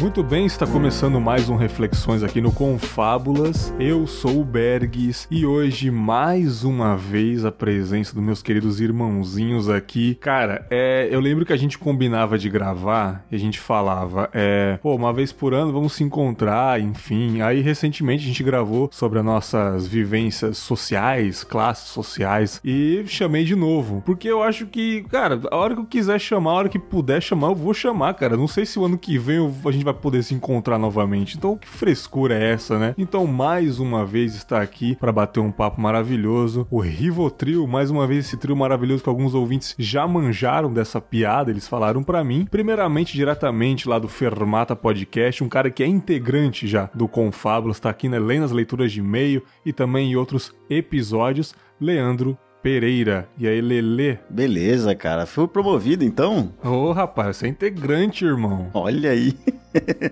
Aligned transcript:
Muito 0.00 0.22
bem, 0.22 0.46
está 0.46 0.66
começando 0.66 1.20
mais 1.20 1.50
um 1.50 1.56
Reflexões 1.56 2.22
aqui 2.22 2.40
no 2.40 2.50
Confábulas. 2.50 3.70
Eu 3.78 4.06
sou 4.06 4.40
o 4.40 4.44
Bergs 4.44 5.28
e 5.30 5.44
hoje, 5.44 5.90
mais 5.90 6.64
uma 6.64 6.96
vez, 6.96 7.44
a 7.44 7.52
presença 7.52 8.14
dos 8.14 8.24
meus 8.24 8.40
queridos 8.40 8.80
irmãozinhos 8.80 9.68
aqui. 9.68 10.14
Cara, 10.14 10.66
é, 10.70 11.06
eu 11.10 11.20
lembro 11.20 11.44
que 11.44 11.52
a 11.52 11.56
gente 11.56 11.76
combinava 11.76 12.38
de 12.38 12.48
gravar 12.48 13.26
e 13.30 13.36
a 13.36 13.38
gente 13.38 13.60
falava, 13.60 14.30
é, 14.32 14.78
pô, 14.82 14.94
uma 14.94 15.12
vez 15.12 15.32
por 15.32 15.52
ano 15.52 15.70
vamos 15.70 15.92
se 15.92 16.02
encontrar, 16.02 16.80
enfim. 16.80 17.42
Aí, 17.42 17.60
recentemente, 17.60 18.24
a 18.24 18.26
gente 18.26 18.42
gravou 18.42 18.88
sobre 18.90 19.18
as 19.18 19.24
nossas 19.24 19.86
vivências 19.86 20.56
sociais, 20.56 21.44
classes 21.44 21.88
sociais 21.88 22.58
e 22.64 23.04
chamei 23.06 23.44
de 23.44 23.54
novo. 23.54 24.02
Porque 24.06 24.28
eu 24.28 24.42
acho 24.42 24.64
que, 24.64 25.02
cara, 25.10 25.38
a 25.50 25.56
hora 25.56 25.74
que 25.74 25.80
eu 25.82 25.86
quiser 25.86 26.18
chamar, 26.18 26.52
a 26.52 26.54
hora 26.54 26.68
que 26.70 26.78
puder 26.78 27.20
chamar, 27.20 27.48
eu 27.48 27.54
vou 27.54 27.74
chamar, 27.74 28.14
cara. 28.14 28.34
Não 28.34 28.48
sei 28.48 28.64
se 28.64 28.78
o 28.78 28.84
ano 28.86 28.96
que 28.96 29.18
vem 29.18 29.40
a 29.40 29.70
gente 29.70 29.84
vai 29.84 29.89
vai 29.92 30.00
poder 30.00 30.22
se 30.22 30.34
encontrar 30.34 30.78
novamente. 30.78 31.36
Então, 31.36 31.56
que 31.56 31.68
frescura 31.68 32.34
é 32.34 32.52
essa, 32.52 32.78
né? 32.78 32.94
Então, 32.96 33.26
mais 33.26 33.78
uma 33.78 34.04
vez 34.04 34.34
está 34.34 34.60
aqui 34.60 34.96
para 34.96 35.12
bater 35.12 35.40
um 35.40 35.50
papo 35.50 35.80
maravilhoso. 35.80 36.66
O 36.70 36.80
Rivotril, 36.80 37.66
mais 37.66 37.90
uma 37.90 38.06
vez 38.06 38.26
esse 38.26 38.36
trio 38.36 38.56
maravilhoso 38.56 39.02
que 39.02 39.08
alguns 39.08 39.34
ouvintes 39.34 39.74
já 39.78 40.06
manjaram 40.06 40.72
dessa 40.72 41.00
piada, 41.00 41.50
eles 41.50 41.68
falaram 41.68 42.02
para 42.02 42.24
mim. 42.24 42.46
Primeiramente, 42.50 43.14
diretamente 43.14 43.88
lá 43.88 43.98
do 43.98 44.08
Fermata 44.08 44.76
Podcast, 44.76 45.42
um 45.42 45.48
cara 45.48 45.70
que 45.70 45.82
é 45.82 45.86
integrante 45.86 46.66
já 46.66 46.88
do 46.94 47.08
Confábulos, 47.08 47.76
está 47.76 47.90
aqui 47.90 48.08
né, 48.08 48.18
lendo 48.18 48.44
as 48.44 48.52
leituras 48.52 48.92
de 48.92 49.00
e-mail 49.00 49.42
e 49.64 49.72
também 49.72 50.12
em 50.12 50.16
outros 50.16 50.54
episódios. 50.68 51.54
Leandro 51.80 52.38
Pereira. 52.62 53.28
E 53.38 53.48
aí, 53.48 53.60
Lele? 53.60 54.18
Beleza, 54.28 54.94
cara. 54.94 55.24
Fui 55.24 55.48
promovido 55.48 56.04
então? 56.04 56.52
Ô, 56.62 56.68
oh, 56.68 56.92
rapaz, 56.92 57.38
você 57.38 57.46
é 57.46 57.48
integrante, 57.48 58.24
irmão. 58.24 58.70
Olha 58.74 59.10
aí. 59.10 59.34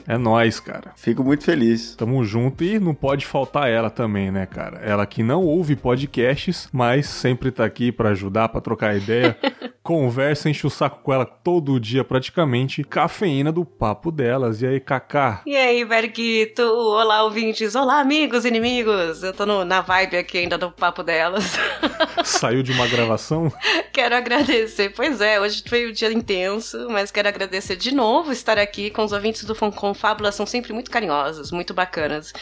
é 0.07 0.17
nós, 0.17 0.61
cara. 0.61 0.93
Fico 0.97 1.23
muito 1.23 1.45
feliz. 1.45 1.95
Tamo 1.97 2.25
junto 2.25 2.65
e 2.65 2.79
não 2.79 2.95
pode 2.95 3.27
faltar 3.27 3.69
ela 3.69 3.91
também, 3.91 4.31
né, 4.31 4.47
cara? 4.47 4.79
Ela 4.79 5.05
que 5.07 5.23
não 5.23 5.45
ouve 5.45 5.77
podcasts, 5.77 6.69
mas 6.73 7.07
sempre 7.07 7.51
tá 7.51 7.65
aqui 7.65 7.93
para 7.93 8.11
ajudar, 8.11 8.49
para 8.49 8.61
trocar 8.61 8.97
ideia. 8.97 9.37
Conversa, 9.83 10.51
enche 10.51 10.67
o 10.67 10.71
saco 10.71 11.01
com 11.03 11.15
ela 11.15 11.25
todo 11.25 11.81
dia 11.81 12.05
praticamente. 12.05 12.85
Cafeína 12.85 13.51
do 13.51 13.65
papo 13.65 14.11
delas. 14.11 14.61
E 14.61 14.67
aí, 14.67 14.81
Kaká? 14.81 15.41
E 15.47 15.57
aí, 15.57 15.83
Berguito? 15.85 16.63
Olá, 16.63 17.25
ouvintes. 17.25 17.75
Olá, 17.75 18.01
amigos, 18.01 18.45
inimigos. 18.45 19.23
Eu 19.23 19.33
tô 19.33 19.47
no, 19.47 19.65
na 19.65 19.81
vibe 19.81 20.19
aqui 20.19 20.39
ainda 20.39 20.59
do 20.59 20.71
papo 20.71 21.03
delas. 21.03 21.59
Saiu 22.39 22.63
de 22.63 22.71
uma 22.71 22.87
gravação? 22.87 23.53
quero 23.93 24.15
agradecer. 24.15 24.91
Pois 24.91 25.21
é, 25.21 25.41
hoje 25.41 25.61
foi 25.67 25.89
um 25.89 25.93
dia 25.93 26.13
intenso, 26.13 26.87
mas 26.89 27.11
quero 27.11 27.27
agradecer 27.27 27.75
de 27.75 27.93
novo 27.93 28.31
estar 28.31 28.57
aqui 28.59 28.91
com 28.91 29.03
os 29.03 29.11
ouvintes 29.11 29.43
do 29.43 29.57
Confábula. 29.57 30.31
São 30.31 30.47
sempre 30.47 30.73
muito 30.73 30.89
carinhosos, 30.89 31.51
muito 31.51 31.75
bacanas. 31.75 32.33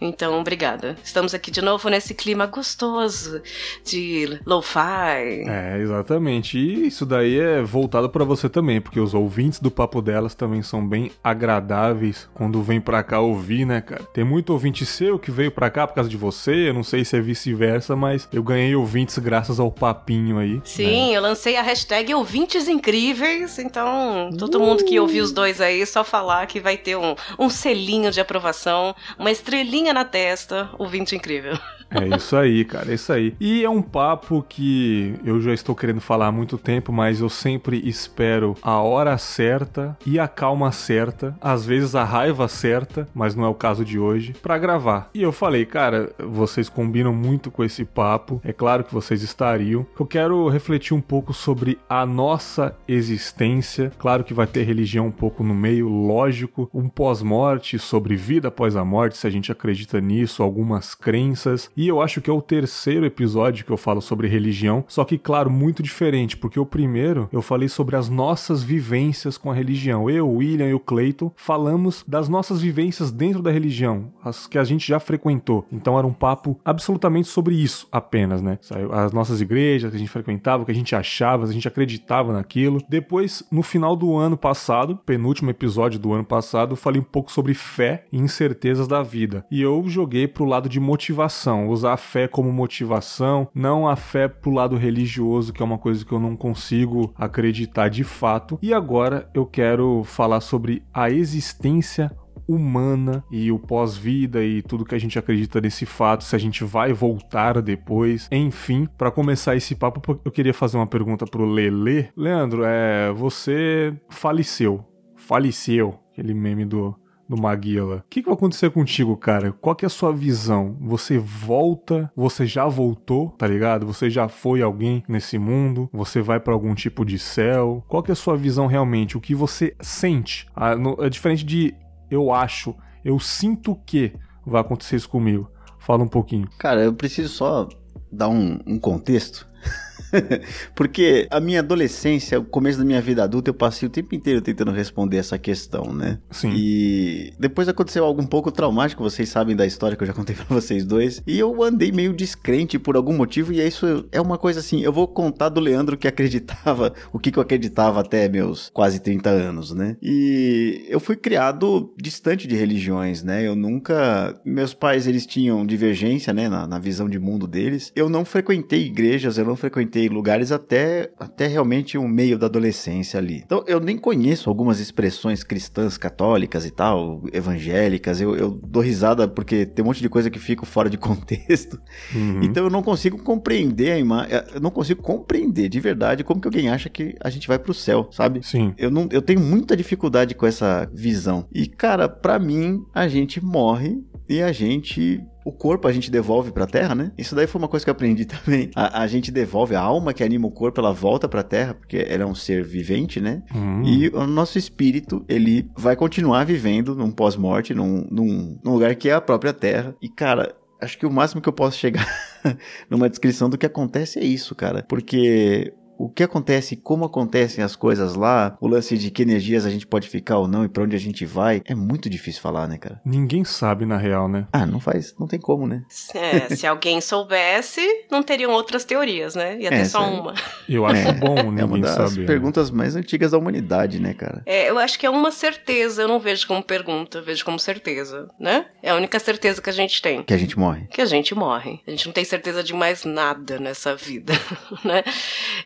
Então, 0.00 0.38
obrigada. 0.38 0.96
Estamos 1.02 1.32
aqui 1.34 1.50
de 1.50 1.62
novo 1.62 1.88
nesse 1.88 2.14
clima 2.14 2.46
gostoso 2.46 3.40
de 3.84 4.38
lo-fi. 4.44 5.44
É, 5.46 5.78
exatamente. 5.80 6.58
E 6.58 6.86
isso 6.86 7.06
daí 7.06 7.38
é 7.38 7.62
voltado 7.62 8.10
para 8.10 8.24
você 8.24 8.48
também, 8.48 8.80
porque 8.80 9.00
os 9.00 9.14
ouvintes 9.14 9.58
do 9.58 9.70
Papo 9.70 10.02
Delas 10.02 10.34
também 10.34 10.62
são 10.62 10.86
bem 10.86 11.10
agradáveis 11.24 12.28
quando 12.34 12.62
vem 12.62 12.80
pra 12.80 13.02
cá 13.02 13.20
ouvir, 13.20 13.64
né, 13.64 13.80
cara? 13.80 14.02
Tem 14.12 14.24
muito 14.24 14.50
ouvinte 14.50 14.84
seu 14.84 15.18
que 15.18 15.30
veio 15.30 15.50
pra 15.50 15.70
cá 15.70 15.86
por 15.86 15.94
causa 15.94 16.10
de 16.10 16.16
você, 16.16 16.68
eu 16.68 16.74
não 16.74 16.82
sei 16.82 17.04
se 17.04 17.16
é 17.16 17.20
vice-versa, 17.20 17.96
mas 17.96 18.28
eu 18.32 18.42
ganhei 18.42 18.74
ouvintes 18.74 19.16
graças 19.18 19.58
ao 19.58 19.70
papinho 19.70 20.38
aí. 20.38 20.60
Sim, 20.64 21.10
né? 21.10 21.16
eu 21.16 21.22
lancei 21.22 21.56
a 21.56 21.62
hashtag 21.62 22.14
ouvintes 22.14 22.68
incríveis, 22.68 23.58
então 23.58 24.30
todo 24.38 24.58
uh! 24.58 24.60
mundo 24.60 24.84
que 24.84 25.00
ouviu 25.00 25.24
os 25.24 25.32
dois 25.32 25.60
aí, 25.60 25.84
só 25.86 26.04
falar 26.04 26.46
que 26.46 26.60
vai 26.60 26.76
ter 26.76 26.96
um, 26.96 27.14
um 27.38 27.48
selinho 27.48 28.10
de 28.10 28.20
aprovação, 28.20 28.94
uma 29.18 29.30
estrelinha 29.30 29.85
na 29.92 30.04
testa, 30.04 30.70
o 30.78 30.86
20 30.86 31.16
incrível. 31.16 31.58
É 31.90 32.16
isso 32.16 32.36
aí, 32.36 32.64
cara, 32.64 32.90
é 32.90 32.94
isso 32.94 33.12
aí. 33.12 33.34
E 33.40 33.64
é 33.64 33.70
um 33.70 33.82
papo 33.82 34.44
que 34.48 35.14
eu 35.24 35.40
já 35.40 35.52
estou 35.52 35.74
querendo 35.74 36.00
falar 36.00 36.26
há 36.26 36.32
muito 36.32 36.58
tempo, 36.58 36.92
mas 36.92 37.20
eu 37.20 37.28
sempre 37.28 37.80
espero 37.88 38.56
a 38.62 38.80
hora 38.80 39.16
certa 39.18 39.96
e 40.04 40.18
a 40.18 40.28
calma 40.28 40.72
certa, 40.72 41.36
às 41.40 41.64
vezes 41.64 41.94
a 41.94 42.04
raiva 42.04 42.48
certa, 42.48 43.08
mas 43.14 43.34
não 43.34 43.44
é 43.44 43.48
o 43.48 43.54
caso 43.54 43.84
de 43.84 43.98
hoje, 43.98 44.34
para 44.42 44.58
gravar. 44.58 45.10
E 45.14 45.22
eu 45.22 45.32
falei, 45.32 45.64
cara, 45.64 46.12
vocês 46.18 46.68
combinam 46.68 47.12
muito 47.12 47.50
com 47.50 47.62
esse 47.62 47.84
papo, 47.84 48.40
é 48.44 48.52
claro 48.52 48.84
que 48.84 48.94
vocês 48.94 49.22
estariam. 49.22 49.86
Eu 49.98 50.06
quero 50.06 50.48
refletir 50.48 50.94
um 50.94 51.00
pouco 51.00 51.32
sobre 51.32 51.78
a 51.88 52.04
nossa 52.04 52.76
existência. 52.86 53.92
Claro 53.98 54.24
que 54.24 54.34
vai 54.34 54.46
ter 54.46 54.64
religião 54.64 55.06
um 55.06 55.12
pouco 55.12 55.42
no 55.42 55.54
meio, 55.54 55.88
lógico, 55.88 56.68
um 56.72 56.88
pós-morte, 56.88 57.78
sobre 57.78 58.16
vida 58.16 58.48
após 58.48 58.76
a 58.76 58.84
morte, 58.84 59.16
se 59.16 59.26
a 59.26 59.30
gente 59.30 59.52
acredita 59.52 60.00
nisso, 60.00 60.42
algumas 60.42 60.94
crenças. 60.94 61.70
E 61.76 61.86
eu 61.86 62.00
acho 62.00 62.22
que 62.22 62.30
é 62.30 62.32
o 62.32 62.40
terceiro 62.40 63.04
episódio 63.04 63.64
que 63.64 63.70
eu 63.70 63.76
falo 63.76 64.00
sobre 64.00 64.28
religião, 64.28 64.84
só 64.88 65.04
que, 65.04 65.18
claro, 65.18 65.50
muito 65.50 65.82
diferente, 65.82 66.36
porque 66.36 66.58
o 66.58 66.64
primeiro 66.64 67.28
eu 67.30 67.42
falei 67.42 67.68
sobre 67.68 67.96
as 67.96 68.08
nossas 68.08 68.62
vivências 68.62 69.36
com 69.36 69.50
a 69.50 69.54
religião. 69.54 70.08
Eu, 70.08 70.26
o 70.26 70.36
William 70.36 70.68
e 70.68 70.74
o 70.74 70.80
Clayton 70.80 71.30
falamos 71.36 72.02
das 72.08 72.28
nossas 72.28 72.62
vivências 72.62 73.10
dentro 73.10 73.42
da 73.42 73.50
religião, 73.50 74.12
as 74.24 74.46
que 74.46 74.56
a 74.56 74.64
gente 74.64 74.88
já 74.88 74.98
frequentou. 74.98 75.66
Então 75.70 75.98
era 75.98 76.06
um 76.06 76.12
papo 76.12 76.58
absolutamente 76.64 77.28
sobre 77.28 77.54
isso 77.54 77.86
apenas, 77.92 78.40
né? 78.40 78.58
As 78.92 79.12
nossas 79.12 79.40
igrejas 79.40 79.90
que 79.90 79.96
a 79.96 79.98
gente 79.98 80.10
frequentava, 80.10 80.62
o 80.62 80.66
que 80.66 80.72
a 80.72 80.74
gente 80.74 80.94
achava, 80.94 81.44
a 81.44 81.52
gente 81.52 81.68
acreditava 81.68 82.32
naquilo. 82.32 82.80
Depois, 82.88 83.42
no 83.50 83.62
final 83.62 83.94
do 83.94 84.16
ano 84.16 84.36
passado, 84.36 84.98
penúltimo 85.04 85.50
episódio 85.50 85.98
do 85.98 86.12
ano 86.12 86.24
passado, 86.24 86.72
eu 86.72 86.76
falei 86.76 87.00
um 87.00 87.04
pouco 87.04 87.30
sobre 87.30 87.52
fé 87.52 88.06
e 88.10 88.18
incertezas 88.18 88.88
da 88.88 89.02
vida. 89.02 89.44
E 89.50 89.60
eu 89.60 89.84
joguei 89.86 90.26
pro 90.26 90.46
lado 90.46 90.68
de 90.68 90.80
motivação 90.80 91.65
usar 91.68 91.92
a 91.92 91.96
fé 91.96 92.28
como 92.28 92.52
motivação, 92.52 93.48
não 93.54 93.88
a 93.88 93.96
fé 93.96 94.28
pro 94.28 94.50
lado 94.50 94.76
religioso, 94.76 95.52
que 95.52 95.62
é 95.62 95.64
uma 95.64 95.78
coisa 95.78 96.04
que 96.04 96.12
eu 96.12 96.20
não 96.20 96.36
consigo 96.36 97.12
acreditar 97.16 97.88
de 97.88 98.04
fato. 98.04 98.58
E 98.62 98.72
agora 98.72 99.28
eu 99.34 99.46
quero 99.46 100.02
falar 100.04 100.40
sobre 100.40 100.82
a 100.92 101.10
existência 101.10 102.10
humana 102.48 103.24
e 103.30 103.50
o 103.50 103.58
pós-vida 103.58 104.42
e 104.44 104.62
tudo 104.62 104.84
que 104.84 104.94
a 104.94 104.98
gente 104.98 105.18
acredita 105.18 105.60
nesse 105.60 105.84
fato, 105.84 106.24
se 106.24 106.36
a 106.36 106.38
gente 106.38 106.64
vai 106.64 106.92
voltar 106.92 107.60
depois. 107.60 108.28
Enfim, 108.30 108.86
para 108.96 109.10
começar 109.10 109.56
esse 109.56 109.74
papo, 109.74 110.20
eu 110.24 110.30
queria 110.30 110.54
fazer 110.54 110.76
uma 110.76 110.86
pergunta 110.86 111.24
pro 111.26 111.44
Lele. 111.44 112.08
Leandro, 112.16 112.62
é, 112.64 113.12
você 113.12 113.94
faleceu. 114.08 114.84
Faleceu, 115.16 115.98
aquele 116.12 116.34
meme 116.34 116.64
do 116.64 116.94
do 117.28 117.36
Maguila. 117.36 117.96
O 117.96 118.02
que, 118.08 118.22
que 118.22 118.28
vai 118.28 118.34
acontecer 118.34 118.70
contigo, 118.70 119.16
cara? 119.16 119.52
Qual 119.52 119.74
que 119.74 119.84
é 119.84 119.88
a 119.88 119.90
sua 119.90 120.12
visão? 120.12 120.76
Você 120.80 121.18
volta? 121.18 122.10
Você 122.16 122.46
já 122.46 122.66
voltou, 122.66 123.30
tá 123.30 123.46
ligado? 123.46 123.86
Você 123.86 124.08
já 124.08 124.28
foi 124.28 124.62
alguém 124.62 125.02
nesse 125.08 125.38
mundo? 125.38 125.88
Você 125.92 126.20
vai 126.20 126.40
para 126.40 126.52
algum 126.52 126.74
tipo 126.74 127.04
de 127.04 127.18
céu? 127.18 127.84
Qual 127.88 128.02
que 128.02 128.10
é 128.10 128.14
a 128.14 128.16
sua 128.16 128.36
visão 128.36 128.66
realmente? 128.66 129.16
O 129.16 129.20
que 129.20 129.34
você 129.34 129.74
sente? 129.80 130.46
Ah, 130.54 130.76
no, 130.76 130.96
é 131.00 131.08
diferente 131.08 131.44
de 131.44 131.74
eu 132.10 132.32
acho, 132.32 132.74
eu 133.04 133.18
sinto 133.18 133.74
que 133.86 134.12
vai 134.44 134.60
acontecer 134.60 134.96
isso 134.96 135.08
comigo. 135.08 135.50
Fala 135.78 136.02
um 136.02 136.08
pouquinho. 136.08 136.48
Cara, 136.58 136.82
eu 136.82 136.92
preciso 136.92 137.28
só 137.28 137.68
dar 138.10 138.28
um, 138.28 138.58
um 138.66 138.78
contexto 138.78 139.48
Porque 140.74 141.26
a 141.30 141.40
minha 141.40 141.60
adolescência, 141.60 142.38
o 142.38 142.44
começo 142.44 142.78
da 142.78 142.84
minha 142.84 143.00
vida 143.00 143.24
adulta, 143.24 143.50
eu 143.50 143.54
passei 143.54 143.86
o 143.86 143.90
tempo 143.90 144.14
inteiro 144.14 144.40
tentando 144.40 144.70
responder 144.70 145.18
essa 145.18 145.38
questão, 145.38 145.92
né? 145.92 146.18
Sim. 146.30 146.52
E 146.54 147.32
depois 147.38 147.68
aconteceu 147.68 148.04
algo 148.04 148.20
um 148.20 148.26
pouco 148.26 148.50
traumático, 148.50 149.02
vocês 149.02 149.28
sabem 149.28 149.56
da 149.56 149.66
história 149.66 149.96
que 149.96 150.02
eu 150.02 150.06
já 150.06 150.12
contei 150.12 150.34
pra 150.36 150.46
vocês 150.48 150.84
dois. 150.84 151.22
E 151.26 151.38
eu 151.38 151.62
andei 151.62 151.92
meio 151.92 152.12
descrente 152.12 152.78
por 152.78 152.96
algum 152.96 153.14
motivo, 153.14 153.52
e 153.52 153.66
isso 153.66 154.06
é 154.12 154.20
uma 154.20 154.38
coisa 154.38 154.60
assim, 154.60 154.80
eu 154.80 154.92
vou 154.92 155.08
contar 155.08 155.48
do 155.48 155.60
Leandro 155.60 155.96
que 155.96 156.08
acreditava, 156.08 156.92
o 157.12 157.18
que, 157.18 157.30
que 157.30 157.38
eu 157.38 157.42
acreditava 157.42 158.00
até 158.00 158.28
meus 158.28 158.70
quase 158.72 159.00
30 159.00 159.30
anos, 159.30 159.72
né? 159.72 159.96
E 160.02 160.86
eu 160.88 161.00
fui 161.00 161.16
criado 161.16 161.94
distante 161.96 162.46
de 162.46 162.56
religiões, 162.56 163.22
né? 163.22 163.46
Eu 163.46 163.54
nunca. 163.54 164.38
Meus 164.44 164.74
pais, 164.74 165.06
eles 165.06 165.26
tinham 165.26 165.64
divergência, 165.66 166.32
né, 166.32 166.48
na, 166.48 166.66
na 166.66 166.78
visão 166.78 167.08
de 167.08 167.18
mundo 167.18 167.46
deles. 167.46 167.92
Eu 167.94 168.08
não 168.08 168.24
frequentei 168.24 168.86
igrejas, 168.86 169.38
eu 169.38 169.44
não 169.44 169.56
frequentei 169.56 170.05
frequentei 170.06 170.08
lugares 170.08 170.52
até, 170.52 171.10
até 171.18 171.46
realmente 171.46 171.98
o 171.98 172.06
meio 172.08 172.38
da 172.38 172.46
adolescência 172.46 173.18
ali. 173.18 173.42
Então 173.44 173.64
eu 173.66 173.80
nem 173.80 173.98
conheço 173.98 174.48
algumas 174.48 174.80
expressões 174.80 175.42
cristãs, 175.42 175.98
católicas 175.98 176.64
e 176.64 176.70
tal, 176.70 177.22
evangélicas. 177.32 178.20
Eu, 178.20 178.36
eu 178.36 178.50
dou 178.50 178.82
risada 178.82 179.28
porque 179.28 179.66
tem 179.66 179.84
um 179.84 179.88
monte 179.88 180.00
de 180.00 180.08
coisa 180.08 180.30
que 180.30 180.38
fica 180.38 180.64
fora 180.64 180.88
de 180.88 180.96
contexto. 180.98 181.80
Uhum. 182.14 182.42
Então 182.42 182.64
eu 182.64 182.70
não 182.70 182.82
consigo 182.82 183.22
compreender 183.22 183.92
a 183.92 183.98
imagem. 183.98 184.32
Eu 184.54 184.60
não 184.60 184.70
consigo 184.70 185.02
compreender 185.02 185.68
de 185.68 185.80
verdade 185.80 186.24
como 186.24 186.40
que 186.40 186.48
alguém 186.48 186.68
acha 186.68 186.88
que 186.88 187.14
a 187.20 187.30
gente 187.30 187.48
vai 187.48 187.58
pro 187.58 187.74
céu, 187.74 188.08
sabe? 188.12 188.40
Sim. 188.42 188.74
Eu, 188.78 188.90
não, 188.90 189.08
eu 189.10 189.22
tenho 189.22 189.40
muita 189.40 189.76
dificuldade 189.76 190.34
com 190.34 190.46
essa 190.46 190.88
visão. 190.92 191.46
E, 191.52 191.66
cara, 191.66 192.08
para 192.08 192.38
mim, 192.38 192.84
a 192.94 193.08
gente 193.08 193.44
morre 193.44 193.98
e 194.28 194.42
a 194.42 194.52
gente 194.52 195.20
o 195.46 195.52
corpo 195.52 195.86
a 195.86 195.92
gente 195.92 196.10
devolve 196.10 196.50
para 196.50 196.64
a 196.64 196.66
Terra, 196.66 196.92
né? 196.92 197.12
Isso 197.16 197.32
daí 197.36 197.46
foi 197.46 197.60
uma 197.60 197.68
coisa 197.68 197.86
que 197.86 197.88
eu 197.88 197.92
aprendi 197.92 198.24
também. 198.26 198.68
A, 198.74 199.02
a 199.02 199.06
gente 199.06 199.30
devolve 199.30 199.76
a 199.76 199.80
alma 199.80 200.12
que 200.12 200.24
anima 200.24 200.48
o 200.48 200.50
corpo, 200.50 200.80
ela 200.80 200.92
volta 200.92 201.28
para 201.28 201.40
a 201.40 201.44
Terra, 201.44 201.72
porque 201.72 202.04
ela 202.08 202.24
é 202.24 202.26
um 202.26 202.34
ser 202.34 202.64
vivente, 202.64 203.20
né? 203.20 203.44
Uhum. 203.54 203.84
E 203.84 204.08
o 204.08 204.26
nosso 204.26 204.58
espírito, 204.58 205.24
ele 205.28 205.70
vai 205.76 205.94
continuar 205.94 206.44
vivendo 206.44 206.96
num 206.96 207.12
pós-morte, 207.12 207.72
num, 207.72 208.04
num, 208.10 208.58
num 208.64 208.72
lugar 208.72 208.92
que 208.96 209.08
é 209.08 209.12
a 209.12 209.20
própria 209.20 209.52
Terra. 209.52 209.94
E, 210.02 210.08
cara, 210.08 210.52
acho 210.80 210.98
que 210.98 211.06
o 211.06 211.12
máximo 211.12 211.40
que 211.40 211.48
eu 211.48 211.52
posso 211.52 211.78
chegar 211.78 212.06
numa 212.90 213.08
descrição 213.08 213.48
do 213.48 213.56
que 213.56 213.66
acontece 213.66 214.18
é 214.18 214.24
isso, 214.24 214.52
cara. 214.52 214.84
Porque 214.88 215.72
o 215.98 216.08
que 216.08 216.22
acontece, 216.22 216.76
como 216.76 217.04
acontecem 217.04 217.62
as 217.62 217.74
coisas 217.74 218.14
lá, 218.14 218.56
o 218.60 218.68
lance 218.68 218.96
de 218.96 219.10
que 219.10 219.22
energias 219.22 219.64
a 219.64 219.70
gente 219.70 219.86
pode 219.86 220.08
ficar 220.08 220.38
ou 220.38 220.46
não 220.48 220.64
e 220.64 220.68
para 220.68 220.82
onde 220.82 220.94
a 220.94 220.98
gente 220.98 221.24
vai, 221.24 221.62
é 221.64 221.74
muito 221.74 222.08
difícil 222.10 222.40
falar, 222.42 222.68
né, 222.68 222.78
cara? 222.78 223.00
Ninguém 223.04 223.44
sabe 223.44 223.86
na 223.86 223.96
real, 223.96 224.28
né? 224.28 224.46
Ah, 224.52 224.66
não 224.66 224.80
faz, 224.80 225.14
não 225.18 225.26
tem 225.26 225.38
como, 225.38 225.66
né? 225.66 225.84
É, 226.14 226.54
se 226.54 226.66
alguém 226.66 227.00
soubesse, 227.00 227.80
não 228.10 228.22
teriam 228.22 228.52
outras 228.52 228.84
teorias, 228.84 229.34
né? 229.34 229.58
Ia 229.58 229.70
ter 229.70 229.76
é, 229.76 229.84
só 229.84 230.00
sério. 230.04 230.20
uma. 230.20 230.34
Eu 230.68 230.86
acho 230.86 231.08
é, 231.08 231.12
bom 231.12 231.34
ninguém 231.50 231.60
É 231.60 231.64
uma 231.64 231.78
das 231.78 232.10
saber. 232.10 232.26
perguntas 232.26 232.70
mais 232.70 232.96
antigas 232.96 233.30
da 233.30 233.38
humanidade, 233.38 234.00
né, 234.00 234.14
cara? 234.14 234.42
É, 234.46 234.68
eu 234.68 234.78
acho 234.78 234.98
que 234.98 235.06
é 235.06 235.10
uma 235.10 235.30
certeza, 235.30 236.02
eu 236.02 236.08
não 236.08 236.20
vejo 236.20 236.46
como 236.46 236.62
pergunta, 236.62 237.18
eu 237.18 237.24
vejo 237.24 237.44
como 237.44 237.58
certeza, 237.58 238.28
né? 238.38 238.66
É 238.82 238.90
a 238.90 238.96
única 238.96 239.18
certeza 239.18 239.62
que 239.62 239.70
a 239.70 239.72
gente 239.72 240.02
tem. 240.02 240.22
Que 240.22 240.34
a 240.34 240.38
gente 240.38 240.58
morre. 240.58 240.86
Que 240.90 241.00
a 241.00 241.06
gente 241.06 241.34
morre. 241.34 241.80
A 241.86 241.90
gente 241.90 242.06
não 242.06 242.12
tem 242.12 242.24
certeza 242.24 242.62
de 242.62 242.74
mais 242.74 243.04
nada 243.04 243.58
nessa 243.58 243.94
vida, 243.94 244.32
né? 244.84 245.02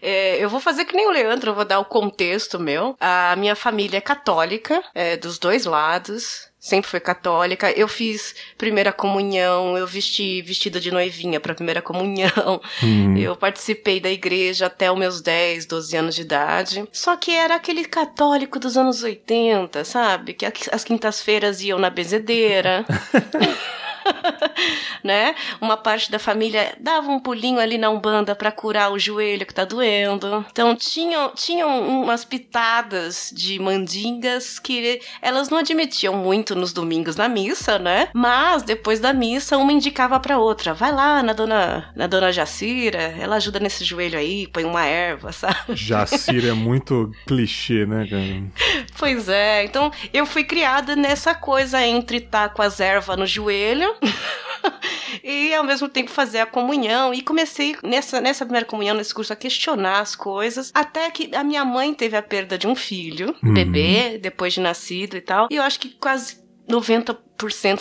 É, 0.00 0.19
eu 0.38 0.49
vou 0.49 0.61
fazer 0.61 0.84
que 0.84 0.96
nem 0.96 1.06
o 1.06 1.12
Leandro, 1.12 1.50
eu 1.50 1.55
vou 1.55 1.64
dar 1.64 1.78
o 1.81 1.84
contexto 1.84 2.58
meu. 2.58 2.96
A 3.00 3.34
minha 3.37 3.55
família 3.55 3.99
é 3.99 4.00
católica, 4.00 4.82
é, 4.94 5.17
dos 5.17 5.38
dois 5.38 5.64
lados 5.64 6.50
sempre 6.61 6.90
foi 6.90 7.00
católica. 7.00 7.72
Eu 7.72 7.88
fiz 7.88 8.34
primeira 8.58 8.93
comunhão, 8.93 9.76
eu 9.78 9.87
vesti 9.87 10.43
vestida 10.43 10.78
de 10.78 10.90
noivinha 10.90 11.40
para 11.40 11.55
primeira 11.55 11.81
comunhão. 11.81 12.61
Hum. 12.82 13.17
Eu 13.17 13.34
participei 13.34 13.99
da 13.99 14.11
igreja 14.11 14.67
até 14.67 14.93
os 14.93 14.99
meus 14.99 15.20
10, 15.22 15.64
12 15.64 15.96
anos 15.96 16.14
de 16.14 16.20
idade. 16.20 16.84
Só 16.93 17.17
que 17.17 17.32
era 17.32 17.55
aquele 17.55 17.84
católico 17.84 18.58
dos 18.58 18.76
anos 18.76 19.02
80, 19.02 19.84
sabe? 19.84 20.34
Que 20.34 20.46
as 20.70 20.84
quintas-feiras 20.84 21.62
iam 21.62 21.78
na 21.78 21.88
benzedeira. 21.88 22.84
né? 25.02 25.35
Uma 25.61 25.76
parte 25.76 26.11
da 26.11 26.19
família 26.19 26.75
dava 26.81 27.11
um 27.11 27.20
pulinho 27.20 27.58
ali 27.58 27.79
na 27.79 27.91
Umbanda 27.91 28.35
para 28.35 28.52
curar 28.52 28.93
o 28.93 28.99
joelho 28.99 29.47
que 29.47 29.55
tá 29.55 29.64
doendo. 29.64 30.44
Então 30.50 30.75
tinham, 30.75 31.32
tinham 31.35 32.02
umas 32.02 32.25
pitadas 32.25 33.32
de 33.35 33.58
mandingas 33.58 34.58
que 34.58 35.00
elas 35.23 35.49
não 35.49 35.58
admitiam 35.58 36.14
muito 36.14 36.55
nos 36.55 36.73
domingos 36.73 37.17
na 37.17 37.29
missa, 37.29 37.79
né? 37.79 38.08
Mas 38.14 38.62
depois 38.62 39.00
da 39.00 39.12
missa 39.12 39.56
uma 39.56 39.73
indicava 39.73 40.19
para 40.20 40.38
outra, 40.38 40.75
vai 40.75 40.93
lá 40.93 41.23
na 41.23 41.32
dona 41.32 41.91
na 41.94 42.06
dona 42.06 42.32
Jacira, 42.32 43.14
ela 43.19 43.37
ajuda 43.37 43.61
nesse 43.61 43.85
joelho 43.85 44.19
aí, 44.19 44.46
põe 44.46 44.64
uma 44.64 44.85
erva, 44.85 45.32
sabe? 45.32 45.75
Jacira 45.75 46.49
é 46.49 46.53
muito 46.53 47.11
clichê, 47.26 47.87
né, 47.87 48.06
cara? 48.08 48.81
Pois 48.99 49.29
é. 49.29 49.64
Então 49.64 49.91
eu 50.12 50.26
fui 50.26 50.44
criada 50.44 50.94
nessa 50.96 51.35
coisa 51.35 51.85
entre 51.85 52.19
estar 52.19 52.49
tá 52.49 52.55
com 52.55 52.62
as 52.62 52.81
ervas 52.81 53.17
no 53.17 53.26
joelho 53.26 53.90
e 55.23 55.55
ao 55.55 55.65
mesmo 55.65 55.89
tempo 55.89 56.11
fazer 56.11 56.41
a 56.41 56.47
comunhão. 56.47 57.13
E 57.13 57.23
comecei 57.23 57.77
nessa, 57.83 58.21
nessa 58.21 58.45
primeira 58.45 58.67
comunhão, 58.67 58.97
nesse 58.97 59.15
curso, 59.15 59.33
a 59.33 59.37
questionar 59.37 60.01
as 60.01 60.15
coisas. 60.15 60.71
Até 60.75 61.11
que 61.11 61.35
a 61.35 61.45
minha 61.45 61.65
mãe 61.65 61.93
teve 61.95 62.17
a 62.17 62.23
perda 62.23 62.57
de 62.57 62.67
um 62.67 62.75
filho, 62.75 63.35
uhum. 63.43 63.55
bebê, 63.55 64.19
depois 64.19 64.53
de 64.55 64.61
nascido 64.61 65.17
e 65.17 65.21
tal. 65.21 65.49
E 65.51 65.57
eu 65.57 65.63
acho 65.63 65.81
que 65.81 65.91
quase 65.91 66.41
90% 66.69 67.17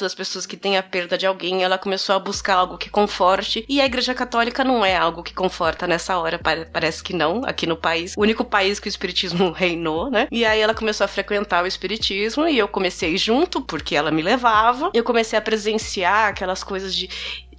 das 0.01 0.15
pessoas 0.15 0.45
que 0.45 0.57
têm 0.57 0.77
a 0.77 0.83
perda 0.83 1.17
de 1.17 1.25
alguém, 1.25 1.63
ela 1.63 1.77
começou 1.77 2.15
a 2.15 2.19
buscar 2.19 2.55
algo 2.55 2.77
que 2.77 2.89
conforte. 2.89 3.65
E 3.67 3.81
a 3.81 3.85
Igreja 3.85 4.13
Católica 4.13 4.63
não 4.63 4.85
é 4.85 4.95
algo 4.95 5.23
que 5.23 5.33
conforta 5.33 5.87
nessa 5.87 6.17
hora, 6.17 6.39
parece 6.71 7.03
que 7.03 7.13
não, 7.13 7.43
aqui 7.45 7.65
no 7.67 7.75
país. 7.75 8.15
O 8.17 8.21
único 8.21 8.43
país 8.43 8.79
que 8.79 8.87
o 8.87 8.89
Espiritismo 8.89 9.51
reinou, 9.55 10.09
né? 10.09 10.27
E 10.31 10.45
aí 10.45 10.59
ela 10.59 10.73
começou 10.73 11.05
a 11.05 11.07
frequentar 11.07 11.63
o 11.63 11.67
Espiritismo 11.67 12.47
e 12.47 12.57
eu 12.57 12.67
comecei 12.67 13.17
junto, 13.17 13.61
porque 13.61 13.95
ela 13.95 14.11
me 14.11 14.21
levava. 14.21 14.91
Eu 14.93 15.03
comecei 15.03 15.37
a 15.37 15.41
presenciar 15.41 16.29
aquelas 16.29 16.63
coisas 16.63 16.95
de 16.95 17.09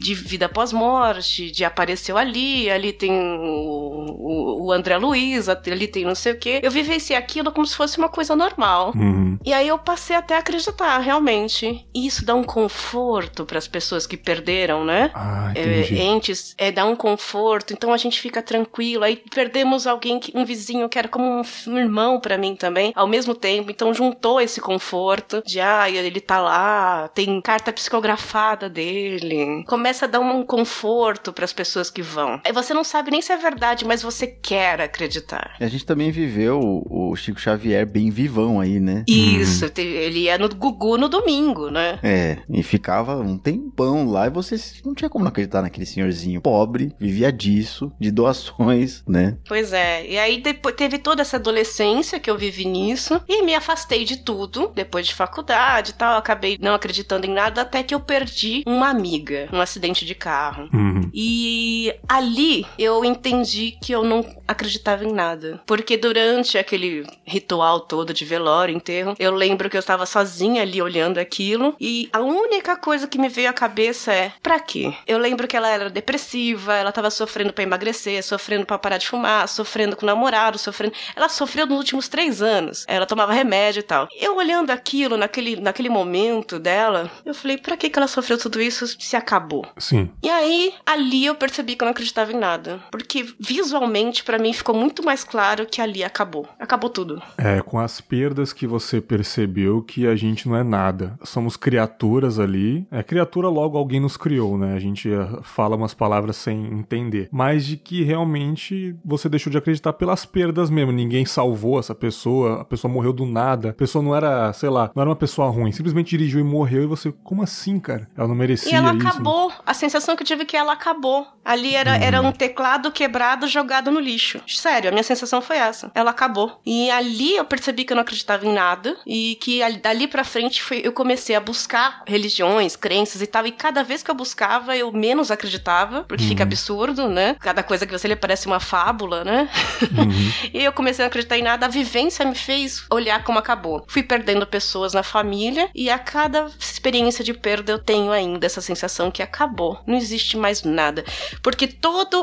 de 0.00 0.14
vida 0.14 0.49
pós-morte, 0.49 1.50
de 1.50 1.62
apareceu 1.62 2.17
ali, 2.17 2.70
ali 2.70 2.91
tem 2.91 3.12
o, 3.12 4.64
o, 4.64 4.73
André 4.73 4.97
Luiz, 4.97 5.47
ali 5.47 5.87
tem 5.87 6.06
não 6.06 6.14
sei 6.14 6.32
o 6.32 6.38
quê. 6.38 6.58
Eu 6.62 6.70
vivenciei 6.70 7.19
aquilo 7.19 7.52
como 7.52 7.67
se 7.67 7.76
fosse 7.76 7.99
uma 7.99 8.08
coisa 8.08 8.35
normal. 8.35 8.93
Uhum. 8.97 9.38
E 9.44 9.52
aí 9.52 9.69
eu 9.69 9.79
passei 9.79 10.17
até 10.17 10.37
a 10.37 10.38
acreditar, 10.38 10.99
realmente. 11.00 11.87
E 11.94 12.06
isso 12.06 12.25
dá 12.25 12.34
um 12.34 12.44
conforto 12.44 13.44
para 13.44 13.58
as 13.58 13.66
pessoas 13.66 14.06
que 14.06 14.16
perderam, 14.16 14.84
né? 14.84 15.10
Ah, 15.14 15.52
é, 15.54 15.92
entes, 15.94 16.54
é, 16.56 16.70
dá 16.70 16.84
um 16.84 16.94
conforto, 16.94 17.72
então 17.72 17.92
a 17.92 17.96
gente 17.96 18.20
fica 18.20 18.42
tranquilo. 18.42 19.04
Aí 19.04 19.16
perdemos 19.16 19.87
alguém, 19.87 20.19
que, 20.19 20.32
um 20.37 20.44
vizinho 20.44 20.88
que 20.88 20.98
era 20.98 21.08
como 21.08 21.25
um, 21.25 21.42
um 21.69 21.78
irmão 21.78 22.20
para 22.20 22.38
mim 22.38 22.54
também, 22.54 22.92
ao 22.94 23.06
mesmo 23.06 23.34
tempo. 23.34 23.70
Então 23.70 23.92
juntou 23.92 24.40
esse 24.40 24.60
conforto 24.60 25.42
de, 25.44 25.60
ah, 25.60 25.88
ele 25.90 26.20
tá 26.20 26.40
lá, 26.40 27.08
tem 27.08 27.40
carta 27.40 27.72
psicografada 27.72 28.69
dele. 28.69 29.64
Começa 29.66 30.04
a 30.04 30.08
dar 30.08 30.20
um 30.20 30.44
conforto 30.44 31.32
para 31.32 31.44
as 31.44 31.52
pessoas 31.52 31.90
que 31.90 32.02
vão. 32.02 32.40
Aí 32.44 32.52
você 32.52 32.72
não 32.72 32.84
sabe 32.84 33.10
nem 33.10 33.20
se 33.20 33.32
é 33.32 33.37
verdade, 33.37 33.84
mas 33.84 34.02
você 34.02 34.26
quer 34.26 34.81
acreditar. 34.81 35.56
A 35.60 35.66
gente 35.66 35.84
também 35.84 36.10
viveu 36.10 36.60
o, 36.60 37.14
Chico 37.16 37.40
Xavier 37.40 37.87
bem 37.87 38.10
vivão 38.10 38.60
aí, 38.60 38.81
né? 38.81 39.04
Isso, 39.06 39.66
hum. 39.66 39.70
ele 39.76 40.20
ia 40.20 40.38
no 40.38 40.48
Gugu 40.48 40.96
no 40.96 41.08
domingo, 41.08 41.69
né? 41.70 41.79
É, 42.02 42.38
e 42.48 42.62
ficava 42.62 43.16
um 43.16 43.38
tempão 43.38 44.10
lá 44.10 44.26
e 44.26 44.30
você 44.30 44.56
não 44.84 44.94
tinha 44.94 45.08
como 45.08 45.24
não 45.24 45.30
acreditar 45.30 45.62
naquele 45.62 45.86
senhorzinho 45.86 46.40
pobre, 46.40 46.94
vivia 46.98 47.32
disso, 47.32 47.92
de 47.98 48.10
doações, 48.10 49.02
né? 49.08 49.36
Pois 49.46 49.72
é, 49.72 50.06
e 50.06 50.18
aí 50.18 50.40
depois 50.40 50.74
teve 50.74 50.98
toda 50.98 51.22
essa 51.22 51.36
adolescência 51.36 52.20
que 52.20 52.30
eu 52.30 52.36
vivi 52.36 52.64
nisso 52.64 53.20
e 53.28 53.42
me 53.42 53.54
afastei 53.54 54.04
de 54.04 54.18
tudo, 54.18 54.72
depois 54.74 55.06
de 55.06 55.14
faculdade 55.14 55.90
e 55.90 55.94
tal, 55.94 56.16
acabei 56.16 56.58
não 56.60 56.74
acreditando 56.74 57.26
em 57.26 57.32
nada 57.32 57.62
até 57.62 57.82
que 57.82 57.94
eu 57.94 58.00
perdi 58.00 58.62
uma 58.66 58.88
amiga, 58.88 59.48
uma 59.52 59.62
acidente 59.62 60.04
de 60.04 60.14
carro. 60.14 60.68
Uhum. 60.72 61.10
E 61.12 61.94
ali 62.08 62.66
eu 62.78 63.04
entendi 63.04 63.76
que 63.82 63.92
eu 63.92 64.04
não 64.04 64.25
acreditava 64.46 65.04
em 65.04 65.12
nada. 65.12 65.60
Porque 65.66 65.96
durante 65.96 66.58
aquele 66.58 67.06
ritual 67.25 67.80
todo 67.80 68.14
de 68.14 68.25
velório, 68.25 68.75
enterro, 68.75 69.14
eu 69.18 69.32
lembro 69.32 69.68
que 69.68 69.76
eu 69.76 69.80
estava 69.80 70.06
sozinha 70.06 70.62
ali 70.62 70.80
olhando 70.80 71.18
aquilo 71.18 71.69
e 71.80 72.08
a 72.12 72.20
única 72.20 72.76
coisa 72.76 73.06
que 73.06 73.18
me 73.18 73.28
veio 73.28 73.50
à 73.50 73.52
cabeça 73.52 74.12
é: 74.12 74.32
pra 74.42 74.58
quê? 74.60 74.92
Eu 75.06 75.18
lembro 75.18 75.46
que 75.46 75.56
ela 75.56 75.68
era 75.68 75.90
depressiva, 75.90 76.74
ela 76.74 76.90
estava 76.90 77.10
sofrendo 77.10 77.52
para 77.52 77.64
emagrecer, 77.64 78.22
sofrendo 78.22 78.66
para 78.66 78.78
parar 78.78 78.98
de 78.98 79.08
fumar, 79.08 79.48
sofrendo 79.48 79.96
com 79.96 80.04
o 80.04 80.06
namorado, 80.06 80.58
sofrendo. 80.58 80.94
Ela 81.14 81.28
sofreu 81.28 81.66
nos 81.66 81.78
últimos 81.78 82.08
três 82.08 82.42
anos. 82.42 82.84
Ela 82.88 83.06
tomava 83.06 83.32
remédio 83.32 83.80
e 83.80 83.84
tal. 83.84 84.08
Eu 84.18 84.36
olhando 84.36 84.70
aquilo 84.70 85.16
naquele, 85.16 85.56
naquele 85.56 85.88
momento 85.88 86.58
dela, 86.58 87.10
eu 87.24 87.34
falei: 87.34 87.58
pra 87.58 87.76
que, 87.76 87.90
que 87.90 87.98
ela 87.98 88.08
sofreu 88.08 88.38
tudo 88.38 88.60
isso 88.60 88.86
se 89.00 89.16
acabou? 89.16 89.66
Sim. 89.78 90.10
E 90.22 90.28
aí, 90.28 90.74
ali 90.86 91.26
eu 91.26 91.34
percebi 91.34 91.76
que 91.76 91.82
eu 91.82 91.86
não 91.86 91.92
acreditava 91.92 92.32
em 92.32 92.38
nada. 92.38 92.80
Porque 92.90 93.26
visualmente, 93.38 94.22
para 94.22 94.38
mim, 94.38 94.52
ficou 94.52 94.74
muito 94.74 95.04
mais 95.04 95.24
claro 95.24 95.66
que 95.66 95.80
ali 95.80 96.04
acabou. 96.04 96.48
Acabou 96.58 96.90
tudo. 96.90 97.22
É, 97.36 97.60
com 97.60 97.78
as 97.78 98.00
perdas 98.00 98.52
que 98.52 98.66
você 98.66 99.00
percebeu 99.00 99.82
que 99.82 100.06
a 100.06 100.14
gente 100.14 100.48
não 100.48 100.56
é 100.56 100.62
nada. 100.62 101.18
Somos 101.24 101.56
criaturas 101.61 102.38
ali. 102.38 102.87
É, 102.90 103.02
criatura 103.02 103.49
logo 103.49 103.76
alguém 103.76 104.00
nos 104.00 104.17
criou, 104.17 104.57
né? 104.57 104.75
A 104.75 104.79
gente 104.81 105.12
eh, 105.12 105.29
fala 105.43 105.76
umas 105.76 105.93
palavras 105.93 106.37
sem 106.37 106.67
entender. 106.67 107.29
Mas 107.31 107.67
de 107.67 107.76
que 107.76 108.02
realmente 108.02 108.97
você 109.05 109.29
deixou 109.29 109.50
de 109.50 109.59
acreditar 109.59 109.93
pelas 109.93 110.25
perdas 110.25 110.71
mesmo. 110.71 110.90
Ninguém 110.90 111.26
salvou 111.26 111.79
essa 111.79 111.95
pessoa, 111.95 112.62
a 112.62 112.64
pessoa 112.64 112.93
morreu 112.93 113.12
do 113.12 113.26
nada. 113.26 113.71
A 113.71 113.75
pessoa 113.75 114.02
não 114.02 114.17
era, 114.17 114.52
sei 114.55 114.71
lá, 114.71 114.90
não 114.95 115.02
era 115.02 115.11
uma 115.11 115.17
pessoa 115.17 115.49
ruim. 115.49 115.71
Simplesmente 115.71 116.11
dirigiu 116.11 116.40
e 116.40 116.45
morreu. 116.45 116.85
E 116.85 116.87
você, 116.87 117.12
como 117.23 117.43
assim, 117.43 117.79
cara? 117.79 118.09
Ela 118.17 118.26
não 118.26 118.35
merecia. 118.35 118.73
E 118.73 118.75
ela 118.75 118.95
isso. 118.95 119.07
acabou 119.07 119.52
a 119.67 119.75
sensação 119.75 120.17
que 120.17 120.23
eu 120.23 120.26
tive 120.26 120.43
é 120.43 120.47
que 120.47 120.57
ela 120.57 120.73
acabou. 120.73 121.26
Ali 121.45 121.75
era, 121.75 121.97
uhum. 121.97 122.02
era 122.02 122.21
um 122.23 122.33
teclado 122.33 122.90
quebrado 122.90 123.47
jogado 123.47 123.90
no 123.90 124.00
lixo. 124.00 124.40
Sério, 124.47 124.88
a 124.88 124.93
minha 124.93 125.02
sensação 125.02 125.43
foi 125.43 125.57
essa. 125.57 125.90
Ela 125.95 126.11
acabou. 126.11 126.61
E 126.64 126.90
ali 126.90 127.37
eu 127.37 127.45
percebi 127.45 127.85
que 127.85 127.93
eu 127.93 127.97
não 127.97 128.02
acreditava 128.02 128.47
em 128.47 128.52
nada 128.52 128.97
e 129.07 129.37
que 129.40 129.61
dali 129.79 130.09
pra 130.09 130.25
frente 130.25 130.62
foi, 130.62 130.81
eu 130.85 130.93
comecei 130.93 131.37
a 131.37 131.40
buscar 131.50 132.04
religiões, 132.07 132.76
crenças 132.76 133.21
e 133.21 133.26
tal. 133.26 133.45
E 133.45 133.50
cada 133.50 133.83
vez 133.83 134.04
que 134.04 134.11
eu 134.11 134.14
buscava, 134.14 134.76
eu 134.76 134.92
menos 134.92 135.33
acreditava, 135.33 136.04
porque 136.04 136.23
uhum. 136.23 136.28
fica 136.28 136.45
absurdo, 136.45 137.09
né? 137.09 137.37
Cada 137.40 137.62
coisa 137.62 137.85
que 137.85 137.92
você 137.92 138.07
lê 138.07 138.14
parece 138.14 138.47
uma 138.47 138.61
fábula, 138.61 139.25
né? 139.25 139.50
Uhum. 139.83 140.33
e 140.54 140.64
eu 140.64 140.73
comecei 140.73 141.04
a 141.04 141.09
acreditar 141.09 141.37
em 141.37 141.42
nada. 141.42 141.66
A 141.66 141.69
vivência 141.69 142.25
me 142.25 142.37
fez 142.37 142.85
olhar 142.88 143.25
como 143.25 143.38
acabou. 143.38 143.85
Fui 143.88 144.02
perdendo 144.02 144.47
pessoas 144.47 144.92
na 144.92 145.02
família 145.02 145.69
e 145.75 145.90
a 145.90 145.99
cada 145.99 146.47
experiência 146.59 147.25
de 147.25 147.35
perda 147.35 147.73
eu 147.73 147.78
tenho 147.78 148.12
ainda 148.12 148.47
essa 148.47 148.61
sensação 148.61 149.11
que 149.11 149.23
acabou. 149.23 149.80
Não 149.87 149.97
existe 149.97 150.37
mais 150.37 150.62
nada. 150.62 151.04
Porque 151.42 151.66
toda 151.66 152.16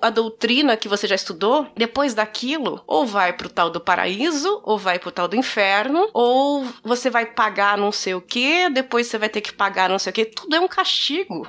a 0.00 0.08
doutrina 0.08 0.76
que 0.76 0.88
você 0.88 1.06
já 1.06 1.14
estudou, 1.14 1.66
depois 1.76 2.14
daquilo, 2.14 2.82
ou 2.86 3.04
vai 3.04 3.34
pro 3.34 3.50
tal 3.50 3.68
do 3.68 3.80
paraíso, 3.80 4.60
ou 4.64 4.78
vai 4.78 4.98
pro 4.98 5.10
tal 5.10 5.28
do 5.28 5.36
inferno, 5.36 6.08
ou 6.14 6.66
você 6.82 7.10
vai 7.10 7.26
pagar 7.26 7.76
não 7.76 7.92
sei 7.92 8.14
o 8.14 8.20
que, 8.20 8.69
depois 8.72 9.06
você 9.06 9.18
vai 9.18 9.28
ter 9.28 9.40
que 9.40 9.52
pagar 9.52 9.88
não 9.88 9.98
sei 9.98 10.10
o 10.10 10.12
que. 10.14 10.24
Tudo 10.24 10.54
é 10.56 10.60
um 10.60 10.68
castigo. 10.68 11.46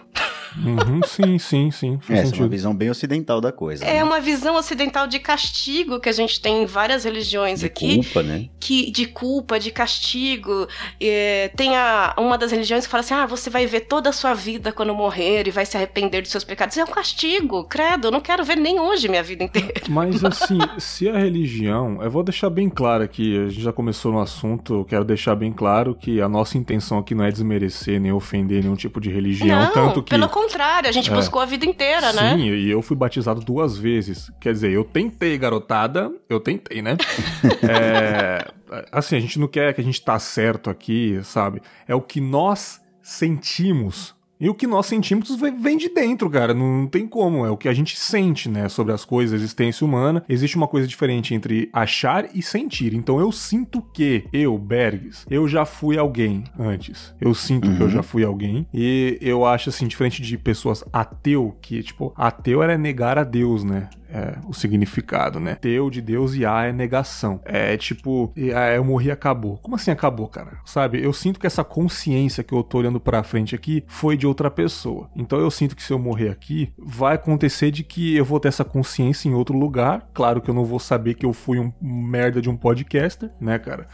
Uhum, 0.57 1.01
sim, 1.05 1.37
sim, 1.37 1.71
sim. 1.71 1.99
Essa 2.09 2.35
é 2.35 2.39
uma 2.39 2.47
visão 2.47 2.75
bem 2.75 2.89
ocidental 2.89 3.39
da 3.39 3.51
coisa. 3.51 3.85
É 3.85 3.95
né? 3.95 4.03
uma 4.03 4.19
visão 4.19 4.55
ocidental 4.55 5.07
de 5.07 5.19
castigo 5.19 5.99
que 5.99 6.09
a 6.09 6.11
gente 6.11 6.41
tem 6.41 6.63
em 6.63 6.65
várias 6.65 7.03
religiões 7.03 7.61
de 7.61 7.67
aqui. 7.67 7.99
De 7.99 8.03
culpa, 8.03 8.23
né? 8.23 8.49
Que, 8.59 8.91
de 8.91 9.05
culpa, 9.05 9.59
de 9.59 9.71
castigo. 9.71 10.67
É, 10.99 11.51
tem 11.55 11.75
a, 11.75 12.13
uma 12.17 12.37
das 12.37 12.51
religiões 12.51 12.85
que 12.85 12.91
fala 12.91 13.01
assim: 13.01 13.13
ah, 13.13 13.25
você 13.25 13.49
vai 13.49 13.65
ver 13.65 13.81
toda 13.81 14.09
a 14.09 14.13
sua 14.13 14.33
vida 14.33 14.71
quando 14.71 14.93
morrer 14.93 15.47
e 15.47 15.51
vai 15.51 15.65
se 15.65 15.77
arrepender 15.77 16.21
dos 16.21 16.31
seus 16.31 16.43
pecados. 16.43 16.77
É 16.77 16.83
um 16.83 16.87
castigo, 16.87 17.63
credo. 17.65 18.07
Eu 18.07 18.11
não 18.11 18.21
quero 18.21 18.43
ver 18.43 18.57
nem 18.57 18.79
hoje 18.79 19.07
minha 19.07 19.23
vida 19.23 19.43
inteira. 19.43 19.73
Mas 19.89 20.23
assim, 20.23 20.57
se 20.77 21.07
a 21.09 21.17
religião. 21.17 22.01
Eu 22.01 22.11
vou 22.11 22.23
deixar 22.23 22.49
bem 22.49 22.69
claro 22.69 23.03
aqui, 23.03 23.37
a 23.37 23.49
gente 23.49 23.61
já 23.61 23.73
começou 23.73 24.11
no 24.11 24.19
assunto, 24.19 24.73
eu 24.73 24.85
quero 24.85 25.05
deixar 25.05 25.35
bem 25.35 25.51
claro 25.51 25.95
que 25.95 26.21
a 26.21 26.27
nossa 26.27 26.57
intenção 26.57 26.97
aqui 26.99 27.15
não 27.15 27.23
é 27.23 27.31
desmerecer 27.31 27.99
nem 27.99 28.11
ofender 28.11 28.63
nenhum 28.63 28.75
tipo 28.75 28.99
de 28.99 29.09
religião. 29.09 29.65
Não, 29.65 29.71
tanto 29.71 30.03
que. 30.03 30.09
Pelo 30.09 30.27
contrário, 30.41 30.89
a 30.89 30.91
gente 30.91 31.11
é, 31.11 31.13
buscou 31.13 31.41
a 31.41 31.45
vida 31.45 31.65
inteira, 31.65 32.11
sim, 32.11 32.17
né? 32.17 32.35
Sim, 32.35 32.43
e 32.43 32.69
eu 32.69 32.81
fui 32.81 32.95
batizado 32.95 33.41
duas 33.41 33.77
vezes. 33.77 34.31
Quer 34.39 34.53
dizer, 34.53 34.71
eu 34.71 34.83
tentei, 34.83 35.37
garotada. 35.37 36.11
Eu 36.29 36.39
tentei, 36.39 36.81
né? 36.81 36.97
é, 37.67 38.45
assim, 38.91 39.15
a 39.15 39.19
gente 39.19 39.39
não 39.39 39.47
quer 39.47 39.73
que 39.73 39.81
a 39.81 39.83
gente 39.83 40.01
tá 40.01 40.17
certo 40.19 40.69
aqui, 40.69 41.19
sabe? 41.23 41.61
É 41.87 41.95
o 41.95 42.01
que 42.01 42.19
nós 42.19 42.81
sentimos 43.01 44.15
e 44.41 44.49
o 44.49 44.55
que 44.55 44.65
nós 44.65 44.87
sentimos 44.87 45.29
vem 45.35 45.77
de 45.77 45.87
dentro, 45.87 46.27
cara. 46.27 46.51
Não 46.51 46.87
tem 46.87 47.07
como. 47.07 47.45
É 47.45 47.51
o 47.51 47.55
que 47.55 47.69
a 47.69 47.73
gente 47.73 47.95
sente, 47.97 48.49
né? 48.49 48.67
Sobre 48.67 48.91
as 48.91 49.05
coisas, 49.05 49.33
a 49.33 49.35
existência 49.35 49.85
humana. 49.85 50.23
Existe 50.27 50.57
uma 50.57 50.67
coisa 50.67 50.87
diferente 50.87 51.35
entre 51.35 51.69
achar 51.71 52.27
e 52.33 52.41
sentir. 52.41 52.95
Então 52.95 53.19
eu 53.19 53.31
sinto 53.31 53.83
que 53.93 54.25
eu, 54.33 54.57
Bergs, 54.57 55.25
eu 55.29 55.47
já 55.47 55.63
fui 55.63 55.95
alguém 55.95 56.43
antes. 56.59 57.13
Eu 57.21 57.35
sinto 57.35 57.67
uhum. 57.67 57.75
que 57.75 57.81
eu 57.81 57.85
uhum. 57.85 57.93
já 57.93 58.01
fui 58.01 58.23
alguém. 58.23 58.65
E 58.73 59.19
eu 59.21 59.45
acho, 59.45 59.69
assim, 59.69 59.87
diferente 59.87 60.23
de 60.23 60.37
pessoas 60.39 60.83
ateu, 60.91 61.55
que, 61.61 61.83
tipo, 61.83 62.11
ateu 62.17 62.63
era 62.63 62.75
negar 62.77 63.19
a 63.19 63.23
Deus, 63.23 63.63
né? 63.63 63.89
É, 64.11 64.37
o 64.47 64.53
significado, 64.53 65.39
né? 65.39 65.55
Teu 65.55 65.89
de 65.89 66.01
Deus 66.01 66.35
e 66.35 66.45
A 66.45 66.65
é 66.65 66.71
negação. 66.71 67.39
É 67.45 67.77
tipo, 67.77 68.31
é, 68.35 68.77
eu 68.77 68.83
morri 68.83 69.11
acabou. 69.11 69.57
Como 69.57 69.75
assim 69.75 69.91
acabou, 69.91 70.27
cara? 70.27 70.59
Sabe? 70.65 71.03
Eu 71.03 71.13
sinto 71.13 71.39
que 71.39 71.47
essa 71.47 71.63
consciência 71.63 72.43
que 72.43 72.53
eu 72.53 72.63
tô 72.63 72.79
olhando 72.79 72.99
pra 72.99 73.23
frente 73.23 73.55
aqui 73.55 73.83
foi 73.87 74.17
de 74.17 74.27
outra 74.27 74.51
pessoa. 74.51 75.09
Então 75.15 75.39
eu 75.39 75.49
sinto 75.49 75.75
que 75.75 75.83
se 75.83 75.93
eu 75.93 75.99
morrer 75.99 76.29
aqui, 76.29 76.73
vai 76.77 77.15
acontecer 77.15 77.71
de 77.71 77.83
que 77.83 78.15
eu 78.15 78.25
vou 78.25 78.39
ter 78.39 78.49
essa 78.49 78.65
consciência 78.65 79.29
em 79.29 79.33
outro 79.33 79.57
lugar. 79.57 80.09
Claro 80.13 80.41
que 80.41 80.49
eu 80.49 80.53
não 80.53 80.65
vou 80.65 80.79
saber 80.79 81.13
que 81.13 81.25
eu 81.25 81.33
fui 81.33 81.59
um 81.59 81.71
merda 81.81 82.41
de 82.41 82.49
um 82.49 82.57
podcaster, 82.57 83.29
né, 83.39 83.57
cara? 83.57 83.87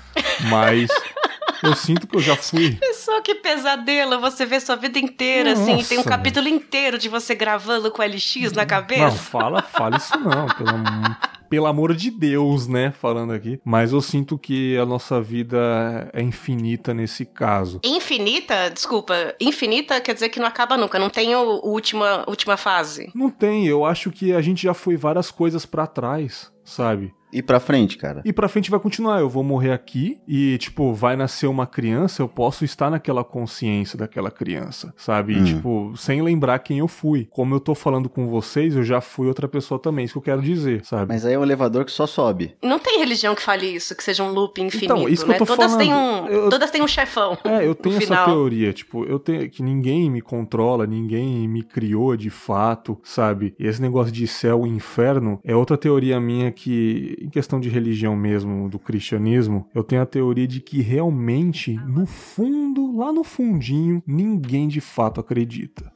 Mas. 0.49 0.89
Eu 1.63 1.75
sinto 1.75 2.07
que 2.07 2.15
eu 2.15 2.21
já 2.21 2.35
fui. 2.35 2.75
Pessoa 2.79 3.21
que 3.21 3.35
pesadelo, 3.35 4.19
você 4.19 4.45
vê 4.45 4.59
sua 4.59 4.75
vida 4.75 4.99
inteira, 4.99 5.55
Nossa, 5.55 5.71
assim, 5.73 5.83
tem 5.83 5.99
um 5.99 6.03
capítulo 6.03 6.47
inteiro 6.47 6.97
de 6.97 7.09
você 7.09 7.33
gravando 7.35 7.91
com 7.91 8.01
LX 8.01 8.51
na 8.53 8.65
cabeça. 8.65 9.05
Não, 9.05 9.11
fala, 9.11 9.61
fala 9.61 9.97
isso 9.97 10.17
não, 10.19 10.47
pelo 10.47 10.69
amor, 10.69 11.17
pelo 11.49 11.65
amor 11.65 11.95
de 11.95 12.11
Deus, 12.11 12.67
né, 12.67 12.91
falando 12.91 13.33
aqui. 13.33 13.59
Mas 13.63 13.91
eu 13.91 14.01
sinto 14.01 14.37
que 14.37 14.77
a 14.77 14.85
nossa 14.85 15.21
vida 15.21 16.09
é 16.13 16.21
infinita 16.21 16.93
nesse 16.93 17.25
caso. 17.25 17.79
Infinita? 17.83 18.69
Desculpa, 18.69 19.13
infinita 19.39 19.99
quer 20.01 20.13
dizer 20.13 20.29
que 20.29 20.39
não 20.39 20.47
acaba 20.47 20.77
nunca, 20.77 20.99
não 20.99 21.09
tem 21.09 21.35
o, 21.35 21.61
o 21.63 21.69
última, 21.69 22.23
última 22.27 22.57
fase. 22.57 23.11
Não 23.15 23.29
tem, 23.29 23.67
eu 23.67 23.85
acho 23.85 24.11
que 24.11 24.33
a 24.33 24.41
gente 24.41 24.63
já 24.63 24.73
foi 24.73 24.95
várias 24.95 25.31
coisas 25.31 25.65
para 25.65 25.87
trás, 25.87 26.51
sabe? 26.63 27.13
E 27.31 27.41
pra 27.41 27.59
frente, 27.59 27.97
cara. 27.97 28.21
E 28.23 28.31
pra 28.31 28.47
frente 28.47 28.71
vai 28.71 28.79
continuar. 28.79 29.19
Eu 29.19 29.29
vou 29.29 29.43
morrer 29.43 29.71
aqui 29.71 30.19
e, 30.27 30.57
tipo, 30.57 30.93
vai 30.93 31.15
nascer 31.15 31.47
uma 31.47 31.67
criança, 31.67 32.21
eu 32.21 32.27
posso 32.27 32.63
estar 32.63 32.89
naquela 32.89 33.23
consciência 33.23 33.97
daquela 33.97 34.31
criança, 34.31 34.93
sabe? 34.97 35.33
E, 35.33 35.39
hum. 35.39 35.43
tipo, 35.43 35.93
sem 35.97 36.21
lembrar 36.21 36.59
quem 36.59 36.79
eu 36.79 36.87
fui. 36.87 37.27
Como 37.29 37.53
eu 37.53 37.59
tô 37.59 37.75
falando 37.75 38.09
com 38.09 38.27
vocês, 38.27 38.75
eu 38.75 38.83
já 38.83 39.01
fui 39.01 39.27
outra 39.27 39.47
pessoa 39.47 39.79
também. 39.79 40.05
Isso 40.05 40.13
que 40.13 40.17
eu 40.19 40.35
quero 40.35 40.41
dizer, 40.41 40.85
sabe? 40.85 41.07
Mas 41.09 41.25
aí 41.25 41.33
é 41.33 41.39
um 41.39 41.43
elevador 41.43 41.85
que 41.85 41.91
só 41.91 42.07
sobe. 42.07 42.55
Não 42.63 42.79
tem 42.79 42.99
religião 42.99 43.35
que 43.35 43.41
fale 43.41 43.67
isso, 43.67 43.95
que 43.95 44.03
seja 44.03 44.23
um 44.23 44.31
loop 44.31 44.61
infinito, 44.61 44.93
então, 44.93 45.09
isso 45.09 45.27
né? 45.27 45.35
Que 45.35 45.43
eu 45.43 45.47
tô 45.47 45.55
todas 45.55 45.71
falando. 45.71 45.85
têm 45.85 45.93
um. 45.93 46.27
Eu... 46.27 46.49
Todas 46.49 46.71
têm 46.71 46.81
um 46.81 46.87
chefão. 46.87 47.37
É, 47.43 47.65
eu 47.65 47.75
tenho 47.75 47.97
essa 47.97 48.05
final. 48.05 48.25
teoria, 48.25 48.73
tipo, 48.73 49.03
eu 49.05 49.19
tenho 49.19 49.49
que 49.49 49.61
ninguém 49.61 50.09
me 50.09 50.21
controla, 50.21 50.85
ninguém 50.85 51.47
me 51.47 51.63
criou 51.63 52.15
de 52.15 52.29
fato, 52.29 52.99
sabe? 53.03 53.53
E 53.59 53.67
esse 53.67 53.81
negócio 53.81 54.11
de 54.11 54.27
céu 54.27 54.65
e 54.65 54.69
inferno 54.69 55.39
é 55.43 55.55
outra 55.55 55.77
teoria 55.77 56.19
minha 56.19 56.51
que, 56.51 57.16
em 57.19 57.29
questão 57.29 57.59
de 57.59 57.69
religião, 57.69 58.15
mesmo, 58.15 58.69
do 58.69 58.77
cristianismo, 58.77 59.67
eu 59.73 59.83
tenho 59.83 60.01
a 60.01 60.05
teoria 60.05 60.47
de 60.47 60.59
que 60.59 60.81
realmente, 60.81 61.73
no 61.85 62.05
fundo, 62.05 62.97
lá 62.97 63.11
no 63.11 63.23
fundinho, 63.23 64.03
ninguém 64.05 64.67
de 64.67 64.79
fato 64.79 65.19
acredita. 65.19 65.91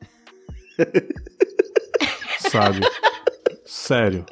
Sabe? 2.50 2.82
Sério. 3.66 4.26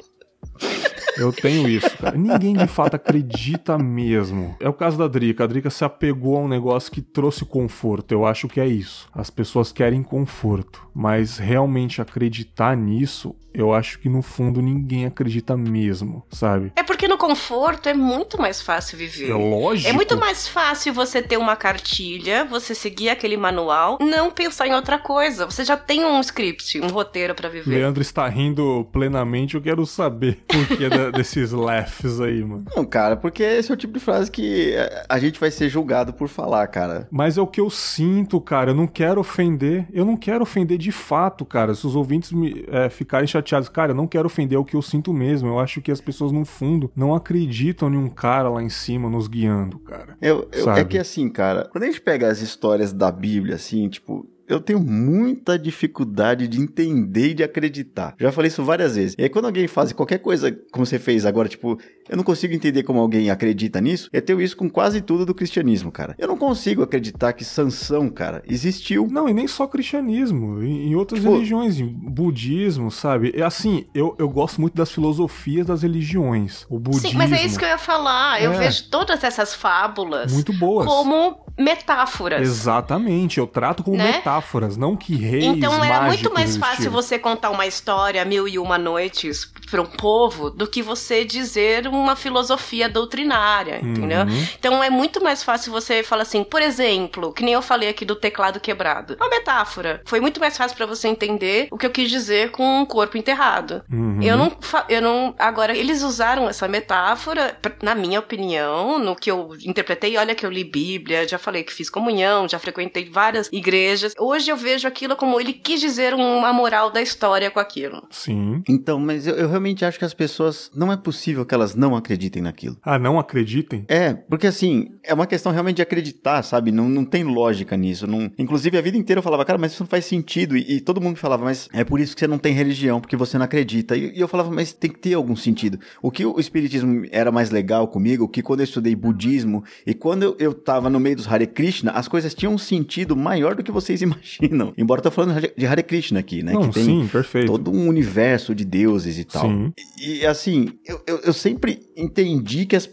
Eu 1.16 1.32
tenho 1.32 1.68
isso, 1.68 1.96
cara. 1.98 2.16
Ninguém 2.16 2.54
de 2.54 2.66
fato 2.66 2.94
acredita 2.94 3.76
mesmo. 3.78 4.56
É 4.60 4.68
o 4.68 4.72
caso 4.72 4.96
da 4.96 5.08
Drica. 5.08 5.44
A 5.44 5.46
Drica 5.46 5.70
se 5.70 5.84
apegou 5.84 6.36
a 6.36 6.40
um 6.40 6.48
negócio 6.48 6.90
que 6.90 7.00
trouxe 7.00 7.44
conforto. 7.44 8.12
Eu 8.12 8.26
acho 8.26 8.48
que 8.48 8.60
é 8.60 8.66
isso. 8.66 9.08
As 9.14 9.30
pessoas 9.30 9.72
querem 9.72 10.02
conforto. 10.02 10.88
Mas 10.94 11.38
realmente 11.38 12.00
acreditar 12.00 12.76
nisso 12.76 13.34
eu 13.52 13.74
acho 13.74 13.98
que 13.98 14.08
no 14.08 14.22
fundo 14.22 14.62
ninguém 14.62 15.06
acredita 15.06 15.56
mesmo, 15.56 16.24
sabe? 16.30 16.72
É 16.76 16.82
porque 16.82 17.08
no 17.08 17.18
conforto 17.18 17.88
é 17.88 17.94
muito 17.94 18.40
mais 18.40 18.62
fácil 18.62 18.96
viver. 18.96 19.30
É 19.30 19.34
lógico. 19.34 19.88
É 19.88 19.92
muito 19.92 20.16
mais 20.16 20.46
fácil 20.46 20.92
você 20.92 21.20
ter 21.20 21.36
uma 21.36 21.56
cartilha, 21.56 22.44
você 22.44 22.74
seguir 22.74 23.08
aquele 23.08 23.36
manual, 23.36 23.98
não 24.00 24.30
pensar 24.30 24.68
em 24.68 24.74
outra 24.74 24.98
coisa. 24.98 25.46
Você 25.46 25.64
já 25.64 25.76
tem 25.76 26.04
um 26.04 26.20
script, 26.20 26.80
um 26.80 26.88
roteiro 26.88 27.34
para 27.34 27.48
viver. 27.48 27.70
Leandro 27.78 28.02
está 28.02 28.28
rindo 28.28 28.88
plenamente, 28.92 29.56
eu 29.56 29.62
quero 29.62 29.84
saber 29.84 30.38
por 30.46 30.66
que 30.76 30.88
desses 31.12 31.52
laughs 31.52 32.20
aí, 32.20 32.44
mano. 32.44 32.64
Não, 32.76 32.84
cara, 32.84 33.16
porque 33.16 33.42
esse 33.42 33.70
é 33.70 33.74
o 33.74 33.76
tipo 33.76 33.94
de 33.94 34.00
frase 34.00 34.30
que 34.30 34.74
a 35.08 35.18
gente 35.18 35.38
vai 35.38 35.50
ser 35.50 35.68
julgado 35.68 36.12
por 36.12 36.28
falar, 36.28 36.66
cara. 36.68 37.08
Mas 37.10 37.38
é 37.38 37.42
o 37.42 37.46
que 37.46 37.60
eu 37.60 37.70
sinto, 37.70 38.40
cara. 38.40 38.70
Eu 38.70 38.74
não 38.74 38.86
quero 38.86 39.20
ofender. 39.20 39.86
Eu 39.92 40.04
não 40.04 40.16
quero 40.16 40.42
ofender 40.42 40.78
de 40.78 40.92
fato, 40.92 41.44
cara. 41.44 41.74
Se 41.74 41.86
os 41.86 41.96
ouvintes 41.96 42.32
me, 42.32 42.64
é, 42.68 42.88
ficarem 42.88 43.26
chateados, 43.26 43.68
cara, 43.68 43.92
eu 43.92 43.96
não 43.96 44.06
quero 44.06 44.26
ofender 44.26 44.56
é 44.56 44.58
o 44.58 44.64
que 44.64 44.76
eu 44.76 44.82
sinto 44.82 45.12
mesmo. 45.12 45.48
Eu 45.48 45.58
acho 45.58 45.80
que 45.80 45.90
as 45.90 46.00
pessoas, 46.00 46.32
no 46.32 46.44
fundo, 46.44 46.90
não 46.94 47.14
acreditam 47.14 47.92
em 47.92 47.96
um 47.96 48.08
cara 48.08 48.48
lá 48.48 48.62
em 48.62 48.68
cima 48.68 49.08
nos 49.08 49.28
guiando, 49.28 49.78
cara. 49.78 50.16
Eu, 50.20 50.48
eu 50.52 50.70
é 50.70 50.84
que 50.84 50.98
assim, 50.98 51.28
cara, 51.28 51.68
quando 51.70 51.84
a 51.84 51.86
gente 51.86 52.00
pega 52.00 52.28
as 52.28 52.40
histórias 52.40 52.92
da 52.92 53.10
Bíblia, 53.10 53.54
assim, 53.54 53.88
tipo, 53.88 54.26
eu 54.50 54.60
tenho 54.60 54.80
muita 54.80 55.58
dificuldade 55.58 56.48
de 56.48 56.60
entender 56.60 57.30
e 57.30 57.34
de 57.34 57.42
acreditar. 57.42 58.14
Já 58.18 58.32
falei 58.32 58.48
isso 58.48 58.64
várias 58.64 58.96
vezes. 58.96 59.14
E 59.18 59.22
aí, 59.22 59.28
quando 59.28 59.46
alguém 59.46 59.66
faz 59.66 59.92
qualquer 59.92 60.18
coisa 60.18 60.50
como 60.72 60.84
você 60.84 60.98
fez 60.98 61.24
agora, 61.24 61.48
tipo, 61.48 61.78
eu 62.08 62.16
não 62.16 62.24
consigo 62.24 62.52
entender 62.54 62.82
como 62.82 63.00
alguém 63.00 63.30
acredita 63.30 63.80
nisso. 63.80 64.08
Eu 64.12 64.22
tenho 64.22 64.40
isso 64.40 64.56
com 64.56 64.68
quase 64.68 65.00
tudo 65.00 65.24
do 65.24 65.34
cristianismo, 65.34 65.92
cara. 65.92 66.14
Eu 66.18 66.28
não 66.28 66.36
consigo 66.36 66.82
acreditar 66.82 67.32
que 67.32 67.44
Sansão, 67.44 68.08
cara, 68.08 68.42
existiu. 68.48 69.06
Não, 69.10 69.28
e 69.28 69.32
nem 69.32 69.46
só 69.46 69.66
cristianismo. 69.66 70.62
Em, 70.62 70.88
em 70.90 70.94
outras 70.94 71.20
tipo, 71.20 71.32
religiões, 71.32 71.78
em 71.78 71.86
budismo, 71.86 72.90
sabe? 72.90 73.32
É 73.34 73.42
assim, 73.42 73.86
eu, 73.94 74.16
eu 74.18 74.28
gosto 74.28 74.60
muito 74.60 74.74
das 74.74 74.90
filosofias 74.90 75.66
das 75.66 75.82
religiões. 75.82 76.66
O 76.68 76.78
budismo. 76.78 77.10
Sim, 77.10 77.16
mas 77.16 77.32
é 77.32 77.44
isso 77.44 77.58
que 77.58 77.64
eu 77.64 77.68
ia 77.68 77.78
falar. 77.78 78.42
Eu 78.42 78.52
é. 78.52 78.58
vejo 78.58 78.88
todas 78.90 79.22
essas 79.22 79.54
fábulas. 79.54 80.32
Muito 80.32 80.52
boas. 80.52 80.86
Como 80.86 81.44
metáforas. 81.58 82.40
Exatamente, 82.40 83.38
eu 83.38 83.46
trato 83.46 83.82
como 83.82 83.96
né? 83.96 84.14
Metáforas, 84.40 84.76
não 84.76 84.96
que 84.96 85.14
reis 85.14 85.44
Então 85.44 85.84
era 85.84 86.02
muito 86.02 86.32
mais 86.32 86.56
fácil 86.56 86.90
você 86.90 87.18
contar 87.18 87.50
uma 87.50 87.66
história, 87.66 88.24
mil 88.24 88.48
e 88.48 88.58
uma 88.58 88.78
noites, 88.78 89.50
para 89.70 89.80
um 89.82 89.86
povo 89.86 90.50
do 90.50 90.66
que 90.66 90.82
você 90.82 91.24
dizer 91.24 91.86
uma 91.86 92.16
filosofia 92.16 92.88
doutrinária, 92.88 93.80
Uhum. 93.82 93.90
entendeu? 93.92 94.18
Então 94.58 94.82
é 94.82 94.90
muito 94.90 95.22
mais 95.22 95.42
fácil 95.42 95.72
você 95.72 96.02
falar 96.02 96.22
assim, 96.22 96.42
por 96.44 96.60
exemplo, 96.62 97.32
que 97.32 97.42
nem 97.44 97.54
eu 97.54 97.62
falei 97.62 97.88
aqui 97.88 98.04
do 98.04 98.14
teclado 98.16 98.58
quebrado. 98.60 99.16
Uma 99.20 99.28
metáfora. 99.28 100.02
Foi 100.04 100.20
muito 100.20 100.40
mais 100.40 100.56
fácil 100.56 100.76
para 100.76 100.86
você 100.86 101.08
entender 101.08 101.68
o 101.70 101.78
que 101.78 101.86
eu 101.86 101.90
quis 101.90 102.10
dizer 102.10 102.50
com 102.50 102.80
um 102.80 102.84
corpo 102.86 103.16
enterrado. 103.16 103.82
Uhum. 103.92 104.20
Eu 104.22 104.36
não, 104.36 104.52
eu 104.88 105.00
não. 105.02 105.34
Agora, 105.38 105.76
eles 105.76 106.02
usaram 106.02 106.48
essa 106.48 106.66
metáfora, 106.68 107.56
na 107.82 107.94
minha 107.94 108.18
opinião, 108.18 108.98
no 108.98 109.14
que 109.14 109.30
eu 109.30 109.50
interpretei. 109.64 110.16
Olha 110.16 110.34
que 110.34 110.44
eu 110.44 110.50
li 110.50 110.64
Bíblia, 110.64 111.26
já 111.28 111.38
falei 111.38 111.62
que 111.62 111.72
fiz 111.72 111.88
comunhão, 111.90 112.48
já 112.48 112.58
frequentei 112.58 113.08
várias 113.08 113.48
igrejas. 113.52 114.14
Hoje 114.18 114.50
eu 114.50 114.56
vejo 114.56 114.86
aquilo 114.88 115.16
como 115.16 115.40
ele 115.40 115.52
quis 115.52 115.80
dizer 115.80 116.14
uma 116.14 116.52
moral 116.52 116.90
da 116.90 117.00
história 117.00 117.50
com 117.50 117.60
aquilo. 117.60 118.02
Sim. 118.10 118.62
Então, 118.68 118.98
mas 118.98 119.26
eu, 119.26 119.34
eu 119.34 119.48
realmente 119.60 119.84
acho 119.84 119.98
que 119.98 120.04
as 120.04 120.14
pessoas. 120.14 120.70
Não 120.74 120.90
é 120.90 120.96
possível 120.96 121.44
que 121.44 121.54
elas 121.54 121.74
não 121.74 121.94
acreditem 121.94 122.42
naquilo. 122.42 122.76
Ah, 122.82 122.98
não 122.98 123.18
acreditem? 123.18 123.84
É, 123.88 124.14
porque 124.14 124.46
assim, 124.46 124.88
é 125.04 125.12
uma 125.12 125.26
questão 125.26 125.52
realmente 125.52 125.76
de 125.76 125.82
acreditar, 125.82 126.42
sabe? 126.42 126.72
Não, 126.72 126.88
não 126.88 127.04
tem 127.04 127.22
lógica 127.22 127.76
nisso. 127.76 128.06
Não... 128.06 128.30
Inclusive, 128.38 128.78
a 128.78 128.80
vida 128.80 128.96
inteira 128.96 129.18
eu 129.18 129.22
falava, 129.22 129.44
cara, 129.44 129.58
mas 129.58 129.72
isso 129.72 129.82
não 129.82 129.88
faz 129.88 130.06
sentido. 130.06 130.56
E, 130.56 130.76
e 130.76 130.80
todo 130.80 131.00
mundo 131.00 131.16
falava, 131.16 131.44
mas 131.44 131.68
é 131.72 131.84
por 131.84 132.00
isso 132.00 132.14
que 132.14 132.20
você 132.20 132.26
não 132.26 132.38
tem 132.38 132.54
religião, 132.54 133.00
porque 133.00 133.16
você 133.16 133.36
não 133.36 133.44
acredita. 133.44 133.96
E, 133.96 134.16
e 134.16 134.20
eu 134.20 134.26
falava, 134.26 134.50
mas 134.50 134.72
tem 134.72 134.90
que 134.90 134.98
ter 134.98 135.14
algum 135.14 135.36
sentido. 135.36 135.78
O 136.02 136.10
que 136.10 136.24
o 136.24 136.40
Espiritismo 136.40 137.06
era 137.10 137.30
mais 137.30 137.50
legal 137.50 137.86
comigo, 137.88 138.28
que 138.28 138.42
quando 138.42 138.60
eu 138.60 138.64
estudei 138.64 138.94
budismo 138.94 139.62
e 139.86 139.92
quando 139.92 140.22
eu, 140.22 140.36
eu 140.38 140.54
tava 140.54 140.88
no 140.88 140.98
meio 140.98 141.16
dos 141.16 141.30
Hare 141.30 141.46
Krishna, 141.46 141.92
as 141.92 142.08
coisas 142.08 142.34
tinham 142.34 142.54
um 142.54 142.58
sentido 142.58 143.14
maior 143.14 143.54
do 143.54 143.62
que 143.62 143.70
vocês 143.70 144.00
imaginam. 144.02 144.72
Embora 144.76 145.00
eu 145.00 145.04
tô 145.04 145.10
falando 145.10 145.40
de 145.56 145.66
Hare 145.66 145.82
Krishna 145.82 146.20
aqui, 146.20 146.42
né? 146.42 146.52
não, 146.52 146.68
que 146.68 146.74
tem 146.74 146.84
sim, 146.84 147.08
perfeito. 147.08 147.46
todo 147.46 147.70
um 147.70 147.88
universo 147.88 148.54
de 148.54 148.64
deuses 148.64 149.18
e 149.18 149.24
tal. 149.24 149.42
Sim. 149.42 149.49
E 149.98 150.26
assim, 150.26 150.68
eu, 150.86 151.02
eu, 151.06 151.20
eu 151.24 151.32
sempre 151.32 151.80
entendi 151.96 152.66
que 152.66 152.76
as, 152.76 152.88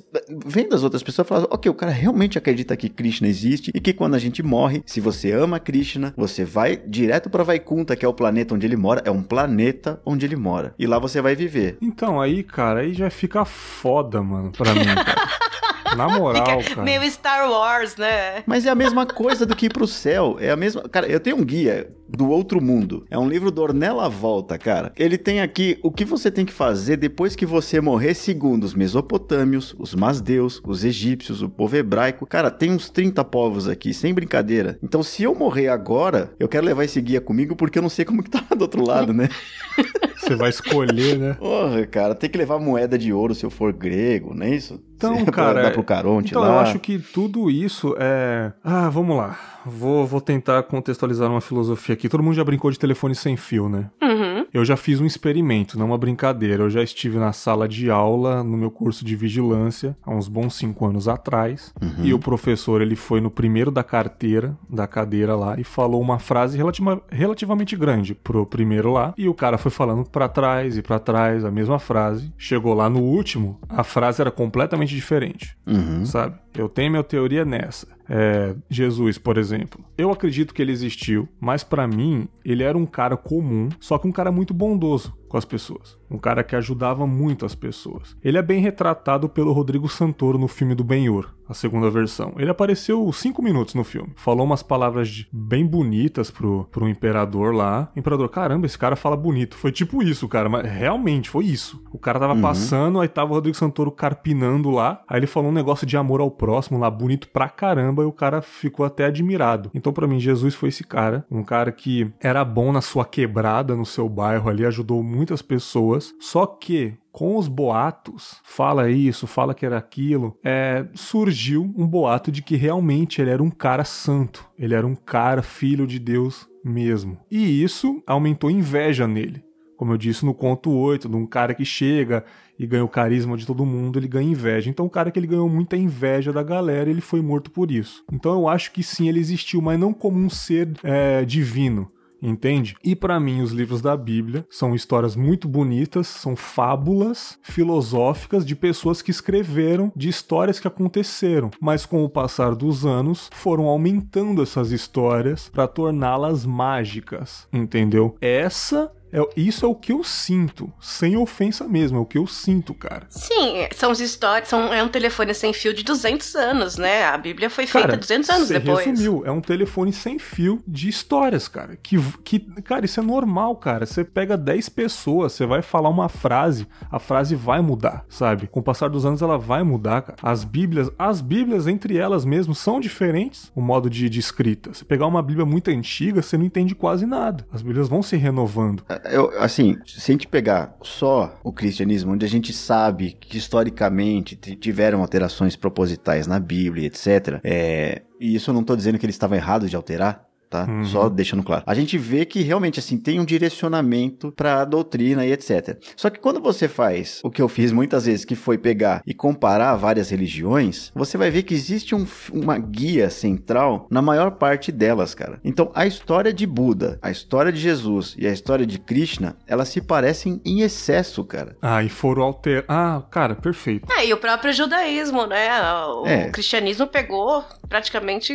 vendo 0.46 0.76
as 0.76 0.84
outras 0.84 1.04
pessoas 1.04 1.28
falavam, 1.28 1.50
ok, 1.52 1.70
o 1.70 1.74
cara 1.76 1.92
realmente 1.92 2.38
acredita 2.38 2.76
que 2.76 2.90
Krishna 2.90 3.28
existe 3.28 3.72
e 3.74 3.80
que 3.80 3.94
quando 3.94 4.16
a 4.16 4.20
gente 4.20 4.42
morre, 4.44 4.82
se 4.86 5.00
você 5.00 5.32
ama 5.32 5.60
Krishna, 5.60 6.14
você 6.18 6.44
vai 6.46 6.78
direto 6.78 7.30
pra 7.30 7.44
Vaikunta, 7.44 7.96
que 7.96 8.06
é 8.06 8.08
o 8.08 8.14
planeta 8.14 8.54
onde 8.56 8.66
ele 8.66 8.76
mora, 8.78 9.02
é 9.06 9.12
um 9.12 9.24
planeta 9.24 10.02
onde 10.06 10.26
ele 10.26 10.36
mora. 10.36 10.74
E 10.78 10.86
lá 10.88 11.00
você 11.00 11.22
vai 11.22 11.36
viver. 11.36 11.78
Então, 11.82 12.20
aí, 12.22 12.44
cara, 12.44 12.82
aí 12.82 12.94
já 12.94 13.10
fica 13.10 13.46
foda, 13.46 14.22
mano, 14.22 14.52
pra 14.52 14.74
mim, 14.74 14.86
cara. 14.86 15.96
Na 15.96 16.08
moral, 16.20 16.62
Fica 16.62 16.76
cara. 16.76 16.84
meio 16.84 17.10
Star 17.10 17.50
Wars, 17.50 17.96
né? 17.96 18.44
Mas 18.46 18.66
é 18.66 18.70
a 18.70 18.76
mesma 18.76 19.06
coisa 19.06 19.46
do 19.46 19.56
que 19.56 19.68
ir 19.68 19.74
pro 19.74 19.88
céu. 19.88 20.38
É 20.40 20.52
a 20.52 20.56
mesma. 20.56 20.82
Cara, 20.90 21.08
eu 21.08 21.20
tenho 21.20 21.38
um 21.38 21.46
guia 21.46 21.90
do 22.10 22.30
outro 22.30 22.62
mundo. 22.62 23.06
É 23.10 23.18
um 23.18 23.28
livro 23.28 23.52
do 23.52 23.62
Ornella 23.62 24.08
Volta, 24.10 24.58
cara. 24.58 24.92
Ele 24.98 25.18
tem 25.18 25.42
aqui 25.42 25.78
o 25.84 25.92
que 25.92 26.06
você 26.06 26.30
tem 26.32 26.46
que 26.46 26.54
fazer 26.54 26.98
depois 26.98 27.36
que 27.36 27.46
você 27.46 27.80
morrer, 27.82 28.14
segundo 28.14 28.64
os 28.64 28.74
mesopotâmios, 28.74 29.76
os 29.78 29.94
masdeus, 29.96 30.62
os 30.66 30.84
egípcios, 30.84 31.42
o 31.42 31.50
povo 31.50 31.76
hebraico. 31.76 32.26
Cara, 32.26 32.50
tem 32.52 32.72
uns 32.72 32.90
30 32.90 33.24
povos 33.26 33.68
aqui, 33.68 33.94
sem 33.94 34.14
brincadeira. 34.14 34.78
Então, 34.84 35.02
se 35.04 35.24
eu 35.24 35.34
morrer 35.36 35.68
agora, 35.70 36.32
eu 36.40 36.48
quero 36.48 36.66
levar 36.66 36.84
esse 36.84 37.02
guia 37.02 37.22
comigo 37.22 37.56
porque 37.56 37.78
eu 37.78 37.84
não 37.84 37.90
sei 37.90 38.06
como 38.06 38.24
que 38.24 38.30
tá 38.30 38.44
do 38.56 38.62
outro 38.62 38.86
lado, 38.86 39.14
né? 39.14 39.30
Você 40.18 40.36
vai 40.36 40.50
escolher, 40.50 41.18
né? 41.18 41.34
Porra, 41.36 41.86
cara, 41.86 42.14
tem 42.14 42.30
que 42.30 42.38
levar 42.38 42.60
moeda 42.60 42.98
de 42.98 43.14
ouro 43.14 43.34
se 43.34 43.46
eu 43.46 43.50
for 43.50 43.72
grego, 43.72 44.34
não 44.34 44.46
é 44.46 44.50
isso? 44.50 44.82
Então, 44.96 45.24
Pra 45.24 45.32
cara, 45.34 45.62
Dar 45.62 45.72
pro 45.72 45.84
Caronte 45.84 46.32
Então, 46.32 46.42
lá. 46.42 46.48
eu 46.50 46.60
acho 46.60 46.80
que 46.80 46.98
tudo 47.00 47.50
isso 47.52 47.96
é. 48.00 48.52
Ah, 48.64 48.90
vamos 48.90 49.16
lá. 49.16 49.40
Vou, 49.68 50.06
vou 50.06 50.22
tentar 50.22 50.64
contextualizar 50.64 51.30
uma 51.30 51.42
filosofia 51.42 51.94
aqui. 51.94 52.08
Todo 52.10 52.24
mundo 52.24 52.36
já 52.36 52.44
brincou 52.44 52.72
de 52.72 52.80
telefone 52.80 53.14
sem 53.16 53.36
fio, 53.38 53.68
né? 53.70 53.90
Uhum. 54.02 54.46
Eu 54.54 54.64
já 54.64 54.78
fiz 54.78 55.00
um 55.02 55.06
experimento, 55.06 55.78
não 55.78 55.88
uma 55.88 55.98
brincadeira. 55.98 56.64
Eu 56.64 56.70
já 56.70 56.82
estive 56.82 57.18
na 57.20 57.34
sala 57.34 57.68
de 57.68 57.92
aula, 57.92 58.44
no 58.44 58.58
meu 58.58 58.72
curso 58.72 59.04
de 59.04 59.16
vigilância, 59.16 59.96
há 60.06 60.12
uns 60.14 60.28
bons 60.28 60.56
cinco 60.56 60.86
anos 60.86 61.08
atrás. 61.08 61.74
E 62.02 62.14
o 62.14 62.20
professor, 62.20 62.82
ele 62.82 62.96
foi 62.96 63.20
no 63.22 63.30
primeiro 63.30 63.70
da 63.70 63.84
carteira, 63.84 64.58
da 64.70 64.88
cadeira 64.88 65.36
lá, 65.36 65.60
e 65.60 65.64
falou 65.64 66.02
uma 66.02 66.18
frase 66.20 66.58
relativa, 66.58 67.02
relativamente 67.10 67.76
grande 67.76 68.16
pro 68.16 68.46
primeiro 68.46 68.92
lá. 68.94 69.14
E 69.18 69.28
o 69.28 69.34
cara 69.34 69.58
foi 69.58 69.72
falando 69.72 70.10
pra 70.10 70.30
trás 70.30 70.78
e 70.78 70.82
pra 70.82 71.00
trás, 71.00 71.44
a 71.44 71.52
mesma 71.52 71.78
frase. 71.80 72.32
Chegou 72.38 72.74
lá 72.74 72.90
no 72.90 73.02
último, 73.02 73.60
a 73.70 73.84
frase 73.84 74.22
era 74.22 74.32
completamente 74.32 74.96
diferente 74.96 75.58
Uhum. 75.66 76.06
sabe? 76.06 76.36
Eu 76.58 76.70
tenho 76.70 76.90
minha 76.92 77.04
teoria 77.04 77.44
nessa. 77.46 77.88
É, 78.10 78.56
Jesus, 78.70 79.18
por 79.18 79.38
exemplo. 79.38 79.84
Eu 79.98 80.12
acredito 80.12 80.54
que 80.54 80.62
ele 80.62 80.72
existiu, 80.72 81.28
mas 81.40 81.64
pra 81.64 81.88
mim 81.88 82.28
ele 82.44 82.64
era 82.64 82.78
um 82.78 82.86
cara 82.86 83.18
comum, 83.18 83.70
só 83.80 83.98
que 83.98 84.08
um 84.08 84.12
cara 84.12 84.32
muito 84.32 84.54
bondoso 84.54 85.16
com 85.28 85.38
as 85.38 85.46
pessoas. 85.46 85.97
Um 86.10 86.18
cara 86.18 86.44
que 86.44 86.56
ajudava 86.56 87.06
muito 87.06 87.46
as 87.46 87.54
pessoas. 87.56 88.16
Ele 88.24 88.38
é 88.38 88.42
bem 88.42 88.62
retratado 88.62 89.28
pelo 89.28 89.52
Rodrigo 89.52 89.90
Santoro 89.90 90.38
no 90.38 90.48
filme 90.48 90.74
do 90.74 90.84
Ben-Hur, 90.84 91.30
a 91.50 91.54
segunda 91.54 91.90
versão. 91.90 92.34
Ele 92.38 92.50
apareceu 92.50 93.12
cinco 93.12 93.42
minutos 93.42 93.76
no 93.76 93.84
filme. 93.84 94.12
Falou 94.16 94.46
umas 94.46 94.64
palavras 94.64 95.10
de- 95.10 95.28
bem 95.32 95.66
bonitas 95.66 96.32
pro, 96.32 96.66
pro 96.72 96.88
imperador 96.88 97.54
lá. 97.54 97.92
O 97.96 98.00
imperador, 98.00 98.30
caramba, 98.30 98.66
esse 98.66 98.78
cara 98.78 98.96
fala 98.96 99.18
bonito. 99.18 99.56
Foi 99.58 99.72
tipo 99.72 100.02
isso, 100.02 100.28
cara, 100.30 100.48
mas 100.48 100.66
realmente 100.70 101.30
foi 101.30 101.46
isso. 101.46 101.82
O 101.92 101.98
cara 102.00 102.20
tava 102.20 102.36
passando, 102.42 103.00
aí 103.02 103.08
tava 103.08 103.32
o 103.32 103.36
Rodrigo 103.36 103.58
Santoro 103.58 103.92
carpinando 103.92 104.70
lá. 104.70 105.02
Aí 105.08 105.20
ele 105.20 105.28
falou 105.28 105.50
um 105.50 105.54
negócio 105.54 105.86
de 105.86 105.98
amor 105.98 106.22
ao 106.22 106.32
próximo 106.32 106.80
lá, 106.80 106.90
bonito 106.90 107.28
pra 107.30 107.50
caramba, 107.50 108.04
e 108.04 108.06
o 108.06 108.12
cara 108.12 108.42
ficou 108.42 108.86
até 108.86 109.06
admirado. 109.06 109.70
Então, 109.74 109.92
pra 109.92 110.08
mim, 110.08 110.20
Jesus 110.20 110.56
foi 110.56 110.70
esse 110.70 110.84
cara. 110.84 111.26
Um 111.30 111.44
cara 111.44 111.72
que 111.72 112.10
era 112.22 112.44
bom 112.46 112.72
na 112.72 112.82
sua 112.82 113.04
quebrada, 113.06 113.76
no 113.76 113.86
seu 113.86 114.08
bairro 114.08 114.50
ali, 114.50 114.66
ajudou 114.66 115.04
muitas 115.04 115.42
pessoas. 115.42 115.97
Só 116.20 116.46
que 116.46 116.94
com 117.12 117.36
os 117.36 117.48
boatos, 117.48 118.40
fala 118.44 118.92
isso, 118.92 119.26
fala 119.26 119.56
que 119.56 119.66
era 119.66 119.78
aquilo, 119.78 120.38
é, 120.44 120.86
surgiu 120.94 121.64
um 121.76 121.88
boato 121.88 122.32
de 122.32 122.44
que 122.44 122.56
realmente 122.56 123.20
ele 123.20 123.32
era 123.32 123.42
um 123.42 123.50
cara 123.50 123.84
santo, 123.84 124.48
ele 124.58 124.76
era 124.76 124.86
um 124.86 124.94
cara 124.94 125.42
filho 125.42 125.88
de 125.88 125.98
Deus 125.98 126.48
mesmo. 126.64 127.18
E 127.32 127.64
isso 127.64 128.04
aumentou 128.06 128.52
inveja 128.52 129.08
nele. 129.08 129.44
Como 129.76 129.94
eu 129.94 129.98
disse 129.98 130.26
no 130.26 130.34
conto 130.34 130.72
8, 130.72 131.08
de 131.08 131.16
um 131.16 131.26
cara 131.26 131.54
que 131.54 131.64
chega 131.64 132.24
e 132.58 132.66
ganha 132.66 132.84
o 132.84 132.90
carisma 132.90 133.38
de 133.38 133.46
todo 133.46 133.66
mundo, 133.66 134.00
ele 134.00 134.08
ganha 134.08 134.32
inveja. 134.32 134.70
Então, 134.70 134.86
o 134.86 134.90
cara 134.90 135.12
que 135.12 135.20
ele 135.20 135.28
ganhou 135.28 135.48
muita 135.48 135.78
inveja 135.78 136.34
da 136.34 136.42
galera, 136.42 136.90
ele 136.90 137.02
foi 137.02 137.22
morto 137.22 137.52
por 137.52 137.72
isso. 137.72 138.04
Então, 138.12 138.34
eu 138.34 138.48
acho 138.48 138.72
que 138.72 138.82
sim, 138.82 139.08
ele 139.08 139.20
existiu, 139.20 139.62
mas 139.62 139.80
não 139.80 139.94
como 139.94 140.18
um 140.18 140.30
ser 140.30 140.72
é, 140.84 141.24
divino. 141.24 141.92
Entende? 142.22 142.76
E 142.84 142.96
para 142.96 143.20
mim, 143.20 143.42
os 143.42 143.52
livros 143.52 143.82
da 143.82 143.96
Bíblia 143.96 144.46
são 144.50 144.74
histórias 144.76 145.16
muito 145.16 145.48
bonitas, 145.48 146.08
são 146.08 146.36
fábulas 146.36 147.38
filosóficas 147.42 148.46
de 148.46 148.56
pessoas 148.56 149.02
que 149.02 149.12
escreveram 149.12 149.92
de 149.96 150.10
histórias 150.10 150.60
que 150.60 150.68
aconteceram, 150.68 151.52
mas 151.62 151.86
com 151.86 152.04
o 152.04 152.10
passar 152.10 152.56
dos 152.56 152.86
anos 152.86 153.30
foram 153.34 153.66
aumentando 153.66 154.42
essas 154.42 154.72
histórias 154.72 155.50
para 155.50 155.68
torná-las 155.68 156.46
mágicas. 156.46 157.48
Entendeu? 157.54 158.16
Essa 158.20 158.92
é, 159.12 159.20
isso 159.36 159.66
é 159.66 159.70
o 159.70 159.76
que 159.76 159.92
eu 159.92 160.04
sinto, 160.04 160.72
sem 160.80 161.16
ofensa 161.18 161.68
mesmo, 161.68 161.98
é 161.98 162.02
o 162.02 162.06
que 162.06 162.18
eu 162.18 162.28
sinto, 162.28 162.74
cara. 162.74 163.06
Sim, 163.10 163.68
são 163.76 163.92
as 163.92 164.00
histórias, 164.00 164.50
são, 164.50 164.74
é 164.74 164.84
um 164.84 164.90
telefone 164.90 165.34
sem 165.34 165.54
fio 165.54 165.74
de 165.74 165.84
200 165.84 166.36
anos, 166.36 166.78
né? 166.78 167.06
A 167.06 167.18
Bíblia 167.18 167.50
foi 167.50 167.66
feita 167.66 167.88
Cara, 167.88 167.98
200 167.98 168.30
anos 168.30 168.48
você 168.48 168.60
depois. 168.60 168.86
resumiu, 168.86 169.24
é 169.26 169.32
um 169.32 169.42
telefone 169.42 169.94
sem 169.94 170.20
fio 170.20 170.62
de 170.68 170.90
histórias, 170.90 171.48
cara. 171.48 171.78
Que, 171.82 171.98
que, 172.24 172.40
cara, 172.62 172.86
isso 172.86 173.00
é 173.00 173.04
normal, 173.04 173.56
cara. 173.56 173.86
Você 173.86 174.04
pega 174.04 174.38
10 174.38 174.70
pessoas, 174.70 175.34
você 175.34 175.46
vai 175.46 175.62
falar 175.62 175.90
uma 175.90 176.10
frase, 176.10 176.68
a 176.92 177.00
frase 177.00 177.36
vai 177.36 177.62
mudar, 177.62 178.06
sabe? 178.10 178.48
Com 178.48 178.60
o 178.60 178.64
passar 178.64 178.90
dos 178.90 179.06
anos 179.06 179.22
ela 179.22 179.38
vai 179.38 179.64
mudar, 179.64 180.02
cara. 180.02 180.18
As 180.22 180.44
Bíblias, 180.44 180.90
as 180.98 181.22
Bíblias 181.22 181.68
entre 181.68 181.98
elas 181.98 182.26
mesmo 182.26 182.54
são 182.54 182.80
diferentes, 182.80 183.52
o 183.56 183.62
modo 183.62 183.90
de, 183.90 184.10
de 184.10 184.20
escrita. 184.20 184.74
Você 184.74 184.84
pegar 184.84 185.08
uma 185.08 185.22
Bíblia 185.22 185.46
muito 185.46 185.70
antiga, 185.70 186.22
você 186.22 186.38
não 186.38 186.46
entende 186.46 186.76
quase 186.76 187.06
nada. 187.06 187.46
As 187.52 187.62
Bíblias 187.62 187.88
vão 187.88 188.02
se 188.02 188.16
renovando. 188.18 188.84
Eu, 189.06 189.32
assim, 189.40 189.78
se 189.86 190.12
a 190.12 190.14
gente 190.14 190.28
pegar 190.28 190.76
só 190.82 191.40
o 191.44 191.52
cristianismo, 191.52 192.14
onde 192.14 192.26
a 192.26 192.30
gente 192.30 192.54
sabe 192.54 193.18
que 193.20 193.38
historicamente 193.38 194.36
tiveram 194.36 195.02
alterações 195.02 195.56
propositais 195.56 196.28
na 196.28 196.40
Bíblia, 196.40 196.88
etc., 196.88 197.40
é, 197.44 198.02
e 198.20 198.36
isso 198.36 198.50
eu 198.50 198.54
não 198.54 198.64
tô 198.64 198.76
dizendo 198.76 198.98
que 198.98 199.06
eles 199.06 199.16
estavam 199.16 199.38
errados 199.38 199.70
de 199.70 199.76
alterar, 199.76 200.27
tá? 200.50 200.66
Uhum. 200.68 200.84
Só 200.86 201.10
deixando 201.10 201.44
claro. 201.44 201.64
A 201.66 201.74
gente 201.74 201.98
vê 201.98 202.26
que 202.26 202.42
realmente, 202.42 202.80
assim, 202.80 202.98
tem 202.98 203.20
um 203.20 203.26
direcionamento 203.26 204.32
pra 204.32 204.64
doutrina 204.66 205.26
e 205.26 205.32
etc. 205.32 205.78
Só 205.96 206.10
que 206.10 206.20
quando 206.20 206.40
você 206.40 206.68
faz 206.68 207.20
o 207.24 207.30
que 207.32 207.42
eu 207.42 207.48
fiz 207.50 207.72
muitas 207.72 208.06
vezes, 208.06 208.26
que 208.26 208.36
foi 208.36 208.58
pegar 208.58 209.02
e 209.06 209.14
comparar 209.14 209.76
várias 209.76 210.10
religiões, 210.10 210.92
você 210.96 211.18
vai 211.18 211.30
ver 211.32 211.44
que 211.44 211.54
existe 211.54 211.94
um 211.96 212.06
uma 212.32 212.58
guia 212.58 213.10
central 213.10 213.88
na 213.92 214.02
maior 214.02 214.32
parte 214.32 214.72
delas, 214.72 215.14
cara. 215.14 215.40
Então, 215.44 215.72
a 215.76 215.86
história 215.86 216.32
de 216.34 216.46
Buda, 216.48 216.98
a 217.02 217.12
história 217.12 217.52
de 217.52 217.60
Jesus 217.60 218.16
e 218.18 218.26
a 218.28 218.32
história 218.32 218.66
de 218.66 218.80
Krishna, 218.80 219.36
elas 219.48 219.70
se 219.70 219.82
parecem 219.82 220.42
em 220.46 220.62
excesso, 220.62 221.24
cara. 221.24 221.56
Ah, 221.62 221.84
e 221.84 221.90
foram 221.90 222.24
alter... 222.24 222.64
Ah, 222.68 223.04
cara, 223.12 223.36
perfeito. 223.36 223.92
É, 223.92 224.06
e 224.08 224.14
o 224.14 224.18
próprio 224.18 224.54
judaísmo, 224.54 225.26
né? 225.26 225.48
O 225.88 226.06
É. 226.08 226.30
cristianismo 226.30 226.88
pegou 226.88 227.44
praticamente 227.68 228.34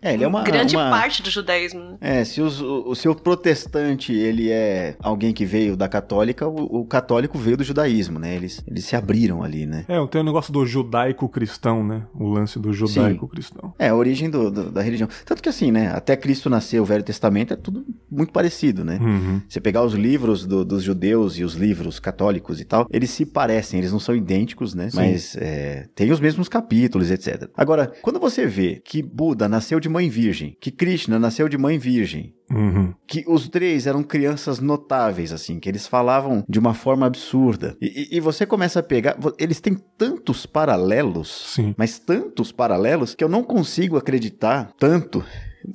É, 0.00 0.14
ele 0.14 0.24
é 0.24 0.28
uma- 0.28 0.42
grande 0.44 0.76
uma- 0.76 0.90
parte 0.90 1.22
do 1.24 1.30
judaísmo. 1.30 1.80
Né? 1.80 1.96
É, 2.00 2.24
se 2.24 2.40
os, 2.40 2.60
o, 2.60 2.94
seu 2.94 3.14
protestante 3.14 4.12
ele 4.12 4.50
é 4.50 4.96
alguém 5.00 5.32
que 5.32 5.44
veio 5.44 5.76
da 5.76 5.88
católica, 5.88 6.46
o, 6.46 6.80
o, 6.80 6.84
católico 6.84 7.38
veio 7.38 7.56
do 7.56 7.64
judaísmo, 7.64 8.18
né? 8.18 8.34
Eles, 8.34 8.62
eles 8.66 8.84
se 8.84 8.94
abriram 8.94 9.42
ali, 9.42 9.66
né? 9.66 9.84
É, 9.88 10.06
tem 10.06 10.20
o 10.20 10.22
um 10.22 10.26
negócio 10.26 10.52
do 10.52 10.64
judaico-cristão, 10.64 11.84
né? 11.84 12.02
O 12.14 12.28
lance 12.28 12.58
do 12.58 12.72
judaico-cristão. 12.72 13.74
É, 13.78 13.88
a 13.88 13.94
origem 13.94 14.30
do, 14.30 14.50
do, 14.50 14.70
da 14.70 14.82
religião. 14.82 15.08
Tanto 15.24 15.42
que 15.42 15.48
assim, 15.48 15.72
né? 15.72 15.90
Até 15.92 16.16
Cristo 16.16 16.48
nasceu, 16.48 16.82
o 16.82 16.86
Velho 16.86 17.02
Testamento 17.02 17.54
é 17.54 17.56
tudo 17.56 17.84
muito 18.10 18.32
parecido, 18.32 18.84
né? 18.84 18.98
Uhum. 19.00 19.40
Você 19.48 19.60
pegar 19.60 19.82
os 19.82 19.94
livros 19.94 20.46
do, 20.46 20.64
dos 20.64 20.82
judeus 20.82 21.38
e 21.38 21.44
os 21.44 21.54
livros 21.54 21.98
católicos 21.98 22.60
e 22.60 22.64
tal, 22.64 22.86
eles 22.90 23.10
se 23.10 23.24
parecem, 23.24 23.78
eles 23.80 23.92
não 23.92 23.98
são 23.98 24.14
idênticos, 24.14 24.74
né? 24.74 24.90
Sim. 24.90 24.96
Mas 24.96 25.36
é, 25.36 25.88
tem 25.94 26.12
os 26.12 26.20
mesmos 26.20 26.48
capítulos, 26.48 27.10
etc. 27.10 27.48
Agora, 27.56 27.92
quando 28.02 28.20
você 28.20 28.46
vê 28.46 28.80
que 28.84 29.02
Buda 29.02 29.48
nasceu 29.48 29.80
de 29.80 29.88
mãe 29.88 30.08
virgem, 30.08 30.56
que 30.60 30.70
Krishna 30.70 31.13
nasceu 31.18 31.48
de 31.48 31.58
mãe 31.58 31.78
virgem, 31.78 32.34
Uhum. 32.50 32.92
Que 33.06 33.24
os 33.26 33.48
três 33.48 33.86
eram 33.86 34.02
crianças 34.02 34.60
notáveis, 34.60 35.32
assim, 35.32 35.58
que 35.58 35.68
eles 35.68 35.86
falavam 35.86 36.44
de 36.48 36.58
uma 36.58 36.74
forma 36.74 37.06
absurda. 37.06 37.76
E, 37.80 38.08
e, 38.12 38.20
você 38.20 38.44
começa 38.44 38.80
a 38.80 38.82
pegar. 38.82 39.16
Eles 39.38 39.60
têm 39.60 39.76
tantos 39.96 40.44
paralelos, 40.46 41.54
Sim. 41.54 41.74
mas 41.76 41.98
tantos 41.98 42.52
paralelos, 42.52 43.14
que 43.14 43.24
eu 43.24 43.28
não 43.28 43.42
consigo 43.42 43.96
acreditar 43.96 44.72
tanto 44.78 45.24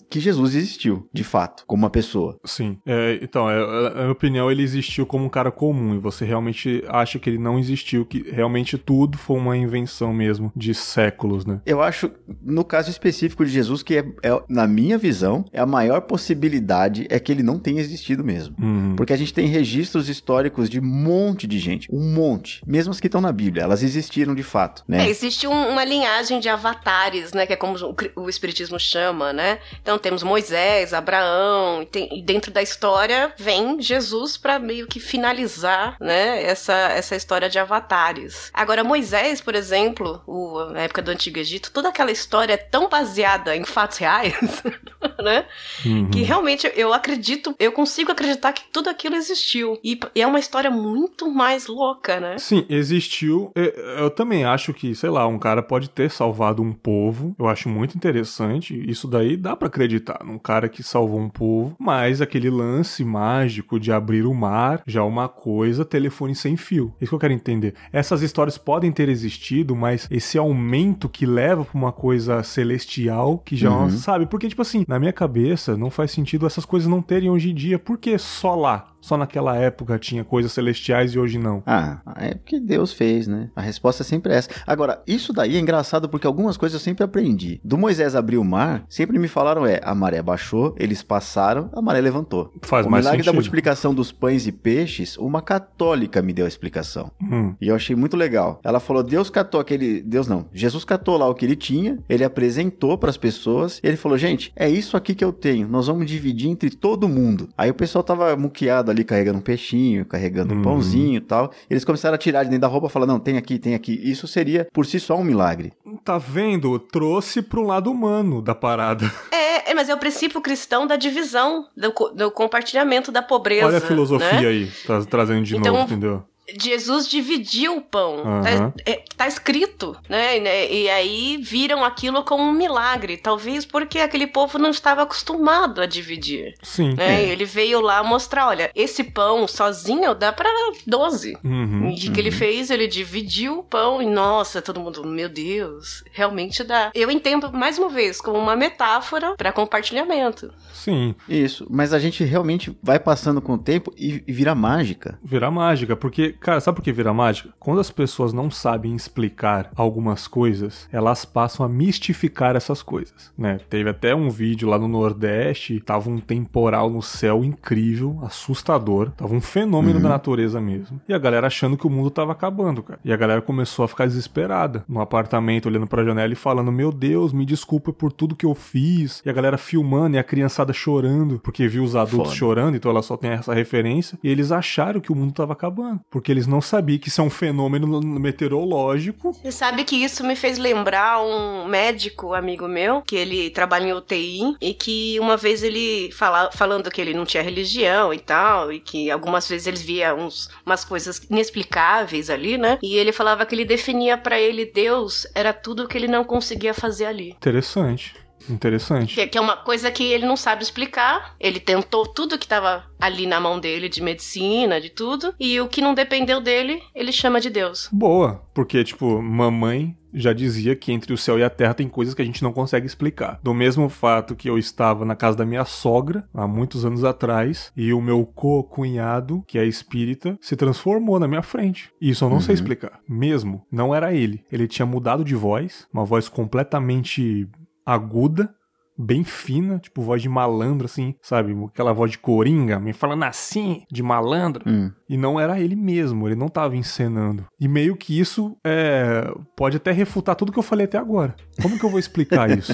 que 0.10 0.19
Jesus 0.19 0.56
existiu, 0.56 1.08
de 1.13 1.23
fato, 1.23 1.63
como 1.65 1.84
uma 1.84 1.89
pessoa. 1.89 2.39
Sim. 2.45 2.78
É, 2.86 3.19
então, 3.21 3.49
é, 3.49 3.58
é, 3.58 3.82
na 3.89 4.02
minha 4.02 4.12
opinião, 4.12 4.52
ele 4.52 4.63
existiu 4.63 5.06
como 5.06 5.25
um 5.25 5.30
cara 5.30 5.52
comum 5.52 5.95
e 5.95 5.99
você 5.99 6.25
realmente 6.25 6.84
acha 6.88 7.19
que 7.19 7.30
ele 7.30 7.38
não 7.38 7.58
existiu, 7.60 8.06
que 8.06 8.30
realmente 8.30 8.78
tudo 8.78 9.17
foi 9.17 9.38
uma 9.38 9.58
invenção 9.58 10.13
mesmo 10.13 10.52
de 10.56 10.73
séculos, 10.73 11.45
né? 11.45 11.62
Eu 11.65 11.82
acho, 11.82 12.12
no 12.41 12.63
caso 12.63 12.89
específico 12.89 13.45
de 13.45 13.52
Jesus, 13.52 13.84
que 13.84 13.97
é, 13.97 14.06
é 14.23 14.43
na 14.47 14.67
minha 14.67 14.97
visão, 14.97 15.45
é 15.52 15.60
a 15.60 15.65
maior 15.65 16.02
possibilidade 16.02 17.08
é 17.10 17.19
que 17.19 17.32
ele 17.32 17.43
não 17.43 17.60
tenha 17.60 17.80
existido 17.80 18.23
mesmo. 18.23 18.56
Uhum. 18.60 18.95
Porque 18.95 19.13
a 19.13 19.17
gente 19.17 19.34
tem 19.34 19.47
registros 19.47 20.10
históricos 20.10 20.69
de 20.69 20.80
um 20.80 20.86
monte 20.86 21.47
de 21.47 21.60
gente, 21.60 21.88
um 21.91 22.13
monte, 22.13 22.62
mesmo 22.65 22.91
as 22.91 22.99
que 22.99 23.08
estão 23.08 23.21
na 23.21 23.32
Bíblia, 23.32 23.63
elas 23.63 23.84
existiram 23.84 24.36
de 24.36 24.43
fato, 24.43 24.84
né? 24.88 25.06
É, 25.06 25.10
existe 25.10 25.47
um, 25.47 25.69
uma 25.69 25.84
linhagem 25.84 26.39
de 26.39 26.49
avatares, 26.49 27.34
né, 27.34 27.45
que 27.45 27.54
é 27.54 27.56
como 27.56 27.75
o, 27.78 28.23
o 28.23 28.30
Espiritismo 28.30 28.80
chama, 28.80 29.34
né? 29.34 29.60
Então 29.81 29.97
temos 29.97 30.23
Moisés, 30.23 30.93
Abraão, 30.93 31.81
e, 31.81 31.85
tem, 31.85 32.19
e 32.19 32.21
dentro 32.21 32.51
da 32.51 32.61
história 32.61 33.33
vem 33.37 33.81
Jesus 33.81 34.37
para 34.37 34.59
meio 34.59 34.87
que 34.87 34.99
finalizar, 34.99 35.97
né, 35.99 36.43
essa, 36.43 36.73
essa 36.73 37.15
história 37.15 37.49
de 37.49 37.59
avatares. 37.59 38.51
Agora, 38.53 38.83
Moisés, 38.83 39.41
por 39.41 39.55
exemplo, 39.55 40.21
o, 40.27 40.65
na 40.65 40.81
época 40.81 41.01
do 41.01 41.11
Antigo 41.11 41.39
Egito, 41.39 41.71
toda 41.71 41.89
aquela 41.89 42.11
história 42.11 42.53
é 42.53 42.57
tão 42.57 42.89
baseada 42.89 43.55
em 43.55 43.63
fatos 43.63 43.97
reais, 43.97 44.33
né, 45.23 45.45
uhum. 45.85 46.09
que 46.09 46.21
realmente 46.23 46.71
eu 46.75 46.93
acredito, 46.93 47.55
eu 47.59 47.71
consigo 47.71 48.11
acreditar 48.11 48.53
que 48.53 48.63
tudo 48.71 48.89
aquilo 48.89 49.15
existiu. 49.15 49.79
E, 49.83 49.99
e 50.15 50.21
é 50.21 50.27
uma 50.27 50.39
história 50.39 50.69
muito 50.69 51.29
mais 51.31 51.67
louca, 51.67 52.19
né? 52.19 52.37
Sim, 52.37 52.65
existiu. 52.69 53.51
Eu 53.55 54.09
também 54.09 54.43
acho 54.45 54.73
que, 54.73 54.93
sei 54.95 55.09
lá, 55.09 55.27
um 55.27 55.39
cara 55.39 55.61
pode 55.61 55.89
ter 55.89 56.09
salvado 56.09 56.61
um 56.61 56.73
povo. 56.73 57.35
Eu 57.37 57.47
acho 57.47 57.69
muito 57.69 57.95
interessante. 57.95 58.73
Isso 58.89 59.07
daí 59.07 59.37
dá 59.37 59.55
para 59.55 59.68
acreditar 59.69 60.19
num 60.25 60.38
cara 60.38 60.67
que 60.67 60.84
salvou 60.84 61.19
um 61.19 61.29
povo, 61.29 61.75
mas 61.79 62.21
aquele 62.21 62.49
lance 62.49 63.03
mágico 63.03 63.79
de 63.79 63.91
abrir 63.91 64.25
o 64.25 64.34
mar 64.34 64.82
já 64.86 64.99
é 64.99 65.03
uma 65.03 65.27
coisa, 65.27 65.86
telefone 65.86 66.36
sem 66.36 66.58
fio. 66.58 66.93
Isso 66.99 67.10
que 67.10 67.15
eu 67.15 67.19
quero 67.19 67.34
entender. 67.34 67.75
Essas 67.91 68.21
histórias 68.21 68.58
podem 68.58 68.91
ter 68.91 69.10
existido, 69.10 69.75
mas 69.75 70.08
esse 70.12 70.38
aumento 70.38 71.08
que 71.08 71.25
leva 71.25 71.63
pra 71.63 71.77
uma 71.77 71.91
coisa 71.91 72.43
celestial 72.43 73.38
que 73.39 73.55
já, 73.55 73.71
uhum. 73.71 73.89
sabe? 73.89 74.25
Porque, 74.25 74.47
tipo 74.47 74.62
assim, 74.62 74.84
na 74.88 74.99
minha 74.99 75.13
cabeça 75.13 75.77
não 75.77 75.89
faz 75.89 76.12
sentido 76.12 76.45
essas 76.45 76.65
coisas 76.65 76.89
não 76.89 77.01
terem 77.01 77.29
hoje 77.29 77.51
em 77.51 77.55
dia. 77.55 77.79
Por 77.79 77.97
que 77.97 78.17
só 78.17 78.55
lá? 78.55 78.89
Só 79.01 79.17
naquela 79.17 79.55
época 79.55 79.97
tinha 79.97 80.23
coisas 80.23 80.51
celestiais 80.51 81.13
e 81.13 81.19
hoje 81.19 81.38
não? 81.38 81.63
Ah, 81.65 82.01
é 82.17 82.35
porque 82.35 82.59
Deus 82.59 82.93
fez, 82.93 83.27
né? 83.27 83.49
A 83.55 83.62
resposta 83.62 84.03
é 84.03 84.05
sempre 84.05 84.33
essa. 84.33 84.49
Agora, 84.65 85.01
isso 85.07 85.33
daí 85.33 85.55
é 85.55 85.59
engraçado 85.59 86.09
porque 86.09 86.27
algumas 86.27 86.57
coisas 86.57 86.79
eu 86.79 86.83
sempre 86.83 87.03
aprendi. 87.03 87.59
Do 87.63 87.77
Moisés 87.77 88.15
abrir 88.15 88.38
o 88.38 88.43
mar, 88.43 88.85
sempre 88.89 89.17
me 89.17 89.27
falaram 89.27 89.65
é, 89.65 89.79
a 89.83 89.95
maré 89.95 90.21
baixou, 90.21 90.75
eles 90.77 91.01
passaram, 91.03 91.69
a 91.73 91.81
maré 91.81 92.01
levantou. 92.01 92.53
Faz 92.62 92.85
o 92.85 92.89
mais 92.89 93.03
milagre 93.05 93.19
sentido. 93.19 93.31
da 93.31 93.35
multiplicação 93.35 93.93
dos 93.93 94.12
pães 94.12 94.47
e 94.47 94.51
peixes, 94.51 95.17
uma 95.17 95.41
católica 95.41 96.21
me 96.21 96.33
deu 96.33 96.45
a 96.45 96.47
explicação. 96.47 97.12
Hum. 97.21 97.55
E 97.59 97.67
eu 97.67 97.75
achei 97.75 97.95
muito 97.95 98.17
legal. 98.17 98.59
Ela 98.63 98.79
falou, 98.79 99.03
Deus 99.03 99.29
catou 99.29 99.59
aquele... 99.59 100.01
Deus 100.01 100.27
não. 100.27 100.47
Jesus 100.53 100.83
catou 100.83 101.17
lá 101.17 101.27
o 101.27 101.35
que 101.35 101.45
ele 101.45 101.55
tinha, 101.55 101.99
ele 102.09 102.23
apresentou 102.23 102.97
para 102.97 103.09
as 103.09 103.17
pessoas, 103.17 103.79
e 103.83 103.88
ele 103.88 103.97
falou, 103.97 104.17
gente, 104.17 104.51
é 104.55 104.69
isso 104.69 104.97
aqui 104.97 105.15
que 105.15 105.23
eu 105.23 105.31
tenho, 105.31 105.67
nós 105.67 105.88
vamos 105.88 106.05
dividir 106.05 106.49
entre 106.49 106.69
todo 106.69 107.07
mundo. 107.07 107.49
Aí 107.57 107.69
o 107.69 107.73
pessoal 107.73 108.03
tava 108.03 108.35
muqueado 108.35 108.88
ali, 108.89 109.04
carregando 109.04 109.39
um 109.39 109.41
peixinho, 109.41 110.06
carregando 110.06 110.54
um 110.54 110.62
pãozinho 110.62 111.17
e 111.17 111.21
tal. 111.21 111.52
Eles 111.69 111.86
começaram 111.86 112.15
a 112.15 112.17
tirar 112.17 112.43
de 112.43 112.49
dentro 112.49 112.62
da 112.62 112.67
roupa, 112.67 112.89
falando, 112.89 113.10
não, 113.10 113.19
tem 113.19 113.38
aqui, 113.38 113.58
tem 113.58 113.75
aqui. 113.75 113.99
Isso 114.04 114.28
seria, 114.28 114.67
por 114.73 114.86
si 114.86 114.99
só, 114.99 115.15
um 115.15 115.23
milagre. 115.23 115.73
Tá 116.04 116.17
vendo? 116.17 116.78
Trouxe 116.80 117.41
pro 117.41 117.63
lado 117.63 117.91
humano 117.91 118.41
da 118.41 118.56
parada. 118.56 119.10
É, 119.32 119.71
é 119.71 119.73
mas 119.73 119.89
é 119.89 119.93
o 119.93 119.97
princípio 119.97 120.41
cristão 120.41 120.88
da 120.88 120.95
divisão, 120.95 121.67
do, 121.75 121.91
do 122.13 122.32
compartilhamento 122.32 123.12
da 123.12 123.21
pobreza. 123.21 123.67
Olha 123.67 123.78
a 123.78 123.82
filosofia 123.82 124.41
né? 124.41 124.47
aí, 124.47 124.71
tá 124.86 125.02
trazendo 125.06 125.43
de 125.43 125.56
então, 125.56 125.73
novo, 125.73 125.86
entendeu? 125.86 126.23
Jesus 126.59 127.07
dividiu 127.07 127.77
o 127.77 127.81
pão. 127.81 128.17
Uhum. 128.17 128.41
Tá, 128.41 128.73
é, 128.85 129.03
tá, 129.15 129.27
escrito, 129.27 129.95
né? 130.07 130.38
E 130.71 130.89
aí 130.89 131.38
viram 131.38 131.83
aquilo 131.83 132.23
como 132.23 132.43
um 132.43 132.53
milagre. 132.53 133.17
Talvez 133.17 133.65
porque 133.65 133.99
aquele 133.99 134.27
povo 134.27 134.57
não 134.57 134.69
estava 134.69 135.03
acostumado 135.03 135.81
a 135.81 135.85
dividir. 135.85 136.53
Sim. 136.62 136.93
Né? 136.95 137.23
É. 137.23 137.29
Ele 137.29 137.45
veio 137.45 137.81
lá 137.81 138.03
mostrar: 138.03 138.47
olha, 138.47 138.71
esse 138.75 139.03
pão 139.03 139.47
sozinho 139.47 140.13
dá 140.15 140.31
para 140.31 140.49
12. 140.85 141.38
Uhum, 141.43 141.89
e 141.89 141.93
o 141.93 141.97
que, 141.97 142.12
que 142.12 142.19
ele 142.19 142.31
fez? 142.31 142.69
Ele 142.69 142.88
dividiu 142.88 143.59
o 143.59 143.63
pão 143.63 144.01
e, 144.01 144.05
nossa, 144.05 144.62
todo 144.62 144.79
mundo, 144.79 145.05
meu 145.05 145.29
Deus, 145.29 146.03
realmente 146.12 146.63
dá. 146.63 146.91
Eu 146.93 147.12
entendo, 147.12 147.51
mais 147.51 147.77
uma 147.77 147.89
vez, 147.89 148.21
como 148.21 148.38
uma 148.38 148.55
metáfora 148.55 149.35
para 149.35 149.51
compartilhamento. 149.51 150.53
Sim. 150.73 151.15
Isso. 151.27 151.67
Mas 151.69 151.93
a 151.93 151.99
gente 151.99 152.23
realmente 152.23 152.77
vai 152.81 152.99
passando 152.99 153.41
com 153.41 153.53
o 153.53 153.57
tempo 153.57 153.93
e, 153.97 154.23
e 154.25 154.31
vira 154.31 154.55
mágica. 154.55 155.19
Vira 155.23 155.51
mágica, 155.51 155.95
porque 155.95 156.33
Cara, 156.39 156.60
sabe 156.60 156.75
por 156.78 156.84
que 156.84 156.91
vira 156.91 157.13
mágica? 157.13 157.49
Quando 157.60 157.80
as 157.82 157.91
pessoas 157.91 158.32
não 158.34 158.49
sabem 158.49 158.95
explicar 158.95 159.71
algumas 159.75 160.28
coisas, 160.28 160.88
elas 160.91 161.25
passam 161.25 161.65
a 161.65 161.69
mistificar 161.69 162.56
essas 162.56 162.82
coisas, 162.82 163.32
né? 163.38 163.60
Teve 163.69 163.89
até 163.89 164.15
um 164.15 164.30
vídeo 164.30 164.69
lá 164.69 164.78
no 164.80 164.88
Nordeste, 164.88 165.80
tava 165.82 166.10
um 166.10 166.19
temporal 166.19 166.89
no 166.89 167.02
céu 167.02 167.43
incrível, 167.43 168.19
assustador, 168.23 169.12
tava 169.12 169.34
um 169.34 169.41
fenômeno 169.41 169.97
Uhum. 169.97 170.04
da 170.04 170.10
natureza 170.10 170.60
mesmo. 170.62 170.99
E 171.08 171.13
a 171.13 171.17
galera 171.17 171.47
achando 171.47 171.78
que 171.78 171.86
o 171.88 171.89
mundo 171.89 172.10
tava 172.10 172.32
acabando, 172.32 172.82
cara. 172.84 172.99
E 173.04 173.12
a 173.12 173.17
galera 173.17 173.41
começou 173.41 173.84
a 173.86 173.88
ficar 173.88 174.06
desesperada 174.06 174.84
no 174.88 175.02
apartamento, 175.02 175.67
olhando 175.67 175.88
pra 175.88 176.04
janela 176.04 176.32
e 176.34 176.36
falando: 176.36 176.71
Meu 176.71 176.91
Deus, 176.91 177.34
me 177.34 177.45
desculpa 177.45 177.91
por 177.91 178.12
tudo 178.12 178.36
que 178.36 178.45
eu 178.45 178.56
fiz. 178.56 179.21
E 179.25 179.30
a 179.30 179.34
galera 179.34 179.58
filmando 179.58 180.15
e 180.15 180.19
a 180.19 180.23
criançada 180.23 180.73
chorando, 180.73 181.39
porque 181.39 181.67
viu 181.67 181.84
os 181.84 181.95
adultos 181.95 182.30
Foda. 182.30 182.36
chorando, 182.39 182.75
então 182.78 182.91
ela 182.91 183.02
só 183.02 183.17
tem 183.17 183.32
essa 183.32 183.54
referência. 183.54 184.17
E 184.23 184.30
eles 184.30 184.52
acharam 184.52 184.99
que 184.99 185.12
o 185.12 185.15
mundo 185.15 185.34
tava 185.34 185.54
acabando, 185.54 185.99
porque 186.10 186.28
eles 186.31 186.47
não 186.47 186.61
sabiam 186.61 186.99
que 186.99 187.09
isso 187.09 187.21
é 187.21 187.23
um 187.23 187.29
fenômeno 187.29 188.01
meteorológico. 188.01 189.33
Você 189.33 189.51
sabe 189.51 189.83
que 189.83 189.95
isso 189.95 190.23
me 190.23 190.35
fez 190.35 190.57
lembrar 190.57 191.21
um 191.21 191.67
médico 191.67 192.33
amigo 192.33 192.67
meu, 192.67 193.01
que 193.01 193.15
ele 193.15 193.49
trabalha 193.49 193.87
em 193.87 193.93
UTI, 193.93 194.55
e 194.61 194.73
que 194.73 195.19
uma 195.19 195.37
vez 195.37 195.63
ele 195.63 196.11
fala, 196.11 196.51
falando 196.51 196.89
que 196.89 197.01
ele 197.01 197.13
não 197.13 197.25
tinha 197.25 197.43
religião 197.43 198.13
e 198.13 198.19
tal, 198.19 198.71
e 198.71 198.79
que 198.79 199.11
algumas 199.11 199.47
vezes 199.47 199.67
ele 199.67 199.77
via 199.77 200.15
uns, 200.15 200.49
umas 200.65 200.83
coisas 200.83 201.19
inexplicáveis 201.29 202.29
ali, 202.29 202.57
né? 202.57 202.77
E 202.81 202.95
ele 202.95 203.11
falava 203.11 203.45
que 203.45 203.55
ele 203.55 203.65
definia 203.65 204.17
para 204.17 204.39
ele 204.39 204.65
Deus 204.65 205.27
era 205.35 205.53
tudo 205.53 205.87
que 205.87 205.97
ele 205.97 206.07
não 206.07 206.23
conseguia 206.23 206.73
fazer 206.73 207.05
ali. 207.05 207.29
Interessante. 207.31 208.15
Interessante. 208.49 209.15
Que, 209.15 209.27
que 209.27 209.38
é 209.38 209.41
uma 209.41 209.57
coisa 209.57 209.91
que 209.91 210.03
ele 210.03 210.25
não 210.25 210.35
sabe 210.35 210.63
explicar. 210.63 211.35
Ele 211.39 211.59
tentou 211.59 212.05
tudo 212.05 212.38
que 212.38 212.45
estava 212.45 212.83
ali 212.99 213.25
na 213.25 213.39
mão 213.39 213.59
dele, 213.59 213.89
de 213.89 214.01
medicina, 214.01 214.81
de 214.81 214.89
tudo. 214.89 215.33
E 215.39 215.59
o 215.59 215.67
que 215.67 215.81
não 215.81 215.93
dependeu 215.93 216.41
dele, 216.41 216.81
ele 216.93 217.12
chama 217.12 217.39
de 217.39 217.49
Deus. 217.49 217.89
Boa, 217.91 218.43
porque, 218.53 218.83
tipo, 218.83 219.21
mamãe 219.21 219.95
já 220.13 220.33
dizia 220.33 220.75
que 220.75 220.91
entre 220.91 221.13
o 221.13 221.17
céu 221.17 221.38
e 221.38 221.43
a 221.43 221.49
terra 221.49 221.73
tem 221.73 221.88
coisas 221.88 222.13
que 222.13 222.21
a 222.21 222.25
gente 222.25 222.43
não 222.43 222.51
consegue 222.51 222.85
explicar. 222.85 223.39
Do 223.43 223.53
mesmo 223.53 223.89
fato 223.89 224.35
que 224.35 224.49
eu 224.49 224.57
estava 224.57 225.05
na 225.05 225.15
casa 225.15 225.38
da 225.38 225.45
minha 225.45 225.65
sogra, 225.65 226.27
há 226.33 226.47
muitos 226.47 226.85
anos 226.85 227.03
atrás, 227.03 227.71
e 227.75 227.93
o 227.93 228.01
meu 228.01 228.25
co-cunhado, 228.25 229.43
que 229.47 229.57
é 229.57 229.65
espírita, 229.65 230.38
se 230.41 230.55
transformou 230.55 231.19
na 231.19 231.27
minha 231.27 231.41
frente. 231.41 231.91
E 232.01 232.09
isso 232.09 232.25
eu 232.25 232.29
não 232.29 232.41
sei 232.41 232.55
explicar. 232.55 232.99
Mesmo, 233.07 233.65
não 233.71 233.93
era 233.93 234.13
ele. 234.13 234.43
Ele 234.51 234.67
tinha 234.67 234.85
mudado 234.85 235.23
de 235.23 235.35
voz, 235.35 235.88
uma 235.93 236.05
voz 236.05 236.27
completamente 236.27 237.47
aguda, 237.93 238.54
bem 238.99 239.23
fina, 239.23 239.79
tipo 239.79 240.01
voz 240.01 240.21
de 240.21 240.27
malandro, 240.27 240.85
assim, 240.85 241.15
sabe? 241.21 241.55
Aquela 241.65 241.93
voz 241.93 242.12
de 242.12 242.17
coringa, 242.17 242.79
me 242.79 242.91
falando 242.91 243.23
assim, 243.23 243.83
de 243.89 244.03
malandro. 244.03 244.63
Hum. 244.67 244.91
E 245.09 245.17
não 245.17 245.39
era 245.39 245.59
ele 245.59 245.75
mesmo, 245.75 246.27
ele 246.27 246.35
não 246.35 246.49
tava 246.49 246.75
encenando. 246.75 247.45
E 247.59 247.67
meio 247.67 247.95
que 247.95 248.19
isso 248.19 248.57
é, 248.65 249.31
pode 249.55 249.77
até 249.77 249.91
refutar 249.91 250.35
tudo 250.35 250.51
que 250.51 250.59
eu 250.59 250.63
falei 250.63 250.85
até 250.85 250.97
agora. 250.97 251.35
Como 251.62 251.79
que 251.79 251.83
eu 251.85 251.89
vou 251.89 251.99
explicar 251.99 252.49
isso, 252.55 252.73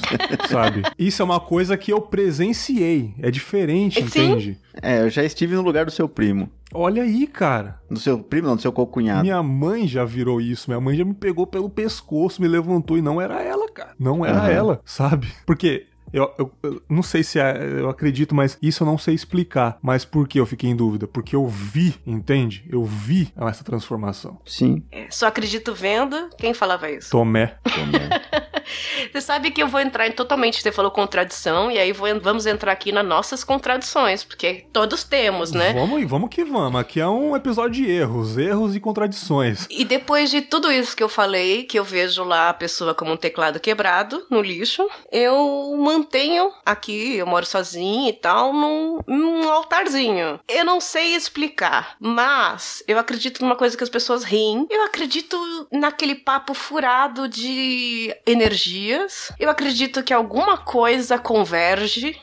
sabe? 0.50 0.82
Isso 0.98 1.22
é 1.22 1.24
uma 1.24 1.40
coisa 1.40 1.76
que 1.76 1.92
eu 1.92 2.00
presenciei. 2.00 3.14
É 3.20 3.30
diferente, 3.30 4.00
Sim. 4.00 4.06
entende? 4.06 4.58
É, 4.82 5.02
eu 5.02 5.10
já 5.10 5.24
estive 5.24 5.54
no 5.54 5.62
lugar 5.62 5.84
do 5.84 5.90
seu 5.90 6.08
primo. 6.08 6.50
Olha 6.74 7.02
aí, 7.04 7.26
cara. 7.26 7.80
Do 7.90 7.98
seu 7.98 8.18
primo, 8.18 8.48
não, 8.48 8.56
do 8.56 8.62
seu 8.62 8.72
cocunhado. 8.72 9.22
Minha 9.22 9.42
mãe 9.42 9.86
já 9.86 10.04
virou 10.04 10.40
isso. 10.40 10.68
Minha 10.68 10.80
mãe 10.80 10.96
já 10.96 11.04
me 11.04 11.14
pegou 11.14 11.46
pelo 11.46 11.70
pescoço, 11.70 12.42
me 12.42 12.48
levantou 12.48 12.98
e 12.98 13.02
não 13.02 13.20
era 13.20 13.40
ela, 13.42 13.70
cara. 13.70 13.94
Não 13.98 14.24
era 14.26 14.38
Aham. 14.40 14.50
ela, 14.50 14.80
sabe? 14.84 15.28
Porque. 15.46 15.86
Eu, 16.12 16.32
eu- 16.38 16.52
eu 16.62 16.82
não 16.88 17.02
sei 17.02 17.22
se 17.22 17.38
é, 17.38 17.56
eu 17.80 17.88
acredito, 17.88 18.34
mas 18.34 18.56
isso 18.62 18.82
eu 18.82 18.86
não 18.86 18.96
sei 18.96 19.14
explicar. 19.14 19.78
Mas 19.82 20.04
por 20.04 20.26
que 20.28 20.38
eu 20.40 20.46
fiquei 20.46 20.70
em 20.70 20.76
dúvida? 20.76 21.06
Porque 21.06 21.34
eu 21.36 21.46
vi, 21.46 21.94
entende? 22.06 22.64
Eu 22.70 22.84
vi 22.84 23.32
essa 23.36 23.64
transformação. 23.64 24.40
Sim. 24.46 24.82
É, 24.90 25.06
Só 25.10 25.26
acredito 25.26 25.74
vendo. 25.74 26.30
Quem 26.38 26.54
falava 26.54 26.90
isso? 26.90 27.10
Tomé. 27.10 27.56
Você 29.12 29.20
sabe 29.20 29.50
que 29.50 29.62
eu 29.62 29.68
vou 29.68 29.80
entrar 29.80 30.06
em 30.06 30.12
totalmente. 30.12 30.60
Você 30.62 30.72
falou 30.72 30.90
contradição, 30.90 31.70
e 31.70 31.78
aí 31.78 31.92
vou- 31.92 32.20
vamos 32.20 32.46
entrar 32.46 32.72
aqui 32.72 32.92
nas 32.92 33.04
nossas 33.06 33.44
contradições, 33.44 34.24
porque 34.24 34.64
todos 34.72 35.04
temos, 35.04 35.52
né? 35.52 35.72
Vamos, 35.72 36.04
vamos 36.08 36.30
que 36.30 36.44
vamos. 36.44 36.80
Aqui 36.80 37.00
é 37.00 37.08
um 37.08 37.36
episódio 37.36 37.84
de 37.84 37.90
erros, 37.90 38.36
erros 38.36 38.74
e 38.74 38.80
contradições. 38.80 39.66
E 39.70 39.84
depois 39.84 40.30
de 40.30 40.40
tudo 40.42 40.70
isso 40.70 40.96
que 40.96 41.02
eu 41.02 41.08
falei, 41.08 41.64
que 41.64 41.78
eu 41.78 41.84
vejo 41.84 42.24
lá 42.24 42.48
a 42.50 42.54
pessoa 42.54 42.94
como 42.94 43.12
um 43.12 43.16
teclado 43.16 43.60
quebrado 43.60 44.24
no 44.30 44.40
lixo, 44.40 44.86
eu 45.12 45.76
mantenho 45.78 46.50
aqui, 46.64 47.16
eu 47.16 47.26
moro 47.26 47.46
sozinha 47.46 48.08
e 48.10 48.12
tal, 48.12 48.52
num, 48.52 48.98
num 49.06 49.48
altarzinho. 49.50 50.40
Eu 50.48 50.64
não 50.64 50.80
sei 50.80 51.14
explicar, 51.14 51.96
mas 52.00 52.82
eu 52.88 52.98
acredito 52.98 53.42
numa 53.42 53.56
coisa 53.56 53.76
que 53.76 53.84
as 53.84 53.90
pessoas 53.90 54.24
riem. 54.24 54.66
Eu 54.70 54.84
acredito 54.84 55.36
naquele 55.72 56.14
papo 56.14 56.54
furado 56.54 57.28
de 57.28 58.14
energias. 58.56 59.32
Eu 59.38 59.50
acredito 59.50 60.02
que 60.02 60.12
alguma 60.12 60.56
coisa 60.56 61.18
converge. 61.18 62.18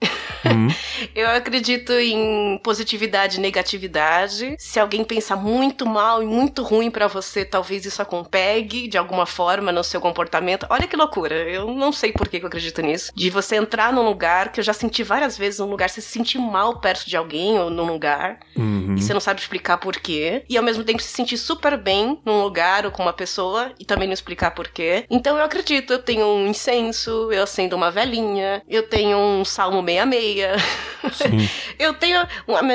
Hum, 0.46 0.68
Eu 1.16 1.30
acredito 1.30 1.94
em 1.94 2.60
positividade 2.64 3.38
e 3.38 3.42
negatividade. 3.42 4.56
Se 4.58 4.80
alguém 4.80 5.04
pensa 5.04 5.36
muito 5.36 5.86
mal 5.86 6.24
e 6.24 6.26
muito 6.26 6.64
ruim 6.64 6.90
pra 6.90 7.08
você, 7.08 7.46
talvez 7.46 7.86
isso 7.86 8.02
acompegue 8.02 8.88
de 8.88 8.98
alguma 8.98 9.26
forma 9.26 9.72
no 9.72 9.84
seu 9.84 10.02
comportamento. 10.02 10.66
Olha 10.70 10.88
que 10.88 10.96
loucura. 10.96 11.36
Eu 11.36 11.74
não 11.74 11.92
sei 11.92 12.12
por 12.12 12.28
que 12.28 12.40
que 12.40 12.46
eu 12.46 12.48
acredito 12.48 12.82
nisso. 12.82 13.12
De 13.16 13.30
você 13.30 13.56
entrar 13.56 13.94
num 13.94 14.04
lugar 14.04 14.52
que 14.52 14.60
eu 14.60 14.64
já 14.64 14.74
senti 14.74 15.04
várias 15.04 15.38
vezes 15.38 15.60
num 15.60 15.70
lugar, 15.70 15.90
você 15.90 16.02
se 16.02 16.10
sentir 16.10 16.40
mal 16.40 16.80
perto 16.80 17.08
de 17.08 17.16
alguém 17.16 17.60
ou 17.60 17.70
num 17.70 17.86
lugar 17.86 18.40
uhum. 18.56 18.96
e 18.98 19.02
você 19.02 19.14
não 19.14 19.22
sabe 19.22 19.40
explicar 19.40 19.78
por 19.78 19.96
quê. 19.98 20.44
E 20.50 20.58
ao 20.58 20.64
mesmo 20.64 20.84
tempo 20.84 21.02
se 21.02 21.10
sentir 21.10 21.38
super 21.38 21.78
bem 21.78 22.20
num 22.26 22.42
lugar 22.42 22.86
ou 22.86 22.92
com 22.92 23.04
uma 23.04 23.14
pessoa 23.14 23.72
e 23.80 23.86
também 23.86 24.08
não 24.08 24.14
explicar 24.14 24.52
por 24.52 24.68
quê. 24.68 25.06
Então 25.10 25.38
eu 25.38 25.44
acredito, 25.44 25.94
eu 25.94 26.00
tenho 26.00 26.23
um 26.24 26.48
incenso, 26.48 27.32
eu 27.32 27.44
acendo 27.44 27.76
uma 27.76 27.92
velinha, 27.92 28.62
eu 28.68 28.84
tenho 28.84 29.18
um 29.18 29.46
salmo 29.46 29.82
meia-meia. 29.82 30.56
Sim. 31.12 31.50
Eu 31.78 31.94
tenho 31.94 32.20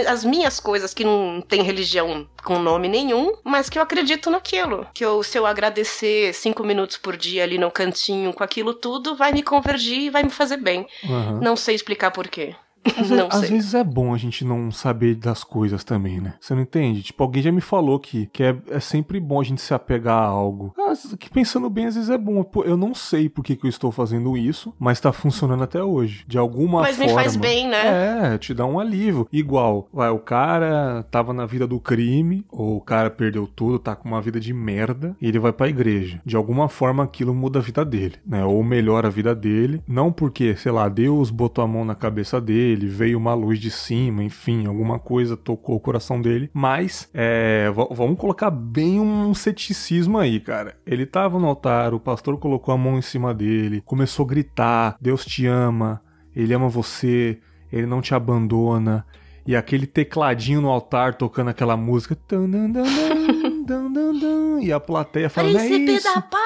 as 0.06 0.24
minhas 0.24 0.58
coisas 0.60 0.92
que 0.92 1.04
não 1.04 1.40
tem 1.40 1.62
religião 1.62 2.28
com 2.44 2.58
nome 2.58 2.88
nenhum, 2.88 3.32
mas 3.44 3.70
que 3.70 3.78
eu 3.78 3.82
acredito 3.82 4.30
naquilo. 4.30 4.86
Que 4.92 5.04
eu, 5.04 5.22
se 5.22 5.38
eu 5.38 5.46
agradecer 5.46 6.34
cinco 6.34 6.64
minutos 6.64 6.96
por 6.96 7.16
dia 7.16 7.44
ali 7.44 7.58
no 7.58 7.70
cantinho 7.70 8.32
com 8.32 8.42
aquilo 8.42 8.74
tudo, 8.74 9.16
vai 9.16 9.32
me 9.32 9.42
convergir 9.42 10.02
e 10.02 10.10
vai 10.10 10.22
me 10.22 10.30
fazer 10.30 10.56
bem. 10.58 10.86
Aham. 11.04 11.40
Não 11.40 11.56
sei 11.56 11.74
explicar 11.74 12.10
por 12.10 12.28
quê. 12.28 12.54
Às, 12.96 13.10
não 13.10 13.28
às 13.28 13.40
sei. 13.40 13.50
vezes 13.50 13.74
é 13.74 13.84
bom 13.84 14.14
a 14.14 14.18
gente 14.18 14.44
não 14.44 14.70
saber 14.70 15.14
das 15.14 15.44
coisas 15.44 15.84
também, 15.84 16.20
né? 16.20 16.34
Você 16.40 16.54
não 16.54 16.62
entende? 16.62 17.02
Tipo, 17.02 17.22
alguém 17.22 17.42
já 17.42 17.52
me 17.52 17.60
falou 17.60 17.98
que, 17.98 18.26
que 18.26 18.42
é, 18.42 18.56
é 18.70 18.80
sempre 18.80 19.20
bom 19.20 19.40
a 19.40 19.44
gente 19.44 19.60
se 19.60 19.74
apegar 19.74 20.18
a 20.18 20.26
algo. 20.26 20.72
Ah, 20.78 20.92
que 21.18 21.30
pensando 21.30 21.68
bem, 21.68 21.86
às 21.86 21.94
vezes 21.94 22.10
é 22.10 22.18
bom. 22.18 22.42
Pô, 22.42 22.64
eu 22.64 22.76
não 22.76 22.94
sei 22.94 23.28
por 23.28 23.44
que, 23.44 23.56
que 23.56 23.66
eu 23.66 23.70
estou 23.70 23.90
fazendo 23.90 24.36
isso, 24.36 24.74
mas 24.78 25.00
tá 25.00 25.12
funcionando 25.12 25.64
até 25.64 25.82
hoje. 25.82 26.24
De 26.26 26.38
alguma 26.38 26.82
Mas 26.82 26.96
forma. 26.96 27.12
me 27.12 27.18
faz 27.18 27.36
bem, 27.36 27.68
né? 27.68 28.34
É, 28.34 28.38
te 28.38 28.54
dá 28.54 28.64
um 28.66 28.78
alívio. 28.78 29.28
Igual, 29.32 29.88
vai, 29.92 30.10
o 30.10 30.18
cara 30.18 31.04
tava 31.10 31.32
na 31.32 31.46
vida 31.46 31.66
do 31.66 31.80
crime, 31.80 32.44
ou 32.50 32.76
o 32.76 32.80
cara 32.80 33.10
perdeu 33.10 33.46
tudo, 33.46 33.78
tá 33.78 33.94
com 33.96 34.08
uma 34.08 34.20
vida 34.20 34.38
de 34.38 34.52
merda, 34.52 35.16
e 35.20 35.26
ele 35.26 35.38
vai 35.38 35.52
pra 35.52 35.68
igreja. 35.68 36.20
De 36.24 36.36
alguma 36.36 36.68
forma 36.68 37.02
aquilo 37.02 37.34
muda 37.34 37.58
a 37.58 37.62
vida 37.62 37.84
dele, 37.84 38.16
né? 38.26 38.44
Ou 38.44 38.62
melhora 38.62 39.08
a 39.08 39.10
vida 39.10 39.34
dele. 39.34 39.82
Não 39.86 40.12
porque, 40.12 40.56
sei 40.56 40.72
lá, 40.72 40.88
Deus 40.88 41.30
botou 41.30 41.64
a 41.64 41.68
mão 41.68 41.84
na 41.84 41.94
cabeça 41.94 42.40
dele, 42.40 42.77
veio 42.86 43.18
uma 43.18 43.34
luz 43.34 43.58
de 43.58 43.70
cima, 43.70 44.22
enfim, 44.22 44.66
alguma 44.66 44.98
coisa 44.98 45.36
tocou 45.36 45.76
o 45.76 45.80
coração 45.80 46.20
dele. 46.20 46.50
Mas, 46.52 47.08
é, 47.12 47.70
vamos 47.90 48.18
colocar 48.18 48.50
bem 48.50 49.00
um 49.00 49.32
ceticismo 49.34 50.18
aí, 50.18 50.38
cara. 50.38 50.76
Ele 50.86 51.06
tava 51.06 51.38
no 51.38 51.46
altar, 51.46 51.94
o 51.94 52.00
pastor 52.00 52.38
colocou 52.38 52.72
a 52.74 52.78
mão 52.78 52.98
em 52.98 53.02
cima 53.02 53.34
dele, 53.34 53.80
começou 53.80 54.24
a 54.24 54.28
gritar: 54.28 54.96
Deus 55.00 55.24
te 55.24 55.46
ama, 55.46 56.02
ele 56.34 56.54
ama 56.54 56.68
você, 56.68 57.38
ele 57.72 57.86
não 57.86 58.00
te 58.00 58.14
abandona. 58.14 59.04
E 59.46 59.56
aquele 59.56 59.86
tecladinho 59.86 60.60
no 60.60 60.68
altar 60.68 61.14
tocando 61.14 61.48
aquela 61.48 61.76
música. 61.76 62.14
dan, 63.68 63.92
dan, 63.92 64.14
dan, 64.18 64.60
E 64.62 64.72
a 64.72 64.80
plateia 64.80 65.28
falando: 65.30 65.56
É 65.58 65.68
Príncipe 65.68 65.92
isso. 65.92 66.14
da 66.14 66.20
paz! 66.22 66.38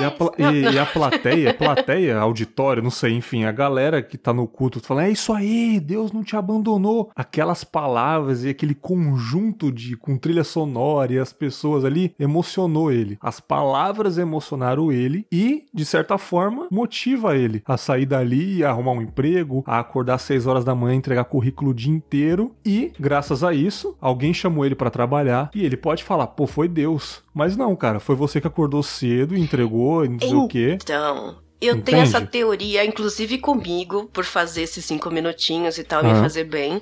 E 0.00 0.04
a, 0.04 0.10
pla- 0.10 0.32
e- 0.38 0.72
e 0.74 0.78
a 0.78 0.86
plateia, 0.86 1.52
plateia, 1.58 2.16
auditório, 2.18 2.82
não 2.82 2.90
sei, 2.90 3.12
enfim, 3.12 3.44
a 3.44 3.52
galera 3.52 4.00
que 4.02 4.16
tá 4.16 4.32
no 4.32 4.46
culto 4.46 4.80
falando, 4.80 5.04
é 5.04 5.10
isso 5.10 5.34
aí, 5.34 5.78
Deus 5.78 6.10
não 6.12 6.22
te 6.24 6.34
abandonou. 6.34 7.10
Aquelas 7.14 7.62
palavras 7.62 8.42
e 8.42 8.48
aquele 8.48 8.74
conjunto 8.74 9.70
de 9.70 9.94
com 9.94 10.16
trilha 10.16 10.44
sonora 10.44 11.12
e 11.12 11.18
as 11.18 11.30
pessoas 11.34 11.84
ali 11.84 12.14
emocionou 12.18 12.90
ele. 12.90 13.18
As 13.20 13.38
palavras 13.38 14.16
emocionaram 14.16 14.90
ele 14.90 15.26
e, 15.30 15.64
de 15.74 15.84
certa 15.84 16.16
forma, 16.16 16.68
motiva 16.70 17.36
ele 17.36 17.62
a 17.66 17.76
sair 17.76 18.06
dali, 18.06 18.64
a 18.64 18.70
arrumar 18.70 18.92
um 18.92 19.02
emprego, 19.02 19.62
a 19.66 19.78
acordar 19.78 20.14
às 20.14 20.22
6 20.22 20.46
horas 20.46 20.64
da 20.64 20.74
manhã, 20.74 20.94
entregar 20.96 21.24
currículo 21.24 21.72
o 21.72 21.74
dia 21.74 21.92
inteiro 21.92 22.54
e, 22.64 22.92
graças 22.98 23.44
a 23.44 23.52
isso, 23.52 23.94
alguém 24.00 24.32
chamou 24.32 24.64
ele 24.64 24.74
pra 24.74 24.88
trabalhar 24.88 25.50
e 25.54 25.66
ele 25.66 25.76
pode 25.76 26.02
falar, 26.02 26.28
pô, 26.28 26.41
foi 26.46 26.68
Deus. 26.68 27.22
Mas 27.34 27.56
não, 27.56 27.74
cara, 27.76 28.00
foi 28.00 28.14
você 28.14 28.40
que 28.40 28.46
acordou 28.46 28.82
cedo 28.82 29.36
e 29.36 29.40
entregou, 29.40 30.08
não 30.08 30.18
sei 30.18 30.34
o 30.34 30.48
quê. 30.48 30.78
Então, 30.80 31.36
eu 31.62 31.74
Entende? 31.74 31.84
tenho 31.84 32.02
essa 32.02 32.20
teoria, 32.20 32.84
inclusive 32.84 33.38
comigo, 33.38 34.10
por 34.12 34.24
fazer 34.24 34.62
esses 34.62 34.84
cinco 34.84 35.08
minutinhos 35.12 35.78
e 35.78 35.84
tal, 35.84 36.02
me 36.02 36.10
fazer 36.14 36.42
bem, 36.42 36.80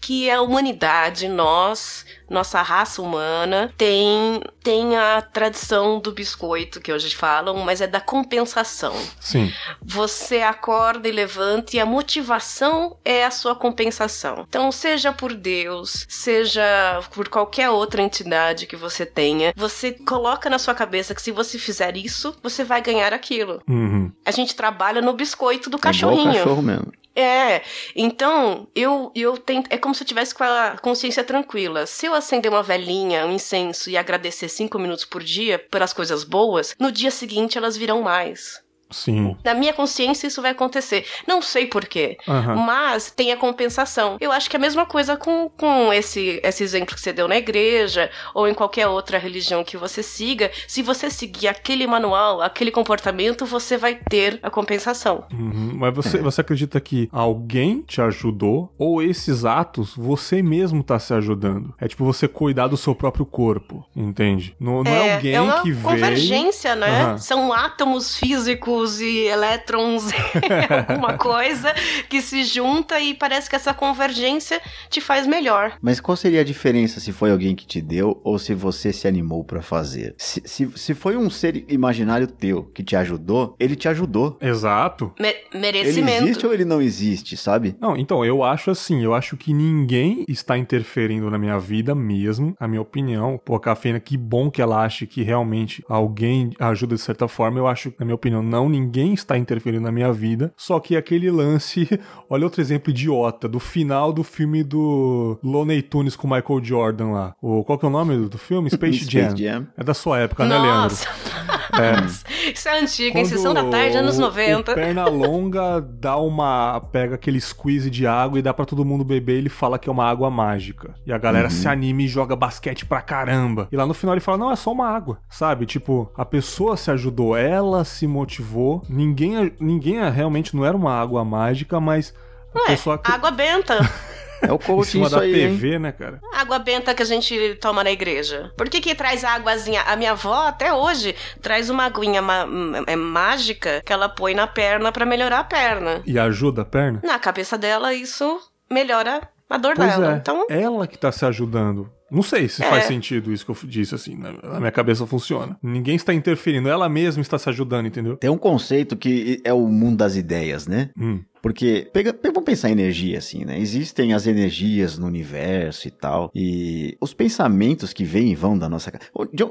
que 0.00 0.30
a 0.30 0.40
humanidade, 0.40 1.26
nós, 1.26 2.06
nossa 2.30 2.62
raça 2.62 3.02
humana, 3.02 3.72
tem, 3.76 4.40
tem 4.62 4.96
a 4.96 5.20
tradição 5.20 5.98
do 5.98 6.12
biscoito, 6.12 6.80
que 6.80 6.92
hoje 6.92 7.14
falam, 7.14 7.56
mas 7.58 7.80
é 7.80 7.86
da 7.86 8.00
compensação. 8.00 8.94
Sim. 9.18 9.52
Você 9.82 10.40
acorda 10.40 11.08
e 11.08 11.12
levanta 11.12 11.76
e 11.76 11.80
a 11.80 11.84
motivação 11.86 12.96
é 13.04 13.24
a 13.24 13.30
sua 13.30 13.54
compensação. 13.54 14.46
Então, 14.48 14.70
seja 14.70 15.12
por 15.12 15.34
Deus, 15.34 16.06
seja 16.08 17.00
por 17.12 17.28
qualquer 17.28 17.68
outra 17.70 18.00
entidade 18.00 18.66
que 18.66 18.76
você 18.76 19.04
tenha, 19.04 19.52
você 19.56 19.92
coloca 19.92 20.48
na 20.48 20.58
sua 20.58 20.74
cabeça 20.74 21.14
que 21.14 21.22
se 21.22 21.32
você 21.32 21.58
fizer 21.58 21.96
isso, 21.96 22.36
você 22.42 22.62
vai 22.62 22.80
ganhar 22.80 23.12
aquilo. 23.12 23.60
Uhum. 23.68 24.12
A 24.24 24.30
gente 24.30 24.54
trabalha 24.54 25.02
no 25.02 25.12
biscoito 25.12 25.68
do 25.68 25.76
É 25.78 25.80
cachorrinho. 25.80 26.32
cachorro 26.32 26.62
mesmo. 26.62 26.92
É, 27.14 27.62
então 27.94 28.68
eu 28.74 29.10
eu 29.14 29.36
tento, 29.36 29.72
é 29.72 29.76
como 29.76 29.94
se 29.94 30.02
eu 30.02 30.06
tivesse 30.06 30.34
com 30.34 30.44
a 30.44 30.76
consciência 30.80 31.24
tranquila. 31.24 31.86
Se 31.86 32.06
eu 32.06 32.14
acender 32.14 32.50
uma 32.50 32.62
velhinha, 32.62 33.26
um 33.26 33.32
incenso 33.32 33.90
e 33.90 33.96
agradecer 33.96 34.48
cinco 34.48 34.78
minutos 34.78 35.04
por 35.04 35.22
dia 35.22 35.58
pelas 35.58 35.92
coisas 35.92 36.24
boas, 36.24 36.74
no 36.78 36.92
dia 36.92 37.10
seguinte 37.10 37.58
elas 37.58 37.76
virão 37.76 38.02
mais. 38.02 38.62
Sim. 38.90 39.36
Na 39.44 39.54
minha 39.54 39.72
consciência 39.72 40.26
isso 40.26 40.42
vai 40.42 40.50
acontecer. 40.52 41.04
Não 41.26 41.40
sei 41.40 41.66
porquê. 41.66 42.18
Aham. 42.28 42.56
Mas 42.56 43.10
tem 43.10 43.32
a 43.32 43.36
compensação. 43.36 44.16
Eu 44.20 44.32
acho 44.32 44.48
que 44.48 44.56
é 44.56 44.58
a 44.58 44.60
mesma 44.60 44.86
coisa 44.86 45.16
com, 45.16 45.48
com 45.48 45.92
esse, 45.92 46.40
esse 46.42 46.62
exemplo 46.62 46.94
que 46.94 47.00
você 47.00 47.12
deu 47.12 47.28
na 47.28 47.36
igreja 47.36 48.10
ou 48.34 48.48
em 48.48 48.54
qualquer 48.54 48.86
outra 48.86 49.18
religião 49.18 49.64
que 49.64 49.76
você 49.76 50.02
siga. 50.02 50.50
Se 50.66 50.82
você 50.82 51.10
seguir 51.10 51.48
aquele 51.48 51.86
manual, 51.86 52.40
aquele 52.40 52.70
comportamento, 52.70 53.46
você 53.46 53.76
vai 53.76 53.94
ter 53.94 54.38
a 54.42 54.50
compensação. 54.50 55.24
Uhum. 55.32 55.72
Mas 55.74 55.94
você, 55.94 56.18
você 56.18 56.40
acredita 56.40 56.80
que 56.80 57.08
alguém 57.12 57.82
te 57.82 58.00
ajudou? 58.00 58.72
Ou 58.78 59.02
esses 59.02 59.44
atos 59.44 59.94
você 59.96 60.42
mesmo 60.42 60.82
tá 60.82 60.98
se 60.98 61.14
ajudando? 61.14 61.74
É 61.78 61.88
tipo 61.88 62.04
você 62.04 62.26
cuidar 62.26 62.68
do 62.68 62.76
seu 62.76 62.94
próprio 62.94 63.24
corpo, 63.24 63.84
entende? 63.94 64.54
Não, 64.58 64.82
não 64.82 64.90
é, 64.90 65.14
alguém 65.14 65.38
uma 65.38 65.62
que 65.62 65.72
veio. 65.72 65.82
convergência, 65.84 66.74
né? 66.74 67.02
Aham. 67.02 67.18
São 67.18 67.52
átomos 67.52 68.16
físicos 68.16 68.79
núcleos 68.80 69.00
e 69.00 69.26
elétrons, 69.26 70.10
alguma 70.88 71.16
coisa 71.18 71.74
que 72.08 72.20
se 72.22 72.44
junta 72.44 72.98
e 73.00 73.14
parece 73.14 73.48
que 73.48 73.56
essa 73.56 73.74
convergência 73.74 74.60
te 74.88 75.00
faz 75.00 75.26
melhor. 75.26 75.76
Mas 75.82 76.00
qual 76.00 76.16
seria 76.16 76.40
a 76.40 76.44
diferença 76.44 77.00
se 77.00 77.12
foi 77.12 77.30
alguém 77.30 77.54
que 77.54 77.66
te 77.66 77.80
deu 77.80 78.20
ou 78.24 78.38
se 78.38 78.54
você 78.54 78.92
se 78.92 79.06
animou 79.06 79.44
para 79.44 79.62
fazer? 79.62 80.14
Se, 80.16 80.42
se, 80.44 80.70
se 80.74 80.94
foi 80.94 81.16
um 81.16 81.28
ser 81.28 81.64
imaginário 81.68 82.26
teu 82.26 82.64
que 82.64 82.82
te 82.82 82.96
ajudou, 82.96 83.54
ele 83.58 83.76
te 83.76 83.88
ajudou. 83.88 84.38
Exato. 84.40 85.12
Me 85.18 85.34
merecimento. 85.54 86.10
Ele 86.10 86.24
existe 86.30 86.46
ou 86.46 86.54
ele 86.54 86.64
não 86.64 86.80
existe, 86.80 87.36
sabe? 87.36 87.76
Não, 87.80 87.96
então, 87.96 88.24
eu 88.24 88.42
acho 88.42 88.70
assim, 88.70 89.02
eu 89.02 89.14
acho 89.14 89.36
que 89.36 89.52
ninguém 89.52 90.24
está 90.28 90.56
interferindo 90.56 91.30
na 91.30 91.38
minha 91.38 91.58
vida 91.58 91.94
mesmo, 91.94 92.54
a 92.58 92.66
minha 92.66 92.80
opinião. 92.80 93.40
Pô, 93.44 93.56
a 93.56 93.60
Cafeína, 93.60 94.00
que 94.00 94.16
bom 94.16 94.50
que 94.50 94.62
ela 94.62 94.82
acha 94.82 95.06
que 95.06 95.22
realmente 95.22 95.84
alguém 95.88 96.50
ajuda 96.58 96.94
de 96.94 97.00
certa 97.00 97.28
forma. 97.28 97.58
Eu 97.58 97.66
acho, 97.66 97.92
na 97.98 98.04
minha 98.04 98.14
opinião, 98.14 98.42
não, 98.42 98.68
ninguém 98.70 99.12
está 99.12 99.36
interferindo 99.36 99.82
na 99.82 99.92
minha 99.92 100.12
vida. 100.12 100.52
Só 100.56 100.80
que 100.80 100.96
aquele 100.96 101.30
lance, 101.30 101.88
olha 102.30 102.44
outro 102.44 102.60
exemplo 102.60 102.90
idiota, 102.90 103.48
do 103.48 103.60
final 103.60 104.12
do 104.12 104.22
filme 104.22 104.62
do 104.62 105.38
Looney 105.42 105.82
Tunes 105.82 106.16
com 106.16 106.28
Michael 106.28 106.64
Jordan 106.64 107.10
lá. 107.10 107.34
O, 107.42 107.64
qual 107.64 107.78
que 107.78 107.84
é 107.84 107.88
o 107.88 107.92
nome 107.92 108.28
do 108.28 108.38
filme? 108.38 108.70
Space, 108.70 109.00
Space 109.04 109.10
Jam. 109.10 109.36
Jam. 109.36 109.66
É 109.76 109.84
da 109.84 109.94
sua 109.94 110.20
época, 110.20 110.46
né, 110.46 110.58
Leandro? 110.58 110.96
Nossa! 111.72 112.24
Isso 112.54 112.68
é 112.68 112.80
antigo, 112.80 113.18
em 113.18 113.24
Sessão 113.24 113.52
da 113.54 113.64
Tarde, 113.64 113.96
anos 113.96 114.18
o- 114.18 114.20
90. 114.20 114.72
O 114.72 114.74
perna 114.74 115.04
longa 115.06 115.80
dá 116.00 116.16
uma. 116.16 116.80
pega 116.92 117.14
aquele 117.14 117.40
squeeze 117.40 117.90
de 117.90 118.06
água 118.06 118.38
e 118.38 118.42
dá 118.42 118.52
pra 118.54 118.64
todo 118.64 118.84
mundo 118.84 119.04
beber. 119.04 119.38
Ele 119.38 119.48
fala 119.48 119.78
que 119.78 119.88
é 119.88 119.92
uma 119.92 120.04
água 120.08 120.30
mágica. 120.30 120.94
E 121.06 121.12
a 121.12 121.18
galera 121.18 121.44
Uhum. 121.48 121.50
se 121.50 121.68
anima 121.68 122.02
e 122.02 122.08
joga 122.08 122.34
basquete 122.36 122.84
pra 122.86 123.00
caramba. 123.00 123.68
E 123.70 123.76
lá 123.76 123.86
no 123.86 123.94
final 123.94 124.14
ele 124.14 124.20
fala: 124.20 124.38
não, 124.38 124.50
é 124.50 124.56
só 124.56 124.72
uma 124.72 124.88
água. 124.88 125.18
Sabe? 125.28 125.66
Tipo, 125.66 126.10
a 126.16 126.24
pessoa 126.24 126.76
se 126.76 126.90
ajudou, 126.90 127.36
ela 127.36 127.84
se 127.84 128.06
motivou. 128.06 128.82
Ninguém, 128.88 129.52
ninguém 129.60 129.98
realmente 130.10 130.54
não 130.56 130.64
era 130.64 130.76
uma 130.76 130.92
água 131.00 131.24
mágica, 131.24 131.80
mas. 131.80 132.14
A 132.54 132.58
Ué, 132.58 132.66
pessoa 132.66 132.98
que. 132.98 133.10
água 133.10 133.30
benta. 133.30 133.78
É 134.42 134.50
o 134.52 134.54
em 134.54 134.58
coaching 134.58 134.90
cima 134.90 135.06
isso 135.06 135.16
da 135.16 135.22
aí, 135.22 135.40
hein? 135.42 135.48
TV, 135.50 135.78
né, 135.78 135.92
cara? 135.92 136.20
água 136.34 136.58
benta 136.58 136.94
que 136.94 137.02
a 137.02 137.06
gente 137.06 137.54
toma 137.60 137.84
na 137.84 137.90
igreja. 137.90 138.52
Por 138.56 138.68
que 138.68 138.80
que 138.80 138.94
traz 138.94 139.24
a 139.24 139.32
águazinha? 139.34 139.82
A 139.82 139.96
minha 139.96 140.12
avó, 140.12 140.46
até 140.46 140.72
hoje, 140.72 141.14
traz 141.42 141.68
uma 141.70 141.84
aguinha 141.84 142.22
ma- 142.22 142.46
é 142.86 142.96
mágica 142.96 143.82
que 143.84 143.92
ela 143.92 144.08
põe 144.08 144.34
na 144.34 144.46
perna 144.46 144.90
pra 144.92 145.04
melhorar 145.06 145.40
a 145.40 145.44
perna. 145.44 146.02
E 146.06 146.18
ajuda 146.18 146.62
a 146.62 146.64
perna? 146.64 147.00
Na 147.04 147.18
cabeça 147.18 147.58
dela, 147.58 147.92
isso 147.94 148.38
melhora 148.70 149.20
a 149.48 149.56
dor 149.58 149.74
Pois 149.76 149.88
dela. 149.88 150.14
é, 150.14 150.16
Então, 150.16 150.46
ela 150.48 150.86
que 150.86 150.96
tá 150.98 151.10
se 151.12 151.24
ajudando. 151.24 151.90
Não 152.10 152.22
sei 152.24 152.48
se 152.48 152.60
É. 152.62 152.68
faz 152.68 152.86
sentido 152.86 153.32
isso 153.32 153.44
que 153.44 153.52
eu 153.52 153.56
disse, 153.68 153.94
assim, 153.94 154.16
na 154.16 154.32
na 154.32 154.58
minha 154.58 154.72
cabeça 154.72 155.06
funciona. 155.06 155.56
Ninguém 155.62 155.94
está 155.94 156.12
interferindo, 156.12 156.68
ela 156.68 156.88
mesma 156.88 157.20
está 157.22 157.38
se 157.38 157.48
ajudando, 157.48 157.86
entendeu? 157.86 158.16
Tem 158.16 158.28
um 158.30 158.36
conceito 158.38 158.96
que 158.96 159.40
é 159.44 159.52
o 159.52 159.60
mundo 159.68 159.98
das 159.98 160.16
ideias, 160.16 160.66
né? 160.66 160.90
Hum. 160.98 161.20
Porque, 161.42 161.88
pega, 161.92 162.14
vamos 162.24 162.44
pensar 162.44 162.68
em 162.68 162.72
energia, 162.72 163.18
assim, 163.18 163.44
né? 163.44 163.58
Existem 163.58 164.12
as 164.12 164.26
energias 164.26 164.98
no 164.98 165.06
universo 165.06 165.88
e 165.88 165.90
tal. 165.90 166.30
E 166.34 166.96
os 167.00 167.14
pensamentos 167.14 167.92
que 167.92 168.04
vêm 168.04 168.32
e 168.32 168.34
vão 168.34 168.58
da 168.58 168.68
nossa 168.68 168.90
casa. 168.90 169.04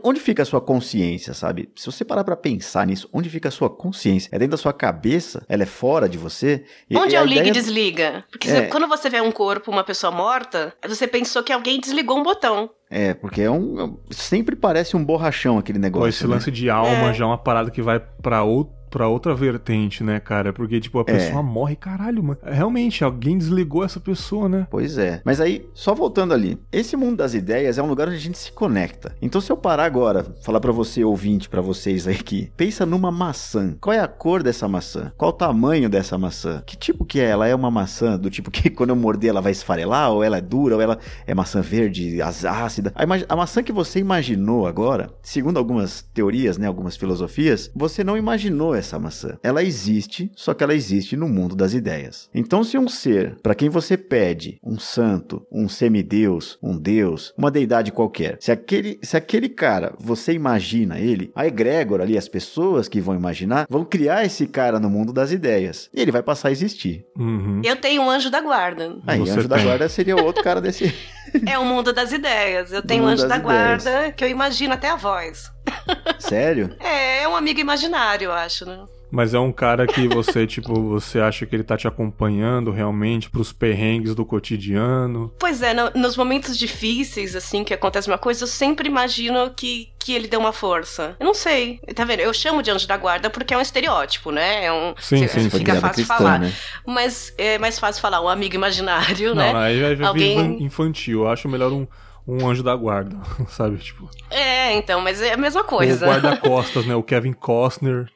Onde, 0.04 0.20
fica 0.20 0.44
a 0.44 0.46
sua 0.46 0.62
consciência, 0.62 1.34
sabe? 1.34 1.70
Se 1.76 1.86
você 1.86 2.06
parar 2.06 2.24
pra 2.24 2.36
pensar 2.36 2.86
nisso, 2.86 3.10
onde 3.12 3.30
fica 3.30 3.50
a 3.50 3.52
sua 3.52 3.70
consciência? 3.70 4.30
É 4.32 4.38
dentro 4.38 4.52
da 4.52 4.58
sua 4.58 4.74
cabeça? 4.74 5.44
Ela 5.50 5.64
é 5.64 5.66
fora 5.66 6.08
de 6.08 6.18
você? 6.18 6.64
E- 6.90 6.96
onde 6.98 7.14
e 7.14 7.16
é 7.16 7.20
a 7.20 7.24
o 7.24 7.26
liga 7.26 7.48
e 7.48 7.52
desliga? 7.52 8.24
Porque 8.32 8.50
É. 8.50 8.54
você- 8.54 8.68
quando 8.68 8.88
você 8.88 9.10
vê 9.10 9.22
um 9.22 9.32
corpo, 9.32 9.72
uma 9.72 9.84
pessoa 9.84 10.12
morta, 10.12 10.74
você 10.88 11.08
pensou 11.08 11.42
que 11.44 11.52
alguém 11.54 11.80
desligou 11.80 12.18
um 12.20 12.24
botão. 12.24 12.70
É, 12.92 13.14
porque 13.14 13.42
é 13.42 13.52
um. 13.52 13.80
é 13.80 13.84
um- 13.84 13.98
Sempre 14.10 14.56
parece 14.56 14.98
um 14.98 15.04
borrachão 15.06 15.58
aquele 15.60 15.78
negócio. 15.78 16.10
esse 16.10 16.24
né? 16.28 16.34
lance 16.34 16.50
de 16.52 16.70
alma 16.72 17.10
É. 17.10 17.14
já 17.14 17.24
é 17.24 17.28
uma 17.28 17.38
parada 17.38 17.70
que 17.70 17.82
vai 17.84 18.00
pra 18.00 18.44
outro. 18.44 18.74
Pra 18.90 19.08
outra 19.08 19.34
vertente, 19.36 20.04
né, 20.04 20.20
cara? 20.20 20.52
Porque, 20.54 20.80
tipo, 20.80 20.98
a 21.00 21.02
É. 21.02 21.04
pessoa 21.06 21.44
morre, 21.44 21.76
caralho, 21.76 22.24
mano. 22.24 22.40
Realmente, 22.44 23.04
alguém 23.04 23.38
desligou 23.38 23.84
essa 23.84 24.00
pessoa, 24.00 24.50
né? 24.50 24.68
Pois 24.70 24.98
é. 24.98 25.22
Mas 25.24 25.40
aí, 25.40 25.68
só 25.74 25.94
voltando 25.94 26.34
ali. 26.34 26.58
Esse 26.72 26.96
mundo 26.96 27.18
das 27.18 27.34
ideias 27.34 27.78
é 27.78 27.84
um 27.84 27.88
lugar 27.88 28.08
onde 28.08 28.18
a 28.18 28.20
gente 28.20 28.38
se 28.38 28.52
conecta. 28.52 29.16
Então, 29.22 29.40
se 29.42 29.52
eu 29.52 29.58
parar 29.58 29.86
agora, 29.86 30.26
falar 30.44 30.60
pra 30.60 30.72
você, 30.72 31.04
ouvinte, 31.04 31.50
pra 31.50 31.62
vocês 31.62 32.08
aí 32.08 32.16
aqui, 32.16 32.52
pensa 32.58 32.86
numa 32.86 33.12
maçã. 33.12 33.76
Qual 33.80 33.94
é 33.94 34.00
a 34.00 34.08
cor 34.08 34.44
dessa 34.44 34.68
maçã? 34.68 35.12
Qual 35.18 35.30
o 35.30 35.34
tamanho 35.34 35.90
dessa 35.90 36.18
maçã? 36.18 36.62
Que 36.66 36.76
tipo 36.78 37.06
que 37.06 37.20
é? 37.20 37.26
Ela 37.30 37.48
é 37.48 37.56
uma 37.56 37.72
maçã 37.72 38.18
do 38.18 38.30
tipo 38.30 38.50
que 38.52 38.70
quando 38.70 38.90
eu 38.90 38.96
morder 38.96 39.30
ela 39.30 39.42
vai 39.42 39.52
esfarelar? 39.52 40.12
Ou 40.12 40.24
ela 40.24 40.38
é 40.38 40.42
dura? 40.42 40.76
Ou 40.76 40.82
ela 40.82 40.98
é 41.26 41.34
maçã 41.34 41.62
verde, 41.62 42.20
ácida? 42.22 42.92
A, 42.96 43.04
a 43.34 43.36
maçã 43.36 43.62
que 43.64 43.72
você 43.72 44.00
imaginou 44.00 44.68
agora, 44.68 45.10
segundo 45.22 45.58
algumas 45.58 46.02
teorias, 46.14 46.58
né, 46.58 46.68
algumas 46.68 46.96
filosofias, 46.98 47.72
você 47.76 48.04
não 48.04 48.18
imaginou 48.18 48.76
essa 48.80 49.00
maçã. 49.00 49.38
Ela 49.44 49.64
existe, 49.64 50.32
só 50.36 50.54
que 50.54 50.64
ela 50.64 50.74
existe 50.74 51.16
no 51.16 51.28
mundo 51.28 51.56
das 51.56 51.74
ideias. 51.74 52.30
Então, 52.34 52.64
se 52.64 52.78
um 52.78 52.88
ser, 52.88 53.38
para 53.42 53.56
quem 53.56 53.70
você 53.70 53.98
pede, 53.98 54.60
um 54.64 54.80
santo, 54.80 55.46
um 55.52 55.70
semideus, 55.70 56.58
um 56.62 56.78
deus, 56.78 57.34
uma 57.38 57.52
deidade 57.52 57.92
qualquer, 57.92 58.38
se 58.40 58.52
aquele, 58.52 59.00
se 59.02 59.16
aquele 59.16 59.50
cara, 59.50 59.94
você 60.00 60.34
imagina 60.34 61.00
ele, 61.00 61.32
a 61.36 61.46
egrégora 61.46 62.04
ali, 62.04 62.18
as 62.18 62.28
pessoas 62.28 62.88
que 62.88 63.02
vão 63.02 63.16
imaginar, 63.16 63.68
vão 63.70 63.86
criar 63.86 64.26
esse 64.26 64.48
cara 64.48 64.80
no 64.80 64.90
mundo 64.90 65.14
das 65.14 65.32
ideias. 65.32 65.90
E 65.94 66.02
ele 66.02 66.12
vai 66.12 66.24
passar 66.24 66.50
a 66.50 66.52
existir. 66.52 67.06
Uhum. 67.18 67.62
Eu 67.64 67.76
tenho 67.76 68.02
um 68.02 68.10
anjo 68.10 68.30
da 68.30 68.42
guarda. 68.42 68.98
Aí, 69.06 69.20
Você 69.20 69.32
anjo 69.32 69.48
da 69.48 69.58
tem. 69.58 69.66
guarda 69.66 69.90
seria 69.90 70.16
o 70.16 70.24
outro 70.24 70.44
cara 70.44 70.62
desse. 70.62 70.94
É 71.46 71.60
o 71.60 71.64
mundo 71.64 71.94
das 71.94 72.12
ideias. 72.12 72.72
Eu 72.72 72.82
tenho 72.82 73.04
um 73.04 73.08
anjo 73.08 73.28
da 73.28 73.38
guarda 73.38 74.12
que 74.12 74.24
eu 74.24 74.28
imagino 74.28 74.74
até 74.74 74.90
a 74.90 74.96
voz. 74.96 75.52
Sério? 76.20 76.76
É, 76.80 77.24
é 77.24 77.28
um 77.28 77.36
amigo 77.36 77.60
imaginário, 77.60 78.26
eu 78.26 78.32
acho, 78.32 78.66
né? 78.66 78.80
Mas 79.12 79.34
é 79.34 79.40
um 79.40 79.52
cara 79.52 79.88
que 79.88 80.08
você, 80.08 80.46
tipo, 80.48 80.72
você 80.88 81.20
acha 81.20 81.44
que 81.44 81.56
ele 81.56 81.64
tá 81.64 81.76
te 81.76 81.88
acompanhando 81.88 82.70
realmente 82.70 83.28
pros 83.28 83.52
perrengues 83.52 84.14
do 84.14 84.24
cotidiano. 84.24 85.34
Pois 85.40 85.64
é, 85.64 85.74
no- 85.74 85.90
nos 85.96 86.16
momentos 86.16 86.56
difíceis, 86.56 87.36
assim, 87.36 87.64
que 87.64 87.74
acontece 87.74 88.08
uma 88.08 88.20
coisa, 88.20 88.44
eu 88.44 88.48
sempre 88.48 88.88
imagino 88.88 89.50
que, 89.56 89.90
que 89.98 90.14
ele 90.14 90.28
deu 90.28 90.40
uma 90.40 90.54
força. 90.54 91.16
Eu 91.20 91.26
não 91.26 91.34
sei. 91.34 91.80
Tá 91.96 92.06
vendo? 92.06 92.20
Eu 92.20 92.32
chamo 92.34 92.62
de 92.62 92.70
anjo 92.70 92.88
da 92.88 92.98
guarda 92.98 93.32
porque 93.32 93.52
é 93.52 93.58
um 93.58 93.62
estereótipo, 93.62 94.32
né? 94.32 94.66
É 94.66 94.72
um. 94.72 94.94
Sim, 95.00 95.28
fica- 95.28 95.40
sim. 95.42 95.50
Fica 95.50 95.76
fácil 95.78 95.96
cristã, 95.96 96.16
falar. 96.18 96.40
né? 96.40 96.54
Mas 96.86 97.34
é 97.36 97.58
mais 97.58 97.80
fácil 97.80 98.02
falar 98.04 98.22
um 98.22 98.30
amigo 98.30 98.54
imaginário, 98.54 99.30
Não, 99.34 99.42
né? 99.42 99.54
aí 99.56 99.82
vai 99.82 99.96
vir 99.96 100.06
Alguém- 100.06 100.62
infantil. 100.64 101.22
Eu 101.22 101.30
acho 101.30 101.50
melhor 101.50 101.72
um, 101.72 101.88
um 102.30 102.48
anjo 102.48 102.62
da 102.64 102.76
guarda, 102.76 103.18
sabe? 103.50 103.78
Tipo, 103.78 104.10
É, 104.30 104.74
então, 104.76 105.02
mas 105.02 105.22
é 105.22 105.34
a 105.34 105.38
mesma 105.38 105.62
o 105.62 105.66
coisa. 105.66 106.06
guarda-costas, 106.06 106.86
né? 106.86 106.96
O 106.96 107.04
Kevin 107.04 107.34
Costner 107.34 108.08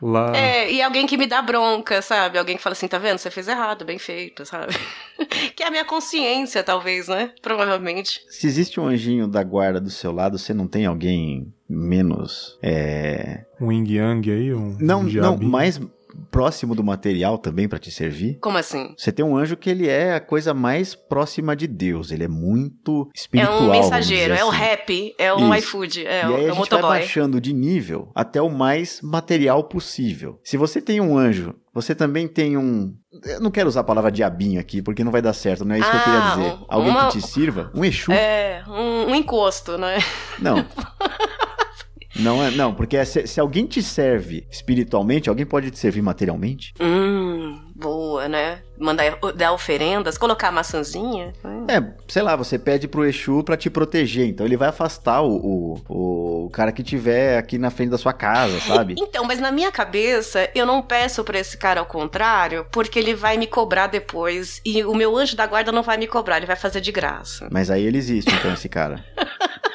lá. 0.00 0.34
É, 0.36 0.72
e 0.72 0.80
alguém 0.80 1.06
que 1.06 1.16
me 1.16 1.26
dá 1.26 1.42
bronca, 1.42 2.00
sabe? 2.00 2.38
Alguém 2.38 2.56
que 2.56 2.62
fala 2.62 2.72
assim, 2.72 2.88
tá 2.88 2.98
vendo? 2.98 3.18
Você 3.18 3.30
fez 3.30 3.48
errado, 3.48 3.84
bem 3.84 3.98
feito, 3.98 4.46
sabe? 4.46 4.72
que 5.54 5.62
é 5.62 5.66
a 5.66 5.70
minha 5.70 5.84
consciência, 5.84 6.62
talvez, 6.62 7.08
né? 7.08 7.32
Provavelmente. 7.42 8.20
Se 8.30 8.46
existe 8.46 8.80
um 8.80 8.86
anjinho 8.86 9.26
da 9.28 9.42
guarda 9.42 9.80
do 9.80 9.90
seu 9.90 10.12
lado, 10.12 10.38
você 10.38 10.54
não 10.54 10.66
tem 10.66 10.86
alguém 10.86 11.52
menos. 11.68 12.58
É... 12.62 13.44
Um 13.60 13.72
yin 13.72 13.84
yang 13.88 14.30
aí, 14.30 14.54
um. 14.54 14.76
Não, 14.80 15.00
um 15.00 15.12
não, 15.12 15.36
mais 15.36 15.80
próximo 16.30 16.74
do 16.74 16.84
material 16.84 17.38
também 17.38 17.68
pra 17.68 17.78
te 17.78 17.90
servir. 17.90 18.38
Como 18.40 18.58
assim? 18.58 18.94
Você 18.96 19.10
tem 19.12 19.24
um 19.24 19.36
anjo 19.36 19.56
que 19.56 19.68
ele 19.70 19.88
é 19.88 20.14
a 20.14 20.20
coisa 20.20 20.52
mais 20.54 20.94
próxima 20.94 21.54
de 21.56 21.66
Deus. 21.66 22.10
Ele 22.10 22.24
é 22.24 22.28
muito 22.28 23.08
É 23.14 23.18
espiritual. 23.18 23.54
um 23.62 23.66
vamos 23.68 23.78
mensageiro, 23.84 24.32
dizer 24.34 24.40
é 24.40 24.44
o 24.44 24.48
assim. 24.48 24.58
rap, 24.58 25.14
é 25.18 25.34
um 25.34 25.54
Isso. 25.54 25.68
iFood, 25.68 26.06
é, 26.06 26.28
o, 26.28 26.34
aí 26.36 26.44
é 26.44 26.48
a 26.48 26.52
o 26.52 26.54
gente 26.54 26.70
vai 26.70 26.78
motoboy. 26.78 26.82
baixando 26.98 27.40
de 27.40 27.52
nível 27.52 28.10
até 28.14 28.40
o 28.42 28.48
mais 28.50 29.00
material 29.02 29.64
possível. 29.64 30.38
Se 30.44 30.56
você 30.56 30.80
tem 30.80 31.00
um 31.00 31.16
anjo, 31.16 31.54
você 31.72 31.94
também 31.94 32.26
tem 32.26 32.56
um. 32.56 32.94
Eu 33.24 33.40
não 33.40 33.50
quero 33.50 33.68
usar 33.68 33.80
a 33.80 33.84
palavra 33.84 34.10
diabinho 34.12 34.60
aqui, 34.60 34.82
porque 34.82 35.02
não 35.04 35.12
vai 35.12 35.22
dar 35.22 35.32
certo, 35.32 35.64
não 35.64 35.74
é 35.74 35.78
isso 35.78 35.90
que 35.90 35.96
eu 35.96 36.00
queria 36.02 36.18
Ah, 36.20 36.34
dizer. 36.36 36.52
um- 36.52 36.64
Alguém 36.68 36.90
uma- 36.90 37.08
que 37.08 37.18
te 37.20 37.26
sirva? 37.26 37.70
Um 37.74 37.84
Exu? 37.84 38.12
É, 38.12 38.62
um, 38.68 39.10
um 39.10 39.14
encosto, 39.14 39.78
né? 39.78 39.98
Não. 40.38 40.56
Não 42.18 42.42
é, 42.42 42.50
não, 42.50 42.74
porque 42.74 43.02
se, 43.04 43.26
se 43.26 43.38
alguém 43.40 43.64
te 43.64 43.82
serve 43.82 44.46
espiritualmente, 44.50 45.28
alguém 45.28 45.46
pode 45.46 45.70
te 45.70 45.78
servir 45.78 46.02
materialmente? 46.02 46.74
Hum, 46.80 47.60
boa, 47.74 48.28
né? 48.28 48.60
Mandar 48.76 49.18
dar 49.36 49.52
oferendas, 49.52 50.18
colocar 50.18 50.48
a 50.48 50.52
maçãzinha. 50.52 51.32
Hum. 51.44 51.66
É, 51.68 51.82
sei 52.08 52.22
lá, 52.22 52.34
você 52.34 52.58
pede 52.58 52.88
pro 52.88 53.04
Exu 53.04 53.42
pra 53.44 53.56
te 53.56 53.70
proteger, 53.70 54.26
então 54.26 54.44
ele 54.44 54.56
vai 54.56 54.68
afastar 54.68 55.22
o, 55.22 55.78
o, 55.88 56.44
o 56.46 56.50
cara 56.50 56.72
que 56.72 56.82
tiver 56.82 57.38
aqui 57.38 57.56
na 57.58 57.70
frente 57.70 57.90
da 57.90 57.98
sua 57.98 58.12
casa, 58.12 58.60
sabe? 58.60 58.96
Então, 59.08 59.24
mas 59.24 59.40
na 59.40 59.50
minha 59.50 59.72
cabeça, 59.72 60.50
eu 60.54 60.66
não 60.66 60.82
peço 60.82 61.24
pra 61.24 61.38
esse 61.38 61.56
cara 61.56 61.80
ao 61.80 61.86
contrário, 61.86 62.66
porque 62.70 62.98
ele 62.98 63.14
vai 63.14 63.38
me 63.38 63.46
cobrar 63.46 63.86
depois. 63.86 64.60
E 64.64 64.84
o 64.84 64.94
meu 64.94 65.16
anjo 65.16 65.34
da 65.34 65.46
guarda 65.46 65.72
não 65.72 65.82
vai 65.82 65.96
me 65.96 66.06
cobrar, 66.06 66.36
ele 66.36 66.46
vai 66.46 66.56
fazer 66.56 66.80
de 66.80 66.92
graça. 66.92 67.48
Mas 67.50 67.70
aí 67.70 67.84
ele 67.84 67.96
existe, 67.96 68.32
então, 68.34 68.52
esse 68.52 68.68
cara. 68.68 69.02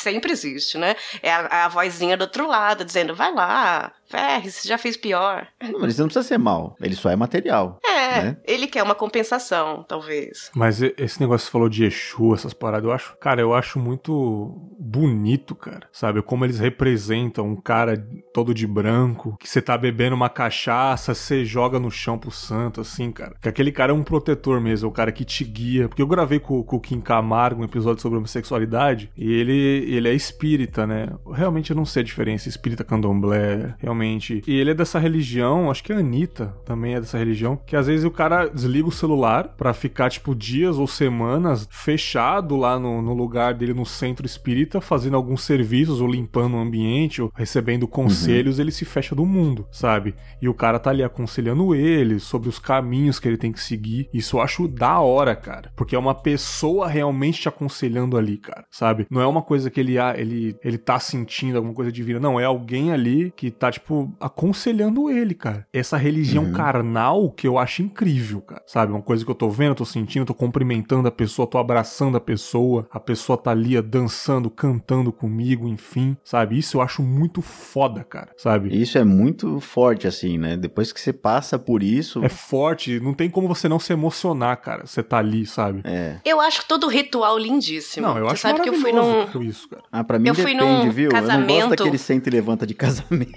Sempre 0.00 0.32
existe, 0.32 0.78
né? 0.78 0.96
É 1.22 1.32
a, 1.32 1.66
a 1.66 1.68
vozinha 1.68 2.16
do 2.16 2.22
outro 2.22 2.46
lado 2.46 2.84
dizendo: 2.84 3.14
vai 3.14 3.32
lá, 3.32 3.92
ferre, 4.10 4.50
você 4.50 4.68
já 4.68 4.76
fez 4.76 4.96
pior. 4.96 5.46
Não, 5.62 5.80
mas 5.80 5.94
ele 5.94 6.00
não 6.00 6.06
precisa 6.08 6.26
ser 6.26 6.38
mal, 6.38 6.76
ele 6.80 6.96
só 6.96 7.10
é 7.10 7.16
material. 7.16 7.78
É, 7.84 8.22
né? 8.22 8.36
ele 8.44 8.66
quer 8.66 8.82
uma 8.82 8.94
compensação, 8.94 9.84
talvez. 9.88 10.50
Mas 10.54 10.82
esse 10.82 11.20
negócio 11.20 11.44
que 11.44 11.50
você 11.50 11.52
falou 11.52 11.68
de 11.68 11.84
Exu, 11.84 12.34
essas 12.34 12.52
paradas, 12.52 12.86
eu 12.86 12.92
acho, 12.92 13.16
cara, 13.18 13.40
eu 13.40 13.54
acho 13.54 13.78
muito 13.78 14.54
bonito, 14.78 15.54
cara. 15.54 15.88
Sabe? 15.92 16.22
Como 16.22 16.44
eles 16.44 16.58
representam 16.58 17.46
um 17.46 17.56
cara 17.56 17.96
todo 18.34 18.52
de 18.52 18.66
branco, 18.66 19.36
que 19.38 19.48
você 19.48 19.62
tá 19.62 19.78
bebendo 19.78 20.16
uma 20.16 20.28
cachaça, 20.28 21.14
você 21.14 21.44
joga 21.44 21.78
no 21.78 21.90
chão 21.90 22.18
pro 22.18 22.30
santo, 22.30 22.80
assim, 22.80 23.12
cara. 23.12 23.36
Que 23.40 23.48
aquele 23.48 23.70
cara 23.70 23.92
é 23.92 23.94
um 23.94 24.02
protetor 24.02 24.60
mesmo, 24.60 24.86
é 24.86 24.90
o 24.90 24.92
cara 24.92 25.12
que 25.12 25.24
te 25.24 25.44
guia. 25.44 25.88
Porque 25.88 26.02
eu 26.02 26.06
gravei 26.06 26.40
com, 26.40 26.62
com 26.62 26.76
o 26.76 26.80
Kim 26.80 27.00
Camargo 27.00 27.60
um 27.60 27.64
episódio 27.64 28.02
sobre 28.02 28.18
homossexualidade, 28.18 29.10
e 29.16 29.32
ele, 29.32 29.52
ele 29.88 30.08
é 30.08 30.14
espírita, 30.14 30.86
né? 30.86 31.08
Realmente 31.32 31.70
eu 31.70 31.76
não 31.76 31.84
sei 31.84 32.02
a 32.02 32.04
diferença, 32.04 32.48
espírita 32.48 32.82
candomblé, 32.82 33.74
realmente. 33.78 33.99
E 34.46 34.54
ele 34.54 34.70
é 34.70 34.74
dessa 34.74 34.98
religião, 34.98 35.70
acho 35.70 35.82
que 35.82 35.92
a 35.92 35.98
Anitta 35.98 36.54
também 36.64 36.94
é 36.94 37.00
dessa 37.00 37.18
religião, 37.18 37.58
que 37.66 37.76
às 37.76 37.86
vezes 37.86 38.04
o 38.04 38.10
cara 38.10 38.48
desliga 38.48 38.88
o 38.88 38.92
celular 38.92 39.54
pra 39.56 39.72
ficar, 39.72 40.10
tipo, 40.10 40.34
dias 40.34 40.78
ou 40.78 40.86
semanas 40.86 41.68
fechado 41.70 42.56
lá 42.56 42.78
no, 42.78 43.02
no 43.02 43.14
lugar 43.14 43.54
dele 43.54 43.74
no 43.74 43.86
centro 43.86 44.26
espírita, 44.26 44.80
fazendo 44.80 45.16
alguns 45.16 45.42
serviços, 45.42 46.00
ou 46.00 46.08
limpando 46.08 46.54
o 46.54 46.60
ambiente, 46.60 47.22
ou 47.22 47.32
recebendo 47.34 47.86
conselhos, 47.86 48.58
ele 48.58 48.70
se 48.70 48.84
fecha 48.84 49.14
do 49.14 49.24
mundo, 49.26 49.66
sabe? 49.70 50.14
E 50.40 50.48
o 50.48 50.54
cara 50.54 50.78
tá 50.78 50.90
ali 50.90 51.02
aconselhando 51.02 51.74
ele 51.74 52.18
sobre 52.18 52.48
os 52.48 52.58
caminhos 52.58 53.18
que 53.18 53.28
ele 53.28 53.36
tem 53.36 53.52
que 53.52 53.60
seguir. 53.60 54.08
Isso 54.12 54.36
eu 54.36 54.40
acho 54.40 54.68
da 54.68 55.00
hora, 55.00 55.34
cara. 55.34 55.72
Porque 55.76 55.94
é 55.94 55.98
uma 55.98 56.14
pessoa 56.14 56.88
realmente 56.88 57.40
te 57.40 57.48
aconselhando 57.48 58.16
ali, 58.16 58.36
cara, 58.36 58.64
sabe? 58.70 59.06
Não 59.10 59.20
é 59.20 59.26
uma 59.26 59.42
coisa 59.42 59.70
que 59.70 59.80
ele, 59.80 59.98
ah, 59.98 60.14
ele, 60.16 60.56
ele 60.62 60.78
tá 60.78 60.98
sentindo 60.98 61.56
alguma 61.56 61.74
coisa 61.74 61.92
divina. 61.92 62.20
Não, 62.20 62.38
é 62.38 62.44
alguém 62.44 62.92
ali 62.92 63.32
que 63.36 63.50
tá, 63.50 63.70
tipo, 63.70 63.89
aconselhando 64.20 65.10
ele, 65.10 65.34
cara. 65.34 65.66
Essa 65.72 65.96
religião 65.96 66.52
carnal 66.52 67.30
que 67.30 67.46
eu 67.46 67.58
acho 67.58 67.82
incrível, 67.82 68.40
cara. 68.40 68.62
Sabe? 68.66 68.92
Uma 68.92 69.02
coisa 69.02 69.24
que 69.24 69.30
eu 69.30 69.34
tô 69.34 69.48
vendo, 69.50 69.74
tô 69.74 69.84
sentindo, 69.84 70.26
tô 70.26 70.34
cumprimentando 70.34 71.08
a 71.08 71.10
pessoa, 71.10 71.46
tô 71.46 71.58
abraçando 71.58 72.16
a 72.16 72.20
pessoa, 72.20 72.86
a 72.90 73.00
pessoa 73.00 73.36
tá 73.36 73.50
ali 73.50 73.80
dançando, 73.82 74.50
cantando 74.50 75.12
comigo, 75.12 75.66
enfim, 75.68 76.16
sabe? 76.24 76.58
Isso 76.58 76.76
eu 76.76 76.80
acho 76.82 77.02
muito 77.02 77.42
foda, 77.42 78.04
cara, 78.04 78.30
sabe? 78.36 78.74
Isso 78.76 78.98
é 78.98 79.04
muito 79.04 79.60
forte, 79.60 80.06
assim, 80.06 80.38
né? 80.38 80.56
Depois 80.56 80.92
que 80.92 81.00
você 81.00 81.12
passa 81.12 81.58
por 81.58 81.82
isso. 81.82 82.24
É 82.24 82.28
forte, 82.28 83.00
não 83.00 83.14
tem 83.14 83.28
como 83.30 83.48
você 83.48 83.68
não 83.68 83.78
se 83.78 83.92
emocionar, 83.92 84.56
cara. 84.60 84.86
Você 84.86 85.02
tá 85.02 85.18
ali, 85.18 85.46
sabe? 85.46 85.80
É. 85.84 86.16
Eu 86.24 86.40
acho 86.40 86.64
todo 86.66 86.86
ritual 86.88 87.38
lindíssimo. 87.38 88.06
Não, 88.06 88.16
eu 88.18 88.24
Você 88.26 88.32
acho 88.32 88.42
sabe 88.42 88.60
que 88.60 88.68
eu 88.68 88.74
fui 88.74 88.92
num. 88.92 89.42
isso, 89.42 89.68
cara. 89.68 89.82
Ah, 89.90 90.04
pra 90.04 90.18
mim 90.18 90.28
Eu 90.28 90.34
fui 90.34 90.52
depende, 90.54 90.86
num 90.86 90.90
viu? 90.90 91.10
Eu 91.10 91.12
não 91.12 91.20
gosto 91.20 91.30
casamento- 91.30 91.68
daquele 91.70 91.98
senta 91.98 92.28
e 92.28 92.32
levanta 92.32 92.66
de 92.66 92.74
casamento. 92.74 93.32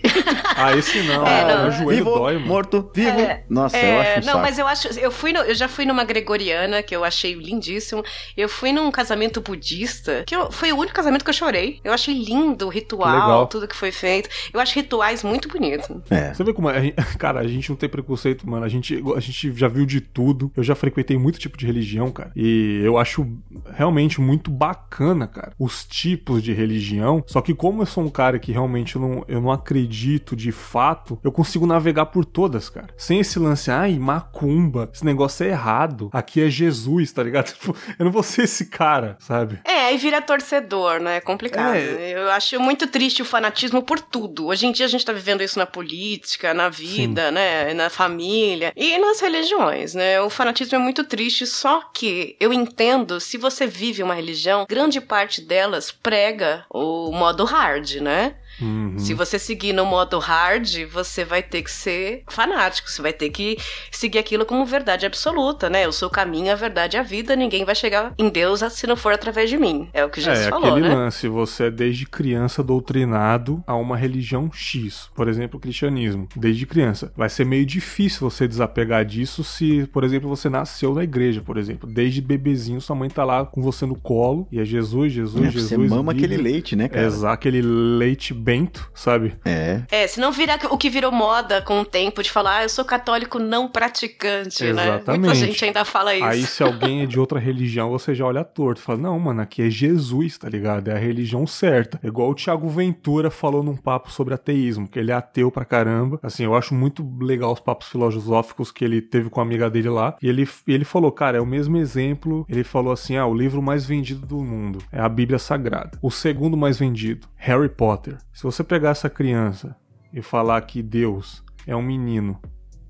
Ah, 0.56 0.76
esse 0.78 1.02
não, 1.04 1.26
É, 1.26 1.56
não. 1.56 1.62
meu 1.64 1.72
joelho 1.72 1.90
vivo, 2.06 2.10
dói, 2.18 2.34
mano. 2.36 2.46
morto, 2.48 2.92
vivo. 2.94 3.20
É, 3.20 3.44
Nossa, 3.50 3.78
eu 3.78 3.82
É, 3.84 4.02
acho 4.02 4.12
um 4.12 4.26
não, 4.26 4.34
saco. 4.34 4.40
mas 4.40 4.60
eu 4.60 4.68
acho, 4.68 5.00
eu 5.00 5.12
fui, 5.12 5.34
no- 5.34 5.40
eu 5.40 5.56
já 5.56 5.68
fui 5.68 5.86
numa 5.86 6.04
gregoriana 6.04 6.82
que 6.84 6.96
eu 6.96 7.04
achei 7.04 7.34
lindíssimo. 7.34 8.04
Eu 8.36 8.48
fui 8.50 8.72
num 8.72 8.90
casamento 8.92 9.42
budista 9.42 10.24
que 10.26 10.36
eu- 10.36 10.52
foi 10.52 10.72
o 10.72 10.78
único 10.78 10.94
casamento 10.96 11.24
que 11.24 11.30
eu 11.30 11.34
chorei. 11.34 11.80
Eu 11.84 11.94
achei 11.94 12.14
lindo 12.14 12.66
o 12.66 12.70
ritual, 12.70 13.12
legal. 13.14 13.48
tudo 13.48 13.68
que 13.68 13.76
foi 13.76 13.92
feito. 13.92 14.30
Eu 14.54 14.60
acho 14.60 14.76
rituais 14.76 15.24
muito 15.24 15.48
bonitos. 15.48 15.88
É. 16.10 16.34
Você 16.34 16.44
vê 16.44 16.54
como 16.54 16.70
é, 16.70 16.92
cara, 17.18 17.40
a 17.40 17.48
gente 17.48 17.70
não 17.70 17.76
tem 17.76 17.90
preconceito, 17.90 18.50
mano. 18.50 18.66
A 18.66 18.70
gente, 18.70 19.02
a 19.16 19.20
gente 19.20 19.52
já 19.56 19.68
viu 19.68 19.86
de 19.86 20.02
tudo. 20.02 20.52
Eu 20.56 20.64
já 20.64 20.76
frequentei 20.76 21.18
muito 21.18 21.40
tipo 21.40 21.58
de 21.58 21.66
religião, 21.66 22.12
cara. 22.12 22.32
E 22.36 22.82
eu 22.84 22.98
acho 22.98 23.28
realmente 23.74 24.20
muito 24.22 24.52
bacana, 24.52 25.28
cara, 25.28 25.54
os 25.58 25.86
tipos 25.86 26.42
de 26.44 26.54
religião. 26.54 27.24
Só 27.28 27.42
que 27.42 27.54
como 27.54 27.82
eu 27.82 27.86
sou 27.86 28.04
um 28.04 28.10
cara 28.10 28.40
que 28.40 28.52
realmente 28.52 28.96
eu 28.96 29.02
não, 29.02 29.26
eu 29.28 29.42
não 29.42 29.52
acredito 29.52 30.33
de 30.36 30.52
fato, 30.52 31.20
eu 31.24 31.32
consigo 31.32 31.66
navegar 31.66 32.08
por 32.08 32.26
todas, 32.26 32.70
cara. 32.70 32.88
Sem 32.98 33.20
esse 33.20 33.40
lance, 33.40 33.72
ai, 33.72 33.98
macumba, 33.98 34.90
esse 34.94 35.06
negócio 35.06 35.46
é 35.46 35.50
errado. 35.50 36.10
Aqui 36.14 36.42
é 36.42 36.50
Jesus, 36.50 37.12
tá 37.12 37.24
ligado? 37.24 37.54
Tipo, 37.54 37.76
eu 38.00 38.06
não 38.06 38.12
vou 38.12 38.24
ser 38.24 38.44
esse 38.44 38.66
cara, 38.66 39.16
sabe? 39.20 39.60
É, 39.64 39.86
aí 39.86 39.98
vira 39.98 40.22
torcedor, 40.22 41.00
né? 41.00 41.18
É 41.18 41.22
complicado. 41.22 41.76
É. 41.76 42.14
Eu 42.16 42.32
acho 42.32 42.60
muito 42.60 42.88
triste 42.88 43.22
o 43.22 43.26
fanatismo 43.26 43.84
por 43.84 44.00
tudo. 44.00 44.48
Hoje 44.48 44.66
em 44.66 44.72
dia 44.72 44.86
a 44.86 44.90
gente 44.90 45.06
tá 45.06 45.14
vivendo 45.14 45.42
isso 45.42 45.60
na 45.60 45.66
política, 45.66 46.54
na 46.54 46.70
vida, 46.70 47.32
né? 47.32 47.74
Na 47.74 47.90
família 47.90 48.74
e 48.76 48.98
nas 48.98 49.20
religiões, 49.20 49.94
né? 49.94 50.20
O 50.22 50.30
fanatismo 50.30 50.76
é 50.76 50.80
muito 50.80 51.04
triste, 51.04 51.46
só 51.46 51.82
que 51.94 52.36
eu 52.40 52.52
entendo, 52.52 53.20
se 53.20 53.38
você 53.38 53.68
vive 53.68 54.04
uma 54.04 54.16
religião, 54.16 54.66
grande 54.68 55.00
parte 55.00 55.42
delas 55.42 55.92
prega 55.92 56.66
o 56.70 57.12
modo 57.12 57.44
hard, 57.44 57.96
né? 58.02 58.36
Uhum. 58.64 58.98
Se 58.98 59.14
você 59.14 59.38
seguir 59.38 59.74
no 59.74 59.86
modo 59.86 60.18
hard, 60.20 60.86
você 60.92 61.26
vai 61.26 61.44
ter 61.44 61.62
que 61.62 61.72
ser 61.72 62.24
fanático, 62.28 62.90
você 62.90 63.02
vai 63.02 63.14
ter 63.14 63.30
que 63.30 63.58
seguir 63.92 64.18
aquilo 64.20 64.46
como 64.46 64.66
verdade 64.66 65.06
absoluta, 65.06 65.70
né? 65.70 65.88
O 65.88 65.92
seu 65.92 66.10
caminho, 66.10 66.52
a 66.52 66.56
verdade, 66.56 66.98
a 66.98 67.04
vida, 67.04 67.36
ninguém 67.36 67.66
vai 67.66 67.76
chegar 67.76 68.14
em 68.18 68.30
Deus 68.30 68.62
se 68.72 68.88
não 68.88 68.96
for 68.96 69.14
através 69.14 69.50
de 69.50 69.58
mim. 69.58 69.90
É 69.94 70.04
o 70.06 70.10
que 70.10 70.22
Jesus 70.22 70.46
é, 70.48 70.50
falou, 70.50 70.72
aquele 70.72 70.88
né? 70.90 70.96
lance, 70.96 71.28
você 71.28 71.66
é 71.66 71.72
desde 71.72 72.06
criança 72.06 72.64
doutrinado 72.64 73.64
a 73.66 73.76
uma 73.76 73.98
religião 73.98 74.50
X, 74.54 75.10
por 75.16 75.28
exemplo, 75.28 75.58
o 75.58 75.62
cristianismo, 75.62 76.28
desde 76.36 76.66
criança. 76.66 77.12
Vai 77.16 77.30
ser 77.30 77.46
meio 77.46 77.66
difícil 77.66 78.30
você 78.30 78.48
desapegar 78.48 79.04
disso 79.06 79.44
se, 79.44 79.88
por 79.92 80.04
exemplo, 80.04 80.30
você 80.30 80.50
nasceu 80.50 80.94
na 80.94 81.04
igreja, 81.04 81.42
por 81.42 81.58
exemplo. 81.58 81.90
Desde 81.90 82.22
bebezinho, 82.22 82.80
sua 82.82 82.96
mãe 82.96 83.10
tá 83.10 83.24
lá 83.24 83.46
com 83.46 83.62
você 83.62 83.86
no 83.86 83.96
colo 83.96 84.48
e 84.52 84.60
é 84.60 84.66
Jesus, 84.66 85.12
Jesus, 85.12 85.44
É, 85.46 85.50
Jesus. 85.50 85.70
você 85.70 85.78
mama 85.78 86.14
Bíblia. 86.14 86.28
aquele 86.36 86.42
leite, 86.42 86.76
né, 86.76 86.88
cara? 86.88 87.06
Exato, 87.06 87.34
aquele 87.34 87.62
leite 87.62 88.34
bento, 88.54 88.92
sabe? 88.94 89.36
É. 89.44 89.82
É, 89.90 90.08
se 90.08 90.20
não 90.20 90.32
virar 90.32 90.60
o 90.70 90.78
que 90.78 90.90
virou 90.90 91.12
moda 91.12 91.62
com 91.62 91.82
o 91.82 91.86
tempo 91.86 92.22
de 92.22 92.30
falar, 92.30 92.58
ah, 92.58 92.64
eu 92.64 92.70
sou 92.70 92.86
católico 92.86 93.40
não 93.40 93.68
praticante, 93.68 94.64
né? 94.66 94.92
Muita 94.92 95.12
Exatamente. 95.12 95.36
gente 95.36 95.66
ainda 95.66 95.84
fala 95.84 96.14
isso. 96.14 96.26
Aí, 96.26 96.44
se 96.44 96.62
alguém 96.62 97.02
é 97.02 97.06
de 97.08 97.20
outra 97.20 97.40
religião, 97.40 97.90
você 97.90 98.14
já 98.14 98.26
olha 98.26 98.44
torto. 98.44 98.80
Fala, 98.82 99.00
não, 99.00 99.20
mano, 99.20 99.42
aqui 99.42 99.64
é 99.64 99.70
Jesus, 99.70 100.38
tá 100.38 100.48
ligado? 100.48 100.90
É 100.90 100.94
a 100.94 101.00
religião 101.00 101.48
certa. 101.48 102.00
É 102.04 102.08
igual 102.08 102.30
o 102.30 102.36
Thiago 102.36 102.70
Ventura 102.70 103.32
falou 103.32 103.64
num 103.64 103.76
papo 103.76 104.12
sobre 104.12 104.36
ateísmo, 104.36 104.88
que 104.88 105.00
ele 105.00 105.12
é 105.12 105.16
ateu 105.16 105.50
pra 105.50 105.66
caramba. 105.66 106.20
Assim, 106.22 106.44
eu 106.44 106.56
acho 106.56 106.76
muito 106.76 107.04
legal 107.20 107.54
os 107.54 107.60
papos 107.60 107.88
filosóficos 107.88 108.72
que 108.72 108.86
ele 108.86 109.02
teve 109.02 109.30
com 109.30 109.40
a 109.40 109.44
amiga 109.44 109.70
dele 109.70 109.90
lá. 109.90 110.16
E 110.22 110.30
ele, 110.30 110.48
e 110.68 110.74
ele 110.74 110.86
falou, 110.86 111.12
cara, 111.12 111.38
é 111.38 111.42
o 111.42 111.46
mesmo 111.46 111.78
exemplo. 111.78 112.46
Ele 112.48 112.64
falou 112.64 112.94
assim: 112.94 113.18
ah, 113.18 113.26
o 113.26 113.34
livro 113.34 113.62
mais 113.62 113.84
vendido 113.86 114.26
do 114.26 114.38
mundo 114.38 114.80
é 114.92 115.00
a 115.00 115.10
Bíblia 115.10 115.40
Sagrada. 115.40 115.98
O 116.02 116.12
segundo 116.12 116.56
mais 116.56 116.78
vendido, 116.78 117.28
Harry 117.36 117.70
Potter. 117.70 118.18
Se 118.34 118.44
você 118.44 118.64
pegar 118.64 118.90
essa 118.90 119.10
criança 119.10 119.76
e 120.12 120.22
falar 120.22 120.60
que 120.62 120.82
Deus 120.82 121.44
é 121.68 121.76
um 121.76 121.84
menino 121.84 122.42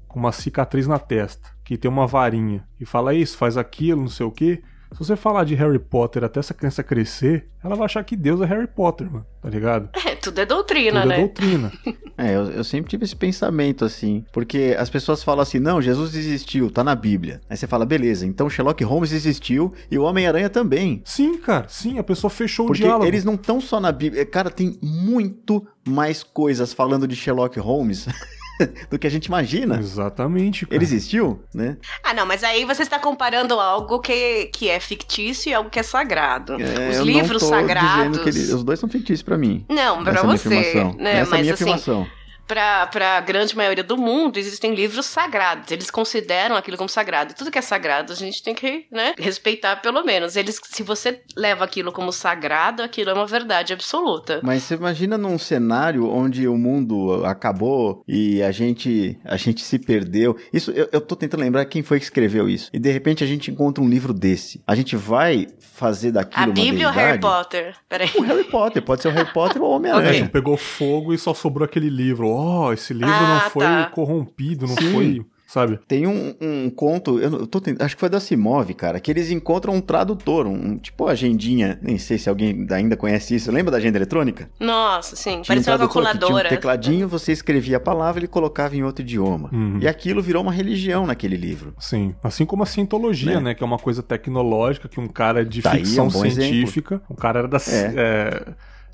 com 0.07 0.17
uma 0.17 0.31
cicatriz 0.31 0.87
na 0.87 0.97
testa, 0.97 1.49
que 1.65 1.77
tem 1.77 1.91
uma 1.91 2.07
varinha, 2.07 2.65
e 2.79 2.85
fala 2.85 3.13
isso, 3.13 3.37
faz 3.37 3.57
aquilo, 3.57 4.01
não 4.01 4.07
sei 4.07 4.25
o 4.25 4.31
que. 4.31 4.63
Se 4.93 4.99
você 4.99 5.15
falar 5.15 5.43
de 5.43 5.55
Harry 5.55 5.79
Potter 5.79 6.23
até 6.23 6.39
essa 6.39 6.53
criança 6.53 6.83
crescer, 6.83 7.47
ela 7.63 7.75
vai 7.75 7.85
achar 7.85 8.03
que 8.03 8.15
Deus 8.15 8.39
é 8.41 8.45
Harry 8.45 8.67
Potter, 8.67 9.11
mano, 9.11 9.25
tá 9.41 9.49
ligado? 9.49 9.89
É, 10.05 10.15
tudo 10.15 10.39
é 10.39 10.45
doutrina, 10.45 11.01
Tudo 11.01 11.09
né? 11.09 11.15
é 11.15 11.19
doutrina. 11.19 11.71
É, 12.15 12.35
eu, 12.35 12.43
eu 12.51 12.63
sempre 12.63 12.91
tive 12.91 13.05
esse 13.05 13.15
pensamento 13.15 13.83
assim. 13.83 14.23
Porque 14.31 14.75
as 14.77 14.87
pessoas 14.87 15.23
falam 15.23 15.41
assim: 15.41 15.57
não, 15.57 15.81
Jesus 15.81 16.15
existiu, 16.15 16.69
tá 16.69 16.83
na 16.83 16.93
Bíblia. 16.93 17.41
Aí 17.49 17.57
você 17.57 17.65
fala, 17.65 17.87
beleza, 17.87 18.23
então 18.23 18.47
Sherlock 18.47 18.83
Holmes 18.83 19.11
existiu 19.11 19.73
e 19.89 19.97
o 19.97 20.03
Homem-Aranha 20.03 20.47
também. 20.47 21.01
Sim, 21.03 21.39
cara, 21.39 21.67
sim, 21.67 21.97
a 21.97 22.03
pessoa 22.03 22.29
fechou 22.29 22.67
Porque 22.67 22.83
o 22.83 22.85
diálogo. 22.85 23.07
eles 23.07 23.25
não 23.25 23.33
estão 23.33 23.59
só 23.59 23.79
na 23.79 23.91
Bíblia. 23.91 24.23
Cara, 24.27 24.51
tem 24.51 24.77
muito 24.79 25.67
mais 25.87 26.21
coisas 26.21 26.71
falando 26.71 27.07
de 27.07 27.15
Sherlock 27.15 27.59
Holmes 27.59 28.05
do 28.89 28.99
que 28.99 29.07
a 29.07 29.09
gente 29.09 29.25
imagina. 29.25 29.79
Exatamente, 29.79 30.65
cara. 30.65 30.75
Ele 30.75 30.83
existiu, 30.83 31.43
né? 31.53 31.77
Ah, 32.03 32.13
não, 32.13 32.25
mas 32.25 32.43
aí 32.43 32.65
você 32.65 32.83
está 32.83 32.99
comparando 32.99 33.59
algo 33.59 33.99
que, 33.99 34.45
que 34.53 34.69
é 34.69 34.79
fictício 34.79 35.49
e 35.49 35.53
algo 35.53 35.69
que 35.69 35.79
é 35.79 35.83
sagrado. 35.83 36.53
É, 36.61 36.89
Os 36.89 36.95
eu 36.97 37.03
livros 37.05 37.41
não 37.41 37.49
tô 37.49 37.55
sagrados. 37.55 38.17
ele- 38.27 38.53
os 38.53 38.63
dois 38.63 38.79
são 38.79 38.89
fictícios 38.89 39.23
pra 39.23 39.37
mim. 39.37 39.65
Não, 39.69 40.03
pra 40.03 40.13
Essa 40.13 40.19
é 40.19 40.23
a 40.23 40.25
minha 40.27 40.37
você. 40.37 40.47
afirmação. 40.47 40.93
Né? 40.99 41.17
Essa 41.19 41.35
é 41.35 41.39
a 41.39 41.41
minha 41.41 41.53
assim, 41.53 41.63
afirmação. 41.63 42.07
Pra, 42.47 42.87
pra 42.87 43.19
grande 43.21 43.55
maioria 43.55 43.83
do 43.83 43.97
mundo, 43.97 44.37
existem 44.37 44.73
livros 44.73 45.05
sagrados. 45.05 45.71
Eles 45.71 45.89
consideram 45.89 46.55
aquilo 46.55 46.77
como 46.77 46.89
sagrado. 46.89 47.31
E 47.31 47.35
tudo 47.35 47.51
que 47.51 47.57
é 47.57 47.61
sagrado, 47.61 48.11
a 48.13 48.15
gente 48.15 48.43
tem 48.43 48.53
que 48.53 48.85
né, 48.91 49.13
respeitar, 49.17 49.77
pelo 49.77 50.03
menos. 50.03 50.35
Eles, 50.35 50.59
se 50.63 50.83
você 50.83 51.21
leva 51.35 51.63
aquilo 51.65 51.91
como 51.91 52.11
sagrado, 52.11 52.83
aquilo 52.83 53.09
é 53.09 53.13
uma 53.13 53.25
verdade 53.27 53.73
absoluta. 53.73 54.39
Mas 54.43 54.63
você 54.63 54.75
imagina 54.75 55.17
num 55.17 55.37
cenário 55.37 56.09
onde 56.09 56.47
o 56.47 56.57
mundo 56.57 57.25
acabou 57.25 58.03
e 58.07 58.41
a 58.41 58.51
gente 58.51 59.17
a 59.25 59.37
gente 59.37 59.61
se 59.61 59.79
perdeu. 59.79 60.37
Isso 60.51 60.71
eu, 60.71 60.87
eu 60.91 61.01
tô 61.01 61.15
tentando 61.15 61.41
lembrar 61.41 61.65
quem 61.65 61.83
foi 61.83 61.99
que 61.99 62.05
escreveu 62.05 62.49
isso. 62.49 62.69
E 62.73 62.79
de 62.79 62.91
repente 62.91 63.23
a 63.23 63.27
gente 63.27 63.51
encontra 63.51 63.83
um 63.83 63.89
livro 63.89 64.13
desse. 64.13 64.61
A 64.67 64.75
gente 64.75 64.95
vai 64.95 65.47
fazer 65.59 66.11
daquilo 66.11 66.43
A 66.43 66.45
uma 66.47 66.53
Bíblia 66.53 66.87
ou 66.87 66.93
Harry? 66.93 67.19
Potter? 67.19 67.75
Peraí. 67.89 68.09
O 68.15 68.21
Harry 68.21 68.43
Potter, 68.43 68.81
pode 68.81 69.01
ser 69.01 69.07
o 69.07 69.11
Harry 69.11 69.31
Potter 69.33 69.61
ou 69.61 69.69
o 69.69 69.73
É, 69.73 69.75
Homem-Aranha. 69.75 70.13
tipo, 70.13 70.29
pegou 70.29 70.55
fogo 70.55 71.13
e 71.13 71.17
só 71.17 71.33
sobrou 71.33 71.65
aquele 71.65 71.89
livro. 71.89 72.27
Oh, 72.33 72.73
esse 72.73 72.93
livro 72.93 73.09
Ah, 73.13 73.43
não 73.43 73.49
foi 73.51 73.63
tá. 73.65 73.85
corrompido, 73.93 74.67
não 74.67 74.75
Sim. 74.75 74.91
foi 74.91 75.25
sabe? 75.45 75.79
Tem 75.87 76.07
um, 76.07 76.33
um 76.41 76.67
conto, 76.67 77.19
eu, 77.19 77.45
tô 77.45 77.61
tent- 77.61 77.79
acho 77.79 77.95
que 77.95 77.99
foi 77.99 78.09
da 78.09 78.19
Simov, 78.19 78.73
cara, 78.73 78.99
que 78.99 79.11
eles 79.11 79.29
encontram 79.29 79.75
um 79.75 79.81
tradutor, 79.81 80.47
um 80.47 80.79
tipo 80.79 81.05
agendinha, 81.07 81.77
nem 81.79 81.95
sei 81.99 82.17
se 82.17 82.27
alguém 82.27 82.65
ainda 82.71 82.97
conhece 82.97 83.35
isso. 83.35 83.51
Lembra 83.51 83.69
da 83.73 83.77
agenda 83.77 83.99
eletrônica? 83.99 84.49
Nossa, 84.59 85.15
sim. 85.15 85.29
Tinha 85.29 85.39
um 85.41 85.43
Parecia 85.45 85.71
uma 85.73 85.77
tradutor 85.77 85.87
que 85.89 85.93
tinha 85.93 86.01
um 86.01 86.19
calculadora. 86.21 86.49
tecladinho, 86.49 87.07
você 87.07 87.31
escrevia 87.31 87.77
a 87.77 87.79
palavra 87.79 88.19
e 88.19 88.21
ele 88.21 88.27
colocava 88.29 88.75
em 88.75 88.81
outro 88.81 89.03
idioma. 89.05 89.51
Uhum. 89.53 89.77
E 89.79 89.87
aquilo 89.87 90.23
virou 90.23 90.41
uma 90.41 90.51
religião 90.51 91.05
naquele 91.05 91.37
livro. 91.37 91.75
Sim. 91.77 92.15
Assim 92.23 92.47
como 92.47 92.63
a 92.63 92.65
cientologia, 92.65 93.35
Né? 93.35 93.39
né? 93.41 93.53
Que 93.53 93.61
é 93.61 93.65
uma 93.67 93.77
coisa 93.77 94.01
tecnológica, 94.01 94.89
que 94.89 94.99
um 94.99 95.07
cara 95.07 95.45
de 95.45 95.61
Tá 95.61 95.73
aí, 95.73 95.85
ficção 95.85 96.05
é 96.05 96.07
um 96.07 96.09
científica, 96.31 96.99
um 97.07 97.13
cara 97.13 97.37
era 97.39 97.47
da. 97.47 97.57
É. 97.57 97.93
é, 97.95 98.53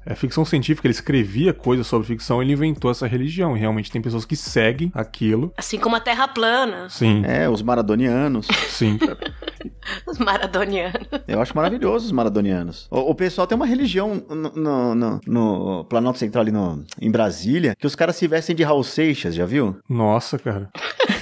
é 0.09 0.15
ficção 0.15 0.43
científica, 0.43 0.87
ele 0.87 0.93
escrevia 0.93 1.53
coisas 1.53 1.85
sobre 1.87 2.07
ficção, 2.07 2.41
ele 2.41 2.51
inventou 2.53 2.89
essa 2.91 3.07
religião. 3.07 3.55
E 3.55 3.59
realmente 3.59 3.91
tem 3.91 4.01
pessoas 4.01 4.25
que 4.25 4.35
seguem 4.35 4.91
aquilo. 4.93 5.53
Assim 5.55 5.77
como 5.79 5.95
a 5.95 5.99
Terra 5.99 6.27
plana, 6.27 6.89
Sim, 6.89 7.23
É, 7.25 7.47
os 7.47 7.61
maradonianos. 7.61 8.47
sim, 8.69 8.97
os 10.07 10.17
maradonianos. 10.17 10.93
Eu 11.27 11.41
acho 11.41 11.55
maravilhoso 11.55 12.05
os 12.07 12.11
maradonianos. 12.11 12.87
O, 12.89 13.11
o 13.11 13.15
pessoal 13.15 13.45
tem 13.47 13.55
uma 13.55 13.65
religião 13.65 14.23
no, 14.29 14.51
no, 14.51 14.95
no- 14.95 15.21
no 15.27 15.83
Planalto 15.85 16.19
Central 16.19 16.41
ali 16.41 16.51
no, 16.51 16.83
em 17.01 17.11
Brasília, 17.11 17.75
que 17.77 17.85
os 17.87 17.95
caras 17.95 18.15
se 18.15 18.27
vestem 18.27 18.55
de 18.55 18.63
Raul 18.63 18.83
Seixas, 18.83 19.35
já 19.35 19.45
viu? 19.45 19.77
Nossa, 19.87 20.37
cara. 20.39 20.69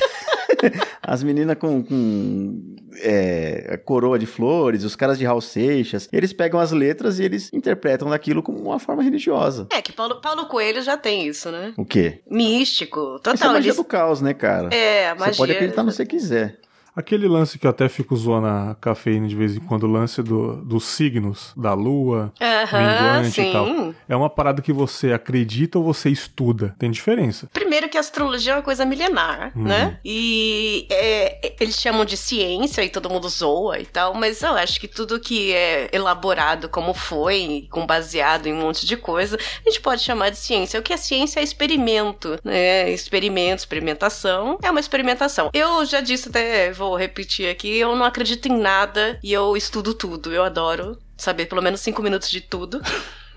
As 1.01 1.23
meninas 1.23 1.57
com, 1.57 1.83
com 1.83 2.75
é, 2.99 3.79
coroa 3.85 4.17
de 4.17 4.25
flores, 4.25 4.83
os 4.83 4.95
caras 4.95 5.17
de 5.17 5.25
Raul 5.25 5.41
Seixas, 5.41 6.09
eles 6.11 6.33
pegam 6.33 6.59
as 6.59 6.71
letras 6.71 7.19
e 7.19 7.23
eles 7.23 7.49
interpretam 7.53 8.09
daquilo 8.09 8.41
como 8.43 8.59
uma 8.59 8.79
forma 8.79 9.03
religiosa. 9.03 9.67
É 9.71 9.81
que 9.81 9.91
Paulo, 9.93 10.19
Paulo 10.21 10.45
Coelho 10.47 10.81
já 10.81 10.97
tem 10.97 11.27
isso, 11.27 11.51
né? 11.51 11.73
O 11.77 11.85
quê? 11.85 12.21
Místico, 12.29 12.99
Isso 12.99 13.29
é 13.29 13.33
total. 13.33 13.53
magia 13.53 13.67
eles- 13.69 13.75
do 13.77 13.83
caos, 13.83 14.21
né, 14.21 14.33
cara? 14.33 14.73
É, 14.73 15.09
a 15.09 15.15
magia. 15.15 15.33
Você 15.33 15.37
pode 15.37 15.51
acreditar 15.51 15.83
no 15.83 15.89
que 15.89 15.95
você 15.95 16.05
quiser. 16.05 16.59
Aquele 16.97 17.27
lance 17.27 17.59
que 17.59 17.67
eu 17.67 17.69
até 17.71 17.87
fico 17.87 18.15
zoando 18.15 18.47
a 18.47 18.75
cafeína 18.81 19.27
de 19.27 19.35
vez 19.35 19.55
em 19.55 19.59
quando, 19.59 19.83
o 19.83 19.87
lance 19.91 20.23
do, 20.23 20.55
dos 20.57 20.83
signos, 20.85 21.53
da 21.55 21.73
lua, 21.75 22.33
Aham, 22.41 22.79
minguante 22.79 23.31
sim. 23.41 23.49
e 23.49 23.51
tal. 23.53 23.93
É 24.09 24.15
uma 24.15 24.29
parada 24.31 24.61
que 24.63 24.73
você 24.73 25.13
acredita 25.13 25.77
ou 25.77 25.83
você 25.85 26.09
estuda. 26.09 26.75
Tem 26.79 26.89
diferença. 26.89 27.47
Primeiro 27.53 27.87
que 27.87 27.97
a 27.97 27.99
astrologia 27.99 28.53
é 28.53 28.55
uma 28.55 28.61
coisa 28.63 28.83
milenar, 28.83 29.51
Uhum. 29.55 29.63
né? 29.63 29.99
E 30.03 30.87
é, 30.89 31.53
eles 31.59 31.75
chamam 31.79 32.03
de 32.03 32.17
ciência 32.17 32.81
e 32.83 32.89
todo 32.89 33.09
mundo 33.09 33.29
zoa 33.29 33.79
e 33.79 33.85
tal, 33.85 34.15
mas 34.15 34.41
eu 34.41 34.53
acho 34.53 34.79
que 34.79 34.87
tudo 34.87 35.19
que 35.19 35.53
é 35.53 35.89
elaborado 35.93 36.67
como 36.67 36.93
foi, 36.95 37.67
com 37.69 37.85
baseado 37.85 38.47
em 38.47 38.53
um 38.53 38.61
monte 38.61 38.85
de 38.87 38.97
coisa, 38.97 39.37
a 39.37 39.69
gente 39.69 39.81
pode 39.81 40.01
chamar 40.01 40.29
de 40.31 40.37
ciência. 40.37 40.79
O 40.79 40.83
que 40.83 40.93
é 40.93 40.97
ciência 40.97 41.39
é 41.39 41.43
experimento, 41.43 42.39
né? 42.43 42.89
Experimento, 42.91 43.59
experimentação, 43.59 44.57
é 44.63 44.71
uma 44.71 44.79
experimentação. 44.79 45.49
Eu 45.53 45.85
já 45.85 46.01
disse 46.01 46.29
até, 46.29 46.71
vou 46.71 46.86
repetir 46.95 47.49
aqui, 47.49 47.77
eu 47.77 47.95
não 47.95 48.05
acredito 48.05 48.47
em 48.47 48.57
nada 48.57 49.19
e 49.23 49.33
eu 49.33 49.55
estudo 49.57 49.93
tudo. 49.93 50.33
Eu 50.33 50.43
adoro 50.43 50.97
saber 51.17 51.47
pelo 51.47 51.61
menos 51.61 51.81
cinco 51.81 52.01
minutos 52.01 52.29
de 52.29 52.41
tudo. 52.41 52.81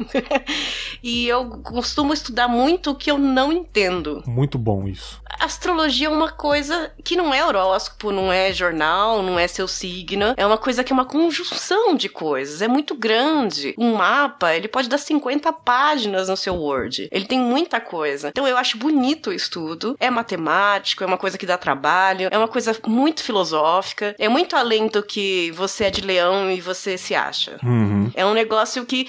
e 1.02 1.26
eu 1.26 1.46
costumo 1.62 2.12
estudar 2.12 2.48
muito 2.48 2.90
o 2.90 2.94
que 2.94 3.10
eu 3.10 3.18
não 3.18 3.52
entendo. 3.52 4.22
Muito 4.26 4.58
bom 4.58 4.86
isso. 4.86 5.20
Astrologia 5.38 6.08
é 6.08 6.10
uma 6.10 6.30
coisa 6.30 6.92
que 7.02 7.16
não 7.16 7.32
é 7.32 7.44
horóscopo, 7.44 8.12
não 8.12 8.32
é 8.32 8.52
jornal, 8.52 9.22
não 9.22 9.38
é 9.38 9.48
seu 9.48 9.66
signo. 9.66 10.34
É 10.36 10.46
uma 10.46 10.58
coisa 10.58 10.84
que 10.84 10.92
é 10.92 10.94
uma 10.94 11.04
conjunção 11.04 11.94
de 11.94 12.08
coisas. 12.08 12.60
É 12.60 12.68
muito 12.68 12.94
grande. 12.94 13.74
Um 13.78 13.94
mapa, 13.94 14.54
ele 14.54 14.68
pode 14.68 14.88
dar 14.88 14.98
50 14.98 15.52
páginas 15.52 16.28
no 16.28 16.36
seu 16.36 16.54
Word. 16.54 17.08
Ele 17.10 17.24
tem 17.24 17.40
muita 17.40 17.80
coisa. 17.80 18.28
Então 18.28 18.46
eu 18.46 18.56
acho 18.56 18.76
bonito 18.76 19.30
o 19.30 19.32
estudo. 19.32 19.96
É 19.98 20.10
matemático, 20.10 21.02
é 21.02 21.06
uma 21.06 21.18
coisa 21.18 21.38
que 21.38 21.46
dá 21.46 21.56
trabalho, 21.56 22.28
é 22.30 22.36
uma 22.36 22.48
coisa 22.48 22.76
muito 22.86 23.22
filosófica. 23.22 24.14
É 24.18 24.28
muito 24.28 24.56
além 24.56 24.88
do 24.88 25.02
que 25.02 25.50
você 25.52 25.84
é 25.84 25.90
de 25.90 26.00
leão 26.00 26.50
e 26.50 26.60
você 26.60 26.98
se 26.98 27.14
acha. 27.14 27.58
Uhum. 27.62 28.10
É 28.14 28.26
um 28.26 28.34
negócio 28.34 28.84
que, 28.84 29.08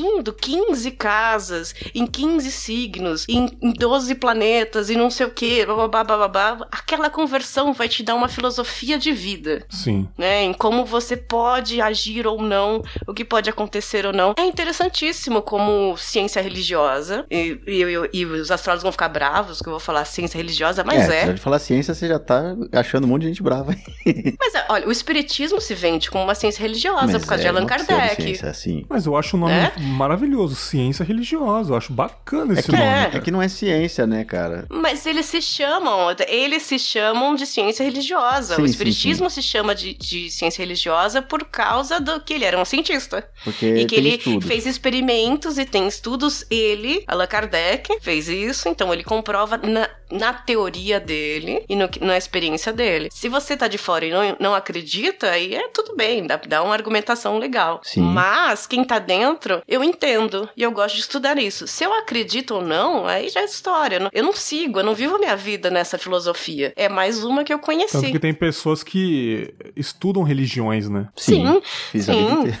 convergindo 0.00 0.32
15 0.32 0.90
casas, 0.92 1.74
em 1.94 2.06
15 2.06 2.50
signos, 2.50 3.26
em, 3.28 3.48
em 3.60 3.72
12 3.72 4.14
planetas, 4.16 4.90
e 4.90 4.96
não 4.96 5.10
sei 5.10 5.26
o 5.26 5.30
que, 5.30 5.64
babá, 5.66 6.02
babá, 6.04 6.66
aquela 6.70 7.10
conversão 7.10 7.72
vai 7.72 7.88
te 7.88 8.02
dar 8.02 8.14
uma 8.14 8.28
filosofia 8.28 8.98
de 8.98 9.12
vida, 9.12 9.64
Sim. 9.68 10.08
né? 10.16 10.42
Em 10.44 10.52
como 10.52 10.84
você 10.84 11.16
pode 11.16 11.80
agir 11.80 12.26
ou 12.26 12.40
não, 12.42 12.82
o 13.06 13.12
que 13.14 13.24
pode 13.24 13.48
acontecer 13.50 14.06
ou 14.06 14.12
não. 14.12 14.34
É 14.38 14.44
interessantíssimo 14.44 15.42
como 15.42 15.96
ciência 15.96 16.40
religiosa, 16.42 17.26
e, 17.30 17.58
e- 17.66 17.82
e- 17.82 18.20
e 18.20 18.24
os 18.24 18.50
astrólogos 18.50 18.82
vão 18.82 18.92
ficar 18.92 19.08
bravos 19.08 19.60
que 19.60 19.68
eu 19.68 19.72
vou 19.72 19.80
falar 19.80 20.04
ciência 20.04 20.36
religiosa, 20.38 20.82
mas 20.84 21.08
é. 21.08 21.18
apesar 21.18 21.34
de 21.34 21.40
falar 21.40 21.58
ciência, 21.58 21.94
você 21.94 22.08
já 22.08 22.18
tá 22.18 22.56
achando 22.72 23.04
um 23.04 23.08
monte 23.08 23.22
de 23.22 23.28
gente 23.28 23.42
brava. 23.42 23.72
aí. 23.72 23.80
Mas 24.40 24.54
é, 24.54 24.64
olha, 24.68 24.86
o 24.88 24.92
espiritismo 24.92 25.60
se 25.60 25.74
vende 25.74 26.10
como 26.10 26.24
uma 26.24 26.34
ciência 26.34 26.60
religiosa 26.62 27.06
Mas 27.12 27.22
por 27.22 27.28
causa 27.28 27.42
é 27.42 27.44
de 27.44 27.48
Allan 27.48 27.66
Kardec. 27.66 27.88
pseudociência, 28.16 28.48
assim. 28.50 28.84
Mas 28.88 29.06
eu 29.06 29.16
acho 29.16 29.36
o 29.36 29.40
nome 29.40 29.52
É? 29.52 29.72
Maravilhoso. 29.90 30.54
Ciência 30.54 31.04
religiosa. 31.04 31.72
Eu 31.72 31.76
acho 31.76 31.92
bacana 31.92 32.54
esse 32.54 32.64
que 32.64 32.72
nome. 32.72 32.82
é. 32.82 33.10
É 33.14 33.20
que 33.20 33.30
não 33.30 33.42
é 33.42 33.48
ciência, 33.48 34.06
né, 34.06 34.24
cara? 34.24 34.66
Mas 34.70 35.04
eles 35.06 35.26
se 35.26 35.42
chamam, 35.42 36.14
eles 36.28 36.62
se 36.62 36.78
chamam 36.78 37.34
de 37.34 37.46
ciência 37.46 37.84
religiosa. 37.84 38.56
Sim, 38.56 38.62
o 38.62 38.66
sim, 38.66 38.70
espiritismo 38.70 39.28
se 39.30 39.42
chama 39.42 39.74
de, 39.74 39.94
de 39.94 40.30
ciência 40.30 40.62
religiosa 40.62 41.20
por 41.22 41.44
causa 41.44 42.00
do 42.00 42.20
que 42.20 42.34
ele 42.34 42.44
era 42.44 42.58
um 42.58 42.64
cientista. 42.64 43.28
Porque 43.44 43.66
e 43.66 43.84
que 43.84 43.96
tem 43.96 43.98
ele 44.06 44.16
estudo. 44.16 44.46
fez 44.46 44.66
experimentos 44.66 45.58
e 45.58 45.64
tem 45.64 45.86
estudos. 45.86 46.44
Ele, 46.50 47.04
Allan 47.06 47.26
Kardec, 47.26 47.98
fez 48.00 48.28
isso, 48.28 48.68
então 48.68 48.92
ele 48.92 49.04
comprova 49.04 49.56
na, 49.58 49.88
na 50.10 50.32
teoria 50.32 50.98
dele 51.00 51.64
e 51.68 51.76
no 51.76 51.88
na 52.00 52.16
experiência 52.16 52.72
dele. 52.72 53.08
Se 53.12 53.28
você 53.28 53.56
tá 53.56 53.68
de 53.68 53.76
fora 53.78 54.06
e 54.06 54.10
não, 54.10 54.36
não 54.38 54.54
acredita, 54.54 55.30
aí 55.30 55.54
é 55.54 55.68
tudo 55.68 55.96
bem, 55.96 56.26
dá, 56.26 56.36
dá 56.36 56.62
uma 56.62 56.74
argumentação 56.74 57.38
legal. 57.38 57.80
Sim. 57.82 58.02
Mas 58.02 58.66
quem 58.66 58.84
tá 58.84 58.98
dentro, 58.98 59.62
eu 59.66 59.79
entendo 59.84 60.48
e 60.56 60.62
eu 60.62 60.70
gosto 60.72 60.94
de 60.96 61.00
estudar 61.02 61.38
isso. 61.38 61.66
Se 61.66 61.84
eu 61.84 61.92
acredito 61.94 62.54
ou 62.56 62.62
não, 62.62 63.06
aí 63.06 63.28
já 63.28 63.40
é 63.40 63.44
história. 63.44 63.96
Eu 63.96 64.00
não- 64.00 64.10
Eu 64.12 64.24
não 64.24 64.32
sigo, 64.32 64.78
eu 64.80 64.84
não 64.84 64.94
vivo 64.94 65.16
a 65.16 65.18
minha 65.18 65.36
vida 65.36 65.70
nessa 65.70 65.96
filosofia. 65.98 66.72
É 66.76 66.88
mais 66.88 67.24
uma 67.24 67.44
que 67.44 67.52
eu 67.52 67.58
conheci. 67.58 67.92
Tanto 67.92 68.10
que 68.12 68.18
tem 68.18 68.34
pessoas 68.34 68.82
que 68.82 69.52
estudam 69.76 70.22
religiões, 70.22 70.88
né? 70.88 71.08
Sim, 71.16 71.60
Fiz 71.90 72.08
a 72.08 72.12
vida 72.14 72.52
sim. 72.52 72.58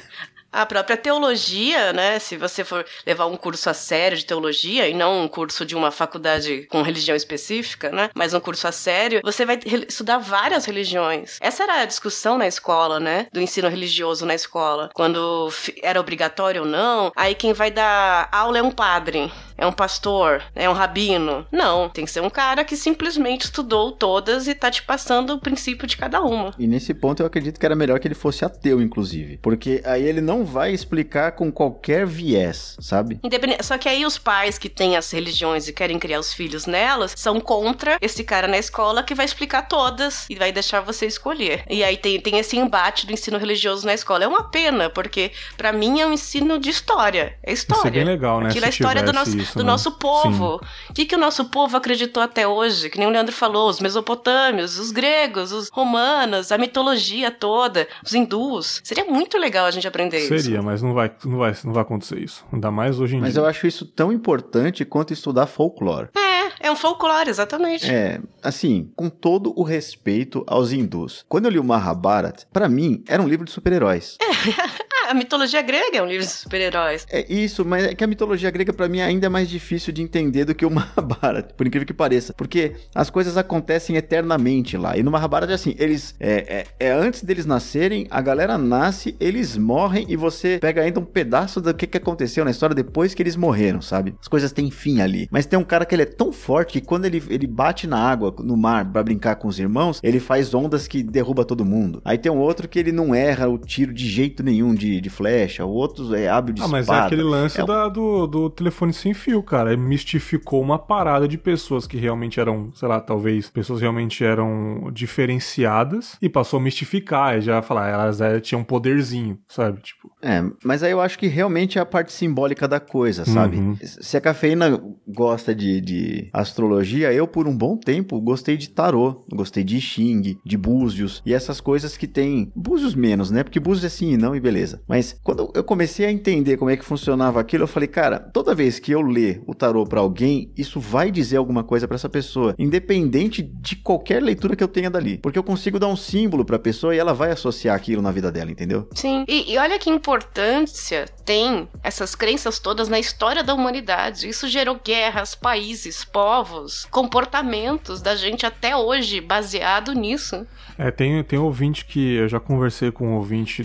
A 0.52 0.66
própria 0.66 0.96
teologia, 0.96 1.92
né? 1.92 2.18
Se 2.18 2.36
você 2.36 2.64
for 2.64 2.84
levar 3.06 3.26
um 3.26 3.36
curso 3.36 3.70
a 3.70 3.74
sério 3.74 4.18
de 4.18 4.24
teologia 4.24 4.88
e 4.88 4.94
não 4.94 5.22
um 5.22 5.28
curso 5.28 5.64
de 5.64 5.76
uma 5.76 5.90
faculdade 5.90 6.66
com 6.70 6.82
religião 6.82 7.16
específica, 7.16 7.90
né? 7.90 8.10
Mas 8.14 8.34
um 8.34 8.40
curso 8.40 8.66
a 8.66 8.72
sério, 8.72 9.20
você 9.22 9.44
vai 9.46 9.60
estudar 9.88 10.18
várias 10.18 10.64
religiões. 10.64 11.38
Essa 11.40 11.62
era 11.62 11.82
a 11.82 11.84
discussão 11.84 12.36
na 12.36 12.46
escola, 12.46 12.98
né? 12.98 13.28
Do 13.32 13.40
ensino 13.40 13.68
religioso 13.68 14.26
na 14.26 14.34
escola. 14.34 14.90
Quando 14.92 15.52
era 15.82 16.00
obrigatório 16.00 16.62
ou 16.62 16.68
não. 16.68 17.12
Aí 17.14 17.34
quem 17.34 17.52
vai 17.52 17.70
dar 17.70 18.28
aula 18.32 18.58
é 18.58 18.62
um 18.62 18.70
padre, 18.70 19.30
é 19.60 19.66
um 19.66 19.72
pastor, 19.72 20.42
é 20.54 20.68
um 20.68 20.72
rabino. 20.72 21.46
Não, 21.52 21.88
tem 21.88 22.04
que 22.04 22.10
ser 22.10 22.20
um 22.22 22.30
cara 22.30 22.64
que 22.64 22.76
simplesmente 22.76 23.42
estudou 23.44 23.92
todas 23.92 24.48
e 24.48 24.54
tá 24.54 24.70
te 24.70 24.82
passando 24.82 25.34
o 25.34 25.38
princípio 25.38 25.86
de 25.86 25.96
cada 25.96 26.20
uma. 26.22 26.52
E 26.58 26.66
nesse 26.66 26.94
ponto 26.94 27.22
eu 27.22 27.26
acredito 27.26 27.60
que 27.60 27.66
era 27.66 27.76
melhor 27.76 28.00
que 28.00 28.08
ele 28.08 28.14
fosse 28.14 28.44
ateu, 28.44 28.80
inclusive. 28.80 29.36
Porque 29.42 29.82
aí 29.84 30.02
ele 30.02 30.20
não 30.20 30.44
vai 30.44 30.72
explicar 30.72 31.32
com 31.32 31.52
qualquer 31.52 32.06
viés, 32.06 32.76
sabe? 32.80 33.20
Independente- 33.22 33.64
Só 33.64 33.76
que 33.78 33.88
aí 33.88 34.04
os 34.06 34.18
pais 34.18 34.58
que 34.58 34.68
têm 34.68 34.96
as 34.96 35.10
religiões 35.10 35.68
e 35.68 35.72
querem 35.72 35.98
criar 35.98 36.18
os 36.20 36.32
filhos 36.32 36.66
nelas 36.66 37.12
são 37.16 37.38
contra 37.40 37.98
esse 38.00 38.24
cara 38.24 38.48
na 38.48 38.58
escola 38.58 39.02
que 39.02 39.14
vai 39.14 39.24
explicar 39.26 39.62
todas 39.68 40.26
e 40.30 40.34
vai 40.34 40.50
deixar 40.52 40.80
você 40.80 41.06
escolher. 41.06 41.64
E 41.68 41.84
aí 41.84 41.96
tem, 41.96 42.18
tem 42.20 42.38
esse 42.38 42.56
embate 42.56 43.06
do 43.06 43.12
ensino 43.12 43.36
religioso 43.38 43.86
na 43.86 43.92
escola. 43.94 44.24
É 44.24 44.28
uma 44.28 44.44
pena, 44.44 44.88
porque 44.88 45.30
pra 45.56 45.72
mim 45.72 46.00
é 46.00 46.06
um 46.06 46.12
ensino 46.12 46.58
de 46.58 46.70
história. 46.70 47.36
É 47.42 47.52
história. 47.52 47.80
Isso 47.80 47.88
é 47.88 47.90
bem 47.90 48.04
legal, 48.04 48.40
né? 48.40 48.48
Aquilo 48.48 48.64
é 48.64 48.68
a 48.68 48.70
história 48.70 49.02
do 49.02 49.12
nosso, 49.12 49.36
isso, 49.36 49.49
do 49.56 49.64
né? 49.64 49.70
nosso 49.70 49.92
povo. 49.92 50.60
O 50.88 50.92
que, 50.92 51.06
que 51.06 51.14
o 51.14 51.18
nosso 51.18 51.44
povo 51.46 51.76
acreditou 51.76 52.22
até 52.22 52.46
hoje? 52.46 52.90
Que 52.90 52.98
nem 52.98 53.06
o 53.06 53.10
Leandro 53.10 53.34
falou, 53.34 53.68
os 53.68 53.80
mesopotâmios, 53.80 54.78
os 54.78 54.90
gregos, 54.90 55.52
os 55.52 55.68
romanos, 55.70 56.52
a 56.52 56.58
mitologia 56.58 57.30
toda, 57.30 57.88
os 58.04 58.14
hindus. 58.14 58.80
Seria 58.84 59.04
muito 59.04 59.38
legal 59.38 59.66
a 59.66 59.70
gente 59.70 59.86
aprender 59.86 60.20
Sim. 60.20 60.34
isso. 60.34 60.44
Seria, 60.44 60.62
mas 60.62 60.82
não 60.82 60.94
vai, 60.94 61.10
não, 61.24 61.38
vai, 61.38 61.54
não 61.64 61.72
vai 61.72 61.82
acontecer 61.82 62.18
isso. 62.18 62.44
Ainda 62.52 62.70
mais 62.70 63.00
hoje 63.00 63.16
em 63.16 63.20
Mas 63.20 63.34
dia. 63.34 63.42
eu 63.42 63.46
acho 63.46 63.66
isso 63.66 63.84
tão 63.86 64.12
importante 64.12 64.84
quanto 64.84 65.12
estudar 65.12 65.46
folclore. 65.46 66.08
É, 66.16 66.68
é 66.68 66.70
um 66.70 66.76
folclore, 66.76 67.28
exatamente. 67.28 67.90
É, 67.90 68.20
assim, 68.42 68.90
com 68.96 69.08
todo 69.08 69.52
o 69.56 69.62
respeito 69.62 70.44
aos 70.46 70.72
hindus. 70.72 71.24
Quando 71.28 71.46
eu 71.46 71.50
li 71.50 71.58
o 71.58 71.64
Mahabharata, 71.64 72.46
pra 72.52 72.68
mim, 72.68 73.02
era 73.08 73.22
um 73.22 73.28
livro 73.28 73.44
de 73.44 73.52
super-heróis. 73.52 74.16
Ah, 74.20 74.70
A 75.10 75.14
mitologia 75.14 75.60
grega 75.60 75.98
é 75.98 76.02
um 76.04 76.06
livro 76.06 76.24
de 76.24 76.30
super-heróis. 76.30 77.04
É 77.10 77.26
isso, 77.28 77.64
mas 77.64 77.82
é 77.82 77.94
que 77.96 78.04
a 78.04 78.06
mitologia 78.06 78.48
grega 78.48 78.72
para 78.72 78.88
mim 78.88 79.00
ainda 79.00 79.26
é 79.26 79.28
mais 79.28 79.48
difícil 79.48 79.92
de 79.92 80.00
entender 80.00 80.44
do 80.44 80.54
que 80.54 80.64
o 80.64 80.70
Mahabharata, 80.70 81.52
por 81.52 81.66
incrível 81.66 81.84
que 81.84 81.92
pareça. 81.92 82.32
Porque 82.32 82.74
as 82.94 83.10
coisas 83.10 83.36
acontecem 83.36 83.96
eternamente 83.96 84.76
lá. 84.76 84.96
E 84.96 85.02
no 85.02 85.10
Mahabharata 85.10 85.50
é 85.50 85.56
assim, 85.56 85.74
eles. 85.80 86.14
É, 86.20 86.64
é, 86.78 86.86
é 86.86 86.92
antes 86.92 87.24
deles 87.24 87.44
nascerem, 87.44 88.06
a 88.08 88.20
galera 88.20 88.56
nasce, 88.56 89.16
eles 89.18 89.56
morrem 89.56 90.06
e 90.08 90.14
você 90.14 90.60
pega 90.60 90.80
ainda 90.80 91.00
um 91.00 91.04
pedaço 91.04 91.60
do 91.60 91.74
que, 91.74 91.88
que 91.88 91.98
aconteceu 91.98 92.44
na 92.44 92.52
história 92.52 92.76
depois 92.76 93.12
que 93.12 93.20
eles 93.20 93.34
morreram, 93.34 93.82
sabe? 93.82 94.14
As 94.20 94.28
coisas 94.28 94.52
têm 94.52 94.70
fim 94.70 95.00
ali. 95.00 95.26
Mas 95.28 95.44
tem 95.44 95.58
um 95.58 95.64
cara 95.64 95.84
que 95.84 95.92
ele 95.92 96.02
é 96.02 96.06
tão 96.06 96.30
forte 96.30 96.74
que 96.74 96.80
quando 96.80 97.06
ele, 97.06 97.20
ele 97.28 97.48
bate 97.48 97.84
na 97.88 97.98
água, 97.98 98.32
no 98.38 98.56
mar, 98.56 98.84
para 98.84 99.02
brincar 99.02 99.34
com 99.34 99.48
os 99.48 99.58
irmãos, 99.58 99.98
ele 100.04 100.20
faz 100.20 100.54
ondas 100.54 100.86
que 100.86 101.02
derruba 101.02 101.44
todo 101.44 101.64
mundo. 101.64 102.00
Aí 102.04 102.16
tem 102.16 102.30
um 102.30 102.38
outro 102.38 102.68
que 102.68 102.78
ele 102.78 102.92
não 102.92 103.12
erra 103.12 103.48
o 103.48 103.58
tiro 103.58 103.92
de 103.92 104.08
jeito 104.08 104.44
nenhum 104.44 104.72
de, 104.72 104.99
de 105.00 105.10
flecha. 105.10 105.64
O 105.64 105.70
outro 105.70 106.14
é 106.14 106.28
hábil 106.28 106.54
de 106.54 106.62
ah, 106.62 106.64
espada. 106.64 106.86
mas 106.86 106.88
é 106.88 107.06
aquele 107.06 107.22
lance 107.22 107.60
é... 107.60 107.64
Da, 107.64 107.88
do, 107.88 108.26
do 108.26 108.50
telefone 108.50 108.92
sem 108.92 109.14
fio, 109.14 109.42
cara. 109.42 109.76
Mistificou 109.76 110.60
uma 110.60 110.78
parada 110.78 111.26
de 111.26 111.38
pessoas 111.38 111.86
que 111.86 111.96
realmente 111.96 112.40
eram, 112.40 112.70
sei 112.74 112.88
lá, 112.88 113.00
talvez 113.00 113.50
pessoas 113.50 113.80
realmente 113.80 114.24
eram 114.24 114.90
diferenciadas 114.92 116.16
e 116.20 116.28
passou 116.28 116.58
a 116.58 116.62
mistificar. 116.62 117.38
E 117.38 117.40
já 117.40 117.62
falar, 117.62 117.88
elas 117.88 118.20
é, 118.20 118.40
tinham 118.40 118.60
um 118.60 118.64
poderzinho, 118.64 119.38
sabe? 119.48 119.80
Tipo. 119.80 120.10
É, 120.22 120.44
mas 120.64 120.82
aí 120.82 120.90
eu 120.90 121.00
acho 121.00 121.18
que 121.18 121.26
realmente 121.26 121.78
é 121.78 121.80
a 121.80 121.86
parte 121.86 122.12
simbólica 122.12 122.68
da 122.68 122.78
coisa, 122.78 123.24
sabe? 123.24 123.56
Uhum. 123.56 123.76
Se 123.82 124.16
a 124.16 124.20
cafeína 124.20 124.80
gosta 125.06 125.54
de, 125.54 125.80
de 125.80 126.28
astrologia, 126.32 127.12
eu 127.12 127.26
por 127.26 127.46
um 127.46 127.56
bom 127.56 127.76
tempo 127.76 128.20
gostei 128.20 128.56
de 128.56 128.68
tarô, 128.68 129.24
gostei 129.32 129.64
de 129.64 129.80
Xing, 129.80 130.38
de 130.44 130.56
búzios 130.56 131.22
e 131.24 131.32
essas 131.32 131.60
coisas 131.60 131.96
que 131.96 132.06
tem. 132.06 132.52
Búzios 132.54 132.94
menos, 132.94 133.30
né? 133.30 133.42
Porque 133.42 133.60
búzios 133.60 133.84
é 133.84 133.88
sim 133.88 134.12
e 134.12 134.16
não 134.16 134.34
e 134.34 134.40
beleza. 134.40 134.82
Mas 134.90 135.16
quando 135.22 135.52
eu 135.54 135.62
comecei 135.62 136.04
a 136.04 136.10
entender 136.10 136.56
como 136.56 136.68
é 136.68 136.76
que 136.76 136.84
funcionava 136.84 137.38
aquilo, 137.38 137.62
eu 137.62 137.68
falei, 137.68 137.86
cara, 137.86 138.18
toda 138.18 138.56
vez 138.56 138.80
que 138.80 138.90
eu 138.90 139.00
ler 139.00 139.40
o 139.46 139.54
tarô 139.54 139.86
para 139.86 140.00
alguém, 140.00 140.52
isso 140.56 140.80
vai 140.80 141.12
dizer 141.12 141.36
alguma 141.36 141.62
coisa 141.62 141.86
para 141.86 141.94
essa 141.94 142.08
pessoa, 142.08 142.56
independente 142.58 143.40
de 143.40 143.76
qualquer 143.76 144.20
leitura 144.20 144.56
que 144.56 144.64
eu 144.64 144.66
tenha 144.66 144.90
dali. 144.90 145.16
Porque 145.18 145.38
eu 145.38 145.44
consigo 145.44 145.78
dar 145.78 145.86
um 145.86 145.94
símbolo 145.94 146.44
pra 146.44 146.58
pessoa 146.58 146.92
e 146.92 146.98
ela 146.98 147.14
vai 147.14 147.30
associar 147.30 147.76
aquilo 147.76 148.02
na 148.02 148.10
vida 148.10 148.32
dela, 148.32 148.50
entendeu? 148.50 148.88
Sim. 148.92 149.24
E, 149.28 149.52
e 149.52 149.58
olha 149.58 149.78
que 149.78 149.88
importância 149.88 151.06
tem 151.24 151.68
essas 151.84 152.16
crenças 152.16 152.58
todas 152.58 152.88
na 152.88 152.98
história 152.98 153.44
da 153.44 153.54
humanidade. 153.54 154.28
Isso 154.28 154.48
gerou 154.48 154.80
guerras, 154.84 155.36
países, 155.36 156.04
povos, 156.04 156.88
comportamentos 156.90 158.02
da 158.02 158.16
gente 158.16 158.44
até 158.44 158.76
hoje 158.76 159.20
baseado 159.20 159.92
nisso. 159.92 160.44
É, 160.76 160.90
tem, 160.90 161.22
tem 161.22 161.38
ouvinte 161.38 161.84
que 161.84 162.14
eu 162.14 162.28
já 162.28 162.40
conversei 162.40 162.90
com 162.90 163.08
um 163.08 163.14
ouvinte 163.16 163.62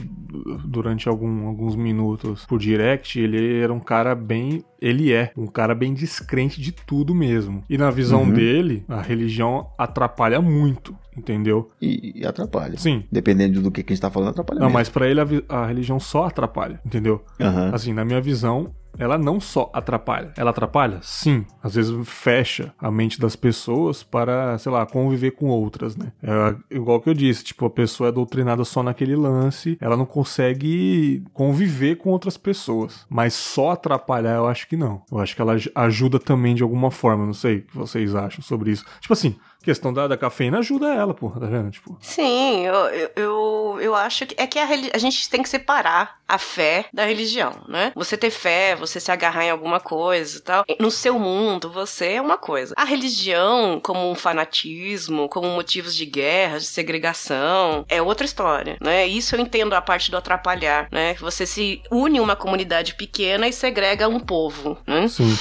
durante 0.65 1.07
algum, 1.15 1.47
alguns 1.47 1.75
minutos 1.75 2.45
por 2.45 2.59
direct. 2.59 3.19
Ele 3.19 3.59
era 3.59 3.73
um 3.73 3.79
cara 3.79 4.13
bem. 4.13 4.63
Ele 4.85 5.11
é 5.11 5.31
um 5.35 5.47
cara 5.47 5.73
bem 5.73 5.93
descrente 5.93 6.61
de 6.61 6.71
tudo 6.71 7.15
mesmo. 7.15 7.63
E 7.67 7.75
na 7.75 7.89
visão 7.89 8.21
uhum. 8.21 8.31
dele, 8.31 8.85
a 8.87 9.01
religião 9.01 9.67
atrapalha 9.77 10.39
muito 10.39 10.95
entendeu? 11.17 11.71
E, 11.81 12.19
e, 12.19 12.25
atrapalha. 12.25 12.77
Sim. 12.77 13.05
Dependendo 13.09 13.61
do 13.61 13.71
que, 13.71 13.81
que 13.81 13.93
a 13.93 13.95
gente 13.95 14.01
tá 14.01 14.11
falando, 14.11 14.31
atrapalha. 14.31 14.59
Não, 14.59 14.67
mesmo. 14.67 14.73
mas 14.77 14.89
para 14.89 15.07
ele 15.07 15.21
a, 15.21 15.25
a, 15.47 15.65
religião 15.65 15.97
só 15.97 16.25
atrapalha, 16.25 16.81
entendeu? 16.85 17.23
Uhum. 17.39 17.73
Assim, 17.73 17.93
na 17.93 18.03
minha 18.03 18.19
visão, 18.19 18.73
ela 18.97 19.17
não 19.17 19.39
só 19.39 19.69
atrapalha. 19.73 20.31
Ela 20.37 20.51
atrapalha? 20.51 20.99
Sim. 21.01 21.45
Às 21.61 21.75
vezes 21.75 21.93
fecha 22.07 22.73
a 22.79 22.89
mente 22.89 23.19
das 23.19 23.35
pessoas 23.35 24.03
para, 24.03 24.57
sei 24.57 24.71
lá, 24.71 24.85
conviver 24.85 25.31
com 25.31 25.47
outras, 25.47 25.95
né? 25.95 26.11
É 26.23 26.75
igual 26.75 26.99
que 27.01 27.09
eu 27.09 27.13
disse, 27.13 27.43
tipo, 27.43 27.65
a 27.65 27.69
pessoa 27.69 28.09
é 28.09 28.11
doutrinada 28.11 28.63
só 28.63 28.81
naquele 28.81 29.15
lance, 29.15 29.77
ela 29.81 29.97
não 29.97 30.05
consegue 30.05 31.23
conviver 31.33 31.95
com 31.97 32.09
outras 32.09 32.37
pessoas. 32.37 33.05
Mas 33.09 33.33
só 33.33 33.71
atrapalhar, 33.71 34.35
eu 34.35 34.47
acho 34.47 34.67
que 34.67 34.74
não. 34.75 35.03
Eu 35.11 35.19
acho 35.19 35.35
que 35.35 35.41
ela 35.41 35.55
ajuda 35.75 36.19
também 36.19 36.55
de 36.55 36.63
alguma 36.63 36.91
forma, 36.91 37.25
não 37.25 37.33
sei 37.33 37.57
o 37.57 37.61
que 37.63 37.77
vocês 37.77 38.15
acham 38.15 38.41
sobre 38.41 38.71
isso. 38.71 38.85
Tipo 38.99 39.13
assim, 39.13 39.35
questão 39.65 39.91
da, 39.91 40.07
da 40.07 40.15
cafeína 40.15 40.59
ajuda 40.59 40.93
ela, 40.93 41.13
pô, 41.13 41.29
tá 41.31 41.47
vendo? 41.47 41.71
Tipo... 41.71 41.97
Sim, 41.99 42.65
eu, 42.65 42.75
eu, 43.15 43.77
eu 43.81 43.95
acho 43.95 44.27
que 44.27 44.35
é 44.37 44.45
que 44.45 44.59
a, 44.59 44.67
a 44.93 44.97
gente 44.97 45.27
tem 45.29 45.41
que 45.41 45.49
separar 45.49 46.19
a 46.27 46.37
fé 46.37 46.85
da 46.93 47.05
religião, 47.05 47.51
né? 47.67 47.91
Você 47.95 48.15
ter 48.15 48.29
fé, 48.29 48.75
você 48.75 48.99
se 48.99 49.11
agarrar 49.11 49.45
em 49.45 49.49
alguma 49.49 49.79
coisa 49.79 50.37
e 50.37 50.41
tal. 50.41 50.65
No 50.79 50.91
seu 50.91 51.19
mundo, 51.19 51.69
você 51.69 52.13
é 52.13 52.21
uma 52.21 52.37
coisa. 52.37 52.73
A 52.77 52.85
religião, 52.85 53.79
como 53.81 54.09
um 54.09 54.15
fanatismo, 54.15 55.27
como 55.29 55.49
motivos 55.49 55.95
de 55.95 56.05
guerra, 56.05 56.59
de 56.59 56.65
segregação, 56.65 57.85
é 57.89 58.01
outra 58.01 58.25
história, 58.25 58.77
né? 58.81 59.07
Isso 59.07 59.35
eu 59.35 59.39
entendo 59.39 59.73
a 59.73 59.81
parte 59.81 60.11
do 60.11 60.17
atrapalhar, 60.17 60.87
né? 60.91 61.15
Você 61.15 61.45
se 61.45 61.81
une 61.91 62.19
uma 62.19 62.35
comunidade 62.35 62.95
pequena 62.95 63.47
e 63.47 63.53
segrega 63.53 64.07
um 64.07 64.19
povo, 64.19 64.77
né? 64.85 65.07
Sim. 65.07 65.35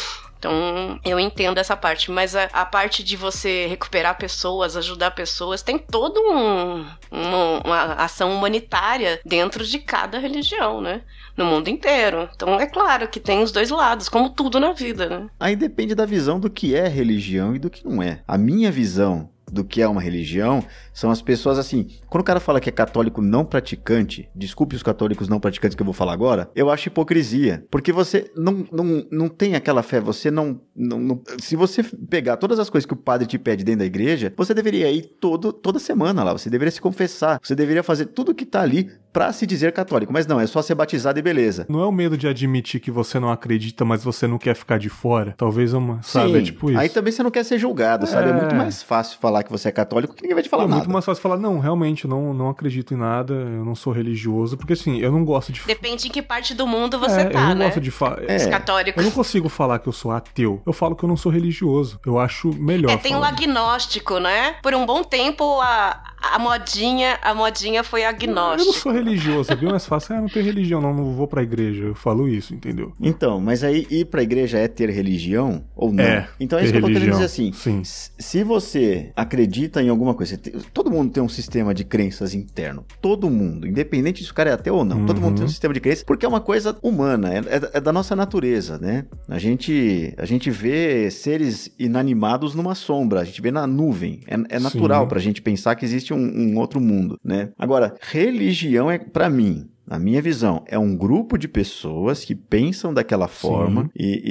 Então, 0.45 1.01
eu 1.03 1.18
entendo 1.18 1.57
essa 1.57 1.74
parte, 1.74 2.11
mas 2.11 2.36
a, 2.36 2.45
a 2.53 2.66
parte 2.66 3.03
de 3.03 3.16
você 3.16 3.66
recuperar 3.66 4.18
pessoas, 4.18 4.76
ajudar 4.76 5.12
pessoas, 5.12 5.62
tem 5.62 5.78
toda 5.78 6.20
um, 6.20 6.84
uma, 7.11 7.62
uma 7.64 7.82
ação 7.95 8.30
humanitária 8.30 9.18
dentro 9.24 9.64
de 9.64 9.78
cada 9.78 10.18
religião, 10.18 10.82
né? 10.82 11.01
No 11.34 11.47
mundo 11.47 11.68
inteiro. 11.68 12.28
Então, 12.34 12.61
é 12.61 12.66
claro 12.66 13.09
que 13.09 13.18
tem 13.18 13.42
os 13.42 13.53
dois 13.53 13.70
lados, 13.70 14.11
como 14.11 14.28
tudo 14.28 14.61
na 14.61 14.72
vida, 14.72 15.09
né? 15.09 15.28
Aí 15.40 15.57
depende 15.57 15.95
da 15.95 16.05
visão 16.05 16.38
do 16.38 16.51
que 16.51 16.74
é 16.74 16.88
religião 16.88 17.57
e 17.57 17.59
do 17.59 17.70
que 17.70 17.82
não 17.82 18.03
é. 18.03 18.20
A 18.28 18.36
minha 18.36 18.70
visão 18.70 19.30
do 19.51 19.64
que 19.64 19.82
é 19.82 19.88
uma 19.88 20.01
religião 20.01 20.64
são 20.92 21.11
as 21.11 21.20
pessoas 21.20 21.59
assim. 21.59 21.88
Quando 22.09 22.22
o 22.22 22.24
cara 22.24 22.40
fala 22.40 22.61
que 22.61 22.68
é 22.68 22.72
católico 22.72 23.20
não 23.20 23.45
praticante, 23.45 24.28
desculpe 24.34 24.76
os 24.76 24.82
católicos 24.82 25.28
não 25.28 25.40
praticantes 25.40 25.74
que 25.74 25.82
eu 25.82 25.86
vou 25.86 25.95
falar 25.95 26.12
agora, 26.12 26.51
eu 26.55 26.70
acho 26.70 26.88
hipocrisia. 26.88 27.66
Porque 27.70 27.92
você 27.92 28.30
não, 28.36 28.64
não, 28.70 29.07
não 29.11 29.28
tem 29.28 29.55
aquela 29.55 29.82
fé, 29.82 30.01
você 30.01 30.30
não, 30.30 30.61
não, 30.74 30.99
não, 30.99 31.22
Se 31.40 31.57
você 31.57 31.82
pegar 31.82 32.36
todas 32.36 32.59
as 32.59 32.70
coisas 32.70 32.86
que 32.86 32.95
o 32.95 32.97
padre 32.97 33.26
te 33.26 33.38
pede 33.38 33.64
dentro 33.64 33.80
da 33.80 33.86
igreja, 33.86 34.32
você 34.36 34.55
deveria 34.55 34.90
ir 34.90 35.03
todo, 35.20 35.53
toda 35.53 35.78
semana 35.78 36.22
lá, 36.22 36.32
você 36.32 36.49
deveria 36.49 36.72
se 36.72 36.80
confessar, 36.80 37.38
você 37.42 37.55
deveria 37.55 37.82
fazer 37.82 38.07
tudo 38.07 38.34
que 38.34 38.47
tá 38.47 38.62
ali 38.62 38.90
para 39.15 39.33
se 39.33 39.47
dizer 39.47 39.73
católico. 39.73 40.12
Mas 40.12 40.27
não, 40.27 40.41
é 40.41 40.47
só 40.47 40.61
ser 40.61 40.75
batizado 40.75 41.17
e 41.21 41.23
beleza. 41.23 41.65
Não 41.69 41.81
é 41.81 41.87
o 41.87 41.93
medo 41.93 42.19
de 42.19 42.27
admitir 42.27 42.81
que 42.81 42.91
você 42.91 43.21
não 43.21 43.31
acredita, 43.31 43.85
mas 43.85 44.03
você 44.03 44.27
não 44.27 44.37
quer 44.37 44.57
ficar 44.57 44.77
de 44.77 44.89
fora? 44.89 45.35
Talvez 45.39 45.73
uma. 45.73 46.03
Sabe? 46.03 46.33
Sim, 46.33 46.39
é 46.39 46.43
tipo 46.43 46.71
isso. 46.71 46.81
Aí 46.81 46.89
também 46.89 47.12
você 47.12 47.23
não 47.23 47.31
quer 47.31 47.45
ser 47.45 47.57
julgado, 47.57 48.05
é... 48.05 48.09
sabe? 48.09 48.31
É 48.31 48.33
muito 48.33 48.57
mais 48.57 48.83
fácil 48.83 49.17
falar 49.21 49.45
que 49.45 49.53
você 49.53 49.69
é 49.69 49.73
católico 49.73 50.15
que 50.15 50.23
ninguém 50.23 50.35
vai 50.35 50.43
te 50.43 50.49
falar 50.49 50.65
é 50.65 50.67
nada. 50.67 50.77
É 50.77 50.79
muito 50.81 50.93
mais 50.93 51.05
fácil 51.05 51.23
falar, 51.23 51.37
não, 51.37 51.61
realmente, 51.61 52.09
não, 52.09 52.35
não 52.35 52.49
acredito 52.49 52.93
em 52.93 52.97
nada, 52.97 53.33
eu 53.33 53.65
não 53.65 53.77
sou 53.77 53.93
religioso, 53.93 54.57
porque 54.57 54.73
assim, 54.73 54.99
eu 54.99 55.12
não 55.12 55.25
gosto 55.25 55.53
de. 55.53 55.62
Depende 55.65 56.09
em 56.09 56.11
que 56.11 56.21
parte 56.21 56.53
do 56.53 56.67
mundo 56.67 56.99
você 56.99 57.21
é, 57.21 57.25
tá, 57.27 57.39
eu 57.39 57.47
não 57.51 57.55
né? 57.55 57.67
gosto 57.67 57.81
de 57.81 57.93
falar. 57.93 58.29
É, 58.29 58.35
Os 58.37 58.47
católicos. 58.47 59.01
Eu 59.01 59.09
não 59.09 59.15
consigo 59.15 59.49
falar 59.49 59.79
que 59.79 59.89
eu 59.89 59.93
sou 59.93 60.11
ateu. 60.11 60.61
Eu 60.67 60.73
falo 60.73 60.97
que 60.97 61.05
eu 61.05 61.09
não 61.09 61.17
sou 61.17 61.31
religioso. 61.31 62.01
Eu 62.05 62.19
acho 62.19 62.53
melhor. 62.55 62.91
É, 62.91 62.97
tem 62.97 63.15
o 63.15 63.21
um 63.21 63.25
agnóstico, 63.25 64.19
né? 64.19 64.57
Por 64.61 64.75
um 64.75 64.85
bom 64.85 65.05
tempo, 65.05 65.61
a, 65.61 66.14
a 66.33 66.39
modinha, 66.39 67.18
a 67.22 67.35
modinha 67.35 67.83
foi 67.85 68.05
agnóstico. 68.05 68.62
Eu 68.62 68.66
não 68.66 68.72
sou 68.72 68.93
religioso, 68.93 69.53
é 69.53 69.57
bem 69.57 69.70
mais 69.70 69.87
fácil. 69.87 70.16
Ah, 70.16 70.20
não 70.20 70.29
tenho 70.29 70.45
religião, 70.45 70.81
não, 70.81 70.95
não 70.95 71.12
vou 71.14 71.27
pra 71.27 71.43
igreja. 71.43 71.85
Eu 71.85 71.95
falo 71.95 72.29
isso, 72.29 72.55
entendeu? 72.55 72.93
Então, 73.01 73.41
mas 73.41 73.62
aí 73.62 73.87
ir 73.91 74.07
pra 74.07 74.22
igreja 74.22 74.59
é 74.59 74.68
ter 74.68 74.91
religião 74.91 75.64
ou 75.75 75.93
não? 75.93 76.05
É. 76.05 76.29
Então 76.41 76.59
é 76.59 76.64
isso 76.64 76.72
que 76.72 76.79
eu 76.79 76.83
tô 76.83 76.89
querendo 76.89 77.11
dizer 77.12 77.25
assim. 77.25 77.53
Sim. 77.53 77.83
Se 77.85 78.43
você 78.43 79.12
acredita 79.16 79.83
em 79.83 79.89
alguma 79.89 80.14
coisa, 80.14 80.37
tem, 80.39 80.53
todo 80.72 80.91
mundo 80.91 81.12
tem 81.12 81.22
um 81.22 81.29
sistema 81.29 81.75
de 81.75 81.85
crenças 81.85 82.35
interno. 82.35 82.85
Todo 83.01 83.29
mundo, 83.29 83.66
independente 83.66 84.25
se 84.25 84.31
o 84.31 84.35
cara 84.35 84.51
é 84.51 84.53
ateu 84.53 84.77
ou 84.77 84.85
não. 84.85 84.99
Uhum. 84.99 85.07
Todo 85.07 85.20
mundo 85.20 85.35
tem 85.35 85.43
um 85.43 85.47
uhum. 85.47 85.49
sistema 85.49 85.75
de 85.75 85.81
crenças, 85.81 86.05
porque 86.05 86.25
é 86.25 86.29
uma 86.29 86.41
coisa 86.41 86.77
humana, 86.83 87.35
é, 87.35 87.39
é, 87.39 87.70
é, 87.75 87.81
da 87.81 87.93
nossa 87.93 88.16
natureza, 88.16 88.79
né? 88.79 89.05
A 89.29 89.39
gente, 89.39 90.14
a 90.16 90.25
gente 90.25 90.51
vê 90.51 91.11
seres 91.11 91.70
inanimados 91.79 92.55
numa 92.55 92.75
sombra, 92.75 93.20
a 93.20 93.25
gente 93.25 93.41
vê 93.41 93.51
na 93.51 93.66
nuvem. 93.66 94.20
É, 94.27 94.57
é 94.57 94.59
natural 94.59 95.03
Sim. 95.03 95.09
pra 95.09 95.20
gente 95.20 95.43
pensar 95.43 95.75
que 95.75 95.85
existe 95.85 96.14
um, 96.15 96.53
um 96.53 96.59
outro 96.59 96.81
mundo, 96.81 97.19
né? 97.23 97.51
Agora, 97.59 97.95
religião 98.01 98.91
é, 98.91 98.99
para 98.99 99.29
mim, 99.29 99.69
na 99.87 99.99
minha 99.99 100.23
visão, 100.23 100.65
é 100.67 100.79
um 100.79 100.97
grupo 100.97 101.37
de 101.37 101.47
pessoas 101.47 102.25
que 102.25 102.35
pensam 102.35 102.95
daquela 102.95 103.29
forma 103.29 103.91
e, 103.95 104.23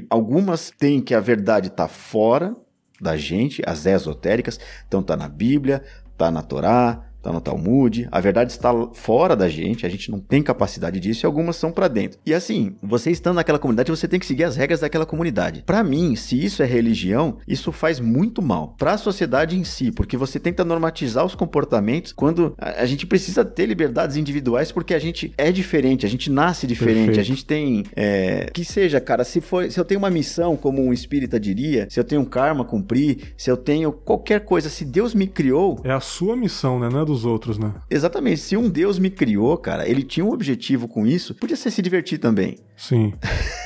e, 0.00 0.06
algumas 0.10 0.70
têm 0.70 1.00
que 1.00 1.14
a 1.14 1.20
verdade 1.20 1.68
está 1.68 1.86
fora 1.86 2.56
da 3.00 3.16
gente, 3.16 3.62
as 3.64 3.86
esotéricas, 3.86 4.58
então 4.88 5.02
tá 5.02 5.16
na 5.16 5.28
Bíblia, 5.28 5.84
tá 6.16 6.32
na 6.32 6.42
Torá, 6.42 7.07
está 7.28 7.32
no 7.32 7.40
Talmud, 7.40 8.08
a 8.10 8.20
verdade 8.20 8.52
está 8.52 8.72
fora 8.94 9.36
da 9.36 9.48
gente, 9.48 9.86
a 9.86 9.88
gente 9.88 10.10
não 10.10 10.18
tem 10.18 10.42
capacidade 10.42 10.98
disso 10.98 11.24
e 11.24 11.26
algumas 11.26 11.56
são 11.56 11.70
para 11.70 11.88
dentro. 11.88 12.18
E 12.24 12.32
assim, 12.34 12.74
você 12.82 13.10
estando 13.10 13.36
naquela 13.36 13.58
comunidade, 13.58 13.90
você 13.90 14.08
tem 14.08 14.18
que 14.18 14.26
seguir 14.26 14.44
as 14.44 14.56
regras 14.56 14.80
daquela 14.80 15.06
comunidade. 15.06 15.62
Para 15.64 15.84
mim, 15.84 16.16
se 16.16 16.42
isso 16.42 16.62
é 16.62 16.66
religião, 16.66 17.38
isso 17.46 17.70
faz 17.70 18.00
muito 18.00 18.40
mal 18.40 18.74
para 18.78 18.94
a 18.94 18.98
sociedade 18.98 19.58
em 19.58 19.64
si, 19.64 19.92
porque 19.92 20.16
você 20.16 20.40
tenta 20.40 20.64
normatizar 20.64 21.24
os 21.24 21.34
comportamentos 21.34 22.12
quando 22.12 22.54
a 22.58 22.86
gente 22.86 23.06
precisa 23.06 23.44
ter 23.44 23.66
liberdades 23.66 24.16
individuais 24.16 24.72
porque 24.72 24.94
a 24.94 24.98
gente 24.98 25.32
é 25.36 25.52
diferente, 25.52 26.06
a 26.06 26.08
gente 26.08 26.30
nasce 26.30 26.66
diferente, 26.66 27.06
Perfeito. 27.06 27.20
a 27.20 27.24
gente 27.24 27.44
tem 27.44 27.84
é, 27.94 28.50
que 28.52 28.64
seja, 28.64 29.00
cara, 29.00 29.24
se 29.24 29.40
for, 29.40 29.70
se 29.70 29.78
eu 29.78 29.84
tenho 29.84 29.98
uma 29.98 30.10
missão 30.10 30.56
como 30.56 30.82
um 30.82 30.92
espírita 30.92 31.38
diria, 31.38 31.86
se 31.90 32.00
eu 32.00 32.04
tenho 32.04 32.22
um 32.22 32.24
karma 32.24 32.62
a 32.62 32.66
cumprir, 32.66 33.34
se 33.36 33.50
eu 33.50 33.56
tenho 33.56 33.92
qualquer 33.92 34.44
coisa, 34.44 34.68
se 34.68 34.84
Deus 34.84 35.14
me 35.14 35.26
criou, 35.26 35.80
é 35.84 35.92
a 35.92 36.00
sua 36.00 36.36
missão, 36.36 36.78
né? 36.78 36.88
Não 36.88 37.00
é 37.00 37.04
dos 37.04 37.17
dos 37.18 37.24
outros, 37.24 37.58
né? 37.58 37.74
Exatamente. 37.90 38.40
Se 38.40 38.56
um 38.56 38.68
Deus 38.68 38.98
me 38.98 39.10
criou, 39.10 39.56
cara, 39.56 39.88
ele 39.88 40.02
tinha 40.02 40.24
um 40.24 40.30
objetivo 40.30 40.86
com 40.86 41.06
isso, 41.06 41.34
podia 41.34 41.56
ser 41.56 41.70
se 41.70 41.82
divertir 41.82 42.18
também. 42.18 42.58
Sim. 42.76 43.12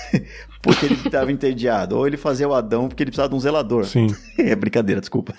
porque 0.63 0.87
ele 0.87 0.95
estava 0.95 1.31
entediado. 1.31 1.97
Ou 1.97 2.07
ele 2.07 2.17
fazia 2.17 2.49
o 2.49 2.55
Adão 2.55 2.89
porque 2.89 3.03
ele 3.03 3.11
precisava 3.11 3.29
de 3.29 3.35
um 3.35 3.41
zelador. 3.41 3.85
Sim. 3.85 4.09
É 4.39 4.57
brincadeira, 4.57 5.01
desculpa. 5.01 5.35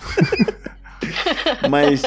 Mas 1.68 2.02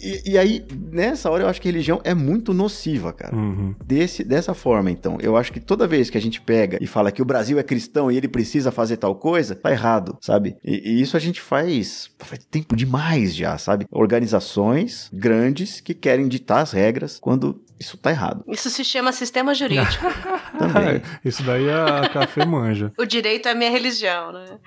e, 0.00 0.32
e, 0.32 0.38
aí, 0.38 0.64
nessa 0.90 1.30
hora, 1.30 1.44
eu 1.44 1.48
acho 1.48 1.60
que 1.60 1.68
a 1.68 1.70
religião 1.72 2.00
é 2.04 2.14
muito 2.14 2.54
nociva, 2.54 3.12
cara. 3.12 3.34
Uhum. 3.34 3.74
Desse, 3.84 4.24
dessa 4.24 4.54
forma, 4.54 4.90
então. 4.90 5.18
Eu 5.20 5.36
acho 5.36 5.52
que 5.52 5.60
toda 5.60 5.86
vez 5.86 6.10
que 6.10 6.18
a 6.18 6.20
gente 6.20 6.40
pega 6.40 6.78
e 6.80 6.86
fala 6.86 7.10
que 7.10 7.22
o 7.22 7.24
Brasil 7.24 7.58
é 7.58 7.62
cristão 7.62 8.10
e 8.10 8.16
ele 8.16 8.28
precisa 8.28 8.70
fazer 8.70 8.96
tal 8.96 9.14
coisa, 9.14 9.54
tá 9.54 9.70
errado, 9.70 10.16
sabe? 10.20 10.56
E, 10.64 10.90
e 10.90 11.00
isso 11.00 11.16
a 11.16 11.20
gente 11.20 11.40
faz, 11.40 12.10
faz 12.18 12.44
tempo 12.50 12.76
demais 12.76 13.34
já, 13.34 13.58
sabe? 13.58 13.86
Organizações 13.90 15.10
grandes 15.12 15.80
que 15.80 15.94
querem 15.94 16.28
ditar 16.28 16.60
as 16.60 16.72
regras 16.72 17.18
quando 17.18 17.60
isso 17.82 17.96
tá 17.96 18.10
errado. 18.10 18.44
Isso 18.46 18.70
se 18.70 18.84
chama 18.84 19.10
sistema 19.12 19.54
jurídico. 19.54 20.06
Também. 20.56 21.02
Isso 21.24 21.42
daí 21.42 21.68
a 21.68 22.08
café 22.08 22.44
manja. 22.44 22.92
o 22.96 23.04
direito 23.04 23.48
é 23.48 23.50
a 23.50 23.54
minha 23.54 23.70
religião, 23.70 24.32
né? 24.32 24.58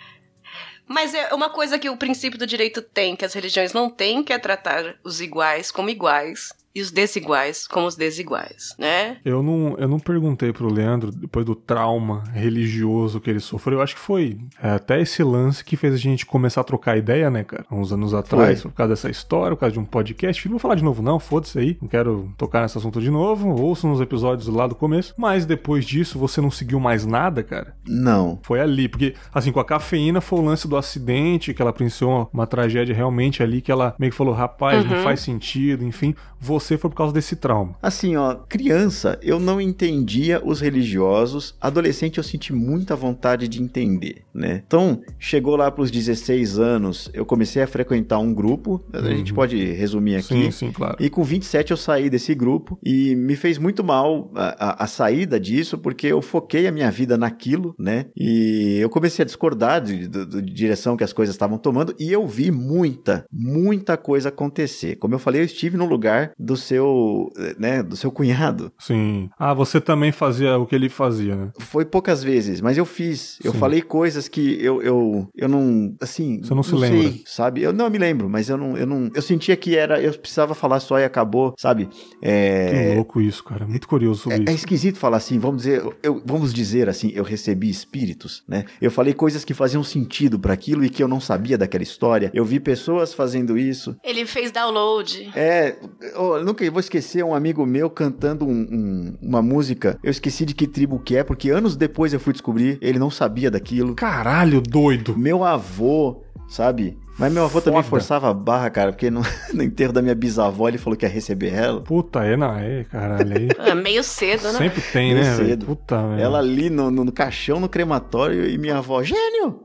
Mas 0.87 1.13
é 1.13 1.33
uma 1.33 1.49
coisa 1.49 1.79
que 1.79 1.89
o 1.89 1.97
princípio 1.97 2.37
do 2.37 2.45
direito 2.45 2.81
tem, 2.81 3.15
que 3.15 3.25
as 3.25 3.33
religiões 3.33 3.73
não 3.73 3.89
têm, 3.89 4.23
que 4.23 4.31
é 4.31 4.37
tratar 4.37 4.95
os 5.03 5.19
iguais 5.19 5.71
como 5.71 5.89
iguais 5.89 6.53
e 6.75 6.81
os 6.81 6.91
desiguais 6.91 7.65
como 7.67 7.87
os 7.87 7.95
desiguais, 7.95 8.75
né? 8.77 9.17
Eu 9.23 9.41
não, 9.41 9.77
eu 9.77 9.87
não 9.87 9.97
perguntei 9.97 10.51
pro 10.51 10.71
Leandro, 10.71 11.09
depois 11.09 11.45
do 11.45 11.55
trauma 11.55 12.23
religioso 12.33 13.21
que 13.21 13.29
ele 13.29 13.39
sofreu, 13.39 13.77
eu 13.77 13.81
acho 13.81 13.95
que 13.95 14.01
foi 14.01 14.37
é, 14.61 14.71
até 14.71 14.99
esse 14.99 15.23
lance 15.23 15.63
que 15.63 15.77
fez 15.77 15.93
a 15.93 15.97
gente 15.97 16.25
começar 16.25 16.61
a 16.61 16.63
trocar 16.65 16.97
ideia, 16.97 17.29
né, 17.29 17.45
cara? 17.45 17.65
Uns 17.71 17.93
anos 17.93 18.13
atrás, 18.13 18.61
foi. 18.61 18.71
por 18.71 18.77
causa 18.77 18.89
dessa 18.89 19.09
história, 19.09 19.55
por 19.55 19.61
causa 19.61 19.73
de 19.73 19.79
um 19.79 19.85
podcast. 19.85 20.45
Não 20.47 20.53
vou 20.53 20.59
falar 20.59 20.75
de 20.75 20.83
novo, 20.83 21.01
não, 21.01 21.17
foda-se 21.17 21.57
aí, 21.57 21.77
não 21.81 21.87
quero 21.87 22.33
tocar 22.37 22.61
nesse 22.61 22.77
assunto 22.77 22.99
de 22.99 23.09
novo, 23.09 23.49
ouço 23.61 23.87
nos 23.87 24.01
episódios 24.01 24.47
lá 24.47 24.67
do 24.67 24.75
começo. 24.75 25.13
Mas 25.17 25.45
depois 25.45 25.85
disso, 25.85 26.19
você 26.19 26.41
não 26.41 26.51
seguiu 26.51 26.79
mais 26.79 27.05
nada, 27.05 27.41
cara? 27.41 27.73
Não. 27.87 28.39
Foi 28.43 28.59
ali, 28.59 28.89
porque, 28.89 29.15
assim, 29.33 29.51
com 29.51 29.61
a 29.61 29.65
cafeína 29.65 30.19
foi 30.19 30.39
o 30.39 30.43
lance 30.43 30.67
do 30.67 30.75
acidente, 30.75 31.53
que 31.53 31.61
ela 31.61 31.71
presenciou 31.71 32.29
uma 32.33 32.45
tragédia 32.45 32.93
realmente 32.93 33.41
ali, 33.41 33.61
que 33.61 33.71
ela 33.71 33.95
meio 33.97 34.11
que 34.11 34.17
falou, 34.17 34.33
rapaz, 34.33 34.83
uhum. 34.83 34.91
não 34.91 35.03
faz 35.03 35.21
sentido, 35.21 35.85
enfim. 35.85 36.13
Você 36.39 36.64
você 36.65 36.77
foi 36.77 36.89
por 36.89 36.95
causa 36.95 37.13
desse 37.13 37.35
trauma? 37.35 37.75
Assim, 37.81 38.15
ó, 38.15 38.35
criança, 38.35 39.19
eu 39.21 39.39
não 39.39 39.61
entendia 39.61 40.41
os 40.43 40.61
religiosos. 40.61 41.55
Adolescente, 41.61 42.17
eu 42.17 42.23
senti 42.23 42.53
muita 42.53 42.95
vontade 42.95 43.47
de 43.47 43.61
entender, 43.61 44.23
né? 44.33 44.63
Então, 44.65 45.01
chegou 45.19 45.55
lá 45.55 45.69
pros 45.71 45.91
16 45.91 46.59
anos, 46.59 47.09
eu 47.13 47.25
comecei 47.25 47.61
a 47.61 47.67
frequentar 47.67 48.19
um 48.19 48.33
grupo. 48.33 48.83
A 48.93 48.99
uhum. 48.99 49.17
gente 49.17 49.33
pode 49.33 49.63
resumir 49.73 50.15
aqui. 50.15 50.45
Sim, 50.45 50.51
sim, 50.51 50.71
claro. 50.71 50.97
E 50.99 51.09
com 51.09 51.23
27 51.23 51.71
eu 51.71 51.77
saí 51.77 52.09
desse 52.09 52.33
grupo 52.33 52.79
e 52.83 53.15
me 53.15 53.35
fez 53.35 53.57
muito 53.57 53.83
mal 53.83 54.31
a, 54.35 54.83
a, 54.83 54.83
a 54.83 54.87
saída 54.87 55.39
disso, 55.39 55.77
porque 55.77 56.07
eu 56.07 56.21
foquei 56.21 56.67
a 56.67 56.71
minha 56.71 56.89
vida 56.89 57.17
naquilo, 57.17 57.75
né? 57.77 58.07
E 58.15 58.77
eu 58.79 58.89
comecei 58.89 59.23
a 59.23 59.25
discordar 59.25 59.81
de, 59.81 60.07
de, 60.07 60.25
de 60.25 60.41
direção 60.41 60.97
que 60.97 61.03
as 61.03 61.13
coisas 61.13 61.35
estavam 61.35 61.57
tomando 61.57 61.95
e 61.99 62.11
eu 62.11 62.25
vi 62.27 62.51
muita, 62.51 63.25
muita 63.31 63.97
coisa 63.97 64.29
acontecer. 64.29 64.95
Como 64.95 65.13
eu 65.13 65.19
falei, 65.19 65.41
eu 65.41 65.45
estive 65.45 65.77
no 65.77 65.85
lugar 65.85 66.31
do 66.37 66.54
do 66.55 66.57
seu, 66.57 67.31
né, 67.59 67.83
do 67.83 67.95
seu 67.95 68.11
cunhado. 68.11 68.71
Sim. 68.79 69.29
Ah, 69.37 69.53
você 69.53 69.81
também 69.81 70.11
fazia 70.11 70.57
o 70.57 70.65
que 70.65 70.73
ele 70.73 70.89
fazia, 70.89 71.35
né? 71.35 71.51
Foi 71.59 71.85
poucas 71.85 72.23
vezes, 72.23 72.61
mas 72.61 72.77
eu 72.77 72.85
fiz. 72.85 73.37
Eu 73.43 73.51
Sim. 73.51 73.59
falei 73.59 73.81
coisas 73.81 74.27
que 74.27 74.57
eu, 74.63 74.81
eu, 74.81 75.27
eu 75.35 75.47
não, 75.47 75.95
assim, 76.01 76.41
você 76.41 76.49
não, 76.49 76.57
não 76.57 76.63
se 76.63 76.73
lembra, 76.73 77.01
sei, 77.01 77.23
sabe? 77.25 77.61
Eu 77.61 77.73
não 77.73 77.89
me 77.89 77.97
lembro, 77.97 78.29
mas 78.29 78.49
eu 78.49 78.57
não, 78.57 78.77
eu 78.77 78.87
não, 78.87 79.11
eu 79.13 79.21
sentia 79.21 79.55
que 79.55 79.75
era, 79.75 80.01
eu 80.01 80.13
precisava 80.17 80.55
falar 80.55 80.79
só 80.79 80.97
e 80.97 81.03
acabou, 81.03 81.53
sabe? 81.57 81.89
É... 82.21 82.89
Que 82.89 82.95
louco 82.95 83.21
isso, 83.21 83.43
cara. 83.43 83.67
Muito 83.67 83.87
curioso 83.87 84.23
sobre 84.23 84.37
é, 84.37 84.41
isso. 84.41 84.51
É 84.51 84.53
esquisito 84.53 84.97
falar 84.97 85.17
assim, 85.17 85.37
vamos 85.37 85.63
dizer, 85.63 85.83
eu, 86.01 86.21
vamos 86.25 86.53
dizer 86.53 86.87
assim, 86.87 87.11
eu 87.13 87.23
recebi 87.23 87.69
espíritos, 87.69 88.43
né? 88.47 88.65
Eu 88.81 88.89
falei 88.89 89.13
coisas 89.13 89.43
que 89.43 89.53
faziam 89.53 89.83
sentido 89.83 90.39
para 90.39 90.53
aquilo 90.53 90.85
e 90.85 90.89
que 90.89 91.03
eu 91.03 91.07
não 91.07 91.19
sabia 91.19 91.57
daquela 91.57 91.83
história. 91.83 92.31
Eu 92.33 92.45
vi 92.45 92.59
pessoas 92.59 93.13
fazendo 93.13 93.57
isso. 93.57 93.95
Ele 94.03 94.25
fez 94.25 94.51
download. 94.51 95.31
É, 95.35 95.75
oh, 96.15 96.37
nunca 96.45 96.69
vou 96.69 96.79
esquecer 96.79 97.23
um 97.23 97.33
amigo 97.33 97.65
meu 97.65 97.89
cantando 97.89 98.45
um, 98.45 98.51
um, 98.51 99.17
uma 99.21 99.41
música. 99.41 99.99
Eu 100.03 100.11
esqueci 100.11 100.45
de 100.45 100.53
que 100.53 100.67
tribo 100.67 100.99
que 100.99 101.17
é, 101.17 101.23
porque 101.23 101.49
anos 101.49 101.75
depois 101.75 102.13
eu 102.13 102.19
fui 102.19 102.31
descobrir, 102.31 102.77
ele 102.81 102.99
não 102.99 103.09
sabia 103.09 103.49
daquilo. 103.51 103.95
Caralho, 103.95 104.61
doido. 104.61 105.17
Meu 105.17 105.43
avô, 105.43 106.23
sabe? 106.47 106.97
Mas 107.17 107.31
meu 107.31 107.43
avô 107.43 107.59
Foda. 107.59 107.71
também 107.71 107.83
forçava 107.83 108.29
a 108.29 108.33
barra, 108.33 108.69
cara, 108.69 108.91
porque 108.91 109.09
no, 109.09 109.21
no, 109.53 109.63
enterro 109.63 109.93
da 109.93 110.01
minha 110.01 110.13
bisavó 110.13 110.67
ele 110.67 110.77
falou 110.77 110.97
que 110.97 111.05
ia 111.05 111.09
receber 111.09 111.53
ela. 111.53 111.81
Puta, 111.81 112.23
é, 112.23 112.35
não, 112.35 112.53
é, 112.57 112.83
caralho. 112.83 113.35
Aí. 113.37 113.49
É 113.71 113.73
meio 113.73 114.03
cedo, 114.03 114.51
né? 114.51 114.59
Sempre 114.59 114.81
tem, 114.81 115.13
meio 115.13 115.25
né? 115.25 115.35
Cedo. 115.35 115.65
Puta, 115.65 115.95
Ela 116.19 116.39
ali 116.39 116.69
no, 116.69 116.91
no, 116.91 117.05
no, 117.05 117.11
caixão, 117.11 117.59
no 117.59 117.69
crematório, 117.69 118.47
e 118.47 118.57
minha 118.57 118.77
avó, 118.77 119.01
gênio! 119.01 119.61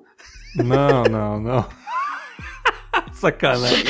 Não, 0.56 1.02
não, 1.04 1.40
não. 1.40 1.66
Sacanagem. 3.12 3.84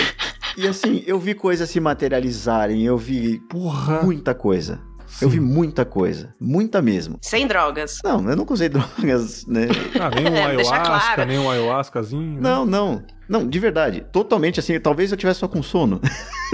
E 0.60 0.68
assim, 0.68 1.02
eu 1.06 1.18
vi 1.18 1.34
coisas 1.34 1.70
se 1.70 1.80
materializarem, 1.80 2.84
eu 2.84 2.98
vi 2.98 3.38
Porra. 3.48 4.02
muita 4.02 4.34
coisa. 4.34 4.78
Sim. 5.06 5.24
Eu 5.24 5.28
vi 5.30 5.40
muita 5.40 5.84
coisa. 5.84 6.34
Muita 6.38 6.82
mesmo. 6.82 7.18
Sem 7.22 7.46
drogas. 7.46 7.98
Não, 8.04 8.28
eu 8.28 8.36
nunca 8.36 8.52
usei 8.52 8.68
drogas, 8.70 9.46
né? 9.46 9.68
Ah, 9.98 10.10
nem 10.14 10.30
um 10.30 10.36
é, 10.36 10.44
ayahuasca, 10.44 10.84
claro. 10.84 11.24
nem 11.24 11.38
um 11.38 11.50
ayahuascazinho. 11.50 12.34
Né? 12.34 12.40
Não, 12.40 12.66
não. 12.66 13.02
Não, 13.28 13.46
de 13.46 13.58
verdade. 13.58 14.04
Totalmente 14.12 14.60
assim. 14.60 14.78
Talvez 14.78 15.10
eu 15.10 15.16
tivesse 15.16 15.40
só 15.40 15.48
com 15.48 15.62
sono. 15.62 16.00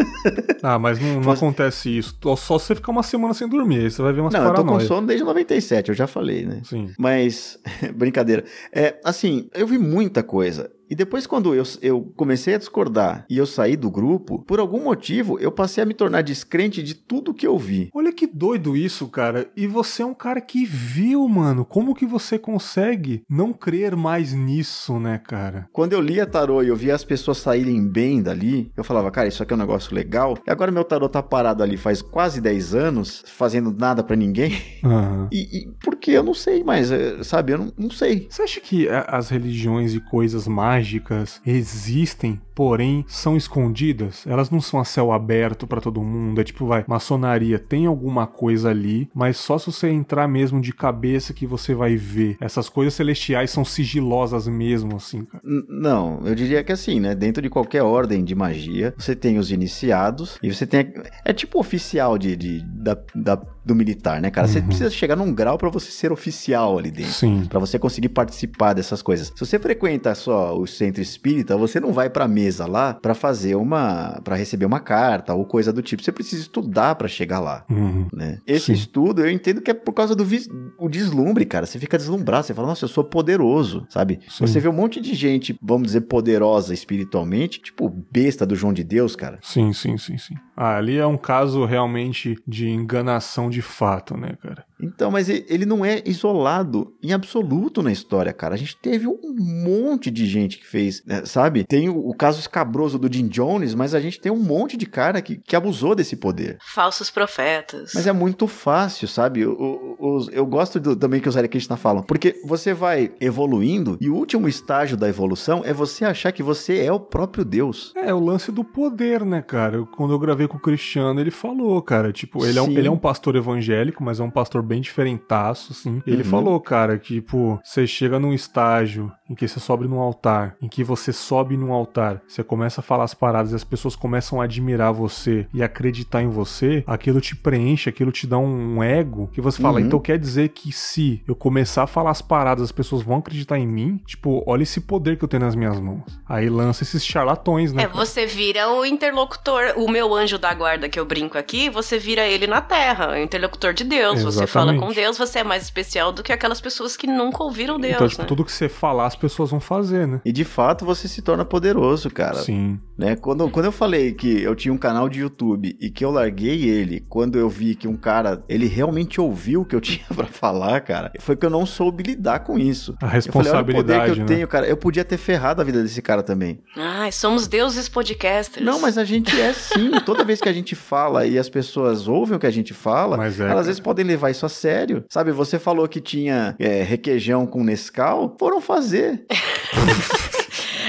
ah, 0.62 0.78
mas 0.78 1.00
não, 1.00 1.14
não 1.14 1.22
mas... 1.22 1.38
acontece 1.38 1.98
isso. 1.98 2.16
Só 2.36 2.58
você 2.58 2.74
ficar 2.74 2.92
uma 2.92 3.02
semana 3.02 3.34
sem 3.34 3.48
dormir. 3.48 3.80
Aí 3.80 3.90
você 3.90 4.02
vai 4.02 4.12
ver 4.12 4.20
umas 4.20 4.32
Não, 4.32 4.40
paranoia. 4.40 4.60
eu 4.60 4.66
tô 4.66 4.72
com 4.72 4.80
sono 4.80 5.06
desde 5.06 5.24
97, 5.24 5.88
eu 5.88 5.94
já 5.94 6.06
falei, 6.06 6.46
né? 6.46 6.60
Sim. 6.64 6.92
Mas, 6.98 7.58
brincadeira. 7.94 8.44
É, 8.72 9.00
assim, 9.04 9.48
eu 9.54 9.66
vi 9.66 9.78
muita 9.78 10.22
coisa. 10.22 10.70
E 10.88 10.94
depois, 10.94 11.26
quando 11.26 11.54
eu, 11.54 11.64
eu 11.82 12.12
comecei 12.16 12.54
a 12.54 12.58
discordar 12.58 13.26
e 13.28 13.36
eu 13.36 13.46
saí 13.46 13.76
do 13.76 13.90
grupo, 13.90 14.44
por 14.46 14.60
algum 14.60 14.84
motivo 14.84 15.38
eu 15.38 15.50
passei 15.50 15.82
a 15.82 15.86
me 15.86 15.94
tornar 15.94 16.22
descrente 16.22 16.82
de 16.82 16.94
tudo 16.94 17.34
que 17.34 17.46
eu 17.46 17.58
vi. 17.58 17.90
Olha 17.94 18.12
que 18.12 18.26
doido 18.26 18.76
isso, 18.76 19.08
cara. 19.08 19.48
E 19.56 19.66
você 19.66 20.02
é 20.02 20.06
um 20.06 20.14
cara 20.14 20.40
que 20.40 20.64
viu, 20.64 21.26
mano. 21.28 21.64
Como 21.64 21.94
que 21.94 22.06
você 22.06 22.38
consegue 22.38 23.22
não 23.28 23.52
crer 23.52 23.96
mais 23.96 24.32
nisso, 24.32 24.98
né, 24.98 25.18
cara? 25.18 25.68
Quando 25.72 25.92
eu 25.92 26.00
lia 26.00 26.26
tarô 26.26 26.62
e 26.62 26.68
eu 26.68 26.76
via 26.76 26.94
as 26.94 27.04
pessoas 27.04 27.38
saírem 27.38 27.86
bem 27.86 28.22
dali, 28.22 28.70
eu 28.76 28.84
falava, 28.84 29.10
cara, 29.10 29.28
isso 29.28 29.42
aqui 29.42 29.52
é 29.52 29.56
um 29.56 29.60
negócio 29.60 29.94
legal. 29.94 30.38
E 30.46 30.50
agora 30.50 30.70
meu 30.70 30.84
tarô 30.84 31.08
tá 31.08 31.22
parado 31.22 31.62
ali 31.62 31.76
faz 31.76 32.02
quase 32.02 32.40
10 32.40 32.74
anos, 32.74 33.24
fazendo 33.26 33.72
nada 33.72 34.02
para 34.02 34.16
ninguém. 34.16 34.52
Uhum. 34.84 35.28
E, 35.32 35.58
e 35.58 35.68
porque 35.80 36.10
eu 36.10 36.22
não 36.22 36.34
sei 36.34 36.62
mais, 36.62 36.90
eh, 36.90 37.22
sabe? 37.22 37.52
Eu 37.52 37.58
não, 37.58 37.72
não 37.76 37.90
sei. 37.90 38.26
Você 38.30 38.42
acha 38.42 38.60
que 38.60 38.88
as 38.88 39.30
religiões 39.30 39.94
e 39.94 40.00
coisas 40.00 40.46
mais 40.46 40.75
mágicas 40.76 41.40
existem, 41.46 42.40
porém 42.54 43.04
são 43.08 43.36
escondidas. 43.36 44.26
Elas 44.26 44.50
não 44.50 44.60
são 44.60 44.78
a 44.78 44.84
céu 44.84 45.12
aberto 45.12 45.66
para 45.66 45.80
todo 45.80 46.02
mundo. 46.02 46.40
É 46.40 46.44
tipo, 46.44 46.66
vai, 46.66 46.84
maçonaria 46.86 47.58
tem 47.58 47.86
alguma 47.86 48.26
coisa 48.26 48.70
ali, 48.70 49.08
mas 49.14 49.36
só 49.36 49.58
se 49.58 49.66
você 49.66 49.88
entrar 49.88 50.28
mesmo 50.28 50.60
de 50.60 50.72
cabeça 50.72 51.32
que 51.32 51.46
você 51.46 51.74
vai 51.74 51.96
ver. 51.96 52.36
Essas 52.40 52.68
coisas 52.68 52.94
celestiais 52.94 53.50
são 53.50 53.64
sigilosas 53.64 54.46
mesmo, 54.46 54.96
assim, 54.96 55.24
cara. 55.24 55.42
Não, 55.68 56.20
eu 56.24 56.34
diria 56.34 56.62
que 56.62 56.72
assim, 56.72 57.00
né? 57.00 57.14
Dentro 57.14 57.42
de 57.42 57.50
qualquer 57.50 57.82
ordem 57.82 58.24
de 58.24 58.34
magia, 58.34 58.94
você 58.96 59.14
tem 59.14 59.38
os 59.38 59.50
iniciados 59.50 60.38
e 60.42 60.52
você 60.52 60.66
tem. 60.66 60.92
É 61.24 61.32
tipo 61.32 61.58
oficial 61.58 62.18
de, 62.18 62.36
de 62.36 62.62
da, 62.62 62.98
da, 63.14 63.42
do 63.66 63.74
militar, 63.74 64.20
né, 64.22 64.30
cara? 64.30 64.46
Uhum. 64.46 64.52
Você 64.52 64.62
precisa 64.62 64.90
chegar 64.90 65.16
num 65.16 65.34
grau 65.34 65.58
para 65.58 65.68
você 65.68 65.90
ser 65.90 66.12
oficial 66.12 66.78
ali 66.78 66.90
dentro. 66.90 67.12
Sim. 67.12 67.44
Pra 67.48 67.58
você 67.58 67.78
conseguir 67.78 68.10
participar 68.10 68.72
dessas 68.72 69.02
coisas. 69.02 69.32
Se 69.34 69.44
você 69.44 69.58
frequenta 69.58 70.14
só 70.14 70.56
o 70.56 70.66
centro 70.66 71.02
espírita, 71.02 71.56
você 71.56 71.80
não 71.80 71.92
vai 71.92 72.08
pra 72.08 72.28
mesa 72.28 72.64
lá 72.66 72.94
para 72.94 73.14
fazer 73.14 73.56
uma. 73.56 74.20
para 74.22 74.36
receber 74.36 74.64
uma 74.66 74.78
carta 74.78 75.34
ou 75.34 75.44
coisa 75.44 75.72
do 75.72 75.82
tipo. 75.82 76.02
Você 76.02 76.12
precisa 76.12 76.42
estudar 76.42 76.94
para 76.94 77.08
chegar 77.08 77.40
lá. 77.40 77.64
Uhum. 77.68 78.06
Né? 78.12 78.38
Esse 78.46 78.66
Sim. 78.66 78.72
estudo 78.74 79.22
eu 79.22 79.30
entendo 79.30 79.60
que 79.60 79.70
é 79.70 79.74
por 79.74 79.92
causa 79.92 80.14
do 80.14 80.24
vis... 80.24 80.48
o 80.78 80.88
deslumbre, 80.88 81.44
cara. 81.44 81.66
Você 81.66 81.78
fica 81.78 81.98
deslumbrado, 81.98 82.46
você 82.46 82.54
fala, 82.54 82.68
nossa, 82.68 82.84
eu 82.84 82.88
sou 82.88 83.02
poderoso, 83.02 83.84
sabe? 83.88 84.20
Sim. 84.28 84.46
Você 84.46 84.60
vê 84.60 84.68
um 84.68 84.72
monte 84.72 85.00
de 85.00 85.14
gente, 85.14 85.58
vamos 85.60 85.88
dizer, 85.88 86.02
poderosa 86.02 86.72
espiritualmente, 86.72 87.60
tipo 87.60 87.88
besta 88.12 88.46
do 88.46 88.54
João 88.54 88.72
de 88.72 88.84
Deus, 88.84 89.16
cara. 89.16 89.40
Sim, 89.42 89.72
sim, 89.72 89.98
sim, 89.98 90.16
sim. 90.18 90.34
Ah, 90.56 90.76
ali 90.76 90.96
é 90.96 91.06
um 91.06 91.16
caso 91.16 91.64
realmente 91.64 92.36
de 92.46 92.68
enganação 92.68 93.50
de 93.50 93.55
fato, 93.62 94.16
né, 94.16 94.36
cara? 94.40 94.64
Então, 94.80 95.10
mas 95.10 95.28
ele 95.28 95.64
não 95.64 95.84
é 95.84 96.02
isolado 96.04 96.94
em 97.02 97.12
absoluto 97.12 97.82
na 97.82 97.90
história, 97.90 98.32
cara. 98.32 98.54
A 98.54 98.58
gente 98.58 98.76
teve 98.76 99.06
um 99.06 99.34
monte 99.38 100.10
de 100.10 100.26
gente 100.26 100.58
que 100.58 100.66
fez, 100.66 101.02
né, 101.06 101.24
sabe? 101.24 101.64
Tem 101.64 101.88
o, 101.88 102.08
o, 102.08 102.14
caso 102.14 102.38
escabroso 102.40 102.98
do 102.98 103.12
Jim 103.12 103.26
Jones, 103.26 103.74
mas 103.74 103.94
a 103.94 104.00
gente 104.00 104.20
tem 104.20 104.30
um 104.30 104.42
monte 104.42 104.76
de 104.76 104.86
cara 104.86 105.22
que, 105.22 105.36
que 105.36 105.56
abusou 105.56 105.94
desse 105.94 106.16
poder. 106.16 106.58
Falsos 106.60 107.10
profetas. 107.10 107.92
Mas 107.94 108.06
é 108.06 108.12
muito 108.12 108.46
fácil, 108.46 109.08
sabe? 109.08 109.40
Eu, 109.40 109.96
eu, 110.00 110.28
eu 110.30 110.46
gosto 110.46 110.78
do, 110.78 110.94
também 110.94 111.20
que 111.20 111.28
os 111.28 111.36
Hare 111.36 111.48
Krishna 111.48 111.76
falam, 111.76 112.02
porque 112.02 112.40
você 112.44 112.74
vai 112.74 113.12
evoluindo 113.20 113.96
e 114.00 114.10
o 114.10 114.14
último 114.14 114.48
estágio 114.48 114.96
da 114.96 115.08
evolução 115.08 115.62
é 115.64 115.72
você 115.72 116.04
achar 116.04 116.32
que 116.32 116.42
você 116.42 116.80
é 116.80 116.92
o 116.92 117.00
próprio 117.00 117.44
Deus. 117.44 117.92
É, 117.96 118.12
o 118.12 118.20
lance 118.20 118.52
do 118.52 118.64
poder, 118.64 119.24
né, 119.24 119.40
cara? 119.42 119.86
quando 119.96 120.12
eu 120.12 120.18
gravei 120.18 120.46
com 120.46 120.56
o 120.56 120.60
Cristiano, 120.60 121.20
ele 121.20 121.30
falou, 121.30 121.80
cara, 121.82 122.12
tipo, 122.12 122.44
ele 122.44 122.58
é, 122.58 122.62
um, 122.62 122.70
ele 122.70 122.88
é 122.88 122.90
um 122.90 122.98
pastor 122.98 123.36
evangélico, 123.36 124.02
mas 124.02 124.20
é 124.20 124.22
um 124.22 124.30
pastor 124.30 124.62
bem 124.66 124.80
diferentaço, 124.80 125.72
assim. 125.72 126.02
Ele 126.06 126.22
uhum. 126.22 126.28
falou, 126.28 126.60
cara, 126.60 126.98
que, 126.98 127.14
tipo, 127.14 127.60
você 127.64 127.86
chega 127.86 128.18
num 128.18 128.32
estágio 128.32 129.12
em 129.28 129.34
que 129.34 129.46
você 129.48 129.58
sobe 129.58 129.88
num 129.88 130.00
altar, 130.00 130.56
em 130.62 130.68
que 130.68 130.84
você 130.84 131.12
sobe 131.12 131.56
num 131.56 131.72
altar, 131.72 132.22
você 132.26 132.44
começa 132.44 132.80
a 132.80 132.84
falar 132.84 133.04
as 133.04 133.14
paradas 133.14 133.52
e 133.52 133.54
as 133.56 133.64
pessoas 133.64 133.96
começam 133.96 134.40
a 134.40 134.44
admirar 134.44 134.92
você 134.92 135.46
e 135.52 135.62
acreditar 135.62 136.22
em 136.22 136.28
você, 136.28 136.84
aquilo 136.86 137.20
te 137.20 137.34
preenche, 137.34 137.88
aquilo 137.88 138.12
te 138.12 138.26
dá 138.26 138.38
um 138.38 138.82
ego 138.82 139.28
que 139.32 139.40
você 139.40 139.60
fala, 139.60 139.80
uhum. 139.80 139.86
então 139.86 139.98
quer 139.98 140.18
dizer 140.18 140.50
que 140.50 140.70
se 140.72 141.22
eu 141.26 141.34
começar 141.34 141.84
a 141.84 141.86
falar 141.86 142.10
as 142.10 142.22
paradas, 142.22 142.64
as 142.64 142.72
pessoas 142.72 143.02
vão 143.02 143.18
acreditar 143.18 143.58
em 143.58 143.66
mim? 143.66 144.00
Tipo, 144.06 144.44
olha 144.46 144.62
esse 144.62 144.80
poder 144.80 145.16
que 145.16 145.24
eu 145.24 145.28
tenho 145.28 145.42
nas 145.42 145.54
minhas 145.54 145.80
mãos. 145.80 146.02
Aí 146.28 146.48
lança 146.48 146.82
esses 146.82 147.04
charlatões, 147.04 147.72
né? 147.72 147.84
É, 147.84 147.88
você 147.88 148.26
vira 148.26 148.70
o 148.70 148.84
interlocutor, 148.84 149.74
o 149.76 149.90
meu 149.90 150.14
anjo 150.14 150.38
da 150.38 150.52
guarda 150.54 150.88
que 150.88 150.98
eu 150.98 151.04
brinco 151.04 151.36
aqui, 151.36 151.68
você 151.68 151.98
vira 151.98 152.26
ele 152.26 152.46
na 152.46 152.60
terra, 152.60 153.12
o 153.12 153.16
interlocutor 153.16 153.72
de 153.72 153.84
Deus. 153.84 154.20
Exatamente. 154.20 154.34
Você 154.34 154.46
fala 154.56 154.78
com 154.78 154.92
Deus, 154.92 155.18
você 155.18 155.40
é 155.40 155.44
mais 155.44 155.62
especial 155.62 156.12
do 156.12 156.22
que 156.22 156.32
aquelas 156.32 156.60
pessoas 156.60 156.96
que 156.96 157.06
nunca 157.06 157.42
ouviram 157.42 157.78
Deus. 157.78 157.94
Então, 157.94 158.08
tipo, 158.08 158.22
né? 158.22 158.28
tudo 158.28 158.44
que 158.44 158.52
você 158.52 158.68
falar, 158.68 159.06
as 159.06 159.16
pessoas 159.16 159.50
vão 159.50 159.60
fazer, 159.60 160.06
né? 160.06 160.20
E 160.24 160.32
de 160.32 160.44
fato 160.44 160.84
você 160.84 161.08
se 161.08 161.22
torna 161.22 161.44
poderoso, 161.44 162.10
cara. 162.10 162.36
Sim. 162.36 162.80
Né? 162.96 163.14
Quando, 163.16 163.48
quando 163.50 163.66
eu 163.66 163.72
falei 163.72 164.12
que 164.12 164.42
eu 164.42 164.54
tinha 164.54 164.72
um 164.72 164.78
canal 164.78 165.08
de 165.08 165.20
YouTube 165.20 165.76
e 165.78 165.90
que 165.90 166.04
eu 166.04 166.10
larguei 166.10 166.68
ele, 166.68 167.04
quando 167.08 167.38
eu 167.38 167.48
vi 167.48 167.74
que 167.74 167.86
um 167.86 167.96
cara, 167.96 168.42
ele 168.48 168.66
realmente 168.66 169.20
ouviu 169.20 169.62
o 169.62 169.64
que 169.64 169.76
eu 169.76 169.80
tinha 169.82 170.06
para 170.14 170.26
falar, 170.26 170.80
cara, 170.80 171.12
foi 171.20 171.36
que 171.36 171.44
eu 171.44 171.50
não 171.50 171.66
soube 171.66 172.02
lidar 172.02 172.40
com 172.40 172.58
isso. 172.58 172.96
A 173.00 173.06
responsabilidade. 173.06 173.28
Eu 173.28 173.34
falei, 173.44 173.52
olha 173.52 173.62
o 173.62 173.84
poder 173.84 174.04
que 174.04 174.10
eu 174.10 174.16
né? 174.16 174.34
tenho, 174.34 174.48
cara. 174.48 174.66
Eu 174.66 174.76
podia 174.76 175.04
ter 175.04 175.18
ferrado 175.18 175.60
a 175.60 175.64
vida 175.64 175.82
desse 175.82 176.00
cara 176.00 176.22
também. 176.22 176.60
Ai, 176.76 177.12
somos 177.12 177.46
deuses 177.46 177.88
podcasters. 177.88 178.64
Não, 178.64 178.80
mas 178.80 178.96
a 178.96 179.04
gente 179.04 179.38
é 179.38 179.52
sim. 179.52 179.90
Toda 180.04 180.24
vez 180.24 180.40
que 180.40 180.48
a 180.48 180.52
gente 180.52 180.74
fala 180.74 181.26
e 181.26 181.38
as 181.38 181.48
pessoas 181.48 182.08
ouvem 182.08 182.36
o 182.36 182.40
que 182.40 182.46
a 182.46 182.50
gente 182.50 182.72
fala, 182.72 183.16
é, 183.16 183.20
elas 183.20 183.36
cara. 183.36 183.60
às 183.60 183.66
vezes 183.66 183.80
podem 183.80 184.04
levar 184.04 184.30
isso 184.30 184.45
a 184.46 184.48
sério. 184.48 185.04
Sabe, 185.08 185.32
você 185.32 185.58
falou 185.58 185.86
que 185.88 186.00
tinha 186.00 186.54
é, 186.58 186.82
requeijão 186.82 187.46
com 187.46 187.62
Nescau, 187.62 188.34
foram 188.38 188.60
fazer. 188.60 189.24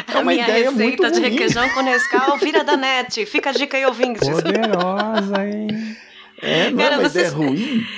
É 0.08 0.20
uma 0.20 0.32
a 0.32 0.36
minha 0.36 0.44
ideia 0.44 0.72
receita 0.72 1.12
de 1.12 1.20
requeijão 1.20 1.70
com 1.70 1.82
Nescau 1.82 2.38
vira 2.38 2.64
da 2.64 2.78
net. 2.78 3.26
Fica 3.26 3.50
a 3.50 3.54
dica 3.54 3.76
aí, 3.76 3.86
ouvintes. 3.86 4.28
Poderosa, 4.28 5.46
hein? 5.46 5.98
É, 6.42 6.70
não 6.70 6.78
Cara, 6.78 6.96
é 6.96 6.98
vocês... 7.00 7.32
ideia 7.32 7.48
ruim? 7.48 7.86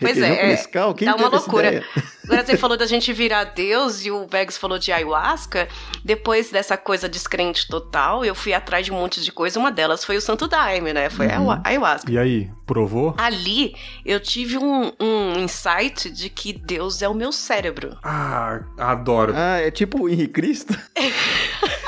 Pois 0.00 0.18
é, 0.18 0.48
Nescau? 0.48 0.94
Quem 0.94 1.06
tá 1.06 1.16
uma 1.16 1.28
loucura. 1.28 1.82
Agora 2.24 2.44
você 2.44 2.56
falou 2.58 2.76
da 2.76 2.86
gente 2.86 3.12
virar 3.12 3.44
Deus 3.44 4.04
e 4.04 4.10
o 4.10 4.26
Bags 4.26 4.58
falou 4.58 4.78
de 4.78 4.92
ayahuasca. 4.92 5.68
Depois 6.04 6.50
dessa 6.50 6.76
coisa 6.76 7.08
descrente 7.08 7.68
total, 7.68 8.24
eu 8.24 8.34
fui 8.34 8.52
atrás 8.52 8.84
de 8.86 8.92
um 8.92 8.96
monte 8.96 9.22
de 9.22 9.32
coisa. 9.32 9.58
Uma 9.58 9.70
delas 9.70 10.04
foi 10.04 10.16
o 10.16 10.20
Santo 10.20 10.46
Daime, 10.46 10.92
né? 10.92 11.10
Foi 11.10 11.26
uhum. 11.26 11.50
a 11.50 11.60
ayahuasca. 11.64 12.10
E 12.10 12.18
aí, 12.18 12.50
provou? 12.66 13.14
Ali, 13.18 13.74
eu 14.04 14.18
tive 14.20 14.58
um, 14.58 14.92
um 15.00 15.38
insight 15.38 16.10
de 16.10 16.28
que 16.28 16.52
Deus 16.52 17.02
é 17.02 17.08
o 17.08 17.14
meu 17.14 17.32
cérebro. 17.32 17.96
Ah, 18.02 18.60
adoro. 18.78 19.32
Ah, 19.36 19.58
é 19.58 19.70
tipo 19.70 20.02
o 20.02 20.08
Henrique 20.08 20.32
Cristo? 20.32 20.78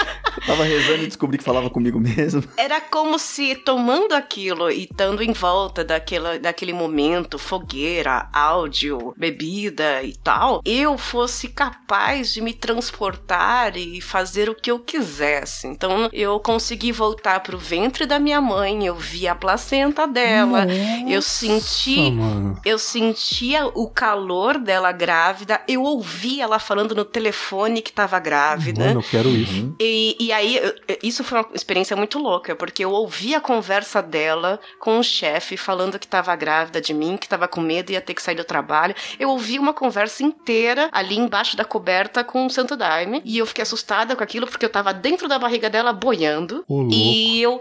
Tava 0.49 0.65
rezando 0.65 1.03
e 1.03 1.07
descobri 1.07 1.37
que 1.37 1.45
falava 1.45 1.69
comigo 1.69 2.01
mesmo. 2.01 2.43
Era 2.57 2.81
como 2.81 3.19
se 3.19 3.55
tomando 3.55 4.15
aquilo 4.15 4.71
e 4.71 4.85
estando 4.85 5.23
em 5.23 5.35
volta 5.35 5.85
daquela, 5.85 6.39
daquele 6.39 6.73
momento, 6.73 7.39
fogueira, 7.39 8.31
áudio, 8.33 9.13
bebida 9.15 10.03
e 10.03 10.17
tal, 10.17 10.63
eu 10.65 10.97
fosse 10.97 11.49
capaz 11.49 12.33
de 12.33 12.41
me 12.41 12.55
transportar 12.55 13.77
e 13.77 14.01
fazer 14.01 14.49
o 14.49 14.55
que 14.55 14.71
eu 14.71 14.79
quisesse. 14.79 15.67
Então 15.67 16.09
eu 16.15 16.41
consegui 16.41 16.93
voltar 16.93 17.41
pro 17.41 17.59
ventre 17.59 18.07
da 18.07 18.19
minha 18.19 18.41
mãe, 18.41 18.87
eu 18.87 18.95
vi 18.95 19.29
a 19.29 19.35
placenta 19.35 20.07
dela, 20.07 20.65
Nossa, 20.65 21.11
eu 21.11 21.21
senti, 21.21 22.11
mano. 22.11 22.59
eu 22.65 22.79
sentia 22.79 23.67
o 23.67 23.91
calor 23.91 24.59
dela 24.59 24.93
grávida, 24.93 25.61
eu 25.69 25.83
ouvi 25.83 26.41
ela 26.41 26.59
falando 26.59 26.95
no 26.95 27.05
telefone 27.05 27.83
que 27.83 27.93
tava 27.93 28.19
grávida. 28.19 28.87
Mano, 28.87 29.01
eu 29.01 29.05
quero 29.05 29.29
isso. 29.29 29.77
E, 29.79 30.17
e 30.19 30.33
aí, 30.39 30.61
isso 31.03 31.23
foi 31.23 31.39
uma 31.41 31.49
experiência 31.55 31.97
muito 31.97 32.19
louca, 32.19 32.57
porque 32.57 32.85
eu 32.85 32.91
ouvi 32.91 33.35
a 33.35 33.41
conversa 33.41 34.03
dela 34.03 34.59
com 34.79 34.99
o 34.99 35.03
chefe 35.03 35.57
falando 35.57 35.99
que 35.99 36.07
estava 36.07 36.35
grávida 36.35 36.81
de 36.81 36.95
mim, 36.95 37.17
que 37.17 37.27
estava 37.27 37.47
com 37.47 37.61
medo 37.61 37.91
e 37.91 37.95
ia 37.95 38.01
ter 38.01 38.15
que 38.15 38.23
sair 38.23 38.35
do 38.35 38.45
trabalho. 38.45 38.95
Eu 39.19 39.31
ouvi 39.31 39.59
uma 39.59 39.75
conversa 39.75 40.23
inteira 40.23 40.89
ali 40.93 41.17
embaixo 41.17 41.57
da 41.57 41.65
coberta 41.65 42.25
com 42.25 42.47
o 42.47 42.51
Santo 42.51 42.77
Daime, 42.77 43.21
e 43.25 43.39
eu 43.39 43.47
fiquei 43.47 43.63
assustada 43.63 44.17
com 44.17 44.23
aquilo 44.23 44.47
porque 44.47 44.65
eu 44.65 44.69
estava 44.69 44.93
dentro 44.95 45.29
da 45.29 45.39
barriga 45.39 45.69
dela 45.69 45.93
boiando. 45.93 46.65
e 46.91 47.41
eu 47.41 47.61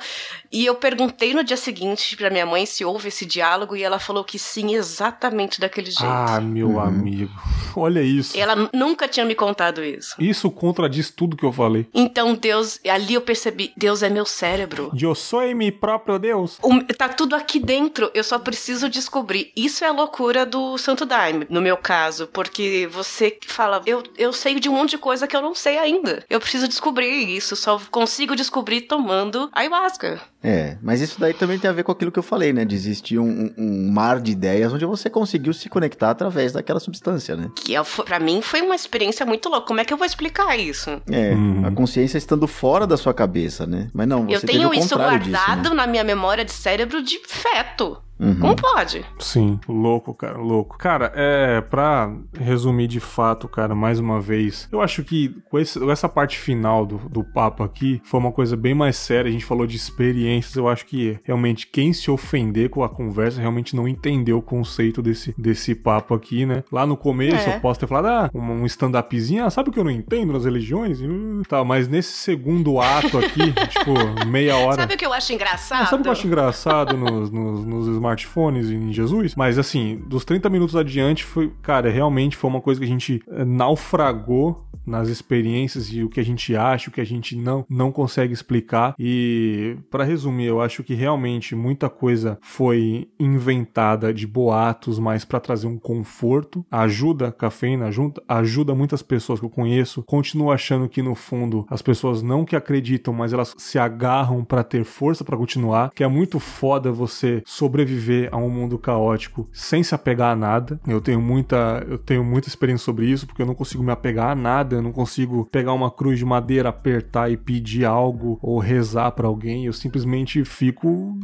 e 0.51 0.65
eu 0.65 0.75
perguntei 0.75 1.33
no 1.33 1.43
dia 1.43 1.57
seguinte 1.57 2.15
para 2.15 2.29
minha 2.29 2.45
mãe 2.45 2.65
se 2.65 2.85
houve 2.85 3.09
esse 3.09 3.25
diálogo 3.25 3.75
e 3.75 3.83
ela 3.83 3.99
falou 3.99 4.23
que 4.23 4.39
sim, 4.39 4.75
exatamente 4.75 5.59
daquele 5.59 5.91
jeito. 5.91 6.05
Ah, 6.05 6.39
meu 6.39 6.69
uhum. 6.69 6.79
amigo. 6.79 7.31
Olha 7.75 8.01
isso. 8.01 8.37
Ela 8.37 8.69
nunca 8.73 9.07
tinha 9.07 9.25
me 9.25 9.35
contado 9.35 9.83
isso. 9.83 10.15
Isso 10.19 10.49
contradiz 10.49 11.11
tudo 11.11 11.37
que 11.37 11.45
eu 11.45 11.51
falei. 11.51 11.87
Então 11.93 12.33
Deus, 12.33 12.66
ali 12.89 13.13
eu 13.13 13.21
percebi, 13.21 13.73
Deus 13.75 14.03
é 14.03 14.09
meu 14.09 14.25
cérebro. 14.25 14.91
Eu 14.99 15.15
sou 15.15 15.37
meu 15.55 15.71
próprio 15.71 16.19
Deus. 16.19 16.57
O, 16.61 16.83
tá 16.93 17.09
tudo 17.09 17.35
aqui 17.35 17.59
dentro, 17.59 18.09
eu 18.13 18.23
só 18.23 18.39
preciso 18.39 18.89
descobrir. 18.89 19.51
Isso 19.55 19.83
é 19.83 19.87
a 19.87 19.91
loucura 19.91 20.45
do 20.45 20.77
Santo 20.77 21.05
Daime, 21.05 21.45
no 21.49 21.61
meu 21.61 21.77
caso, 21.77 22.27
porque 22.27 22.87
você 22.91 23.37
fala, 23.47 23.81
eu, 23.85 24.03
eu 24.17 24.33
sei 24.33 24.59
de 24.59 24.69
um 24.69 24.73
monte 24.73 24.91
de 24.91 24.97
coisa 24.97 25.27
que 25.27 25.35
eu 25.35 25.41
não 25.41 25.55
sei 25.55 25.77
ainda. 25.77 26.23
Eu 26.29 26.39
preciso 26.39 26.67
descobrir 26.67 27.07
isso, 27.07 27.55
só 27.55 27.79
consigo 27.91 28.35
descobrir 28.35 28.81
tomando 28.81 29.49
ayahuasca. 29.53 30.21
É, 30.47 30.77
mas 30.81 31.01
isso 31.01 31.19
daí 31.19 31.33
também 31.33 31.59
tem 31.59 31.69
a 31.69 31.73
ver 31.73 31.83
com 31.83 31.91
aquilo 31.91 32.11
que 32.11 32.19
eu 32.19 32.23
falei, 32.23 32.53
né? 32.53 32.63
De 32.63 32.73
existir 32.73 33.19
um, 33.19 33.53
um 33.57 33.91
mar 33.91 34.21
de 34.21 34.31
ideias 34.31 34.71
onde 34.71 34.85
você 34.85 35.09
conseguiu 35.09 35.53
se 35.53 35.67
conectar 35.67 36.11
através 36.11 36.53
daquela 36.53 36.79
substância, 36.79 37.35
né? 37.35 37.49
Que 37.55 37.75
é, 37.75 37.83
para 37.83 38.19
mim 38.19 38.41
foi 38.41 38.61
uma 38.61 38.75
experiência 38.75 39.25
muito 39.25 39.49
louca. 39.49 39.67
Como 39.67 39.81
é 39.81 39.85
que 39.85 39.93
eu 39.93 39.97
vou 39.97 40.05
explicar 40.05 40.57
isso? 40.57 41.01
É, 41.11 41.33
uhum. 41.33 41.65
a 41.65 41.71
consciência 41.71 42.17
estando 42.17 42.47
fora 42.47 42.87
da 42.87 42.95
sua 42.95 43.13
cabeça, 43.13 43.67
né? 43.67 43.89
Mas 43.93 44.07
não, 44.07 44.25
você 44.25 44.35
Eu 44.35 44.41
tenho 44.41 44.73
isso 44.73 44.95
guardado 44.95 45.23
disso, 45.23 45.69
né? 45.69 45.75
na 45.75 45.85
minha 45.85 46.03
memória 46.03 46.45
de 46.45 46.51
cérebro 46.51 47.03
de 47.03 47.19
feto. 47.27 48.01
Uhum. 48.19 48.39
Como 48.39 48.55
pode? 48.55 49.05
Sim, 49.19 49.59
louco, 49.67 50.13
cara, 50.13 50.37
louco. 50.37 50.77
Cara, 50.77 51.11
é, 51.15 51.61
pra 51.61 52.11
resumir 52.39 52.87
de 52.87 52.99
fato, 52.99 53.47
cara, 53.47 53.75
mais 53.75 53.99
uma 53.99 54.19
vez, 54.19 54.67
eu 54.71 54.81
acho 54.81 55.03
que 55.03 55.29
com, 55.49 55.59
esse, 55.59 55.79
com 55.79 55.91
essa 55.91 56.09
parte 56.09 56.37
final 56.37 56.85
do, 56.85 56.97
do 57.09 57.23
papo 57.23 57.63
aqui 57.63 58.01
foi 58.03 58.19
uma 58.19 58.31
coisa 58.31 58.57
bem 58.57 58.73
mais 58.73 58.95
séria. 58.95 59.29
A 59.29 59.31
gente 59.31 59.45
falou 59.45 59.67
de 59.67 59.75
experiências. 59.75 60.55
Eu 60.55 60.67
acho 60.67 60.85
que 60.85 61.19
realmente 61.23 61.67
quem 61.67 61.93
se 61.93 62.09
ofender 62.09 62.69
com 62.69 62.83
a 62.83 62.89
conversa 62.89 63.39
realmente 63.39 63.75
não 63.75 63.87
entendeu 63.87 64.39
o 64.39 64.41
conceito 64.41 65.01
desse, 65.01 65.33
desse 65.37 65.75
papo 65.75 66.13
aqui, 66.13 66.45
né? 66.45 66.63
Lá 66.71 66.85
no 66.85 66.97
começo 66.97 67.49
é. 67.49 67.55
eu 67.55 67.59
posso 67.59 67.79
ter 67.79 67.87
falado, 67.87 68.07
ah, 68.07 68.29
um, 68.33 68.61
um 68.61 68.65
stand-upzinho, 68.65 69.45
ah, 69.45 69.49
sabe 69.49 69.69
o 69.69 69.71
que 69.71 69.79
eu 69.79 69.83
não 69.83 69.91
entendo 69.91 70.33
nas 70.33 70.45
religiões? 70.45 70.99
Uh, 71.01 71.43
tá, 71.47 71.63
mas 71.63 71.87
nesse 71.87 72.13
segundo 72.13 72.79
ato 72.79 73.17
aqui, 73.17 73.51
tipo, 73.69 73.93
meia 74.27 74.57
hora. 74.57 74.75
Sabe 74.75 74.95
o 74.95 74.97
que 74.97 75.05
eu 75.05 75.13
acho 75.13 75.33
engraçado? 75.33 75.83
Ah, 75.83 75.85
sabe 75.85 76.01
o 76.01 76.03
que 76.03 76.09
eu 76.09 76.13
acho 76.13 76.27
engraçado 76.27 76.97
nos, 76.97 77.29
nos, 77.29 77.65
nos 77.65 77.87
smartphones 78.07 78.69
em 78.69 78.91
Jesus, 78.91 79.35
mas 79.35 79.59
assim, 79.59 80.01
dos 80.07 80.23
30 80.23 80.49
minutos 80.49 80.75
adiante 80.75 81.23
foi, 81.23 81.51
cara, 81.61 81.89
realmente 81.89 82.37
foi 82.37 82.49
uma 82.49 82.61
coisa 82.61 82.79
que 82.79 82.85
a 82.85 82.89
gente 82.89 83.21
eh, 83.27 83.45
naufragou 83.45 84.67
nas 84.87 85.09
experiências 85.09 85.91
e 85.91 86.01
o 86.01 86.09
que 86.09 86.19
a 86.19 86.23
gente 86.23 86.55
acha, 86.55 86.89
o 86.89 86.93
que 86.93 87.01
a 87.01 87.05
gente 87.05 87.35
não, 87.35 87.65
não 87.69 87.91
consegue 87.91 88.33
explicar. 88.33 88.95
E 88.97 89.77
para 89.91 90.05
resumir, 90.05 90.45
eu 90.45 90.61
acho 90.61 90.81
que 90.83 90.93
realmente 90.93 91.53
muita 91.55 91.89
coisa 91.89 92.39
foi 92.41 93.09
inventada 93.19 94.13
de 94.13 94.25
boatos, 94.25 94.97
mas 94.97 95.25
para 95.25 95.41
trazer 95.41 95.67
um 95.67 95.77
conforto. 95.77 96.65
Ajuda 96.71 97.27
a 97.27 97.31
cafeína, 97.31 97.87
ajuda, 97.87 98.23
ajuda 98.27 98.73
muitas 98.73 99.01
pessoas 99.01 99.39
que 99.39 99.45
eu 99.45 99.49
conheço. 99.49 100.03
Continuo 100.03 100.51
achando 100.51 100.87
que 100.87 101.01
no 101.01 101.15
fundo 101.15 101.65
as 101.69 101.81
pessoas 101.81 102.21
não 102.21 102.45
que 102.45 102.55
acreditam, 102.55 103.13
mas 103.13 103.33
elas 103.33 103.53
se 103.57 103.77
agarram 103.77 104.45
para 104.45 104.63
ter 104.63 104.85
força 104.85 105.25
para 105.25 105.35
continuar, 105.35 105.91
que 105.93 106.03
é 106.03 106.07
muito 106.07 106.39
foda 106.39 106.91
você 106.91 107.43
sobreviver 107.45 107.96
sobreviver 107.97 108.29
a 108.31 108.37
um 108.37 108.49
mundo 108.49 108.77
caótico 108.77 109.47
sem 109.51 109.83
se 109.83 109.93
apegar 109.95 110.31
a 110.31 110.35
nada. 110.35 110.79
Eu 110.87 111.01
tenho 111.01 111.19
muita, 111.19 111.83
eu 111.87 111.97
tenho 111.97 112.23
muita 112.23 112.47
experiência 112.47 112.85
sobre 112.85 113.07
isso, 113.07 113.25
porque 113.25 113.41
eu 113.41 113.45
não 113.45 113.55
consigo 113.55 113.83
me 113.83 113.91
apegar 113.91 114.31
a 114.31 114.35
nada, 114.35 114.75
eu 114.75 114.81
não 114.81 114.91
consigo 114.91 115.47
pegar 115.51 115.73
uma 115.73 115.89
cruz 115.89 116.19
de 116.19 116.25
madeira, 116.25 116.69
apertar 116.69 117.31
e 117.31 117.37
pedir 117.37 117.85
algo 117.85 118.37
ou 118.41 118.59
rezar 118.59 119.11
para 119.11 119.27
alguém. 119.27 119.65
Eu 119.65 119.73
simplesmente 119.73 120.43
fico, 120.45 121.17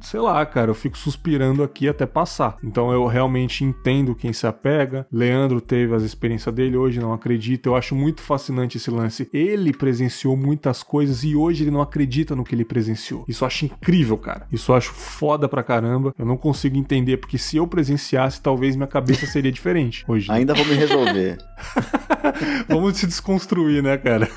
sei 0.00 0.20
lá, 0.20 0.44
cara, 0.44 0.70
eu 0.70 0.74
fico 0.74 0.98
suspirando 0.98 1.62
aqui 1.62 1.88
até 1.88 2.04
passar. 2.04 2.56
Então 2.62 2.92
eu 2.92 3.06
realmente 3.06 3.64
entendo 3.64 4.14
quem 4.14 4.32
se 4.32 4.46
apega. 4.46 5.06
Leandro 5.12 5.60
teve 5.60 5.94
as 5.94 6.02
experiências 6.02 6.54
dele, 6.54 6.76
hoje 6.76 7.00
não 7.00 7.12
acredita. 7.12 7.68
Eu 7.68 7.76
acho 7.76 7.94
muito 7.94 8.20
fascinante 8.20 8.76
esse 8.76 8.90
lance. 8.90 9.28
Ele 9.32 9.72
presenciou 9.72 10.36
muitas 10.36 10.82
coisas 10.82 11.22
e 11.24 11.36
hoje 11.36 11.64
ele 11.64 11.70
não 11.70 11.80
acredita 11.80 12.34
no 12.34 12.44
que 12.44 12.54
ele 12.54 12.64
presenciou. 12.64 13.24
Isso 13.28 13.44
eu 13.44 13.46
acho 13.46 13.66
incrível, 13.66 14.16
cara. 14.16 14.46
Isso 14.50 14.72
eu 14.72 14.76
acho 14.76 14.92
foda 14.92 15.48
pra 15.48 15.62
caramba. 15.62 16.14
Eu 16.18 16.24
não 16.24 16.36
consigo 16.36 16.76
entender, 16.76 17.18
porque 17.18 17.36
se 17.36 17.58
eu 17.58 17.66
presenciasse, 17.66 18.40
talvez 18.40 18.74
minha 18.74 18.86
cabeça 18.86 19.26
seria 19.26 19.52
diferente 19.52 20.04
hoje. 20.08 20.30
Ainda 20.30 20.54
vou 20.54 20.64
me 20.64 20.74
resolver. 20.74 21.38
Vamos 22.68 22.96
se 22.96 23.06
desconstruir, 23.06 23.82
né, 23.82 23.96
cara? 23.98 24.28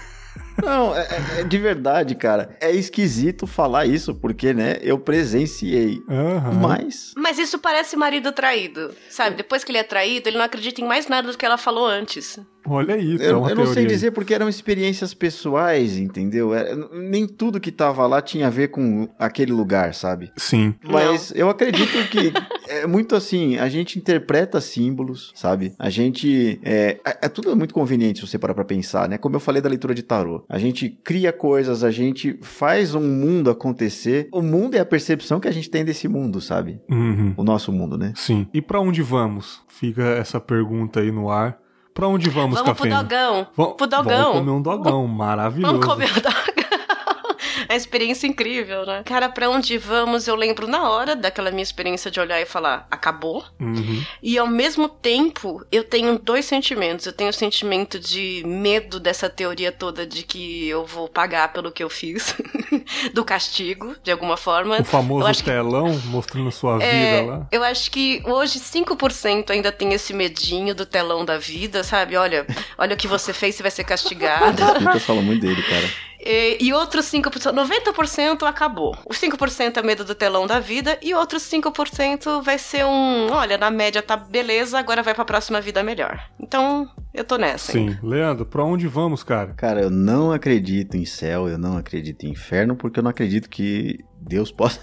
Não, 0.63 0.95
é, 0.95 1.01
é, 1.01 1.39
é, 1.39 1.43
de 1.43 1.57
verdade, 1.57 2.15
cara. 2.15 2.55
É 2.59 2.71
esquisito 2.71 3.47
falar 3.47 3.85
isso, 3.85 4.13
porque, 4.13 4.53
né, 4.53 4.77
eu 4.81 4.99
presenciei. 4.99 6.01
Uhum. 6.07 6.53
Mas. 6.61 7.13
Mas 7.15 7.39
isso 7.39 7.59
parece 7.59 7.95
marido 7.95 8.31
traído, 8.31 8.93
sabe? 9.09 9.37
Depois 9.37 9.63
que 9.63 9.71
ele 9.71 9.77
é 9.77 9.83
traído, 9.83 10.27
ele 10.27 10.37
não 10.37 10.45
acredita 10.45 10.81
em 10.81 10.87
mais 10.87 11.07
nada 11.07 11.31
do 11.31 11.37
que 11.37 11.45
ela 11.45 11.57
falou 11.57 11.85
antes. 11.85 12.39
Olha 12.65 12.95
aí, 12.95 13.17
eu, 13.19 13.47
eu 13.47 13.55
não 13.55 13.65
sei 13.67 13.85
dizer 13.85 14.11
porque 14.11 14.33
eram 14.33 14.49
experiências 14.49 15.13
pessoais, 15.13 15.97
entendeu? 15.97 16.53
É, 16.53 16.75
nem 16.93 17.27
tudo 17.27 17.59
que 17.59 17.71
tava 17.71 18.05
lá 18.05 18.21
tinha 18.21 18.47
a 18.47 18.49
ver 18.49 18.69
com 18.69 19.07
aquele 19.17 19.51
lugar, 19.51 19.93
sabe? 19.93 20.31
Sim. 20.35 20.75
Mas 20.83 21.31
não. 21.31 21.37
eu 21.37 21.49
acredito 21.49 22.07
que 22.09 22.31
é 22.67 22.85
muito 22.85 23.15
assim, 23.15 23.57
a 23.57 23.69
gente 23.69 23.97
interpreta 23.97 24.61
símbolos, 24.61 25.31
sabe? 25.35 25.73
A 25.79 25.89
gente. 25.89 26.59
É, 26.63 26.99
é, 27.05 27.17
é 27.23 27.29
tudo 27.29 27.55
muito 27.55 27.73
conveniente 27.73 28.19
se 28.19 28.27
você 28.27 28.37
parar 28.37 28.53
pra 28.53 28.65
pensar, 28.65 29.07
né? 29.09 29.17
Como 29.17 29.35
eu 29.35 29.39
falei 29.39 29.61
da 29.61 29.69
leitura 29.69 29.93
de 29.93 30.03
tarô. 30.03 30.43
A 30.49 30.57
gente 30.57 30.89
cria 30.89 31.31
coisas, 31.31 31.83
a 31.83 31.91
gente 31.91 32.37
faz 32.41 32.93
um 32.93 33.01
mundo 33.01 33.49
acontecer. 33.49 34.27
O 34.31 34.41
mundo 34.41 34.75
é 34.75 34.79
a 34.79 34.85
percepção 34.85 35.39
que 35.39 35.47
a 35.47 35.51
gente 35.51 35.69
tem 35.69 35.83
desse 35.83 36.07
mundo, 36.07 36.41
sabe? 36.41 36.79
Uhum. 36.89 37.33
O 37.37 37.43
nosso 37.43 37.71
mundo, 37.71 37.97
né? 37.97 38.13
Sim. 38.15 38.47
E 38.53 38.61
para 38.61 38.79
onde 38.79 39.01
vamos? 39.01 39.61
Fica 39.67 40.03
essa 40.03 40.39
pergunta 40.39 40.99
aí 40.99 41.11
no 41.11 41.29
ar. 41.29 41.57
Pra 41.99 42.07
onde 42.07 42.29
vamos, 42.29 42.57
Vamos 42.57 42.77
Café? 42.77 42.89
pro 42.89 42.97
dogão. 42.97 43.47
Vamos 43.57 43.75
pro 43.75 43.85
dogão. 43.87 44.17
Vamos 44.17 44.39
comer 44.39 44.51
um 44.51 44.61
dogão, 44.61 45.03
maravilhoso. 45.05 45.73
Vamos 45.73 45.85
comer 45.85 46.09
o 46.09 46.21
dogão. 46.21 46.59
a 47.67 47.75
experiência 47.75 48.25
incrível, 48.25 48.85
né? 48.85 49.03
Cara, 49.03 49.27
para 49.27 49.49
onde 49.49 49.77
vamos, 49.77 50.27
eu 50.27 50.35
lembro 50.35 50.65
na 50.65 50.89
hora 50.89 51.13
daquela 51.13 51.51
minha 51.51 51.61
experiência 51.61 52.09
de 52.09 52.19
olhar 52.19 52.39
e 52.39 52.45
falar, 52.45 52.87
acabou. 52.89 53.43
Uhum. 53.59 54.01
E 54.23 54.37
ao 54.37 54.47
mesmo 54.47 54.87
tempo, 54.87 55.63
eu 55.71 55.83
tenho 55.83 56.17
dois 56.17 56.45
sentimentos. 56.45 57.05
Eu 57.05 57.13
tenho 57.13 57.29
o 57.29 57.33
sentimento 57.33 57.99
de 57.99 58.43
medo 58.45 58.99
dessa 58.99 59.29
teoria 59.29 59.71
toda 59.71 60.05
de 60.05 60.23
que 60.23 60.69
eu 60.69 60.85
vou 60.85 61.09
pagar 61.09 61.51
pelo 61.51 61.71
que 61.71 61.83
eu 61.83 61.89
fiz, 61.89 62.33
do 63.13 63.23
castigo, 63.23 63.95
de 64.03 64.11
alguma 64.11 64.37
forma. 64.37 64.79
O 64.79 64.83
famoso 64.83 65.43
telão 65.43 65.99
que... 65.99 66.07
mostrando 66.07 66.51
sua 66.51 66.81
é, 66.83 67.21
vida 67.21 67.31
lá. 67.31 67.47
Eu 67.51 67.63
acho 67.63 67.91
que 67.91 68.21
hoje 68.25 68.59
5% 68.59 69.49
ainda 69.49 69.71
tem 69.71 69.93
esse 69.93 70.13
medinho 70.13 70.73
do 70.75 70.85
telão 70.85 71.25
da 71.25 71.37
vida, 71.37 71.83
sabe? 71.83 72.15
Olha, 72.15 72.45
olha 72.77 72.93
o 72.93 72.97
que 72.97 73.07
você 73.07 73.33
fez, 73.33 73.55
você 73.55 73.63
vai 73.63 73.71
ser 73.71 73.83
castigado. 73.83 74.61
As 74.63 74.77
pessoas 74.77 75.03
falam 75.03 75.23
muito 75.23 75.41
dele, 75.41 75.61
cara. 75.63 75.89
E, 76.19 76.57
e 76.59 76.73
outros 76.73 77.05
5%, 77.05 77.53
90% 77.53 78.43
acabou. 78.43 78.97
Os 79.05 79.17
5% 79.17 79.77
é 79.77 79.81
medo 79.81 80.03
do 80.03 80.13
telão 80.13 80.45
da 80.45 80.59
vida 80.59 80.97
e 81.01 81.13
outros 81.13 81.43
5% 81.43 82.41
vai 82.41 82.57
ser 82.57 82.85
um, 82.85 83.31
olha, 83.31 83.57
na 83.57 83.71
média 83.71 84.01
tá 84.01 84.17
beleza, 84.17 84.77
agora 84.77 85.01
vai 85.01 85.13
pra 85.13 85.23
próxima 85.23 85.61
vida 85.61 85.81
melhor. 85.81 86.21
Então, 86.37 86.89
eu 87.13 87.23
tô 87.23 87.37
nessa. 87.37 87.71
Sim. 87.71 87.89
Hein? 87.89 87.97
Leandro, 88.03 88.45
pra 88.45 88.63
onde 88.63 88.87
vamos, 88.87 89.23
cara? 89.23 89.53
Cara, 89.53 89.81
eu 89.81 89.89
não 89.89 90.31
acredito 90.31 90.95
em 90.95 91.05
céu, 91.05 91.47
eu 91.47 91.57
não 91.57 91.77
acredito 91.77 92.25
em 92.25 92.31
inferno, 92.31 92.75
porque 92.75 92.99
eu 92.99 93.03
não 93.03 93.11
acredito 93.11 93.49
que 93.49 93.99
Deus 94.19 94.51
possa 94.53 94.79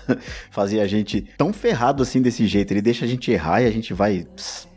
fazer 0.50 0.80
a 0.80 0.86
gente 0.86 1.26
tão 1.36 1.52
ferrado 1.52 2.02
assim 2.02 2.20
desse 2.20 2.46
jeito. 2.46 2.72
Ele 2.72 2.82
deixa 2.82 3.04
a 3.04 3.08
gente 3.08 3.30
errar 3.30 3.62
e 3.62 3.66
a 3.66 3.70
gente 3.70 3.92
vai 3.94 4.26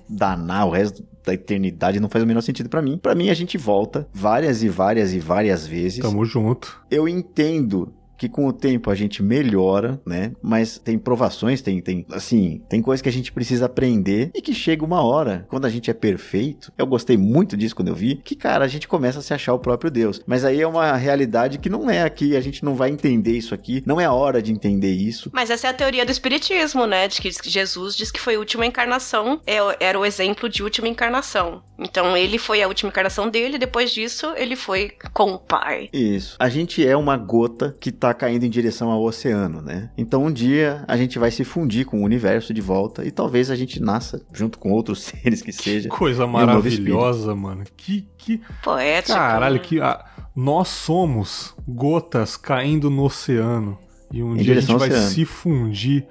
danar 0.08 0.68
o 0.68 0.72
resto 0.72 1.08
da 1.24 1.34
eternidade 1.34 2.00
não 2.00 2.10
faz 2.10 2.24
o 2.24 2.28
menor 2.28 2.41
sentido 2.41 2.70
para 2.70 2.82
mim. 2.82 2.97
Para 2.97 3.14
mim, 3.14 3.30
a 3.30 3.34
gente 3.34 3.58
volta 3.58 4.08
várias 4.12 4.64
e 4.64 4.70
várias 4.70 5.14
e 5.14 5.20
várias 5.20 5.68
vezes. 5.68 6.00
Tamo 6.00 6.26
junto. 6.26 6.82
Eu 6.89 7.08
entendo 7.08 7.93
que 8.20 8.28
com 8.28 8.45
o 8.45 8.53
tempo 8.53 8.91
a 8.91 8.95
gente 8.95 9.24
melhora, 9.24 9.99
né? 10.05 10.34
Mas 10.41 10.78
tem 10.78 10.99
provações, 10.99 11.61
tem, 11.61 11.82
tem, 11.82 12.05
assim, 12.11 12.61
tem 12.70 12.82
coisas 12.82 13.01
que 13.01 13.09
a 13.09 13.11
gente 13.11 13.32
precisa 13.32 13.65
aprender 13.65 14.30
e 14.36 14.41
que 14.41 14.53
chega 14.53 14.86
uma 14.86 15.01
hora, 15.01 15.45
quando 15.47 15.65
a 15.65 15.70
gente 15.70 15.89
é 15.89 15.93
perfeito, 15.93 16.72
eu 16.78 16.86
gostei 16.86 17.17
muito 17.17 17.55
disso 17.55 17.76
quando 17.76 17.88
eu 17.88 17.95
vi, 17.95 18.17
que, 18.24 18.36
cara, 18.36 18.65
a 18.65 18.67
gente 18.67 18.88
começa 18.88 19.20
a 19.20 19.22
se 19.22 19.34
achar 19.34 19.53
o 19.53 19.59
próprio 19.59 19.89
Deus. 19.89 20.22
Mas 20.28 20.43
aí 20.43 20.61
é 20.61 20.67
uma 20.67 20.95
realidade 20.97 21.57
que 21.57 21.70
não 21.70 21.89
é 21.89 22.03
aqui, 22.03 22.36
a 22.36 22.41
gente 22.41 22.63
não 22.63 22.76
vai 22.76 22.89
entender 22.89 23.38
isso 23.38 23.55
aqui, 23.55 23.82
não 23.86 24.01
é 24.01 24.05
a 24.05 24.13
hora 24.13 24.41
de 24.41 24.51
entender 24.51 24.91
isso. 24.91 25.30
Mas 25.34 25.49
essa 25.49 25.67
é 25.67 25.70
a 25.70 25.74
teoria 25.74 26.05
do 26.05 26.11
espiritismo, 26.11 26.86
né? 26.86 27.07
De 27.07 27.22
que 27.22 27.32
Jesus 27.43 27.95
diz 27.95 28.11
que 28.11 28.20
foi 28.20 28.36
a 28.36 28.39
última 28.39 28.65
encarnação, 28.65 29.39
é 29.47 29.59
era 29.80 29.99
o 29.99 30.05
exemplo 30.05 30.49
de 30.49 30.63
última 30.63 30.88
encarnação. 30.88 31.63
Então 31.80 32.16
ele 32.16 32.38
foi 32.38 32.62
a 32.62 32.68
última 32.68 32.90
encarnação 32.90 33.30
dele, 33.30 33.58
depois 33.58 33.92
disso 33.92 34.34
ele 34.36 34.56
foi 34.56 34.92
com 35.14 35.34
o 35.34 35.40
pai. 35.40 35.90
Isso. 35.94 36.36
A 36.40 36.50
gente 36.50 36.86
é 36.86 36.96
uma 36.96 37.18
gota 37.18 37.76
que 37.80 37.92
tá 37.92 38.14
caindo 38.14 38.46
em 38.46 38.50
direção 38.50 38.92
ao 38.92 39.02
oceano, 39.04 39.62
né? 39.62 39.90
Então 39.98 40.26
um 40.26 40.32
dia 40.32 40.84
a 40.88 40.98
gente 40.98 41.18
vai 41.18 41.32
se 41.32 41.44
fundir 41.44 41.86
com 41.86 42.02
o 42.02 42.04
universo 42.04 42.54
de 42.54 42.62
volta 42.62 43.06
e 43.06 43.12
talvez 43.12 43.50
a 43.50 43.56
gente 43.56 43.82
nasça 43.82 44.22
junto 44.34 44.60
com 44.60 44.72
outros 44.72 45.02
seres 45.04 45.42
que 45.42 45.52
seja. 45.52 45.90
Que 45.90 45.96
coisa 45.96 46.28
maravilhosa, 46.28 47.36
mano. 47.36 47.64
Que 47.78 48.08
que 48.18 48.42
poético. 48.62 49.18
Caralho, 49.18 49.56
né? 49.56 49.62
que 49.62 49.80
ah, 49.80 50.04
nós 50.36 50.68
somos 50.68 51.56
gotas 51.68 52.36
caindo 52.36 52.90
no 52.90 53.06
oceano 53.06 53.78
e 54.12 54.24
um 54.24 54.36
em 54.36 54.38
dia 54.38 54.58
a 54.58 54.62
gente 54.62 54.78
vai 54.78 54.92
se 54.92 55.26
fundir 55.26 56.06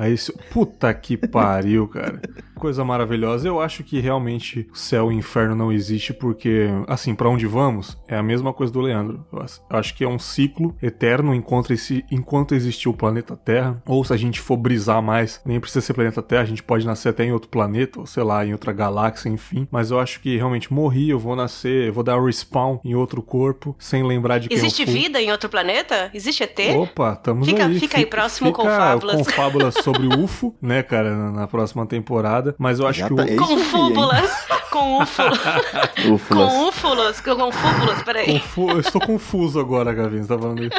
Aí, 0.00 0.14
puta 0.50 0.92
que 0.94 1.14
pariu, 1.14 1.86
cara. 1.86 2.22
Coisa 2.54 2.82
maravilhosa. 2.82 3.46
Eu 3.46 3.60
acho 3.60 3.84
que 3.84 4.00
realmente 4.00 4.66
céu 4.72 5.12
e 5.12 5.14
inferno 5.14 5.54
não 5.54 5.70
existe 5.70 6.14
porque, 6.14 6.68
assim, 6.86 7.14
para 7.14 7.28
onde 7.28 7.46
vamos 7.46 7.98
é 8.08 8.16
a 8.16 8.22
mesma 8.22 8.52
coisa 8.54 8.72
do 8.72 8.80
Leandro. 8.80 9.26
Eu 9.30 9.44
acho 9.68 9.94
que 9.94 10.02
é 10.02 10.08
um 10.08 10.18
ciclo 10.18 10.74
eterno 10.82 11.34
enquanto, 11.34 11.72
esse, 11.72 12.02
enquanto 12.10 12.54
existir 12.54 12.88
o 12.88 12.94
planeta 12.94 13.36
Terra. 13.36 13.82
Ou 13.86 14.02
se 14.02 14.14
a 14.14 14.16
gente 14.16 14.40
for 14.40 14.56
brisar 14.56 15.02
mais, 15.02 15.40
nem 15.44 15.60
precisa 15.60 15.84
ser 15.84 15.92
planeta 15.92 16.22
Terra, 16.22 16.42
a 16.42 16.46
gente 16.46 16.62
pode 16.62 16.86
nascer 16.86 17.10
até 17.10 17.24
em 17.24 17.32
outro 17.32 17.50
planeta, 17.50 18.00
ou 18.00 18.06
sei 18.06 18.22
lá, 18.22 18.44
em 18.44 18.52
outra 18.52 18.72
galáxia, 18.72 19.28
enfim. 19.28 19.68
Mas 19.70 19.90
eu 19.90 20.00
acho 20.00 20.20
que 20.20 20.34
realmente 20.34 20.72
morri, 20.72 21.10
eu 21.10 21.18
vou 21.18 21.36
nascer, 21.36 21.88
eu 21.88 21.92
vou 21.92 22.02
dar 22.02 22.18
respawn 22.22 22.78
em 22.82 22.94
outro 22.94 23.22
corpo, 23.22 23.76
sem 23.78 24.02
lembrar 24.02 24.38
de 24.38 24.48
que 24.48 24.54
Existe 24.54 24.84
vida 24.86 25.20
em 25.20 25.30
outro 25.30 25.50
planeta? 25.50 26.10
Existe 26.14 26.42
ET? 26.42 26.58
Opa, 26.74 27.12
estamos 27.12 27.46
fica, 27.46 27.66
aí. 27.66 27.78
Fica 27.78 27.98
aí 27.98 28.06
próximo 28.06 28.48
fica 28.50 28.62
com 28.62 28.68
fábulas. 28.68 29.16
Com 29.16 29.24
fábulas 29.24 29.74
sobre 29.92 30.06
o 30.06 30.24
UFO, 30.24 30.54
né, 30.62 30.82
cara, 30.82 31.16
na, 31.16 31.32
na, 31.32 31.46
próxima 31.46 31.84
temporada. 31.86 32.54
Mas 32.58 32.78
eu 32.78 32.86
acho 32.86 33.00
Já 33.00 33.08
que 33.08 33.14
tá, 33.14 33.24
o. 33.24 33.36
com 33.36 33.58
fúbulas. 33.58 34.46
com 34.70 35.02
úfulas. 35.02 35.38
com 35.94 36.68
úfulas. 36.68 37.20
Com 37.20 37.52
fúbulas, 37.52 38.02
peraí. 38.02 38.26
Confu... 38.26 38.70
Eu 38.70 38.80
estou 38.80 39.00
confuso 39.00 39.58
agora, 39.58 39.92
Gavin, 39.92 40.22
você 40.22 40.28
tá 40.28 40.38
falando 40.38 40.62
isso. 40.62 40.70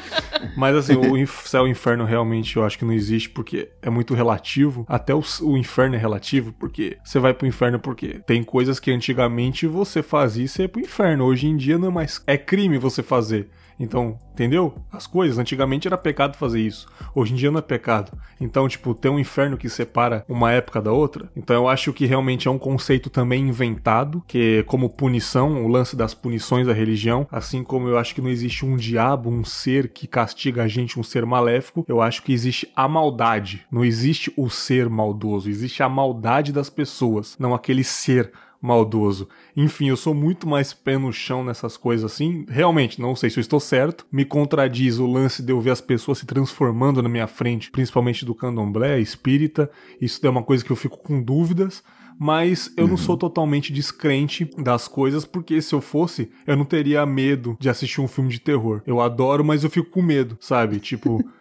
Mas 0.56 0.76
assim, 0.76 0.96
o 0.96 1.28
céu 1.28 1.66
e 1.66 1.70
o 1.70 1.72
inferno 1.72 2.06
realmente 2.06 2.56
eu 2.58 2.66
acho 2.66 2.78
que 2.78 2.86
não 2.86 2.94
existe 2.94 3.30
porque 3.30 3.70
é 3.82 3.90
muito 3.90 4.14
relativo. 4.14 4.86
Até 4.88 5.14
o, 5.14 5.22
o 5.42 5.58
inferno 5.58 5.96
é 5.96 6.00
relativo, 6.00 6.54
porque 6.54 6.98
você 7.04 7.20
vai 7.20 7.34
pro 7.34 7.48
inferno 7.48 7.80
porque 7.80 8.22
tem 8.26 8.44
coisas 8.44 8.80
que 8.80 8.92
antigamente 8.92 9.68
você 9.68 10.02
fazia 10.02 10.46
e 10.46 10.48
você 10.48 10.64
ia 10.64 10.70
pro 10.70 10.82
inferno. 10.82 11.26
Hoje 11.26 11.48
em 11.48 11.58
dia 11.58 11.78
não 11.78 11.90
é 11.90 11.92
mais. 11.92 12.22
É 12.26 12.38
crime 12.38 12.78
você 12.78 13.04
fazer. 13.04 13.50
Então, 13.82 14.20
entendeu? 14.32 14.76
As 14.92 15.08
coisas, 15.08 15.40
antigamente 15.40 15.88
era 15.88 15.98
pecado 15.98 16.38
fazer 16.38 16.62
isso. 16.62 16.88
Hoje 17.16 17.34
em 17.34 17.36
dia 17.36 17.50
não 17.50 17.58
é 17.58 17.64
pecado. 17.64 18.12
Então, 18.40 18.68
tipo, 18.68 18.94
tem 18.94 19.12
um 19.12 19.20
inferno 19.20 19.58
que 19.58 19.68
separa 19.68 20.24
uma 20.30 20.52
época 20.52 20.80
da 20.80 20.92
outra. 20.92 21.30
Então, 21.36 21.56
eu 21.56 21.68
acho 21.68 21.92
que 21.92 22.06
realmente 22.06 22.48
é 22.48 22.52
um 22.52 22.60
conceito 22.60 23.10
também 23.10 23.48
inventado, 23.48 24.24
que 24.28 24.64
como 24.68 24.90
punição, 24.90 25.66
o 25.66 25.68
lance 25.68 25.96
das 25.96 26.14
punições 26.14 26.68
da 26.68 26.74
religião, 26.74 27.28
assim 27.32 27.64
como 27.64 27.88
eu 27.88 27.98
acho 27.98 28.14
que 28.14 28.22
não 28.22 28.30
existe 28.30 28.64
um 28.66 28.76
diabo, 28.76 29.30
um 29.32 29.44
ser 29.44 29.90
que 29.90 30.06
castiga 30.06 30.64
a 30.64 30.68
gente, 30.68 31.00
um 31.00 31.04
ser 31.04 31.26
maléfico, 31.26 31.84
eu 31.88 32.02
acho 32.02 32.22
que 32.22 32.34
existe 32.34 32.72
a 32.76 32.88
maldade. 32.88 33.66
Não 33.72 33.84
existe 33.84 34.32
o 34.38 34.48
ser 34.50 34.90
maldoso, 34.90 35.50
existe 35.50 35.82
a 35.82 35.90
maldade 35.90 36.54
das 36.54 36.70
pessoas, 36.70 37.36
não 37.40 37.56
aquele 37.56 37.84
ser 37.84 38.32
maldoso. 38.62 39.28
Enfim, 39.56 39.90
eu 39.90 39.98
sou 39.98 40.14
muito 40.14 40.48
mais 40.48 40.74
pé 40.74 40.98
no 40.98 41.12
chão 41.12 41.44
nessas 41.44 41.76
coisas 41.76 42.12
assim. 42.12 42.46
Realmente, 42.48 43.02
não 43.02 43.16
sei 43.16 43.30
se 43.30 43.40
eu 43.40 43.42
estou 43.42 43.60
certo. 43.60 44.06
Me 44.12 44.24
contradiz 44.24 45.00
o 45.00 45.08
lance 45.08 45.42
de 45.42 45.52
eu 45.52 45.60
ver 45.60 45.72
as 45.72 45.82
pessoas 45.82 46.20
se 46.20 46.26
transformando 46.26 47.02
na 47.02 47.10
minha 47.10 47.28
frente, 47.28 47.72
principalmente 47.72 48.24
do 48.24 48.36
candomblé, 48.36 49.00
espírita. 49.00 49.70
Isso 50.00 50.26
é 50.26 50.30
uma 50.30 50.44
coisa 50.44 50.64
que 50.64 50.72
eu 50.72 50.76
fico 50.76 50.98
com 50.98 51.22
dúvidas 51.22 51.84
mas 52.24 52.72
eu 52.78 52.84
uhum. 52.84 52.92
não 52.92 52.98
sou 52.98 53.18
totalmente 53.18 53.74
descrente 53.74 54.48
das 54.56 54.88
coisas, 54.88 55.26
porque 55.26 55.60
se 55.60 55.74
eu 55.74 55.82
fosse, 55.82 56.30
eu 56.46 56.56
não 56.56 56.64
teria 56.64 57.04
medo 57.04 57.58
de 57.60 57.68
assistir 57.68 58.00
um 58.00 58.08
filme 58.08 58.30
de 58.30 58.40
terror. 58.40 58.84
Eu 58.86 59.02
adoro, 59.02 59.44
mas 59.44 59.64
eu 59.64 59.72
fico 59.72 59.90
com 59.90 60.04
medo, 60.04 60.38
sabe? 60.40 60.80
Tipo, 60.80 61.24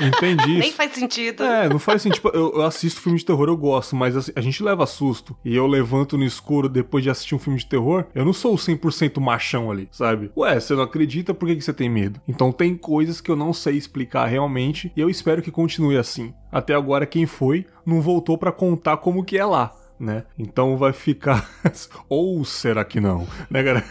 Entendi. 0.00 0.58
Nem 0.58 0.72
faz 0.72 0.92
sentido. 0.92 1.42
É, 1.42 1.68
não 1.68 1.78
faz 1.78 2.02
sentido. 2.02 2.14
Tipo, 2.14 2.28
eu, 2.28 2.52
eu 2.54 2.62
assisto 2.62 3.00
filme 3.00 3.18
de 3.18 3.24
terror, 3.24 3.48
eu 3.48 3.56
gosto, 3.56 3.96
mas 3.96 4.16
assim, 4.16 4.32
a 4.34 4.40
gente 4.40 4.62
leva 4.62 4.86
susto. 4.86 5.36
E 5.44 5.54
eu 5.54 5.66
levanto 5.66 6.16
no 6.16 6.24
escuro 6.24 6.68
depois 6.68 7.02
de 7.02 7.10
assistir 7.10 7.34
um 7.34 7.38
filme 7.38 7.58
de 7.58 7.66
terror, 7.66 8.06
eu 8.14 8.24
não 8.24 8.32
sou 8.32 8.54
o 8.54 8.58
100% 8.58 9.20
machão 9.20 9.70
ali, 9.70 9.88
sabe? 9.90 10.30
Ué, 10.36 10.58
você 10.58 10.74
não 10.74 10.82
acredita, 10.82 11.34
por 11.34 11.46
que, 11.46 11.56
que 11.56 11.62
você 11.62 11.72
tem 11.72 11.88
medo? 11.88 12.20
Então 12.26 12.52
tem 12.52 12.76
coisas 12.76 13.20
que 13.20 13.30
eu 13.30 13.36
não 13.36 13.52
sei 13.52 13.76
explicar 13.76 14.26
realmente 14.26 14.92
e 14.96 15.00
eu 15.00 15.10
espero 15.10 15.42
que 15.42 15.50
continue 15.50 15.96
assim. 15.96 16.34
Até 16.50 16.74
agora, 16.74 17.06
quem 17.06 17.26
foi 17.26 17.66
não 17.84 18.00
voltou 18.00 18.38
para 18.38 18.52
contar 18.52 18.98
como 18.98 19.24
que 19.24 19.36
é 19.36 19.44
lá 19.44 19.74
né? 19.98 20.24
Então 20.38 20.76
vai 20.76 20.92
ficar. 20.92 21.48
Ou 22.08 22.44
será 22.44 22.84
que 22.84 23.00
não? 23.00 23.26
Né, 23.50 23.62
cara? 23.62 23.84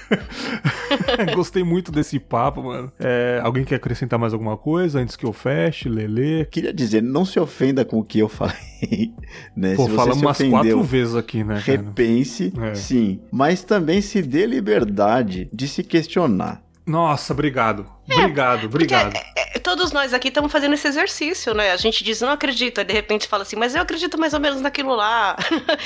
Gostei 1.33 1.63
muito 1.63 1.91
desse 1.91 2.19
papo, 2.19 2.63
mano. 2.63 2.91
É, 2.99 3.39
alguém 3.43 3.63
quer 3.63 3.75
acrescentar 3.75 4.19
mais 4.19 4.33
alguma 4.33 4.57
coisa 4.57 4.99
antes 4.99 5.15
que 5.15 5.25
eu 5.25 5.33
feche, 5.33 5.89
Lele? 5.89 6.45
Queria 6.45 6.73
dizer, 6.73 7.01
não 7.01 7.25
se 7.25 7.39
ofenda 7.39 7.83
com 7.85 7.99
o 7.99 8.03
que 8.03 8.19
eu 8.19 8.29
falei, 8.29 9.13
né? 9.55 9.75
Pô, 9.75 9.87
falamos 9.87 10.21
umas 10.21 10.39
ofendeu, 10.39 10.59
quatro 10.59 10.83
vezes 10.83 11.15
aqui, 11.15 11.43
né? 11.43 11.61
Repense, 11.63 12.53
é. 12.61 12.75
sim. 12.75 13.19
Mas 13.31 13.63
também 13.63 14.01
se 14.01 14.21
dê 14.21 14.45
liberdade 14.45 15.49
de 15.53 15.67
se 15.67 15.83
questionar. 15.83 16.61
Nossa, 16.85 17.31
obrigado. 17.31 17.85
É, 18.09 18.19
obrigado, 18.19 18.65
obrigado. 18.65 19.15
É, 19.15 19.55
é, 19.55 19.59
todos 19.59 19.91
nós 19.91 20.13
aqui 20.13 20.27
estamos 20.27 20.51
fazendo 20.51 20.73
esse 20.73 20.87
exercício, 20.87 21.53
né? 21.53 21.71
A 21.71 21.77
gente 21.77 22.03
diz, 22.03 22.19
não 22.19 22.29
acredita, 22.29 22.83
de 22.83 22.93
repente 22.93 23.27
fala 23.27 23.43
assim, 23.43 23.55
mas 23.55 23.75
eu 23.75 23.81
acredito 23.81 24.19
mais 24.19 24.33
ou 24.33 24.39
menos 24.39 24.61
naquilo 24.61 24.93
lá. 24.93 25.37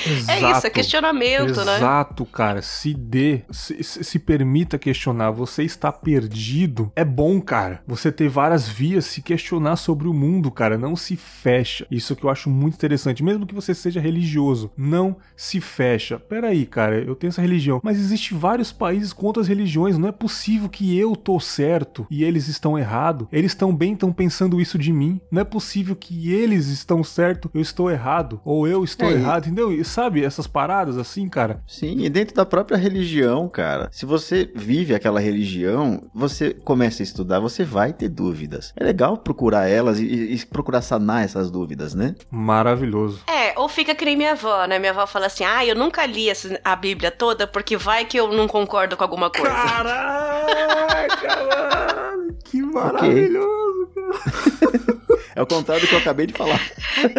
Exato, 0.06 0.32
é 0.46 0.52
isso, 0.52 0.68
é 0.68 0.70
questionamento, 0.70 1.52
exato, 1.52 1.68
né? 1.68 1.78
Exato, 1.78 2.26
cara. 2.26 2.62
Se 2.62 2.94
dê, 2.94 3.44
se, 3.52 3.84
se, 3.84 4.20
permita 4.20 4.80
questionar. 4.80 5.32
Você 5.32 5.64
está 5.64 5.92
perdido. 5.92 6.92
É 6.96 7.06
bom, 7.06 7.40
cara. 7.40 7.82
Você 7.86 8.12
ter 8.12 8.28
várias 8.28 8.68
vias, 8.68 9.06
se 9.06 9.22
questionar 9.22 9.76
sobre 9.76 10.08
o 10.08 10.14
mundo, 10.14 10.50
cara. 10.50 10.78
Não 10.78 10.96
se 10.96 11.16
fecha. 11.16 11.86
Isso 11.92 12.16
que 12.16 12.24
eu 12.24 12.30
acho 12.30 12.50
muito 12.50 12.76
interessante. 12.76 13.24
Mesmo 13.24 13.46
que 13.46 13.54
você 13.54 13.76
seja 13.76 14.00
religioso, 14.00 14.72
não 14.76 15.18
se 15.36 15.62
fecha. 15.62 16.18
Peraí, 16.18 16.66
cara, 16.66 17.00
eu 17.00 17.16
tenho 17.16 17.30
essa 17.30 17.42
religião. 17.42 17.80
Mas 17.84 18.00
existe 18.00 18.34
vários 18.34 18.72
países 18.72 19.14
com 19.14 19.28
outras 19.28 19.48
religiões. 19.48 19.98
Não 19.98 20.10
é 20.10 20.12
possível 20.12 20.68
que 20.68 20.98
eu 20.98 21.16
tô 21.16 21.40
certo 21.40 22.07
e 22.10 22.24
eles 22.24 22.48
estão 22.48 22.78
errado. 22.78 23.28
Eles 23.32 23.56
também 23.56 23.94
estão 23.94 24.12
pensando 24.12 24.62
isso 24.62 24.78
de 24.78 24.92
mim. 24.92 25.20
Não 25.32 25.42
é 25.42 25.46
possível 25.46 25.96
que 25.96 26.32
eles 26.32 26.68
estão 26.68 27.04
certo, 27.04 27.50
eu 27.54 27.62
estou 27.62 27.90
errado, 27.92 28.40
ou 28.44 28.68
eu 28.68 28.84
estou 28.84 29.10
é, 29.10 29.14
errado, 29.14 29.46
entendeu? 29.46 29.72
E 29.72 29.84
sabe 29.84 30.24
essas 30.24 30.48
paradas 30.48 30.98
assim, 30.98 31.28
cara? 31.28 31.62
Sim, 31.68 32.04
e 32.04 32.10
dentro 32.10 32.36
da 32.36 32.46
própria 32.46 32.78
religião, 32.78 33.48
cara. 33.48 33.90
Se 33.92 34.06
você 34.06 34.52
vive 34.56 34.94
aquela 34.94 35.20
religião, 35.20 36.04
você 36.14 36.54
começa 36.54 37.02
a 37.02 37.06
estudar, 37.06 37.40
você 37.40 37.64
vai 37.64 37.94
ter 37.94 38.10
dúvidas. 38.10 38.74
É 38.76 38.84
legal 38.84 39.18
procurar 39.18 39.68
elas 39.68 40.00
e, 40.00 40.06
e 40.06 40.46
procurar 40.46 40.82
sanar 40.82 41.24
essas 41.24 41.52
dúvidas, 41.52 41.94
né? 41.94 42.16
Maravilhoso. 42.30 43.22
É, 43.28 43.58
ou 43.60 43.68
fica 43.68 43.96
que 43.96 44.06
nem 44.06 44.16
minha 44.16 44.32
avó, 44.32 44.66
né? 44.66 44.80
Minha 44.80 44.92
avó 44.92 45.06
fala 45.08 45.26
assim: 45.28 45.44
ah, 45.44 45.66
eu 45.66 45.76
nunca 45.76 46.06
li 46.06 46.28
a 46.64 46.76
Bíblia 46.76 47.12
toda 47.12 47.48
porque 47.48 47.78
vai 47.78 48.06
que 48.06 48.18
eu 48.18 48.32
não 48.32 48.48
concordo 48.48 48.96
com 48.96 49.04
alguma 49.04 49.30
coisa. 49.30 49.54
Caraca, 49.54 51.28
mano! 51.28 51.97
Que 52.44 52.62
maravilhoso, 52.62 53.84
okay. 53.84 54.04
cara. 54.04 54.98
É 55.38 55.42
o 55.42 55.46
contrário 55.46 55.84
do 55.84 55.88
que 55.88 55.94
eu 55.94 56.00
acabei 56.00 56.26
de 56.26 56.34
falar. 56.34 56.60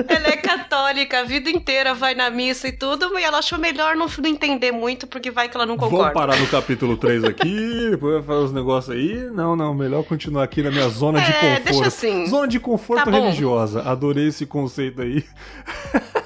Ela 0.08 0.28
é 0.28 0.36
católica, 0.36 1.20
a 1.20 1.22
vida 1.22 1.48
inteira 1.48 1.94
vai 1.94 2.16
na 2.16 2.28
missa 2.30 2.66
e 2.66 2.72
tudo, 2.72 3.16
e 3.16 3.22
ela 3.22 3.38
achou 3.38 3.60
melhor 3.60 3.94
não, 3.94 4.08
entender 4.26 4.72
muito, 4.72 5.06
porque 5.06 5.30
vai 5.30 5.48
que 5.48 5.56
ela 5.56 5.64
não 5.64 5.76
concorda. 5.76 5.98
Vamos 5.98 6.14
parar 6.14 6.36
no 6.36 6.46
capítulo 6.48 6.96
3 6.96 7.22
aqui, 7.22 7.90
depois 7.90 8.26
fazer 8.26 8.40
os 8.40 8.52
negócios 8.52 8.96
aí. 8.96 9.30
Não, 9.30 9.54
não, 9.54 9.72
melhor 9.72 10.02
continuar 10.02 10.42
aqui 10.42 10.64
na 10.64 10.70
minha 10.72 10.88
zona 10.88 11.20
é, 11.20 11.26
de 11.26 11.32
conforto. 11.32 11.64
Deixa 11.64 11.86
assim. 11.86 12.26
Zona 12.26 12.48
de 12.48 12.58
conforto 12.58 13.04
tá 13.04 13.10
religiosa. 13.10 13.82
Adorei 13.82 14.26
esse 14.26 14.44
conceito 14.44 15.00
aí. 15.00 15.24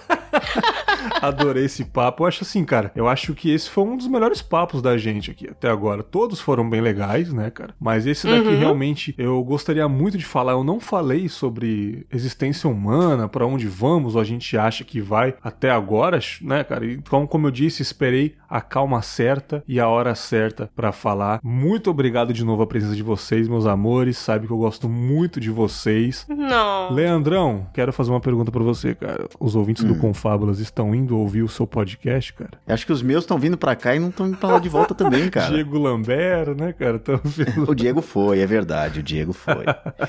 Adorei 1.22 1.64
esse 1.64 1.84
papo. 1.84 2.22
Eu 2.22 2.26
acho 2.26 2.42
assim, 2.42 2.64
cara. 2.64 2.90
Eu 2.94 3.08
acho 3.08 3.34
que 3.34 3.50
esse 3.50 3.70
foi 3.70 3.84
um 3.84 3.96
dos 3.96 4.08
melhores 4.08 4.42
papos 4.42 4.82
da 4.82 4.98
gente 4.98 5.30
aqui 5.30 5.48
até 5.48 5.68
agora. 5.70 6.02
Todos 6.02 6.40
foram 6.40 6.68
bem 6.68 6.80
legais, 6.80 7.32
né, 7.32 7.50
cara? 7.50 7.74
Mas 7.80 8.06
esse 8.06 8.26
daqui 8.26 8.48
uhum. 8.48 8.58
realmente 8.58 9.14
eu 9.16 9.42
gostaria 9.44 9.88
muito 9.88 10.18
de 10.18 10.24
falar. 10.24 10.52
Eu 10.52 10.64
não 10.64 10.80
falei 10.80 11.28
sobre 11.28 12.06
existência 12.12 12.68
humana, 12.68 13.28
para 13.28 13.46
onde 13.46 13.68
vamos, 13.68 14.14
ou 14.14 14.20
a 14.20 14.24
gente 14.24 14.56
acha 14.58 14.84
que 14.84 15.00
vai 15.00 15.34
até 15.42 15.70
agora, 15.70 16.18
né, 16.40 16.64
cara? 16.64 16.84
Então, 16.84 17.26
como 17.26 17.46
eu 17.46 17.50
disse, 17.50 17.82
esperei 17.82 18.34
a 18.48 18.60
calma 18.60 19.00
certa 19.00 19.62
e 19.66 19.80
a 19.80 19.88
hora 19.88 20.14
certa 20.14 20.70
para 20.74 20.92
falar. 20.92 21.40
Muito 21.42 21.90
obrigado 21.90 22.32
de 22.32 22.44
novo 22.44 22.62
a 22.62 22.66
presença 22.66 22.94
de 22.94 23.02
vocês, 23.02 23.48
meus 23.48 23.66
amores. 23.66 24.18
Sabe 24.18 24.46
que 24.46 24.52
eu 24.52 24.58
gosto 24.58 24.88
muito 24.88 25.40
de 25.40 25.50
vocês. 25.50 26.26
Não. 26.28 26.92
Leandrão, 26.92 27.66
quero 27.72 27.92
fazer 27.92 28.10
uma 28.10 28.20
pergunta 28.20 28.50
para 28.50 28.62
você, 28.62 28.94
cara. 28.94 29.26
Os 29.40 29.56
ouvintes 29.56 29.84
hum. 29.84 29.88
do 29.88 29.98
Confábulas 29.98 30.58
estão 30.58 30.94
indo 30.94 31.11
ouvir 31.12 31.42
o 31.42 31.48
seu 31.48 31.66
podcast, 31.66 32.32
cara? 32.32 32.52
Acho 32.66 32.86
que 32.86 32.92
os 32.92 33.02
meus 33.02 33.24
estão 33.24 33.38
vindo 33.38 33.56
para 33.56 33.74
cá 33.76 33.94
e 33.94 33.98
não 33.98 34.08
estão 34.08 34.26
indo 34.26 34.36
pra 34.36 34.50
lá 34.50 34.58
de 34.58 34.68
volta 34.68 34.94
também, 34.94 35.28
cara. 35.28 35.48
Diego 35.52 35.78
Lambert, 35.78 36.54
né, 36.56 36.72
cara? 36.72 36.98
Tão 36.98 37.20
o 37.68 37.74
Diego 37.74 38.00
foi, 38.02 38.40
é 38.40 38.46
verdade, 38.46 39.00
o 39.00 39.02
Diego 39.02 39.32
foi. 39.32 39.64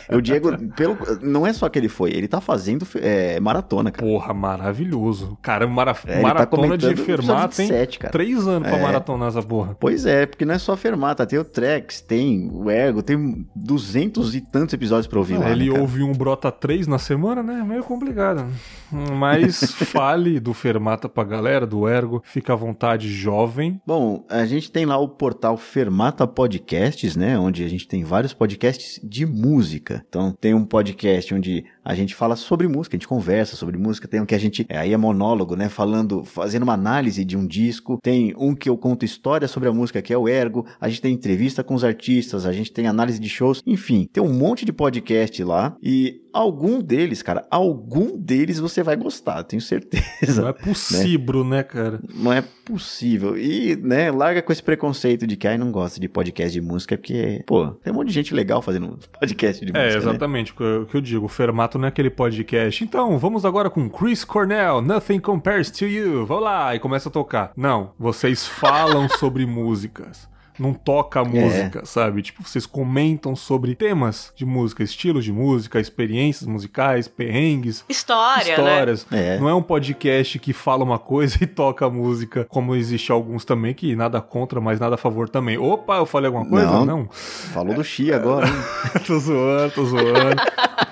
o 0.10 0.22
Diego, 0.22 0.58
pelo, 0.74 0.97
não 1.22 1.45
é 1.45 1.54
só 1.54 1.70
que 1.70 1.78
ele 1.78 1.89
foi, 1.89 2.12
ele 2.12 2.28
tá 2.28 2.41
fazendo 2.41 2.86
é, 2.95 3.39
maratona, 3.39 3.91
cara. 3.91 4.08
Porra, 4.08 4.34
maravilhoso. 4.34 5.38
Cara, 5.41 5.68
mara, 5.68 5.95
é, 6.06 6.16
tá 6.16 6.22
maratona 6.22 6.78
tá 6.78 6.88
de 6.89 6.95
Fermat 6.95 7.56
tem 7.56 7.70
três 8.12 8.47
anos 8.47 8.68
pra 8.68 8.78
é. 8.78 8.82
maratonar 8.82 9.30
essa 9.30 9.41
porra. 9.41 9.76
Pois 9.80 10.06
é, 10.06 10.26
porque 10.26 10.45
não 10.45 10.54
é 10.54 10.60
só 10.60 10.76
Fermata, 10.76 11.26
tem 11.26 11.39
o 11.39 11.43
Trex, 11.43 12.01
tem 12.01 12.49
o 12.51 12.70
Ergo, 12.70 13.01
tem 13.01 13.47
duzentos 13.56 14.36
e 14.36 14.41
tantos 14.41 14.74
episódios 14.74 15.08
pra 15.08 15.20
ouvir 15.20 15.38
lá. 15.38 15.49
Ele 15.49 15.72
né, 15.72 15.80
ouve 15.80 16.04
um 16.04 16.14
Brota 16.14 16.51
3 16.51 16.88
na 16.88 16.97
semana, 16.97 17.41
né? 17.41 17.60
É 17.60 17.64
meio 17.64 17.84
complicado. 17.84 18.45
Mas 18.91 19.72
fale 19.91 20.39
do 20.39 20.54
Fermata 20.54 20.92
pra 20.97 21.23
galera, 21.23 21.65
do 21.65 21.87
Ergo. 21.87 22.21
Fica 22.23 22.53
à 22.53 22.55
vontade, 22.55 23.07
jovem. 23.09 23.81
Bom, 23.85 24.25
a 24.29 24.45
gente 24.45 24.71
tem 24.71 24.85
lá 24.85 24.97
o 24.97 25.07
portal 25.07 25.57
Fermata 25.57 26.27
Podcasts, 26.27 27.15
né? 27.15 27.37
Onde 27.37 27.63
a 27.63 27.67
gente 27.67 27.87
tem 27.87 28.03
vários 28.03 28.33
podcasts 28.33 28.99
de 29.03 29.25
música. 29.25 30.03
Então, 30.07 30.33
tem 30.39 30.53
um 30.53 30.65
podcast 30.65 31.33
onde 31.33 31.65
a 31.83 31.93
gente 31.93 32.15
fala 32.15 32.35
sobre 32.35 32.67
música, 32.67 32.95
a 32.95 32.97
gente 32.97 33.07
conversa 33.07 33.55
sobre 33.55 33.77
música. 33.77 34.07
Tem 34.07 34.21
um 34.21 34.25
que 34.25 34.35
a 34.35 34.39
gente, 34.39 34.65
é, 34.69 34.77
aí 34.77 34.93
é 34.93 34.97
monólogo, 34.97 35.55
né? 35.55 35.69
Falando, 35.69 36.23
fazendo 36.23 36.63
uma 36.63 36.73
análise 36.73 37.25
de 37.25 37.35
um 37.35 37.45
disco. 37.45 37.99
Tem 38.01 38.33
um 38.37 38.55
que 38.55 38.69
eu 38.69 38.77
conto 38.77 39.05
história 39.05 39.47
sobre 39.47 39.69
a 39.69 39.73
música, 39.73 40.01
que 40.01 40.13
é 40.13 40.17
o 40.17 40.27
Ergo. 40.27 40.65
A 40.79 40.87
gente 40.87 41.01
tem 41.01 41.13
entrevista 41.13 41.63
com 41.63 41.73
os 41.73 41.83
artistas, 41.83 42.45
a 42.45 42.53
gente 42.53 42.71
tem 42.71 42.87
análise 42.87 43.19
de 43.19 43.29
shows. 43.29 43.61
Enfim, 43.65 44.07
tem 44.11 44.23
um 44.23 44.33
monte 44.33 44.65
de 44.65 44.71
podcast 44.73 45.43
lá. 45.43 45.75
E 45.81 46.22
algum 46.34 46.81
deles, 46.81 47.21
cara, 47.21 47.45
algum 47.49 48.17
deles 48.17 48.59
você 48.59 48.81
vai 48.81 48.95
gostar, 48.95 49.43
tenho 49.43 49.61
certeza. 49.61 50.41
Não 50.41 50.49
é 50.49 50.53
possível, 50.53 51.43
né, 51.43 51.57
né 51.57 51.63
cara? 51.63 51.99
Não 52.13 52.34
é 52.34 52.43
possível. 52.65 53.38
E, 53.38 53.75
né, 53.75 54.11
larga 54.11 54.41
com 54.41 54.51
esse 54.51 54.63
preconceito 54.63 55.27
de 55.27 55.38
que 55.38 55.47
ai 55.47 55.57
não 55.57 55.71
gosta 55.71 55.99
de 55.99 56.09
podcast 56.09 56.51
de 56.51 56.61
música, 56.65 56.97
porque, 56.97 57.43
pô, 57.45 57.67
tem 57.67 57.93
um 57.93 57.95
monte 57.95 58.07
de 58.07 58.13
gente 58.13 58.34
legal 58.34 58.61
fazendo 58.61 58.97
podcast 59.19 59.63
de 59.63 59.71
é, 59.71 59.73
música. 59.73 59.93
É, 59.93 59.97
exatamente 59.97 60.53
né? 60.59 60.77
o 60.77 60.86
que 60.86 60.95
eu 60.95 61.01
digo. 61.01 61.25
O 61.25 61.29
Fermato 61.29 61.77
não 61.77 61.86
é 61.86 61.89
aquele 61.89 62.09
podcast. 62.09 62.84
Então, 62.84 63.17
vamos 63.19 63.45
agora 63.45 63.69
com 63.69 63.88
Chris 63.89 64.25
Cornell, 64.25 64.81
Nothing 64.81 65.19
Compares 65.19 65.69
to 65.69 65.86
You. 65.86 66.25
Vamos 66.25 66.43
lá, 66.43 66.75
e 66.75 66.79
começa 66.79 67.09
a 67.09 67.11
tocar. 67.11 67.51
Não, 67.55 67.91
vocês 67.99 68.47
falam 68.47 69.07
sobre 69.19 69.45
músicas 69.45 70.32
não 70.60 70.74
toca 70.74 71.20
a 71.20 71.24
música, 71.24 71.80
é. 71.80 71.86
sabe? 71.86 72.22
Tipo, 72.22 72.43
vocês 72.43 72.66
comentam 72.66 73.36
sobre 73.36 73.76
temas 73.76 74.32
de 74.36 74.45
música, 74.45 74.84
estilos 74.84 75.24
de 75.24 75.32
música, 75.32 75.80
experiências 75.80 76.47
musicais, 76.47 77.08
perrengues, 77.08 77.84
História, 77.88 78.45
né? 78.45 78.51
histórias. 78.51 79.08
Né? 79.10 79.36
É. 79.36 79.39
Não 79.39 79.49
é 79.49 79.54
um 79.54 79.62
podcast 79.62 80.38
que 80.39 80.54
fala 80.54 80.84
uma 80.84 80.99
coisa 80.99 81.38
e 81.43 81.47
toca 81.47 81.86
a 81.86 81.89
música, 81.89 82.45
como 82.45 82.76
existe 82.76 83.12
alguns 83.12 83.45
também 83.45 83.74
que 83.74 83.95
nada 83.95 84.22
contra, 84.22 84.60
mas 84.62 84.80
nada 84.80 84.95
a 84.95 84.97
favor 84.97 85.30
também. 85.30 85.58
Opa, 85.58 85.97
eu 85.97 86.06
falei 86.06 86.28
alguma 86.28 86.45
coisa? 86.45 86.66
Não. 86.66 86.86
não. 86.86 87.10
Falou 87.10 87.74
do 87.74 87.84
Xi 87.84 88.14
agora, 88.14 88.47
hein? 88.47 88.54
tô 89.06 89.20
zoando, 89.20 89.74
tô 89.74 89.86
zoando. 89.86 90.41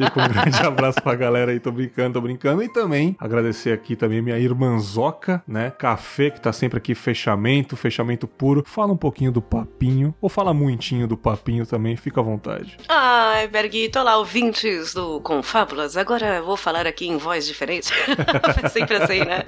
Fica 0.05 0.23
um 0.23 0.27
grande 0.27 0.57
abraço 0.65 1.01
pra 1.01 1.15
galera 1.15 1.51
aí, 1.51 1.59
tô 1.59 1.71
brincando, 1.71 2.13
tô 2.13 2.21
brincando. 2.21 2.63
E 2.63 2.69
também 2.69 3.15
agradecer 3.19 3.71
aqui 3.71 3.95
também 3.95 4.21
minha 4.21 4.37
irmãzoca, 4.37 5.43
né? 5.47 5.71
Café, 5.71 6.29
que 6.29 6.41
tá 6.41 6.51
sempre 6.51 6.77
aqui, 6.77 6.95
fechamento, 6.95 7.75
fechamento 7.75 8.27
puro. 8.27 8.63
Fala 8.65 8.93
um 8.93 8.97
pouquinho 8.97 9.31
do 9.31 9.41
papinho, 9.41 10.13
ou 10.21 10.29
fala 10.29 10.53
muitinho 10.53 11.07
do 11.07 11.17
papinho 11.17 11.65
também, 11.65 11.95
fica 11.95 12.19
à 12.19 12.23
vontade. 12.23 12.77
Ai, 12.87 13.47
Berguito, 13.47 13.99
olá, 13.99 14.17
ouvintes 14.17 14.93
do 14.93 15.19
Confábulas. 15.21 15.97
Agora 15.97 16.41
vou 16.41 16.57
falar 16.57 16.87
aqui 16.87 17.07
em 17.07 17.17
voz 17.17 17.45
diferente. 17.45 17.91
sempre 18.71 18.95
assim, 18.95 19.19
né? 19.19 19.43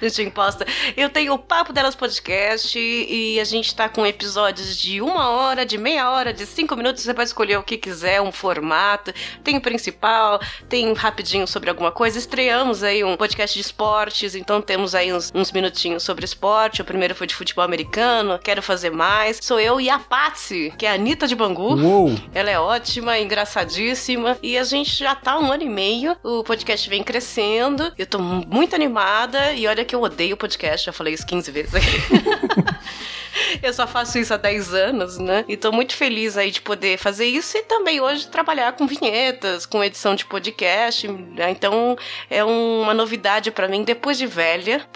a 0.00 0.08
gente 0.08 0.22
imposta. 0.22 0.66
Eu 0.96 1.08
tenho 1.10 1.34
o 1.34 1.38
Papo 1.38 1.72
Delas 1.72 1.94
Podcast 1.94 2.78
e 2.78 3.38
a 3.40 3.44
gente 3.44 3.74
tá 3.74 3.88
com 3.88 4.06
episódios 4.06 4.76
de 4.76 5.00
uma 5.00 5.30
hora, 5.30 5.64
de 5.64 5.78
meia 5.78 6.10
hora, 6.10 6.32
de 6.32 6.46
cinco 6.46 6.76
minutos. 6.76 7.02
Você 7.02 7.14
pode 7.14 7.28
escolher 7.28 7.58
o 7.58 7.62
que 7.62 7.76
quiser, 7.76 8.20
um 8.20 8.32
formato. 8.32 9.12
Tem 9.42 9.58
principal, 9.64 10.40
tem 10.68 10.92
rapidinho 10.92 11.48
sobre 11.48 11.70
alguma 11.70 11.90
coisa. 11.90 12.18
Estreamos 12.18 12.84
aí 12.84 13.02
um 13.02 13.16
podcast 13.16 13.54
de 13.54 13.60
esportes, 13.60 14.34
então 14.34 14.60
temos 14.60 14.94
aí 14.94 15.12
uns, 15.12 15.32
uns 15.34 15.50
minutinhos 15.50 16.02
sobre 16.02 16.24
esporte. 16.24 16.82
O 16.82 16.84
primeiro 16.84 17.14
foi 17.14 17.26
de 17.26 17.34
futebol 17.34 17.64
americano, 17.64 18.38
quero 18.38 18.62
fazer 18.62 18.90
mais. 18.90 19.38
Sou 19.42 19.58
eu 19.58 19.80
e 19.80 19.88
a 19.88 19.98
Patsy, 19.98 20.72
que 20.76 20.84
é 20.84 20.90
a 20.90 20.94
Anitta 20.94 21.26
de 21.26 21.34
Bangu. 21.34 21.74
Uou! 21.74 22.14
Ela 22.34 22.50
é 22.50 22.60
ótima, 22.60 23.18
engraçadíssima. 23.18 24.38
E 24.42 24.58
a 24.58 24.64
gente 24.64 24.96
já 24.96 25.14
tá 25.14 25.38
um 25.38 25.50
ano 25.50 25.62
e 25.62 25.68
meio. 25.68 26.16
O 26.22 26.44
podcast 26.44 26.88
vem 26.88 27.02
crescendo. 27.02 27.90
Eu 27.96 28.06
tô 28.06 28.18
muito 28.18 28.74
animada. 28.74 29.52
E 29.54 29.66
olha 29.66 29.84
que 29.84 29.94
eu 29.94 30.02
odeio 30.02 30.34
o 30.34 30.38
podcast, 30.38 30.86
já 30.86 30.92
falei 30.92 31.14
isso 31.14 31.26
15 31.26 31.50
vezes 31.50 31.74
aqui. 31.74 31.86
Eu 33.62 33.72
só 33.72 33.86
faço 33.86 34.18
isso 34.18 34.32
há 34.32 34.36
10 34.36 34.74
anos, 34.74 35.18
né? 35.18 35.44
E 35.48 35.56
tô 35.56 35.72
muito 35.72 35.94
feliz 35.94 36.36
aí 36.36 36.50
de 36.50 36.60
poder 36.60 36.98
fazer 36.98 37.26
isso 37.26 37.56
e 37.56 37.62
também 37.62 38.00
hoje 38.00 38.28
trabalhar 38.28 38.72
com 38.72 38.86
vinhetas, 38.86 39.66
com 39.66 39.82
edição 39.82 40.14
de 40.14 40.24
podcast. 40.24 41.08
Né? 41.08 41.50
Então 41.50 41.96
é 42.30 42.44
uma 42.44 42.94
novidade 42.94 43.50
para 43.50 43.68
mim, 43.68 43.82
depois 43.82 44.18
de 44.18 44.26
velha, 44.26 44.86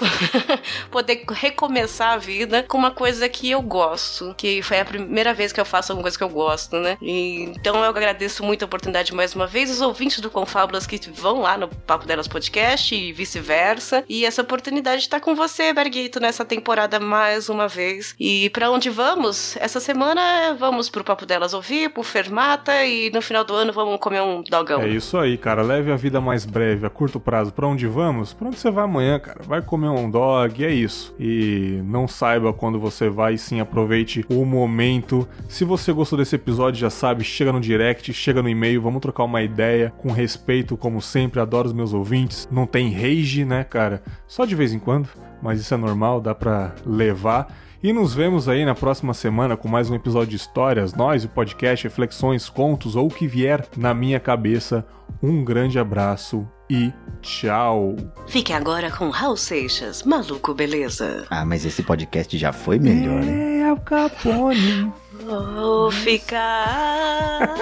poder 0.90 1.24
recomeçar 1.30 2.12
a 2.12 2.16
vida 2.16 2.64
com 2.68 2.78
uma 2.78 2.90
coisa 2.90 3.28
que 3.28 3.50
eu 3.50 3.62
gosto, 3.62 4.34
que 4.36 4.62
foi 4.62 4.80
a 4.80 4.84
primeira 4.84 5.34
vez 5.34 5.52
que 5.52 5.60
eu 5.60 5.64
faço 5.64 5.92
alguma 5.92 6.04
coisa 6.04 6.18
que 6.18 6.24
eu 6.24 6.28
gosto, 6.28 6.76
né? 6.76 6.96
E, 7.00 7.44
então 7.56 7.76
eu 7.76 7.90
agradeço 7.90 8.44
muito 8.44 8.62
a 8.62 8.66
oportunidade 8.66 9.14
mais 9.14 9.34
uma 9.34 9.46
vez, 9.46 9.70
os 9.70 9.80
ouvintes 9.80 10.20
do 10.20 10.30
Confábulas 10.30 10.86
que 10.86 10.98
vão 11.10 11.40
lá 11.40 11.56
no 11.56 11.68
Papo 11.68 12.06
Delas 12.06 12.28
Podcast 12.28 12.94
e 12.94 13.12
vice-versa. 13.12 14.04
E 14.08 14.24
essa 14.24 14.42
oportunidade 14.42 14.98
de 14.98 15.06
estar 15.06 15.20
com 15.20 15.34
você, 15.34 15.72
Berguito, 15.72 16.20
nessa 16.20 16.44
temporada 16.44 17.00
mais 17.00 17.48
uma 17.48 17.68
vez. 17.68 18.14
E 18.18 18.27
e 18.30 18.50
para 18.50 18.70
onde 18.70 18.90
vamos? 18.90 19.56
Essa 19.56 19.80
semana 19.80 20.52
vamos 20.52 20.90
pro 20.90 21.02
Papo 21.02 21.24
Delas 21.24 21.54
ouvir, 21.54 21.88
pro 21.88 22.02
Fermata 22.02 22.84
e 22.84 23.10
no 23.10 23.22
final 23.22 23.42
do 23.42 23.54
ano 23.54 23.72
vamos 23.72 23.98
comer 23.98 24.20
um 24.20 24.42
dogão. 24.42 24.82
É 24.82 24.88
isso 24.88 25.16
aí, 25.16 25.38
cara. 25.38 25.62
Leve 25.62 25.90
a 25.90 25.96
vida 25.96 26.20
mais 26.20 26.44
breve, 26.44 26.86
a 26.86 26.90
curto 26.90 27.18
prazo. 27.18 27.54
Para 27.54 27.66
onde 27.66 27.86
vamos? 27.86 28.34
Pra 28.34 28.48
onde 28.48 28.58
você 28.58 28.70
vai 28.70 28.84
amanhã, 28.84 29.18
cara? 29.18 29.40
Vai 29.44 29.62
comer 29.62 29.88
um 29.88 30.10
dog, 30.10 30.62
é 30.62 30.70
isso. 30.70 31.14
E 31.18 31.80
não 31.84 32.06
saiba 32.06 32.52
quando 32.52 32.78
você 32.78 33.08
vai, 33.08 33.38
sim 33.38 33.60
aproveite 33.60 34.22
o 34.28 34.44
momento. 34.44 35.26
Se 35.48 35.64
você 35.64 35.90
gostou 35.90 36.18
desse 36.18 36.36
episódio, 36.36 36.78
já 36.78 36.90
sabe, 36.90 37.24
chega 37.24 37.50
no 37.50 37.62
direct, 37.62 38.12
chega 38.12 38.42
no 38.42 38.48
e-mail, 38.50 38.82
vamos 38.82 39.00
trocar 39.00 39.24
uma 39.24 39.40
ideia 39.40 39.90
com 39.96 40.12
respeito, 40.12 40.76
como 40.76 41.00
sempre. 41.00 41.40
Adoro 41.40 41.68
os 41.68 41.72
meus 41.72 41.94
ouvintes. 41.94 42.46
Não 42.52 42.66
tem 42.66 42.92
rage, 42.92 43.46
né, 43.46 43.64
cara? 43.64 44.02
Só 44.26 44.44
de 44.44 44.54
vez 44.54 44.74
em 44.74 44.78
quando, 44.78 45.08
mas 45.42 45.58
isso 45.58 45.72
é 45.72 45.78
normal, 45.78 46.20
dá 46.20 46.34
pra 46.34 46.74
levar. 46.84 47.67
E 47.80 47.92
nos 47.92 48.12
vemos 48.12 48.48
aí 48.48 48.64
na 48.64 48.74
próxima 48.74 49.14
semana 49.14 49.56
com 49.56 49.68
mais 49.68 49.88
um 49.88 49.94
episódio 49.94 50.30
de 50.30 50.36
histórias, 50.36 50.94
nós, 50.94 51.24
o 51.24 51.28
podcast, 51.28 51.86
reflexões, 51.86 52.48
contos 52.48 52.96
ou 52.96 53.06
o 53.06 53.10
que 53.10 53.28
vier 53.28 53.64
na 53.76 53.94
minha 53.94 54.18
cabeça. 54.18 54.84
Um 55.22 55.44
grande 55.44 55.78
abraço 55.78 56.44
e 56.68 56.92
tchau. 57.22 57.94
Fique 58.26 58.52
agora 58.52 58.90
com 58.90 59.10
Raul 59.10 59.36
Seixas, 59.36 60.02
maluco 60.02 60.52
beleza. 60.54 61.24
Ah, 61.30 61.44
mas 61.44 61.64
esse 61.64 61.84
podcast 61.84 62.36
já 62.36 62.52
foi 62.52 62.80
melhor, 62.80 63.22
né? 63.22 63.60
É 63.60 63.72
o 63.72 63.76
Capone. 63.76 64.92
Vou 65.24 65.92
ficar. 65.92 67.54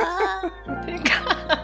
ficar. 0.86 1.56